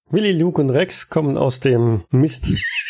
Willy, 0.10 0.34
Luke 0.34 0.62
und 0.62 0.70
Rex 0.70 1.10
kommen 1.10 1.38
aus 1.38 1.60
dem 1.60 2.04
Mist, 2.12 2.46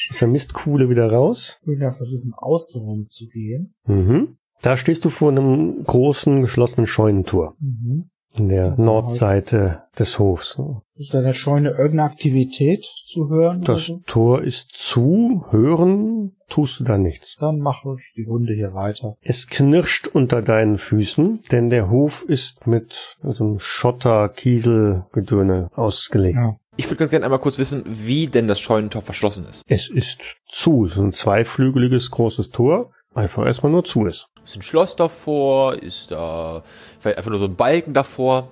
aus 0.09 0.19
der 0.19 0.28
Mistkuhle 0.28 0.89
wieder 0.89 1.11
raus. 1.11 1.59
Ich 1.61 1.67
will 1.67 1.82
ja 1.82 1.91
versuchen, 1.91 2.34
außenrum 2.36 3.05
zu 3.07 3.28
gehen. 3.28 3.74
Mhm. 3.86 4.38
Da 4.62 4.78
stehst 4.78 5.03
du 5.05 5.09
vor 5.09 5.32
einem 5.32 5.84
großen 5.84 6.41
geschlossenen 6.41 6.86
Scheunentor 6.88 7.55
Mhm. 7.59 8.09
in 8.34 8.47
der 8.49 8.66
Ja, 8.68 8.76
Nordseite 8.78 9.84
des 9.99 10.18
Hofs. 10.20 10.57
Ist 10.95 11.14
da 11.14 11.18
in 11.20 11.26
der 11.26 11.34
Scheune 11.34 11.70
irgendeine 11.72 12.03
Aktivität 12.03 12.86
zu 13.07 13.28
hören? 13.30 13.62
Das 13.62 13.88
so? 13.88 13.99
Tor 14.05 14.41
ist 14.43 14.70
zu, 14.72 15.43
hören 15.49 16.32
tust 16.47 16.80
du 16.80 16.84
da 16.86 16.97
nichts. 16.97 17.36
Dann 17.39 17.59
mache 17.59 17.95
ich 17.97 18.14
die 18.16 18.24
Runde 18.30 18.53
hier 18.53 18.74
weiter. 18.74 19.16
Es 19.22 19.47
knirscht 19.47 20.07
unter 20.07 20.41
deinen 20.41 20.78
Füßen, 20.78 21.41
denn 21.51 21.70
der 21.70 21.89
Hof 21.89 22.24
ist 22.28 22.66
mit 22.68 23.18
so 23.24 23.43
einem 23.43 23.59
Schotter-Kiesel-Gedöne 23.59 25.70
ausgelegt. 25.76 26.38
Ja. 26.38 26.55
Ich 26.78 26.86
würde 26.86 26.95
ganz 26.97 27.12
gerne 27.12 27.26
einmal 27.26 27.39
kurz 27.39 27.57
wissen, 27.59 27.84
wie 27.86 28.28
denn 28.28 28.47
das 28.47 28.59
Scheunentor 28.59 29.01
verschlossen 29.01 29.45
ist. 29.49 29.62
Es 29.68 29.89
ist 29.89 30.20
zu, 30.49 30.86
so 30.88 31.01
ein 31.01 31.12
zweiflügeliges 31.12 32.12
großes 32.12 32.49
Tor, 32.49 32.91
einfach 33.14 33.45
erstmal 33.45 33.74
nur 33.74 33.84
zu 33.84 34.05
ist. 34.05 34.28
Ist 34.44 34.56
ein 34.56 34.62
Schloss 34.62 34.96
davor? 34.96 35.76
Ist 35.76 36.12
da 36.12 36.64
vielleicht 37.00 37.18
einfach 37.18 37.30
nur 37.30 37.39
so 37.39 37.46
ein 37.46 37.56
Balken 37.56 37.94
davor? 37.94 38.52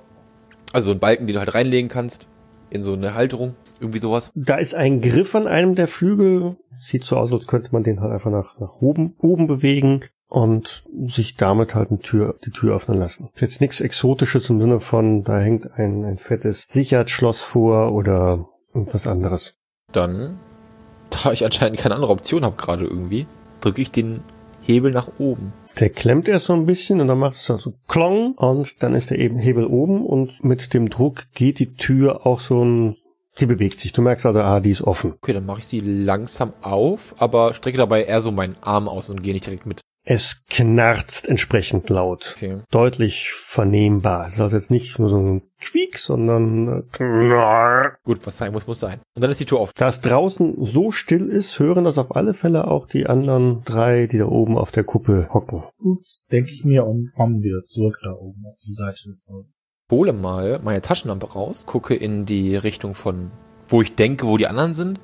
Also 0.71 0.87
so 0.87 0.91
ein 0.91 0.99
Balken, 0.99 1.27
den 1.27 1.33
du 1.33 1.39
halt 1.39 1.53
reinlegen 1.53 1.89
kannst 1.89 2.27
in 2.69 2.83
so 2.83 2.93
eine 2.93 3.15
Halterung, 3.15 3.55
irgendwie 3.79 3.99
sowas. 3.99 4.31
Da 4.35 4.55
ist 4.55 4.75
ein 4.75 5.01
Griff 5.01 5.35
an 5.35 5.47
einem 5.47 5.75
der 5.75 5.87
Flügel. 5.87 6.57
Sieht 6.79 7.03
so 7.03 7.17
aus, 7.17 7.33
als 7.33 7.47
könnte 7.47 7.69
man 7.71 7.83
den 7.83 8.01
halt 8.01 8.11
einfach 8.11 8.31
nach, 8.31 8.59
nach 8.59 8.75
oben, 8.79 9.15
oben 9.17 9.47
bewegen 9.47 10.05
und 10.27 10.83
sich 11.05 11.35
damit 11.35 11.75
halt 11.75 11.89
eine 11.89 11.99
Tür, 11.99 12.35
die 12.45 12.51
Tür 12.51 12.75
öffnen 12.75 12.99
lassen. 12.99 13.29
Ist 13.33 13.41
jetzt 13.41 13.61
nichts 13.61 13.81
Exotisches 13.81 14.49
im 14.49 14.61
Sinne 14.61 14.79
von, 14.79 15.23
da 15.23 15.39
hängt 15.39 15.71
ein, 15.73 16.05
ein 16.05 16.17
fettes 16.17 16.65
Sicherheitsschloss 16.69 17.41
vor 17.41 17.91
oder 17.91 18.47
irgendwas 18.73 19.07
anderes. 19.07 19.55
Dann, 19.91 20.39
da 21.09 21.31
ich 21.31 21.43
anscheinend 21.43 21.79
keine 21.79 21.95
andere 21.95 22.11
Option 22.11 22.45
habe 22.45 22.55
gerade 22.55 22.85
irgendwie, 22.85 23.27
drücke 23.61 23.81
ich 23.81 23.91
den 23.91 24.21
Hebel 24.61 24.91
nach 24.91 25.09
oben. 25.19 25.53
Der 25.79 25.89
klemmt 25.89 26.27
erst 26.27 26.45
so 26.45 26.53
ein 26.53 26.65
bisschen 26.65 26.99
und 26.99 27.07
dann 27.07 27.19
macht 27.19 27.35
es 27.35 27.45
so 27.45 27.73
klong 27.87 28.33
und 28.33 28.83
dann 28.83 28.93
ist 28.93 29.11
der 29.11 29.19
eben 29.19 29.37
Hebel 29.37 29.65
oben 29.65 30.05
und 30.05 30.43
mit 30.43 30.73
dem 30.73 30.89
Druck 30.89 31.27
geht 31.33 31.59
die 31.59 31.75
Tür 31.75 32.25
auch 32.25 32.39
so 32.39 32.63
ein, 32.63 32.95
die 33.39 33.45
bewegt 33.45 33.79
sich. 33.79 33.93
Du 33.93 34.01
merkst 34.01 34.25
also, 34.25 34.41
ah, 34.41 34.59
die 34.59 34.71
ist 34.71 34.81
offen. 34.81 35.13
Okay, 35.13 35.33
dann 35.33 35.45
mache 35.45 35.59
ich 35.59 35.67
sie 35.67 35.79
langsam 35.79 36.53
auf, 36.61 37.15
aber 37.17 37.53
strecke 37.53 37.77
dabei 37.77 38.03
eher 38.03 38.21
so 38.21 38.31
meinen 38.31 38.55
Arm 38.61 38.89
aus 38.89 39.09
und 39.09 39.23
gehe 39.23 39.33
nicht 39.33 39.45
direkt 39.45 39.65
mit. 39.65 39.81
Es 40.11 40.41
knarzt 40.49 41.29
entsprechend 41.29 41.87
laut. 41.91 42.33
Okay. 42.35 42.63
Deutlich 42.71 43.29
vernehmbar. 43.31 44.25
Es 44.25 44.33
ist 44.33 44.41
also 44.41 44.55
jetzt 44.55 44.71
nicht 44.71 44.97
nur 44.97 45.07
so 45.07 45.19
ein 45.19 45.43
Quiek, 45.61 45.99
sondern 45.99 46.79
äh, 46.79 46.81
knarr. 46.91 47.95
Gut, 48.03 48.25
was 48.25 48.39
sein 48.39 48.51
muss, 48.51 48.65
muss 48.65 48.79
sein. 48.79 49.01
Und 49.13 49.21
dann 49.21 49.29
ist 49.29 49.39
die 49.39 49.45
Tür 49.45 49.59
offen. 49.61 49.73
Da 49.77 49.87
es 49.87 50.01
draußen 50.01 50.55
so 50.65 50.89
still 50.89 51.29
ist, 51.29 51.59
hören 51.59 51.83
das 51.83 51.99
auf 51.99 52.15
alle 52.15 52.33
Fälle 52.33 52.67
auch 52.67 52.87
die 52.87 53.05
anderen 53.05 53.61
drei, 53.65 54.07
die 54.07 54.17
da 54.17 54.25
oben 54.25 54.57
auf 54.57 54.71
der 54.71 54.83
Kuppe 54.83 55.29
hocken. 55.31 55.63
Ups, 55.77 56.25
denke 56.31 56.49
ich 56.53 56.65
mir 56.65 56.87
und 56.87 57.11
kommen 57.15 57.43
wieder 57.43 57.63
zurück 57.63 57.99
da 58.01 58.11
oben 58.11 58.43
auf 58.47 58.57
die 58.65 58.73
Seite 58.73 59.03
des 59.07 59.27
Hauses. 59.29 59.51
hole 59.91 60.11
mal 60.11 60.59
meine 60.63 60.81
Taschenlampe 60.81 61.33
raus, 61.33 61.67
gucke 61.67 61.93
in 61.93 62.25
die 62.25 62.55
Richtung 62.55 62.95
von, 62.95 63.29
wo 63.67 63.83
ich 63.83 63.93
denke, 63.93 64.25
wo 64.25 64.37
die 64.37 64.47
anderen 64.47 64.73
sind, 64.73 64.99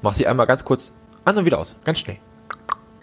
mach 0.00 0.14
sie 0.14 0.26
einmal 0.26 0.46
ganz 0.46 0.64
kurz 0.64 0.94
an 1.26 1.36
und 1.36 1.44
wieder 1.44 1.58
aus, 1.58 1.76
ganz 1.84 1.98
schnell. 1.98 2.16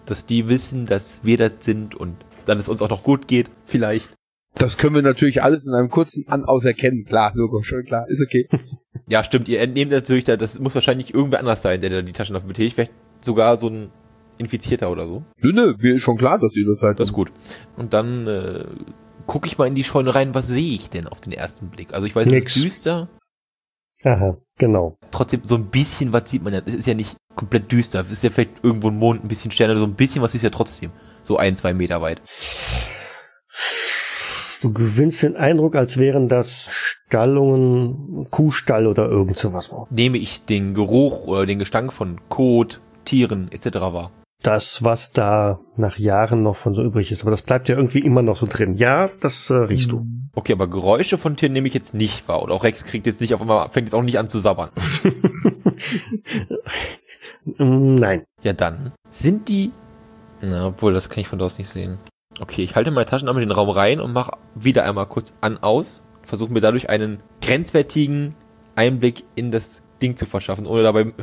Dass 0.06 0.26
die 0.26 0.49
wissen, 0.49 0.86
dass 0.86 1.24
wir 1.24 1.38
das 1.38 1.51
sind 1.60 1.95
und 1.95 2.16
dann 2.45 2.58
es 2.58 2.68
uns 2.68 2.82
auch 2.82 2.89
noch 2.89 3.04
gut 3.04 3.28
geht, 3.28 3.49
vielleicht. 3.66 4.10
Das 4.56 4.78
können 4.78 4.95
wir 4.95 5.01
natürlich 5.01 5.41
alles 5.41 5.64
in 5.64 5.74
einem 5.74 5.89
kurzen 5.89 6.26
An-Aus 6.28 6.64
erkennen. 6.66 7.06
Klar, 7.06 7.32
Logo, 7.36 7.64
schön 7.64 7.86
klar, 7.86 8.06
ist 8.10 8.22
okay. 8.22 8.47
Ja, 9.10 9.24
stimmt, 9.24 9.49
ihr 9.49 9.60
entnehmt 9.60 9.91
natürlich, 9.91 10.24
da, 10.24 10.38
das 10.38 10.60
muss 10.60 10.76
wahrscheinlich 10.76 11.14
irgendwer 11.14 11.39
anders 11.39 11.62
sein, 11.62 11.82
der 11.82 11.89
da 11.89 12.01
die 12.01 12.14
Taschenlampe 12.14 12.47
betätigt, 12.47 12.76
vielleicht 12.76 12.93
sogar 13.20 13.58
so 13.58 13.68
ein 13.68 13.89
Infizierter 14.38 14.89
oder 14.89 15.08
so. 15.08 15.24
Nö, 15.41 15.51
nö, 15.51 15.76
mir 15.78 15.95
ist 15.95 16.01
schon 16.04 16.18
klar, 16.18 16.39
dass 16.39 16.56
ihr 16.56 16.66
das 16.66 16.80
seid. 16.80 16.99
Das 16.99 17.08
ist 17.08 17.14
gut. 17.14 17.32
Und 17.76 17.93
dann 17.93 18.28
äh, 18.28 18.64
gucke 19.28 19.47
ich 19.47 19.58
mal 19.58 19.68
in 19.68 19.76
die 19.76 19.84
Scheune 19.84 20.16
rein, 20.16 20.34
was 20.34 20.47
sehe 20.47 20.76
ich 20.76 20.89
denn 20.89 21.08
auf 21.08 21.20
den 21.20 21.34
ersten 21.34 21.68
Blick? 21.68 21.93
Also 21.93 22.08
ich 22.08 22.16
weiß, 22.16 22.28
es 22.28 22.32
Nix. 22.34 22.56
ist 22.56 22.64
düster. 22.64 23.10
Aha, 24.04 24.38
genau. 24.58 24.97
Trotzdem, 25.12 25.41
so 25.43 25.56
ein 25.56 25.68
bisschen 25.68 26.12
was 26.12 26.30
sieht 26.30 26.43
man 26.43 26.54
ja. 26.54 26.62
Das 26.62 26.76
ist 26.76 26.88
ja 26.88 26.93
nicht 26.93 27.16
komplett 27.36 27.72
düster. 27.72 28.01
Es 28.01 28.12
ist 28.12 28.24
ja 28.24 28.30
vielleicht 28.30 28.64
irgendwo 28.64 28.89
ein 28.89 28.97
Mond, 28.97 29.24
ein 29.24 29.28
bisschen 29.28 29.51
Sterne, 29.51 29.78
so 29.78 29.86
ein 29.86 29.95
bisschen 29.95 30.22
was 30.22 30.36
ist 30.36 30.41
ja 30.41 30.49
trotzdem. 30.49 30.91
So 31.24 31.38
ein, 31.38 31.56
zwei 31.56 31.74
Meter 31.74 32.01
weit. 32.01 32.22
Du 34.62 34.72
gewinnst 34.72 35.24
den 35.24 35.36
Eindruck, 35.36 35.76
als 35.76 35.97
wären 35.97 36.30
das 36.30 36.68
Stallungen, 36.70 38.28
Kuhstall 38.30 38.88
oder 38.88 39.10
irgend 39.10 39.38
sowas. 39.38 39.70
Nehme 39.89 40.18
ich 40.18 40.45
den 40.45 40.74
Geruch 40.74 41.28
oder 41.28 41.45
den 41.45 41.60
Gestank 41.60 41.91
von 41.91 42.20
Kot, 42.30 42.80
Tieren 43.04 43.51
etc. 43.51 43.76
wahr. 43.82 44.12
Das, 44.44 44.84
was 44.84 45.14
da 45.14 45.60
nach 45.78 45.98
Jahren 45.98 46.44
noch 46.44 46.56
von 46.56 46.76
so 46.76 46.84
übrig 46.84 47.12
ist. 47.12 47.22
Aber 47.22 47.32
das 47.32 47.41
bleibt 47.41 47.70
ja 47.70 47.78
irgendwie 47.78 48.00
immer 48.00 48.22
noch 48.22 48.36
so 48.36 48.46
drin. 48.46 48.76
Ja, 48.76 49.10
das 49.22 49.50
äh, 49.50 49.56
riechst 49.56 49.91
du. 49.91 50.06
Okay, 50.36 50.52
aber 50.54 50.68
Geräusche 50.68 51.18
von 51.18 51.38
Tieren 51.38 51.54
nehme 51.54 51.68
ich 51.68 51.74
jetzt 51.74 51.94
nicht 51.94 52.28
wahr. 52.28 52.41
Und 52.41 52.52
auch 52.52 52.64
Rex 52.64 52.84
kriegt 52.86 53.08
jetzt 53.08 53.22
nicht 53.22 53.34
auf 53.34 53.41
einmal, 53.41 53.70
fängt 53.70 53.88
jetzt 53.88 53.94
auch 53.96 54.04
nicht 54.04 54.20
an 54.20 54.28
zu 54.28 54.39
sabbern. 54.39 54.70
Mm, 57.58 57.96
Nein. 57.96 58.26
Ja 58.41 58.54
dann. 58.54 58.94
Sind 59.10 59.50
die. 59.50 59.72
Na, 60.41 60.68
obwohl, 60.68 60.94
das 60.94 61.10
kann 61.10 61.20
ich 61.20 61.28
von 61.28 61.39
dort 61.39 61.58
nicht 61.58 61.68
sehen. 61.68 61.98
Okay, 62.39 62.64
ich 62.64 62.76
halte 62.76 62.91
meine 62.91 63.06
Taschenlampe 63.06 63.41
in 63.41 63.50
den 63.50 63.56
Raum 63.56 63.70
rein 63.70 64.00
und 64.00 64.14
mache 64.14 64.38
wieder 64.56 64.86
einmal 64.86 65.08
kurz 65.08 65.34
an 65.41 65.58
aus. 65.58 66.04
Versuche 66.24 66.54
mir 66.54 66.62
dadurch 66.62 66.89
einen 66.89 67.22
grenzwertigen 67.41 68.36
Einblick 68.76 69.24
in 69.36 69.52
das 69.52 69.84
Ding 70.02 70.16
zu 70.16 70.26
verschaffen, 70.26 70.66
ohne 70.66 70.84
dabei. 70.84 71.14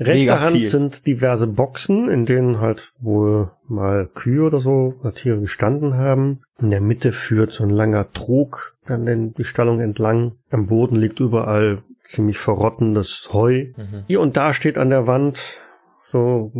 Rechter 0.00 0.14
Mega 0.14 0.40
Hand 0.40 0.56
viel. 0.56 0.66
sind 0.66 1.06
diverse 1.06 1.46
Boxen, 1.46 2.08
in 2.08 2.24
denen 2.26 2.60
halt 2.60 2.92
wohl 3.00 3.50
mal 3.68 4.08
Kühe 4.12 4.44
oder 4.44 4.60
so 4.60 4.94
oder 5.00 5.12
Tiere 5.12 5.40
gestanden 5.40 5.94
haben. 5.94 6.40
In 6.58 6.70
der 6.70 6.80
Mitte 6.80 7.12
führt 7.12 7.52
so 7.52 7.64
ein 7.64 7.70
langer 7.70 8.12
Trog 8.12 8.76
dann 8.86 9.06
den, 9.06 9.34
die 9.34 9.44
Stallung 9.44 9.80
entlang. 9.80 10.32
Am 10.50 10.66
Boden 10.66 10.96
liegt 10.96 11.20
überall 11.20 11.82
ziemlich 12.04 12.38
verrottendes 12.38 13.30
Heu. 13.32 13.66
Mhm. 13.76 14.04
Hier 14.08 14.20
und 14.20 14.36
da 14.36 14.52
steht 14.52 14.78
an 14.78 14.90
der 14.90 15.06
Wand 15.06 15.60
so 16.04 16.50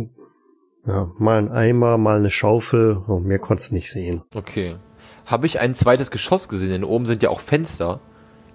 ja, 0.85 1.11
mal 1.17 1.37
ein 1.37 1.51
Eimer, 1.51 1.97
mal 1.97 2.17
eine 2.17 2.29
Schaufel. 2.29 3.03
Oh, 3.07 3.19
mehr 3.19 3.39
konntest 3.39 3.71
du 3.71 3.75
nicht 3.75 3.91
sehen. 3.91 4.23
Okay. 4.33 4.75
Habe 5.25 5.45
ich 5.45 5.59
ein 5.59 5.75
zweites 5.75 6.11
Geschoss 6.11 6.49
gesehen, 6.49 6.69
denn 6.69 6.83
oben 6.83 7.05
sind 7.05 7.21
ja 7.21 7.29
auch 7.29 7.41
Fenster. 7.41 7.99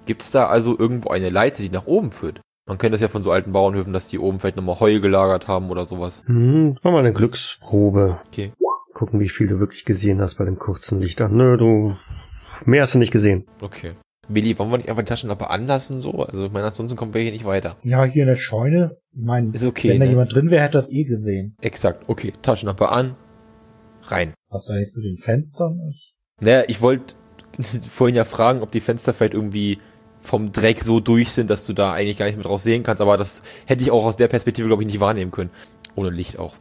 Gibt's 0.07 0.31
da 0.31 0.47
also 0.47 0.77
irgendwo 0.79 1.11
eine 1.11 1.31
Leiter, 1.31 1.63
die 1.63 1.71
nach 1.71 1.87
oben 1.87 2.13
führt? 2.13 2.41
Man 2.67 2.79
kennt 2.79 2.95
das 2.95 3.01
ja 3.01 3.09
von 3.09 3.23
so 3.23 3.31
alten 3.31 3.53
Bauernhöfen, 3.53 3.93
dass 3.93 4.09
die 4.09 4.19
oben 4.19 4.41
vielleicht 4.41 4.57
nochmal 4.57 4.81
Heu 4.81 4.99
gelagert 5.01 5.47
haben 5.47 5.71
oder 5.71 5.87
sowas. 5.87 6.25
Hm, 6.27 6.77
mach 6.83 6.91
mal 6.91 6.99
eine 6.99 7.13
Glücksprobe. 7.13 8.19
Okay. 8.27 8.53
Gucken, 8.93 9.21
wie 9.21 9.29
viel 9.29 9.47
du 9.47 9.61
wirklich 9.61 9.85
gesehen 9.85 10.21
hast 10.21 10.37
bei 10.37 10.45
dem 10.45 10.59
kurzen 10.59 11.01
Licht. 11.01 11.21
Ach, 11.21 11.29
nö, 11.31 11.57
du, 11.57 11.97
mehr 12.65 12.83
hast 12.83 12.95
du 12.95 12.99
nicht 12.99 13.13
gesehen. 13.13 13.45
Okay. 13.61 13.93
Billy, 14.29 14.59
wollen 14.59 14.71
wir 14.71 14.79
nicht 14.79 14.89
einfach 14.89 15.03
die 15.03 15.09
Taschenlampe 15.09 15.49
anlassen 15.51 16.01
so? 16.01 16.25
Also 16.25 16.47
ich 16.47 16.53
meine, 16.53 16.67
ansonsten 16.67 16.97
kommen 16.97 17.15
wir 17.15 17.21
hier 17.21 17.31
nicht 17.31 17.45
weiter. 17.45 17.77
Ja, 17.85 18.05
hier 18.05 18.23
in 18.23 18.29
der 18.29 18.35
Scheune. 18.37 18.97
Ich 19.13 19.23
meine, 19.23 19.53
Ist 19.53 19.65
okay, 19.65 19.91
wenn 19.91 20.01
da 20.01 20.07
ne? 20.07 20.11
jemand 20.11 20.35
drin 20.35 20.51
wäre, 20.51 20.65
hätte 20.65 20.79
das 20.79 20.91
eh 20.91 21.05
gesehen. 21.05 21.55
Exakt. 21.61 22.05
Okay, 22.09 22.33
Taschenlampe 22.43 22.89
an. 22.89 23.15
Rein. 24.03 24.35
Was 24.51 24.67
da 24.67 24.77
jetzt 24.77 24.97
mit 24.97 25.05
den 25.05 25.19
Fenstern 25.19 25.81
ist? 25.89 26.15
Naja, 26.41 26.65
ich 26.67 26.81
wollte 26.81 27.15
vorhin 27.89 28.17
ja 28.17 28.25
fragen, 28.25 28.63
ob 28.63 28.73
die 28.73 28.81
Fenster 28.81 29.15
vielleicht 29.15 29.35
irgendwie 29.35 29.79
vom 30.27 30.53
Dreck 30.53 30.83
so 30.83 31.01
durch 31.01 31.31
sind, 31.31 31.51
dass 31.51 31.67
du 31.67 31.73
da 31.73 31.93
eigentlich 31.93 32.19
gar 32.19 32.27
nicht 32.27 32.37
mehr 32.37 32.45
draus 32.45 32.63
sehen 32.63 32.83
kannst, 32.83 33.01
aber 33.01 33.17
das 33.17 33.43
hätte 33.65 33.83
ich 33.83 33.91
auch 33.91 34.05
aus 34.05 34.17
der 34.17 34.29
Perspektive, 34.29 34.69
glaube 34.69 34.83
ich, 34.83 34.89
nicht 34.89 35.01
wahrnehmen 35.01 35.31
können. 35.31 35.51
Ohne 35.95 36.11
Licht 36.11 36.39
auch. 36.39 36.55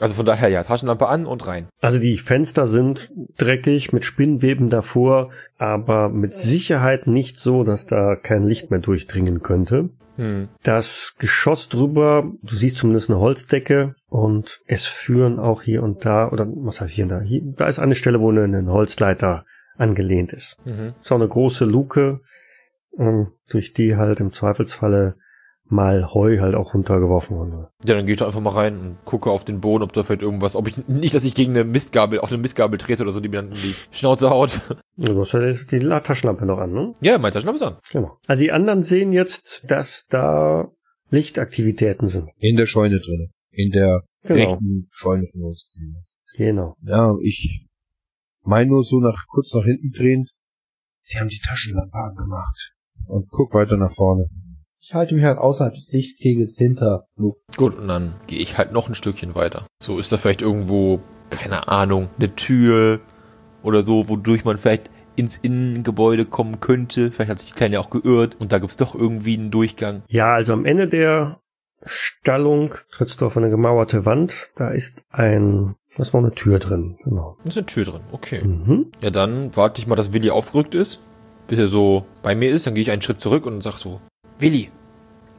Also 0.00 0.16
von 0.16 0.26
daher, 0.26 0.48
ja, 0.48 0.64
Taschenlampe 0.64 1.06
an 1.08 1.26
und 1.26 1.46
rein. 1.46 1.68
Also 1.80 2.00
die 2.00 2.16
Fenster 2.16 2.66
sind 2.66 3.12
dreckig 3.36 3.92
mit 3.92 4.04
Spinnweben 4.04 4.68
davor, 4.68 5.30
aber 5.58 6.08
mit 6.08 6.34
Sicherheit 6.34 7.06
nicht 7.06 7.38
so, 7.38 7.62
dass 7.62 7.86
da 7.86 8.16
kein 8.16 8.42
Licht 8.42 8.70
mehr 8.70 8.80
durchdringen 8.80 9.42
könnte. 9.42 9.90
Hm. 10.16 10.48
Das 10.62 11.14
Geschoss 11.18 11.68
drüber, 11.68 12.30
du 12.42 12.56
siehst 12.56 12.78
zumindest 12.78 13.10
eine 13.10 13.20
Holzdecke 13.20 13.94
und 14.08 14.60
es 14.66 14.86
führen 14.86 15.38
auch 15.38 15.62
hier 15.62 15.82
und 15.82 16.04
da, 16.04 16.28
oder 16.30 16.46
was 16.48 16.80
heißt 16.80 16.92
hier 16.92 17.04
und 17.04 17.10
da? 17.10 17.20
Hier, 17.20 17.42
da 17.56 17.66
ist 17.68 17.78
eine 17.78 17.94
Stelle, 17.94 18.20
wo 18.20 18.30
eine, 18.30 18.44
eine 18.44 18.72
Holzleiter 18.72 19.44
angelehnt 19.76 20.32
ist. 20.32 20.56
Mhm. 20.64 20.94
Ist 21.00 21.12
auch 21.12 21.16
eine 21.16 21.28
große 21.28 21.64
Luke, 21.64 22.20
ähm, 22.98 23.32
durch 23.48 23.72
die 23.72 23.96
halt 23.96 24.20
im 24.20 24.32
Zweifelsfalle 24.32 25.16
mal 25.64 26.12
Heu 26.12 26.38
halt 26.40 26.54
auch 26.54 26.74
runtergeworfen 26.74 27.36
wurde. 27.36 27.70
Ja, 27.86 27.94
dann 27.94 28.04
gehe 28.04 28.12
ich 28.14 28.18
da 28.18 28.26
einfach 28.26 28.40
mal 28.40 28.50
rein 28.50 28.78
und 28.78 29.04
gucke 29.06 29.30
auf 29.30 29.44
den 29.44 29.60
Boden, 29.60 29.82
ob 29.82 29.92
da 29.94 30.02
vielleicht 30.02 30.20
irgendwas, 30.20 30.54
ob 30.54 30.68
ich 30.68 30.86
nicht, 30.86 31.14
dass 31.14 31.24
ich 31.24 31.34
gegen 31.34 31.52
eine 31.52 31.64
Mistgabel, 31.64 32.18
auf 32.20 32.30
eine 32.30 32.36
Mistgabel 32.42 32.78
trete 32.78 33.02
oder 33.02 33.12
so, 33.12 33.20
die 33.20 33.28
mir 33.30 33.36
dann 33.36 33.52
in 33.52 33.54
die 33.54 33.74
Schnauze 33.90 34.28
haut. 34.28 34.60
Du 34.98 35.18
hast 35.18 35.32
ja 35.32 35.52
die 35.52 35.78
Taschenlampe 36.02 36.44
noch 36.44 36.58
an, 36.58 36.72
ne? 36.72 36.92
ja, 37.00 37.16
mein 37.18 37.32
Taschenlampe 37.32 37.56
ist 37.56 37.66
an. 37.66 37.76
Genau. 37.90 38.18
Also 38.26 38.42
die 38.42 38.52
anderen 38.52 38.82
sehen 38.82 39.12
jetzt, 39.12 39.64
dass 39.70 40.06
da 40.08 40.70
Lichtaktivitäten 41.08 42.08
sind. 42.08 42.28
In 42.38 42.56
der 42.56 42.66
Scheune 42.66 43.00
drin. 43.00 43.30
In 43.50 43.70
der 43.70 44.02
Genau. 44.24 44.52
rechten 44.52 44.88
Scheune 44.90 45.26
von 45.32 45.42
uns 45.42 45.64
gesehen 45.66 45.96
hast. 45.98 46.16
Genau. 46.36 46.76
Ja, 46.82 47.14
ich 47.22 47.66
meine 48.42 48.70
nur 48.70 48.84
so 48.84 49.00
nach 49.00 49.26
kurz 49.28 49.52
nach 49.54 49.64
hinten 49.64 49.90
drehen. 49.92 50.28
Sie 51.02 51.18
haben 51.18 51.28
die 51.28 51.40
Taschenlampe 51.44 51.96
angemacht. 51.96 52.72
Und 53.06 53.28
guck 53.30 53.54
weiter 53.54 53.76
nach 53.76 53.94
vorne. 53.94 54.28
Ich 54.80 54.94
halte 54.94 55.14
mich 55.14 55.24
halt 55.24 55.38
außerhalb 55.38 55.74
des 55.74 55.92
Lichtkegels 55.92 56.56
hinter 56.56 57.06
Luke. 57.16 57.38
Gut, 57.56 57.78
und 57.78 57.86
dann 57.86 58.14
gehe 58.26 58.40
ich 58.40 58.58
halt 58.58 58.72
noch 58.72 58.88
ein 58.88 58.96
Stückchen 58.96 59.34
weiter. 59.34 59.66
So 59.80 59.98
ist 59.98 60.10
da 60.10 60.18
vielleicht 60.18 60.42
irgendwo, 60.42 61.00
keine 61.30 61.68
Ahnung, 61.68 62.08
eine 62.18 62.34
Tür 62.34 63.00
oder 63.62 63.82
so, 63.82 64.08
wodurch 64.08 64.44
man 64.44 64.58
vielleicht 64.58 64.90
ins 65.14 65.36
Innengebäude 65.36 66.24
kommen 66.24 66.60
könnte. 66.60 67.12
Vielleicht 67.12 67.30
hat 67.30 67.38
sich 67.38 67.50
die 67.50 67.56
Kleine 67.56 67.78
auch 67.78 67.90
geirrt 67.90 68.36
und 68.40 68.52
da 68.52 68.58
gibt's 68.58 68.76
doch 68.76 68.94
irgendwie 68.94 69.38
einen 69.38 69.50
Durchgang. 69.50 70.02
Ja, 70.08 70.34
also 70.34 70.52
am 70.52 70.64
Ende 70.64 70.88
der 70.88 71.40
Stallung 71.84 72.74
trittst 72.90 73.20
du 73.20 73.26
auf 73.26 73.36
eine 73.36 73.50
gemauerte 73.50 74.04
Wand. 74.04 74.50
Da 74.56 74.70
ist 74.70 75.04
ein, 75.10 75.76
was 75.96 76.12
war 76.12 76.20
eine 76.20 76.32
Tür 76.32 76.58
drin, 76.58 76.96
genau. 77.04 77.36
Da 77.44 77.50
ist 77.50 77.56
eine 77.56 77.66
Tür 77.66 77.84
drin, 77.84 78.02
okay. 78.12 78.42
Mhm. 78.42 78.92
Ja, 79.00 79.10
dann 79.10 79.54
warte 79.54 79.80
ich 79.80 79.86
mal, 79.86 79.96
dass 79.96 80.12
Willi 80.12 80.30
aufgerückt 80.30 80.74
ist, 80.74 81.00
bis 81.52 81.58
er 81.58 81.68
so 81.68 82.06
bei 82.22 82.34
mir 82.34 82.50
ist. 82.50 82.66
Dann 82.66 82.72
gehe 82.72 82.80
ich 82.80 82.90
einen 82.90 83.02
Schritt 83.02 83.20
zurück 83.20 83.44
und 83.44 83.62
sag 83.62 83.76
so, 83.76 84.00
Willi, 84.38 84.70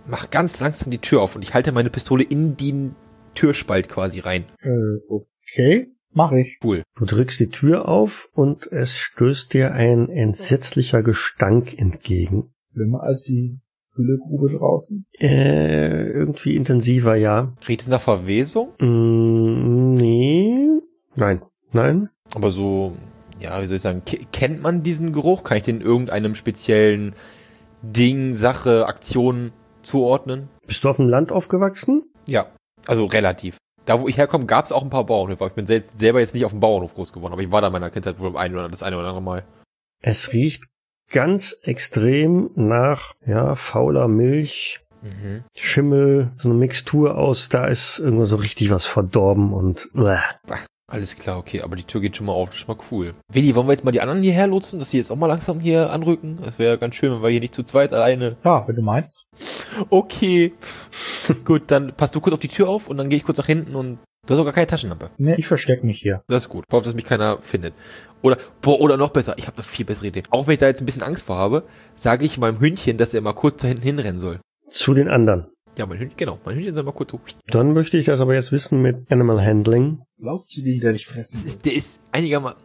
mach 0.06 0.30
ganz 0.30 0.60
langsam 0.60 0.92
die 0.92 1.00
Tür 1.00 1.24
auf 1.24 1.36
und 1.36 1.42
ich 1.42 1.56
halte 1.56 1.72
meine 1.72 1.90
Pistole 1.90 2.24
in 2.24 2.56
den 2.56 2.94
Türspalt 3.34 3.90
quasi 3.90 4.20
rein. 4.20 4.46
Äh, 4.62 4.70
okay. 5.10 5.88
Mach 6.12 6.32
ich. 6.32 6.60
Cool. 6.64 6.84
Du 6.98 7.06
drückst 7.06 7.40
die 7.40 7.50
Tür 7.50 7.88
auf 7.88 8.30
und 8.36 8.72
es 8.72 8.96
stößt 8.96 9.56
dir 9.56 9.74
ein 9.74 10.08
entsetzlicher 10.08 11.02
Gestank 11.02 11.80
entgegen. 11.80 12.54
Schlimmer 12.74 13.02
als 13.02 13.24
die 13.24 13.60
Hüllegrube 13.96 14.56
draußen. 14.56 15.08
Äh, 15.20 16.12
irgendwie 16.12 16.56
intensiver, 16.56 17.16
ja. 17.16 17.56
Riecht 17.68 17.82
es 17.82 17.88
nach 17.88 18.02
Verwesung? 18.02 18.70
Mm, 18.80 19.96
nee. 19.96 20.80
Nein. 21.16 21.42
Nein. 21.72 22.10
Aber 22.36 22.52
so, 22.52 22.96
ja, 23.44 23.62
wie 23.62 23.68
soll 23.68 23.76
ich 23.78 23.82
sagen, 23.84 24.04
ke- 24.06 24.26
kennt 24.32 24.62
man 24.62 24.82
diesen 24.84 25.14
Geruch? 25.14 25.44
Kann 25.44 25.58
ich 25.58 25.64
den 25.64 25.82
irgendeinem 25.82 26.34
speziellen 26.36 27.14
Ding, 27.82 28.34
Sache, 28.36 28.88
Aktion 28.88 29.52
zuordnen? 29.82 30.50
Bist 30.66 30.84
du 30.84 30.90
auf 30.90 30.96
dem 30.98 31.10
Land 31.10 31.32
aufgewachsen? 31.32 32.04
Ja, 32.28 32.48
also 32.88 33.06
relativ. 33.06 33.58
Da, 33.86 34.00
wo 34.00 34.08
ich 34.08 34.18
herkomme, 34.18 34.46
gab 34.46 34.64
es 34.66 34.72
auch 34.72 34.82
ein 34.84 34.90
paar 34.90 35.06
Bauernhöfe. 35.06 35.42
aber 35.44 35.50
Ich 35.52 35.56
bin 35.56 35.66
selbst, 35.66 36.00
selber 36.00 36.22
jetzt 36.22 36.34
nicht 36.34 36.46
auf 36.46 36.52
dem 36.54 36.62
Bauernhof 36.62 36.94
groß 36.96 37.12
geworden, 37.12 37.34
aber 37.34 37.42
ich 37.42 37.52
war 37.52 37.60
da 37.62 37.68
in 37.68 37.74
meiner 37.74 37.90
Kindheit 37.90 38.18
wohl 38.20 38.38
ein 38.38 38.54
oder 38.54 38.70
das 38.70 38.82
eine 38.84 38.98
oder 38.98 39.08
andere 39.08 39.22
Mal. 39.22 39.44
Es 40.02 40.32
riecht 40.32 40.66
ganz 41.12 41.58
extrem 41.64 42.50
nach, 42.56 43.14
ja, 43.26 43.56
fauler 43.56 44.08
Milch, 44.08 44.80
Mhm. 45.02 45.44
Schimmel, 45.54 46.32
so 46.38 46.48
eine 46.48 46.58
Mixtur 46.58 47.18
aus, 47.18 47.50
da 47.50 47.66
ist 47.68 48.00
irgendwo 48.00 48.24
so 48.24 48.38
richtig 48.38 48.72
was 48.72 48.86
verdorben 48.86 49.52
und 49.52 49.90
bleh. 49.92 50.16
Alles 50.94 51.16
klar, 51.16 51.40
okay, 51.40 51.62
aber 51.64 51.76
die 51.76 51.86
Tür 51.86 52.02
geht 52.02 52.16
schon 52.16 52.28
mal 52.28 52.34
auf, 52.34 52.52
das 52.52 52.60
ist 52.60 52.68
mal 52.68 52.78
cool. 52.92 53.14
Willi, 53.32 53.56
wollen 53.56 53.66
wir 53.66 53.72
jetzt 53.72 53.84
mal 53.84 53.90
die 53.90 54.02
anderen 54.02 54.22
hierher 54.22 54.46
lotsen, 54.46 54.78
dass 54.78 54.92
sie 54.92 55.00
jetzt 55.00 55.10
auch 55.10 55.16
mal 55.16 55.26
langsam 55.26 55.60
hier 55.60 55.90
anrücken? 55.90 56.38
Das 56.44 56.60
wäre 56.60 56.78
ganz 56.78 56.94
schön, 56.94 57.12
wenn 57.12 57.24
wir 57.24 57.30
hier 57.30 57.40
nicht 57.40 57.56
zu 57.56 57.64
zweit 57.64 57.94
alleine. 57.94 58.38
Ja, 58.44 58.68
wenn 58.68 58.76
du 58.76 58.84
meinst. 58.84 59.26
Okay. 59.90 60.54
gut, 61.46 61.64
dann 61.72 61.94
passt 61.98 62.14
du 62.14 62.22
kurz 62.22 62.36
auf 62.36 62.40
die 62.40 62.48
Tür 62.48 62.70
auf 62.70 62.90
und 62.90 62.98
dann 62.98 63.10
gehe 63.10 63.18
ich 63.18 63.24
kurz 63.24 63.40
nach 63.40 63.48
hinten 63.48 63.74
und 63.74 63.98
du 64.28 64.34
hast 64.34 64.38
sogar 64.38 64.54
keine 64.54 64.68
Taschenlampe. 64.68 65.10
Ne, 65.18 65.36
ich 65.36 65.48
versteck 65.48 65.84
mich 65.84 66.00
hier. 66.00 66.22
Das 66.28 66.44
ist 66.44 66.50
gut. 66.50 66.66
Ich 66.68 66.72
hoffe, 66.72 66.86
dass 66.86 66.94
mich 66.94 67.06
keiner 67.06 67.40
findet. 67.40 67.74
Oder, 68.22 68.38
boah, 68.62 68.80
oder 68.80 68.96
noch 68.96 69.10
besser, 69.10 69.34
ich 69.38 69.48
habe 69.48 69.58
eine 69.58 69.64
viel 69.64 69.86
bessere 69.86 70.06
Idee. 70.06 70.22
Auch 70.30 70.46
wenn 70.46 70.54
ich 70.54 70.60
da 70.60 70.68
jetzt 70.68 70.84
ein 70.84 70.86
bisschen 70.86 71.02
Angst 71.02 71.26
vor 71.26 71.38
habe, 71.38 71.64
sage 71.96 72.24
ich 72.24 72.38
meinem 72.38 72.60
Hündchen, 72.60 72.98
dass 72.98 73.16
er 73.16 73.22
mal 73.22 73.34
kurz 73.34 73.64
da 73.64 73.68
hinten 73.68 73.82
hinrennen 73.82 74.20
soll. 74.20 74.42
Zu 74.70 74.94
den 74.94 75.08
anderen. 75.08 75.48
Ja, 75.76 75.88
mein 75.88 75.98
Hündchen, 75.98 76.18
genau. 76.18 76.38
Mein 76.46 76.56
Hündchen 76.56 76.74
soll 76.74 76.84
mal 76.84 76.92
kurz 76.92 77.12
so. 77.12 77.20
Dann 77.48 77.74
möchte 77.74 77.98
ich 77.98 78.06
das 78.06 78.22
aber 78.22 78.36
jetzt 78.36 78.52
wissen 78.52 78.82
mit 78.82 79.12
Animal 79.12 79.44
Handling. 79.44 80.04
Lauf 80.24 80.48
zu 80.48 80.62
dir, 80.62 80.80
der 80.80 80.94
dich 80.94 81.06
fressen 81.06 81.44
ist, 81.46 81.66
der 81.66 81.74
ist 81.74 82.00
einigermaßen. 82.14 82.58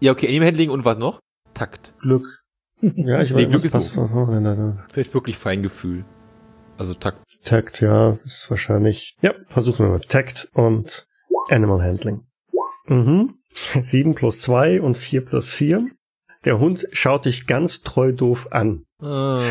Ja, 0.00 0.10
okay, 0.10 0.26
Animal 0.28 0.48
Handling 0.48 0.70
und 0.70 0.84
was 0.84 0.98
noch? 0.98 1.20
Takt. 1.54 1.94
Glück. 2.00 2.42
Ja, 2.80 3.22
ich 3.22 3.30
Nee, 3.30 3.44
weiß, 3.44 3.48
Glück 3.48 3.64
ist 3.64 3.74
was, 3.74 3.92
doof. 3.92 4.10
was, 4.12 4.28
was, 4.28 4.58
was, 4.58 4.92
Vielleicht 4.92 5.14
wirklich 5.14 5.38
Feingefühl. 5.38 6.04
Also 6.78 6.94
Takt. 6.94 7.22
Takt, 7.44 7.80
ja, 7.80 8.18
ist 8.24 8.50
wahrscheinlich. 8.50 9.14
Ja, 9.22 9.34
versuchen 9.46 9.86
wir 9.86 9.92
mal. 9.92 10.00
Takt 10.00 10.48
und 10.52 11.06
Animal 11.48 11.80
Handling. 11.80 12.26
Mhm. 12.86 13.38
7 13.80 14.16
plus 14.16 14.42
2 14.42 14.80
und 14.82 14.98
4 14.98 15.24
plus 15.24 15.50
4. 15.50 15.86
Der 16.44 16.58
Hund 16.58 16.88
schaut 16.90 17.24
dich 17.24 17.46
ganz 17.46 17.82
treu 17.82 18.10
doof 18.12 18.48
an. 18.50 18.84
Ah. 19.00 19.42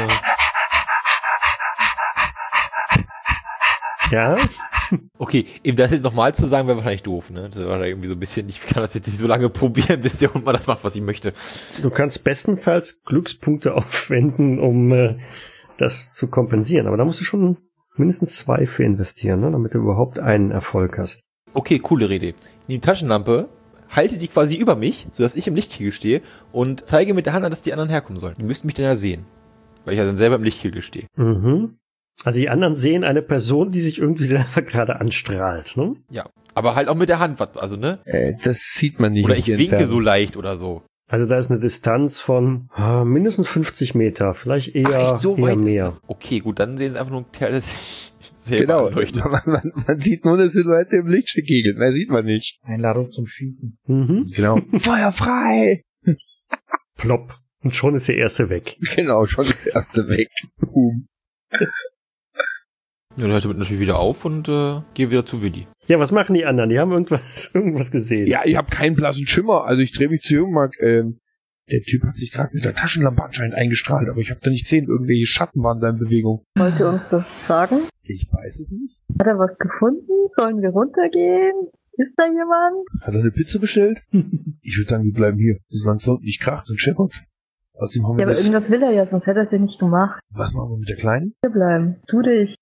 Ja, 4.11 4.37
Okay, 5.17 5.45
ihm 5.63 5.75
das 5.75 5.91
jetzt 5.91 6.03
nochmal 6.03 6.33
zu 6.35 6.47
sagen, 6.47 6.67
wäre 6.67 6.77
wahrscheinlich 6.77 7.03
doof, 7.03 7.29
ne? 7.29 7.49
Das 7.49 7.65
war 7.65 7.85
irgendwie 7.85 8.07
so 8.07 8.13
ein 8.13 8.19
bisschen, 8.19 8.49
ich 8.49 8.61
kann 8.61 8.81
das 8.81 8.93
jetzt 8.93 9.07
nicht 9.07 9.17
so 9.17 9.27
lange 9.27 9.49
probieren, 9.51 10.01
bis 10.01 10.19
der 10.19 10.33
Hund 10.33 10.45
mal 10.45 10.53
das 10.53 10.67
macht, 10.67 10.83
was 10.83 10.95
ich 10.95 11.01
möchte. 11.01 11.33
du 11.81 11.89
kannst 11.89 12.23
bestenfalls 12.23 13.03
Glückspunkte 13.03 13.73
aufwenden, 13.75 14.59
um 14.59 14.91
äh, 14.91 15.17
das 15.77 16.13
zu 16.13 16.27
kompensieren. 16.27 16.87
Aber 16.87 16.97
da 16.97 17.05
musst 17.05 17.19
du 17.19 17.23
schon 17.23 17.57
mindestens 17.97 18.37
zwei 18.37 18.65
für 18.65 18.83
investieren, 18.83 19.41
ne? 19.41 19.51
damit 19.51 19.73
du 19.73 19.79
überhaupt 19.79 20.19
einen 20.19 20.51
Erfolg 20.51 20.97
hast. 20.97 21.21
Okay, 21.53 21.79
coole 21.79 22.09
Rede. 22.09 22.33
Die 22.67 22.79
Taschenlampe 22.79 23.49
halte 23.89 24.17
die 24.17 24.27
quasi 24.27 24.57
über 24.57 24.75
mich, 24.75 25.07
sodass 25.11 25.35
ich 25.35 25.47
im 25.47 25.55
Lichtkegel 25.55 25.91
stehe 25.91 26.21
und 26.51 26.85
zeige 26.85 27.13
mit 27.13 27.25
der 27.25 27.33
Hand 27.33 27.45
an, 27.45 27.51
dass 27.51 27.63
die 27.63 27.71
anderen 27.71 27.89
herkommen 27.89 28.19
sollen. 28.19 28.35
Die 28.37 28.43
müssten 28.43 28.67
mich 28.67 28.75
dann 28.75 28.85
ja 28.85 28.95
sehen. 28.95 29.25
Weil 29.85 29.93
ich 29.93 29.99
ja 29.99 30.05
dann 30.05 30.17
selber 30.17 30.35
im 30.35 30.43
Lichtkegel 30.43 30.81
stehe. 30.81 31.07
Mhm. 31.15 31.77
Also 32.25 32.39
die 32.39 32.49
anderen 32.49 32.75
sehen 32.75 33.03
eine 33.03 33.21
Person, 33.21 33.71
die 33.71 33.79
sich 33.81 33.99
irgendwie 33.99 34.23
selber 34.35 34.61
gerade 34.63 34.99
anstrahlt. 34.99 35.77
Ne? 35.77 35.95
Ja. 36.09 36.27
Aber 36.53 36.75
halt 36.75 36.87
auch 36.89 36.95
mit 36.95 37.07
der 37.09 37.19
Hand, 37.19 37.39
was- 37.39 37.55
also, 37.55 37.77
ne? 37.77 37.99
Äh, 38.05 38.33
das 38.43 38.73
sieht 38.73 38.99
man 38.99 39.13
nicht. 39.13 39.25
Oder 39.25 39.37
ich 39.37 39.47
winke 39.47 39.61
Entfernung. 39.63 39.87
so 39.87 39.99
leicht 39.99 40.35
oder 40.37 40.55
so. 40.55 40.81
Also 41.07 41.27
da 41.27 41.37
ist 41.37 41.51
eine 41.51 41.59
Distanz 41.59 42.19
von 42.19 42.67
ah, 42.73 43.05
mindestens 43.05 43.47
50 43.47 43.93
Meter, 43.93 44.33
vielleicht 44.33 44.73
eher, 44.75 44.89
Ach, 44.91 45.11
echt, 45.13 45.19
so 45.21 45.35
eher 45.37 45.43
weit 45.43 45.59
mehr. 45.59 45.85
das? 45.85 46.01
Okay, 46.07 46.39
gut, 46.39 46.57
dann 46.59 46.77
sehen 46.77 46.93
sie 46.93 46.97
einfach 46.99 47.11
nur 47.11 47.21
ein 47.21 47.31
Kerl, 47.31 47.51
der 47.51 47.61
sich 47.61 48.11
selber 48.37 48.65
Genau. 48.65 48.87
anleuchtet. 48.87 49.23
Man, 49.31 49.41
man, 49.45 49.71
man 49.85 49.99
sieht 49.99 50.25
nur 50.25 50.33
eine 50.33 50.49
Silhouette 50.49 50.95
im 50.95 51.05
Lichtkegel. 51.07 51.75
Mehr 51.75 51.91
sieht 51.91 52.09
man 52.09 52.25
nicht. 52.25 52.57
Einladung 52.63 53.11
zum 53.11 53.27
Schießen. 53.27 53.77
Mhm. 53.85 54.31
Genau. 54.35 54.59
Feuer 54.79 55.11
frei! 55.11 55.83
Plopp. 56.97 57.35
Und 57.61 57.75
schon 57.75 57.93
ist 57.95 58.07
der 58.07 58.17
erste 58.17 58.49
weg. 58.49 58.77
Genau, 58.95 59.25
schon 59.25 59.45
ist 59.45 59.65
der 59.67 59.75
erste 59.75 60.07
weg. 60.07 60.29
Boom. 60.59 61.07
Ja, 63.17 63.23
dann 63.23 63.31
hört 63.31 63.45
damit 63.45 63.57
natürlich 63.57 63.79
wieder 63.81 63.99
auf 63.99 64.25
und 64.25 64.49
äh, 64.49 64.81
gehe 64.93 65.09
wieder 65.09 65.25
zu 65.25 65.41
Willi. 65.41 65.67
Ja, 65.87 65.99
was 65.99 66.11
machen 66.11 66.33
die 66.33 66.45
anderen? 66.45 66.69
Die 66.69 66.79
haben 66.79 66.91
irgendwas, 66.91 67.51
irgendwas 67.53 67.91
gesehen. 67.91 68.27
Ja, 68.27 68.41
ich 68.45 68.55
habe 68.57 68.69
keinen 68.69 68.95
blassen 68.95 69.27
Schimmer. 69.27 69.65
Also 69.65 69.81
ich 69.81 69.91
drehe 69.93 70.09
mich 70.09 70.21
zu 70.21 70.33
Jungmark. 70.33 70.73
Ähm, 70.81 71.19
der 71.71 71.81
Typ 71.81 72.03
hat 72.03 72.15
sich 72.15 72.31
gerade 72.31 72.49
mit 72.53 72.63
der 72.63 72.75
Taschenlampe 72.75 73.23
anscheinend 73.23 73.55
eingestrahlt, 73.55 74.07
aber 74.09 74.19
ich 74.19 74.29
habe 74.29 74.39
da 74.43 74.51
nicht 74.51 74.65
gesehen, 74.65 74.87
irgendwelche 74.87 75.25
Schatten 75.25 75.63
waren 75.63 75.79
da 75.79 75.89
in 75.89 75.97
Bewegung. 75.97 76.43
Wollte 76.59 76.87
uns 76.89 77.09
das 77.09 77.23
sagen? 77.47 77.87
Ich 78.03 78.27
weiß 78.31 78.59
es 78.59 78.69
nicht. 78.69 78.99
Hat 79.19 79.25
er 79.27 79.39
was 79.39 79.57
gefunden? 79.57 80.11
Sollen 80.37 80.61
wir 80.61 80.69
runtergehen? 80.69 81.69
Ist 81.93 82.13
da 82.17 82.25
jemand? 82.25 82.85
Hat 83.01 83.15
er 83.15 83.21
eine 83.21 83.31
Pizza 83.31 83.57
bestellt? 83.59 83.97
ich 84.11 84.77
würde 84.77 84.89
sagen, 84.89 85.05
wir 85.05 85.13
bleiben 85.13 85.39
hier, 85.39 85.57
solange 85.69 85.97
es 85.97 86.07
nicht 86.21 86.41
kracht 86.41 86.69
und 86.69 86.79
scheppert. 86.79 87.13
Außerdem 87.79 88.05
haben 88.07 88.17
wir 88.17 88.21
Ja, 88.21 88.25
aber 88.27 88.35
das. 88.35 88.45
irgendwas 88.45 88.69
will 88.69 88.83
er 88.83 88.91
ja, 88.91 89.07
sonst 89.07 89.25
hätte 89.25 89.39
er 89.39 89.45
es 89.45 89.51
ja 89.51 89.57
nicht 89.57 89.79
gemacht. 89.79 90.19
Was 90.33 90.53
machen 90.53 90.69
wir 90.69 90.77
mit 90.77 90.89
der 90.89 90.97
Kleinen? 90.97 91.33
Hier 91.41 91.51
bleiben. 91.51 91.95
Tu 92.07 92.21
dich. 92.21 92.55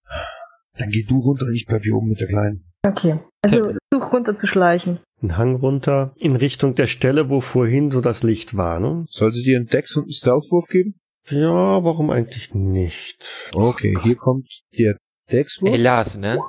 Dann 0.78 0.90
geh 0.90 1.04
du 1.04 1.20
runter 1.20 1.46
und 1.46 1.56
ich 1.56 1.66
bleib 1.66 1.84
hier 1.84 1.96
oben 1.96 2.10
mit 2.10 2.20
der 2.20 2.28
Kleinen. 2.28 2.66
Okay. 2.86 3.20
Also, 3.42 3.74
such 3.92 4.12
runter 4.12 4.38
zu 4.38 4.48
schleichen. 4.48 5.00
Ein 5.22 5.38
Hang 5.38 5.56
runter 5.56 6.14
in 6.18 6.36
Richtung 6.36 6.76
der 6.76 6.88
Stelle, 6.88 7.30
wo 7.30 7.42
vorhin 7.42 7.92
so 7.92 8.02
das 8.02 8.24
Licht 8.24 8.58
war, 8.58 8.80
ne? 8.80 9.06
Soll 9.10 9.32
sie 9.32 9.44
dir 9.44 9.58
einen 9.58 9.68
Dex 9.68 9.96
und 9.96 10.04
einen 10.04 10.14
Stealthwurf 10.14 10.68
geben? 10.68 10.96
Ja, 11.30 11.84
warum 11.84 12.10
eigentlich 12.10 12.54
nicht? 12.54 13.52
Okay, 13.54 13.96
hier 14.04 14.16
kommt 14.16 14.50
der 14.78 14.98
Dexwurf. 15.32 15.74
Ey, 15.74 15.82
Lars, 15.82 16.18
ne? 16.18 16.40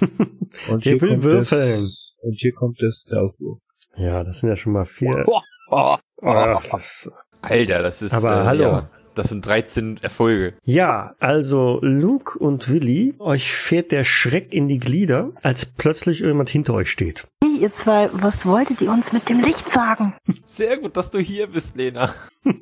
und 0.70 0.84
der 0.84 0.92
hier 0.92 1.00
will 1.02 1.10
kommt 1.10 1.22
würfeln. 1.24 1.80
Das, 1.82 2.14
und 2.22 2.34
hier 2.38 2.52
kommt 2.52 2.80
der 2.80 2.90
Stealthwurf. 2.90 3.60
Ja, 3.96 4.24
das 4.24 4.40
sind 4.40 4.48
ja 4.48 4.56
schon 4.56 4.72
mal 4.72 4.86
vier. 4.86 5.24
Oh, 5.26 5.40
Ach, 6.22 6.64
das, 6.70 7.10
Alter, 7.40 7.82
das 7.82 8.02
ist. 8.02 8.14
Aber 8.14 8.42
äh, 8.42 8.44
hallo. 8.44 8.62
Ja, 8.62 8.90
das 9.14 9.28
sind 9.30 9.44
13 9.46 9.98
Erfolge. 10.02 10.54
ja, 10.64 11.14
also 11.20 11.78
Luke 11.82 12.38
und 12.38 12.68
Willi, 12.70 13.14
euch 13.18 13.52
fährt 13.52 13.92
der 13.92 14.04
Schreck 14.04 14.52
in 14.54 14.68
die 14.68 14.78
Glieder, 14.78 15.32
als 15.42 15.66
plötzlich 15.66 16.20
irgendjemand 16.20 16.50
hinter 16.50 16.74
euch 16.74 16.90
steht. 16.90 17.26
Hey, 17.42 17.56
ihr 17.60 17.72
zwei, 17.84 18.10
was 18.12 18.34
wolltet 18.44 18.80
ihr 18.80 18.90
uns 18.90 19.04
mit 19.12 19.28
dem 19.28 19.40
Licht 19.40 19.64
sagen? 19.74 20.14
Sehr 20.44 20.78
gut, 20.78 20.96
dass 20.96 21.10
du 21.10 21.18
hier 21.18 21.46
bist, 21.48 21.76
Lena. 21.76 22.14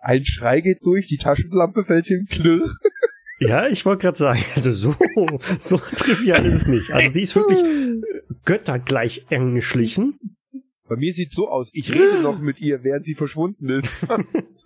Ein 0.00 0.24
Schrei 0.24 0.60
geht 0.60 0.84
durch, 0.84 1.06
die 1.06 1.18
Taschenlampe 1.18 1.84
fällt 1.84 2.06
hin, 2.06 2.26
klirr. 2.28 2.74
Ja, 3.38 3.66
ich 3.66 3.84
wollte 3.84 4.02
gerade 4.02 4.16
sagen, 4.16 4.38
also 4.54 4.70
so, 4.70 4.94
so 5.58 5.76
trivial 5.76 6.46
ist 6.46 6.54
es 6.54 6.66
nicht. 6.68 6.92
Also 6.92 7.12
sie 7.12 7.22
ist 7.22 7.34
wirklich 7.34 7.58
göttergleich 8.44 9.26
angeschlichen. 9.30 10.16
Bei 10.92 10.98
mir 10.98 11.14
sieht 11.14 11.32
so 11.32 11.48
aus, 11.48 11.70
ich 11.72 11.90
rede 11.90 12.20
noch 12.22 12.38
mit 12.38 12.60
ihr, 12.60 12.84
während 12.84 13.06
sie 13.06 13.14
verschwunden 13.14 13.70
ist. 13.70 13.88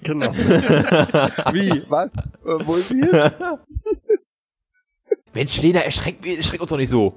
Genau. 0.03 0.31
Wie? 0.35 1.83
Was? 1.89 2.15
Äh, 2.15 2.67
wo 2.67 2.75
ist 2.77 2.91
sie? 2.91 3.01
Mensch, 5.35 5.61
Lena, 5.63 5.81
erschreck, 5.81 6.25
erschreck 6.27 6.61
uns 6.61 6.71
doch 6.71 6.77
nicht 6.77 6.89
so. 6.91 7.15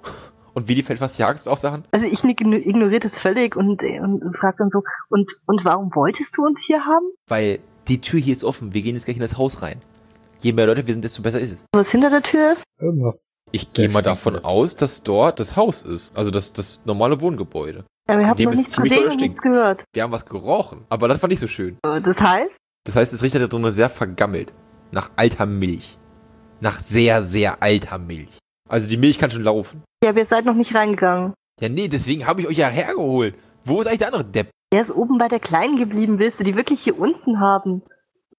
Und 0.53 0.67
Willi 0.67 0.81
fällt 0.83 0.99
fast 0.99 1.17
die 1.19 1.23
Axt 1.23 1.47
auf 1.47 1.59
Sachen? 1.59 1.83
Also 1.91 2.05
ich 2.07 2.19
ign- 2.21 2.53
ignoriere 2.65 2.99
das 3.01 3.11
völlig 3.21 3.55
und, 3.55 3.81
und, 3.83 4.23
und 4.23 4.37
frage 4.37 4.57
dann 4.59 4.69
so, 4.71 4.81
und, 5.09 5.29
und 5.45 5.63
warum 5.65 5.91
wolltest 5.95 6.29
du 6.35 6.45
uns 6.45 6.59
hier 6.65 6.83
haben? 6.85 7.05
Weil 7.27 7.59
die 7.87 8.01
Tür 8.01 8.19
hier 8.19 8.33
ist 8.33 8.43
offen. 8.43 8.73
Wir 8.73 8.81
gehen 8.81 8.95
jetzt 8.95 9.05
gleich 9.05 9.17
in 9.17 9.21
das 9.21 9.37
Haus 9.37 9.61
rein. 9.61 9.79
Je 10.39 10.53
mehr 10.53 10.65
Leute 10.67 10.87
wir 10.87 10.93
sind, 10.93 11.03
desto 11.03 11.21
besser 11.21 11.39
ist 11.39 11.51
es. 11.51 11.65
Was 11.73 11.87
hinter 11.89 12.09
der 12.09 12.23
Tür 12.23 12.53
ist? 12.53 12.63
Irgendwas. 12.79 13.39
Ich 13.51 13.71
gehe 13.73 13.89
mal 13.89 14.01
davon 14.01 14.33
Spannendes. 14.37 14.45
aus, 14.45 14.75
dass 14.77 15.03
dort 15.03 15.39
das 15.39 15.55
Haus 15.55 15.83
ist. 15.83 16.15
Also 16.17 16.31
das, 16.31 16.53
das 16.53 16.81
normale 16.85 17.21
Wohngebäude. 17.21 17.85
Ja, 18.09 18.19
wir 18.19 18.27
haben 18.27 18.43
noch 18.43 18.51
nichts 18.53 18.75
gesehen 18.75 19.07
und 19.07 19.19
nichts 19.21 19.41
gehört. 19.41 19.83
Wir 19.93 20.03
haben 20.03 20.11
was 20.11 20.25
gerochen. 20.25 20.85
Aber 20.89 21.07
das 21.07 21.19
fand 21.19 21.31
ich 21.33 21.39
so 21.39 21.47
schön. 21.47 21.77
Äh, 21.85 22.01
Das 22.01 22.17
heißt? 22.17 22.51
Das 22.85 22.95
heißt, 22.95 23.13
es 23.13 23.21
riecht 23.23 23.35
da 23.35 23.45
drinnen 23.47 23.71
sehr 23.71 23.89
vergammelt. 23.89 24.53
Nach 24.91 25.11
alter 25.15 25.45
Milch. 25.45 25.97
Nach 26.61 26.79
sehr, 26.79 27.23
sehr 27.23 27.61
alter 27.61 27.97
Milch. 27.99 28.39
Also 28.67 28.89
die 28.89 28.97
Milch 28.97 29.19
kann 29.19 29.29
schon 29.29 29.43
laufen. 29.43 29.83
Ja, 30.03 30.15
wir 30.15 30.25
seid 30.25 30.45
noch 30.45 30.55
nicht 30.55 30.73
reingegangen. 30.73 31.33
Ja, 31.61 31.69
nee, 31.69 31.87
deswegen 31.87 32.25
habe 32.25 32.41
ich 32.41 32.47
euch 32.47 32.57
ja 32.57 32.67
hergeholt. 32.67 33.35
Wo 33.65 33.81
ist 33.81 33.87
eigentlich 33.87 33.99
der 33.99 34.07
andere 34.07 34.25
Depp? 34.25 34.49
Der 34.73 34.83
ist 34.83 34.91
oben 34.91 35.17
bei 35.17 35.27
der 35.27 35.39
Kleinen 35.39 35.77
geblieben. 35.77 36.19
Willst 36.19 36.39
du 36.39 36.43
die 36.43 36.55
wirklich 36.55 36.79
hier 36.81 36.97
unten 36.97 37.39
haben? 37.39 37.81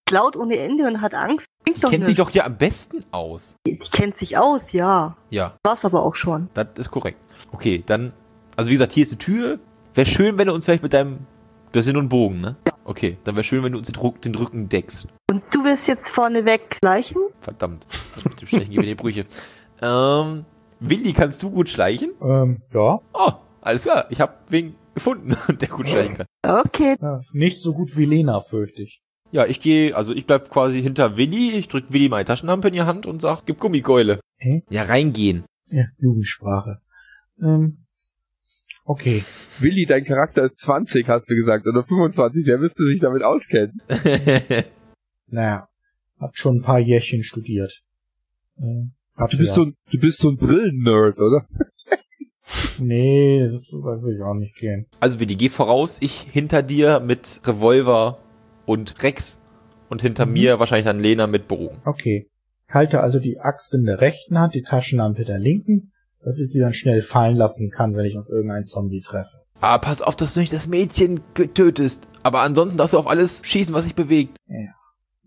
Klaut 0.06 0.36
ohne 0.36 0.56
Ende 0.58 0.86
und 0.86 1.00
hat 1.00 1.14
Angst. 1.14 1.46
Klingt 1.64 1.76
Die 1.76 1.80
kennt 1.82 2.06
sich 2.06 2.16
nicht. 2.16 2.18
doch 2.18 2.30
hier 2.30 2.44
am 2.46 2.56
besten 2.56 3.04
aus. 3.12 3.56
Die 3.66 3.78
kennt 3.78 4.18
sich 4.18 4.36
aus, 4.38 4.62
ja. 4.72 5.16
Ja, 5.30 5.54
War's 5.62 5.80
aber 5.84 6.02
auch 6.02 6.16
schon. 6.16 6.48
das 6.54 6.68
ist 6.76 6.90
korrekt. 6.90 7.18
Okay, 7.52 7.82
dann, 7.86 8.12
also 8.60 8.68
wie 8.68 8.74
gesagt, 8.74 8.92
hier 8.92 9.04
ist 9.04 9.12
die 9.12 9.16
Tür. 9.16 9.58
Wäre 9.94 10.06
schön, 10.06 10.36
wenn 10.36 10.46
du 10.46 10.52
uns 10.52 10.66
vielleicht 10.66 10.82
mit 10.82 10.92
deinem, 10.92 11.20
du 11.72 11.78
hast 11.78 11.86
ja 11.86 11.94
nur 11.94 12.02
einen 12.02 12.10
Bogen, 12.10 12.42
ne? 12.42 12.56
Okay, 12.84 13.16
dann 13.24 13.34
wäre 13.34 13.42
schön, 13.42 13.64
wenn 13.64 13.72
du 13.72 13.78
uns 13.78 13.86
den, 13.86 13.94
Druck, 13.94 14.20
den 14.20 14.34
Rücken 14.34 14.68
deckst. 14.68 15.08
Und 15.30 15.42
du 15.50 15.64
wirst 15.64 15.88
jetzt 15.88 16.06
vorneweg 16.14 16.76
schleichen? 16.78 17.22
Verdammt, 17.40 17.86
das 18.14 18.24
mit 18.26 18.38
dem 18.38 18.46
Schleichen 18.46 18.70
gibt 18.70 18.82
mir 18.82 18.88
die 18.88 18.94
Brüche. 18.96 19.24
Ähm, 19.80 20.44
Willi, 20.78 21.14
kannst 21.14 21.42
du 21.42 21.50
gut 21.50 21.70
schleichen? 21.70 22.10
Ähm, 22.20 22.60
ja. 22.74 23.00
Oh, 23.14 23.32
alles 23.62 23.84
klar, 23.84 24.04
ich 24.10 24.20
habe 24.20 24.34
wen 24.50 24.74
gefunden, 24.94 25.34
der 25.58 25.68
gut 25.68 25.88
schleichen 25.88 26.18
kann. 26.18 26.26
Okay. 26.46 26.98
ja. 27.00 27.22
Nicht 27.32 27.62
so 27.62 27.72
gut 27.72 27.96
wie 27.96 28.04
Lena, 28.04 28.42
fürchte 28.42 28.82
ich. 28.82 29.00
Ja, 29.32 29.46
ich 29.46 29.60
gehe, 29.60 29.96
also 29.96 30.12
ich 30.12 30.26
bleib 30.26 30.50
quasi 30.50 30.82
hinter 30.82 31.16
Willi, 31.16 31.52
ich 31.52 31.68
drück 31.68 31.84
Willi 31.88 32.10
meine 32.10 32.26
Taschenlampe 32.26 32.68
in 32.68 32.74
die 32.74 32.82
Hand 32.82 33.06
und 33.06 33.22
sag, 33.22 33.46
gib 33.46 33.58
Gummikeule. 33.58 34.20
Hä? 34.36 34.64
Ja, 34.68 34.82
reingehen. 34.82 35.44
Ja, 35.68 35.84
Jugendsprache. 35.98 36.82
Ähm, 37.40 37.78
okay. 38.90 39.22
Willi, 39.60 39.86
dein 39.86 40.04
Charakter 40.04 40.42
ist 40.42 40.58
20, 40.60 41.06
hast 41.08 41.28
du 41.30 41.34
gesagt, 41.34 41.66
oder 41.66 41.84
25. 41.84 42.44
Wer 42.46 42.58
müsste 42.58 42.84
sich 42.84 43.00
damit 43.00 43.22
auskennen? 43.22 43.80
Naja, 45.32 45.68
hat 46.18 46.36
schon 46.36 46.56
ein 46.58 46.62
paar 46.62 46.80
Jährchen 46.80 47.22
studiert. 47.22 47.82
Ähm, 48.58 48.92
Du 49.16 49.36
bist 49.36 49.50
ja. 49.50 49.54
so 49.56 49.62
ein, 49.66 49.74
du 49.92 49.98
bist 50.00 50.18
so 50.20 50.30
ein 50.30 50.36
Brillen-Nerd, 50.38 51.18
oder? 51.18 51.46
Nee, 52.80 53.42
das 53.48 53.70
will 53.70 54.16
ich 54.16 54.22
auch 54.22 54.34
nicht 54.34 54.56
gehen. 54.56 54.86
also 54.98 55.20
Willi, 55.20 55.36
geh 55.36 55.48
voraus, 55.50 55.98
ich 56.00 56.22
hinter 56.22 56.62
dir 56.64 56.98
mit 56.98 57.40
Revolver 57.44 58.18
und 58.66 59.02
Rex 59.04 59.38
und 59.88 60.02
hinter 60.02 60.26
Mhm. 60.26 60.32
mir 60.32 60.58
wahrscheinlich 60.58 60.86
dann 60.86 60.98
Lena 60.98 61.26
mit 61.28 61.46
Bogen. 61.46 61.78
Okay. 61.84 62.28
Halte 62.68 63.00
also 63.00 63.18
die 63.20 63.38
Axt 63.38 63.72
in 63.74 63.84
der 63.84 64.00
rechten 64.00 64.36
Hand, 64.38 64.54
die 64.54 64.62
Taschenlampe 64.62 65.20
in 65.22 65.26
der 65.28 65.38
linken, 65.38 65.92
dass 66.24 66.38
ich 66.38 66.50
sie 66.50 66.60
dann 66.60 66.72
schnell 66.72 67.02
fallen 67.02 67.36
lassen 67.36 67.70
kann, 67.70 67.96
wenn 67.96 68.06
ich 68.06 68.16
auf 68.16 68.28
irgendeinen 68.28 68.64
Zombie 68.64 69.00
treffe. 69.00 69.40
Aber 69.60 69.80
pass 69.80 70.02
auf, 70.02 70.16
dass 70.16 70.34
du 70.34 70.40
nicht 70.40 70.52
das 70.52 70.68
Mädchen 70.68 71.20
getötest. 71.34 72.08
Aber 72.22 72.40
ansonsten 72.40 72.78
darfst 72.78 72.94
du 72.94 72.98
auf 72.98 73.08
alles 73.08 73.42
schießen, 73.44 73.74
was 73.74 73.84
sich 73.84 73.94
bewegt. 73.94 74.36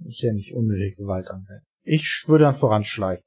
Ist 0.05 0.21
ja 0.21 0.33
nicht 0.33 0.53
unnötig 0.53 0.97
Gewalt 0.97 1.27
anwenden. 1.29 1.65
Ich 1.83 2.25
würde 2.27 2.45
dann 2.45 2.55
voranschleichen. 2.55 3.23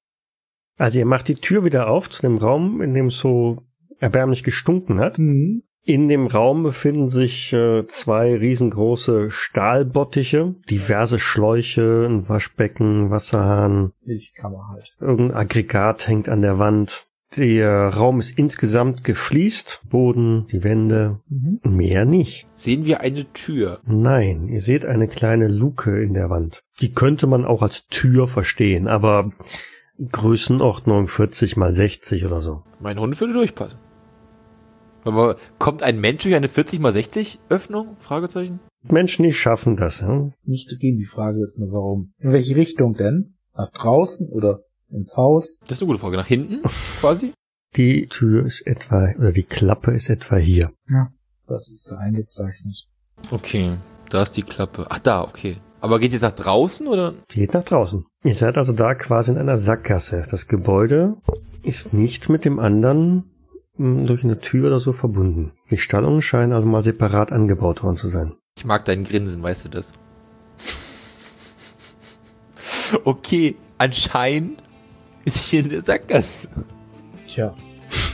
Also 0.78 0.98
ihr 0.98 1.06
macht 1.06 1.28
die 1.28 1.36
Tür 1.36 1.64
wieder 1.64 1.88
auf 1.88 2.10
zu 2.10 2.22
dem 2.22 2.36
Raum, 2.36 2.82
in 2.82 2.92
dem 2.92 3.06
es 3.06 3.16
so 3.16 3.62
erbärmlich 3.98 4.44
gestunken 4.44 5.00
hat. 5.00 5.18
Mhm. 5.18 5.62
In 5.82 6.08
dem 6.08 6.26
Raum 6.26 6.64
befinden 6.64 7.08
sich 7.08 7.52
äh, 7.52 7.86
zwei 7.86 8.34
riesengroße 8.34 9.30
Stahlbottiche, 9.30 10.56
diverse 10.68 11.20
Schläuche, 11.20 12.06
ein 12.10 12.28
Waschbecken, 12.28 13.10
Wasserhahn, 13.10 13.92
Milchkammer 14.04 14.68
halt. 14.68 14.96
irgendein 15.00 15.36
Aggregat 15.36 16.08
hängt 16.08 16.28
an 16.28 16.42
der 16.42 16.58
Wand. 16.58 17.05
Der 17.36 17.88
Raum 17.88 18.20
ist 18.20 18.38
insgesamt 18.38 19.04
gefliest, 19.04 19.82
Boden, 19.90 20.46
die 20.50 20.64
Wände, 20.64 21.20
Mhm. 21.28 21.60
mehr 21.64 22.04
nicht. 22.06 22.46
Sehen 22.54 22.86
wir 22.86 23.00
eine 23.02 23.30
Tür. 23.32 23.80
Nein, 23.84 24.48
ihr 24.48 24.60
seht 24.60 24.86
eine 24.86 25.06
kleine 25.06 25.48
Luke 25.48 26.02
in 26.02 26.14
der 26.14 26.30
Wand. 26.30 26.62
Die 26.80 26.92
könnte 26.92 27.26
man 27.26 27.44
auch 27.44 27.62
als 27.62 27.86
Tür 27.88 28.26
verstehen, 28.26 28.88
aber 28.88 29.32
Größenordnung 29.98 31.08
40 31.08 31.56
mal 31.56 31.72
60 31.72 32.24
oder 32.24 32.40
so. 32.40 32.62
Mein 32.80 32.98
Hund 32.98 33.18
würde 33.20 33.32
durchpassen. 33.34 33.80
Aber 35.04 35.36
kommt 35.58 35.82
ein 35.82 36.00
Mensch 36.00 36.22
durch 36.24 36.34
eine 36.34 36.48
40 36.48 36.80
mal 36.80 36.92
60 36.92 37.38
Öffnung? 37.48 37.96
Fragezeichen. 37.98 38.60
Menschen, 38.82 39.22
die 39.24 39.32
schaffen 39.32 39.76
das. 39.76 40.00
Ja? 40.00 40.30
Müsste 40.44 40.76
gehen. 40.76 40.98
Die 40.98 41.04
Frage 41.04 41.40
ist 41.42 41.58
nur, 41.58 41.70
warum? 41.72 42.12
In 42.18 42.32
welche 42.32 42.56
Richtung 42.56 42.94
denn? 42.94 43.36
Nach 43.54 43.70
draußen 43.72 44.28
oder 44.30 44.60
ins 44.90 45.16
Haus? 45.16 45.60
Das 45.60 45.78
ist 45.78 45.82
eine 45.82 45.88
gute 45.88 45.98
Frage. 46.00 46.16
Nach 46.16 46.26
hinten 46.26 46.62
quasi? 47.00 47.32
Die 47.76 48.06
Tür 48.06 48.46
ist 48.46 48.66
etwa, 48.66 49.10
oder 49.18 49.32
die 49.32 49.42
Klappe 49.42 49.90
ist 49.92 50.08
etwa 50.08 50.36
hier. 50.36 50.72
Ja. 50.88 51.08
Das 51.46 51.68
ist 51.68 51.90
da 51.90 51.98
eingezeichnet. 51.98 52.88
Okay, 53.30 53.76
da 54.10 54.22
ist 54.22 54.32
die 54.36 54.42
Klappe. 54.42 54.86
Ach 54.88 54.98
da, 54.98 55.22
okay. 55.22 55.56
Aber 55.80 56.00
geht 56.00 56.12
jetzt 56.12 56.22
nach 56.22 56.32
draußen 56.32 56.86
oder? 56.88 57.14
Die 57.30 57.40
geht 57.40 57.54
nach 57.54 57.62
draußen. 57.64 58.04
Ihr 58.24 58.34
seid 58.34 58.56
also 58.58 58.72
da 58.72 58.94
quasi 58.94 59.30
in 59.30 59.38
einer 59.38 59.58
Sackgasse. 59.58 60.24
Das 60.28 60.48
Gebäude 60.48 61.16
ist 61.62 61.92
nicht 61.92 62.28
mit 62.28 62.44
dem 62.44 62.58
anderen 62.58 63.30
mh, 63.76 64.06
durch 64.06 64.24
eine 64.24 64.40
Tür 64.40 64.68
oder 64.68 64.80
so 64.80 64.92
verbunden. 64.92 65.52
Die 65.70 65.76
Stallungen 65.76 66.22
scheinen 66.22 66.52
also 66.52 66.66
mal 66.66 66.82
separat 66.82 67.30
angebaut 67.30 67.82
worden 67.82 67.96
zu 67.96 68.08
sein. 68.08 68.34
Ich 68.56 68.64
mag 68.64 68.84
dein 68.84 69.04
Grinsen, 69.04 69.42
weißt 69.42 69.66
du 69.66 69.68
das? 69.68 69.92
Okay, 73.04 73.56
anscheinend 73.78 74.62
ist 75.26 75.44
hier 75.44 75.60
in 75.60 75.68
der 75.68 75.82
Sackgasse. 75.82 76.48
Tja, 77.26 77.54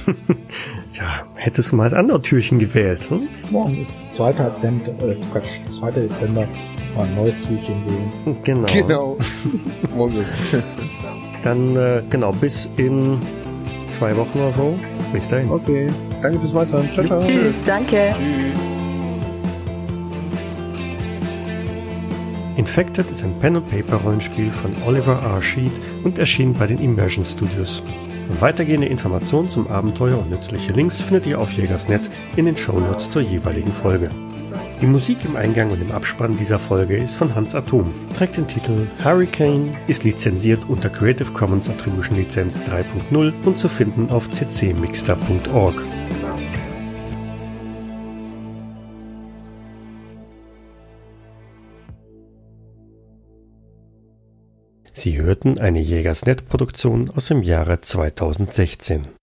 Tja, 0.93 1.27
hättest 1.35 1.73
du 1.73 1.77
mal 1.77 1.85
das 1.85 1.95
andere 1.95 2.21
Türchen 2.21 2.59
gewählt. 2.59 3.09
Hm? 3.09 3.29
morgen 3.51 3.81
ist 3.81 4.15
zweiter 4.15 4.47
Advent, 4.47 4.89
äh, 4.89 5.17
Quatsch, 5.31 5.47
2. 5.71 5.91
Dezember. 5.93 6.47
Mal 6.97 7.07
ein 7.07 7.15
neues 7.15 7.37
Türchen 7.41 7.87
wählen. 7.87 8.37
Genau. 8.45 8.67
Genau. 8.67 9.19
Morgen. 9.95 10.25
Dann, 11.43 11.77
äh, 11.77 12.03
genau, 12.11 12.33
bis 12.33 12.69
in 12.77 13.19
zwei 13.89 14.17
Wochen 14.17 14.39
oder 14.39 14.53
so. 14.53 14.79
Bis 15.13 15.29
dahin. 15.29 15.51
Okay. 15.51 15.89
Danke 16.23 16.41
fürs 16.41 16.53
Meistern. 16.53 16.89
Ciao, 16.95 17.07
ciao. 17.07 17.27
Tschüss, 17.27 17.55
danke. 17.67 18.15
Infected 22.57 23.11
ist 23.11 23.25
ein 23.25 23.39
Pen-and-Paper-Rollenspiel 23.39 24.51
von 24.51 24.75
Oliver 24.87 25.21
R. 25.23 25.43
Sheet 25.43 25.73
und 26.05 26.19
erschien 26.19 26.55
bei 26.55 26.67
den 26.67 26.79
Immersion 26.79 27.25
Studios. 27.25 27.83
Weitergehende 28.41 28.87
Informationen 28.87 29.51
zum 29.51 29.67
Abenteuer 29.67 30.19
und 30.19 30.31
nützliche 30.31 30.73
Links 30.73 31.01
findet 31.01 31.27
ihr 31.27 31.41
auf 31.41 31.53
Jägersnet 31.53 32.03
in 32.37 32.47
den 32.47 32.57
Shownotes 32.57 33.11
zur 33.11 33.23
jeweiligen 33.23 33.73
Folge. 33.73 34.11
Die 34.81 34.87
Musik 34.87 35.25
im 35.25 35.37
Eingang 35.37 35.71
und 35.71 35.81
im 35.81 35.93
Abspann 35.93 36.37
dieser 36.37 36.59
Folge 36.59 36.97
ist 36.97 37.15
von 37.15 37.35
Hans 37.35 37.55
Atom, 37.55 37.95
trägt 38.17 38.37
den 38.37 38.49
Titel 38.49 38.89
Hurricane, 39.03 39.71
ist 39.87 40.05
lizenziert 40.05 40.69
unter 40.69 40.89
Creative 40.89 41.33
Commons 41.33 41.69
Attribution 41.69 42.17
Lizenz 42.17 42.61
3.0 42.63 43.33
und 43.45 43.59
zu 43.59 43.69
finden 43.69 44.11
auf 44.11 44.29
ccmixter.org. 44.31 45.85
Sie 54.93 55.21
hörten 55.21 55.59
eine 55.59 55.81
Jägersnet-Produktion 55.81 57.11
aus 57.11 57.27
dem 57.27 57.43
Jahre 57.43 57.81
2016. 57.81 59.22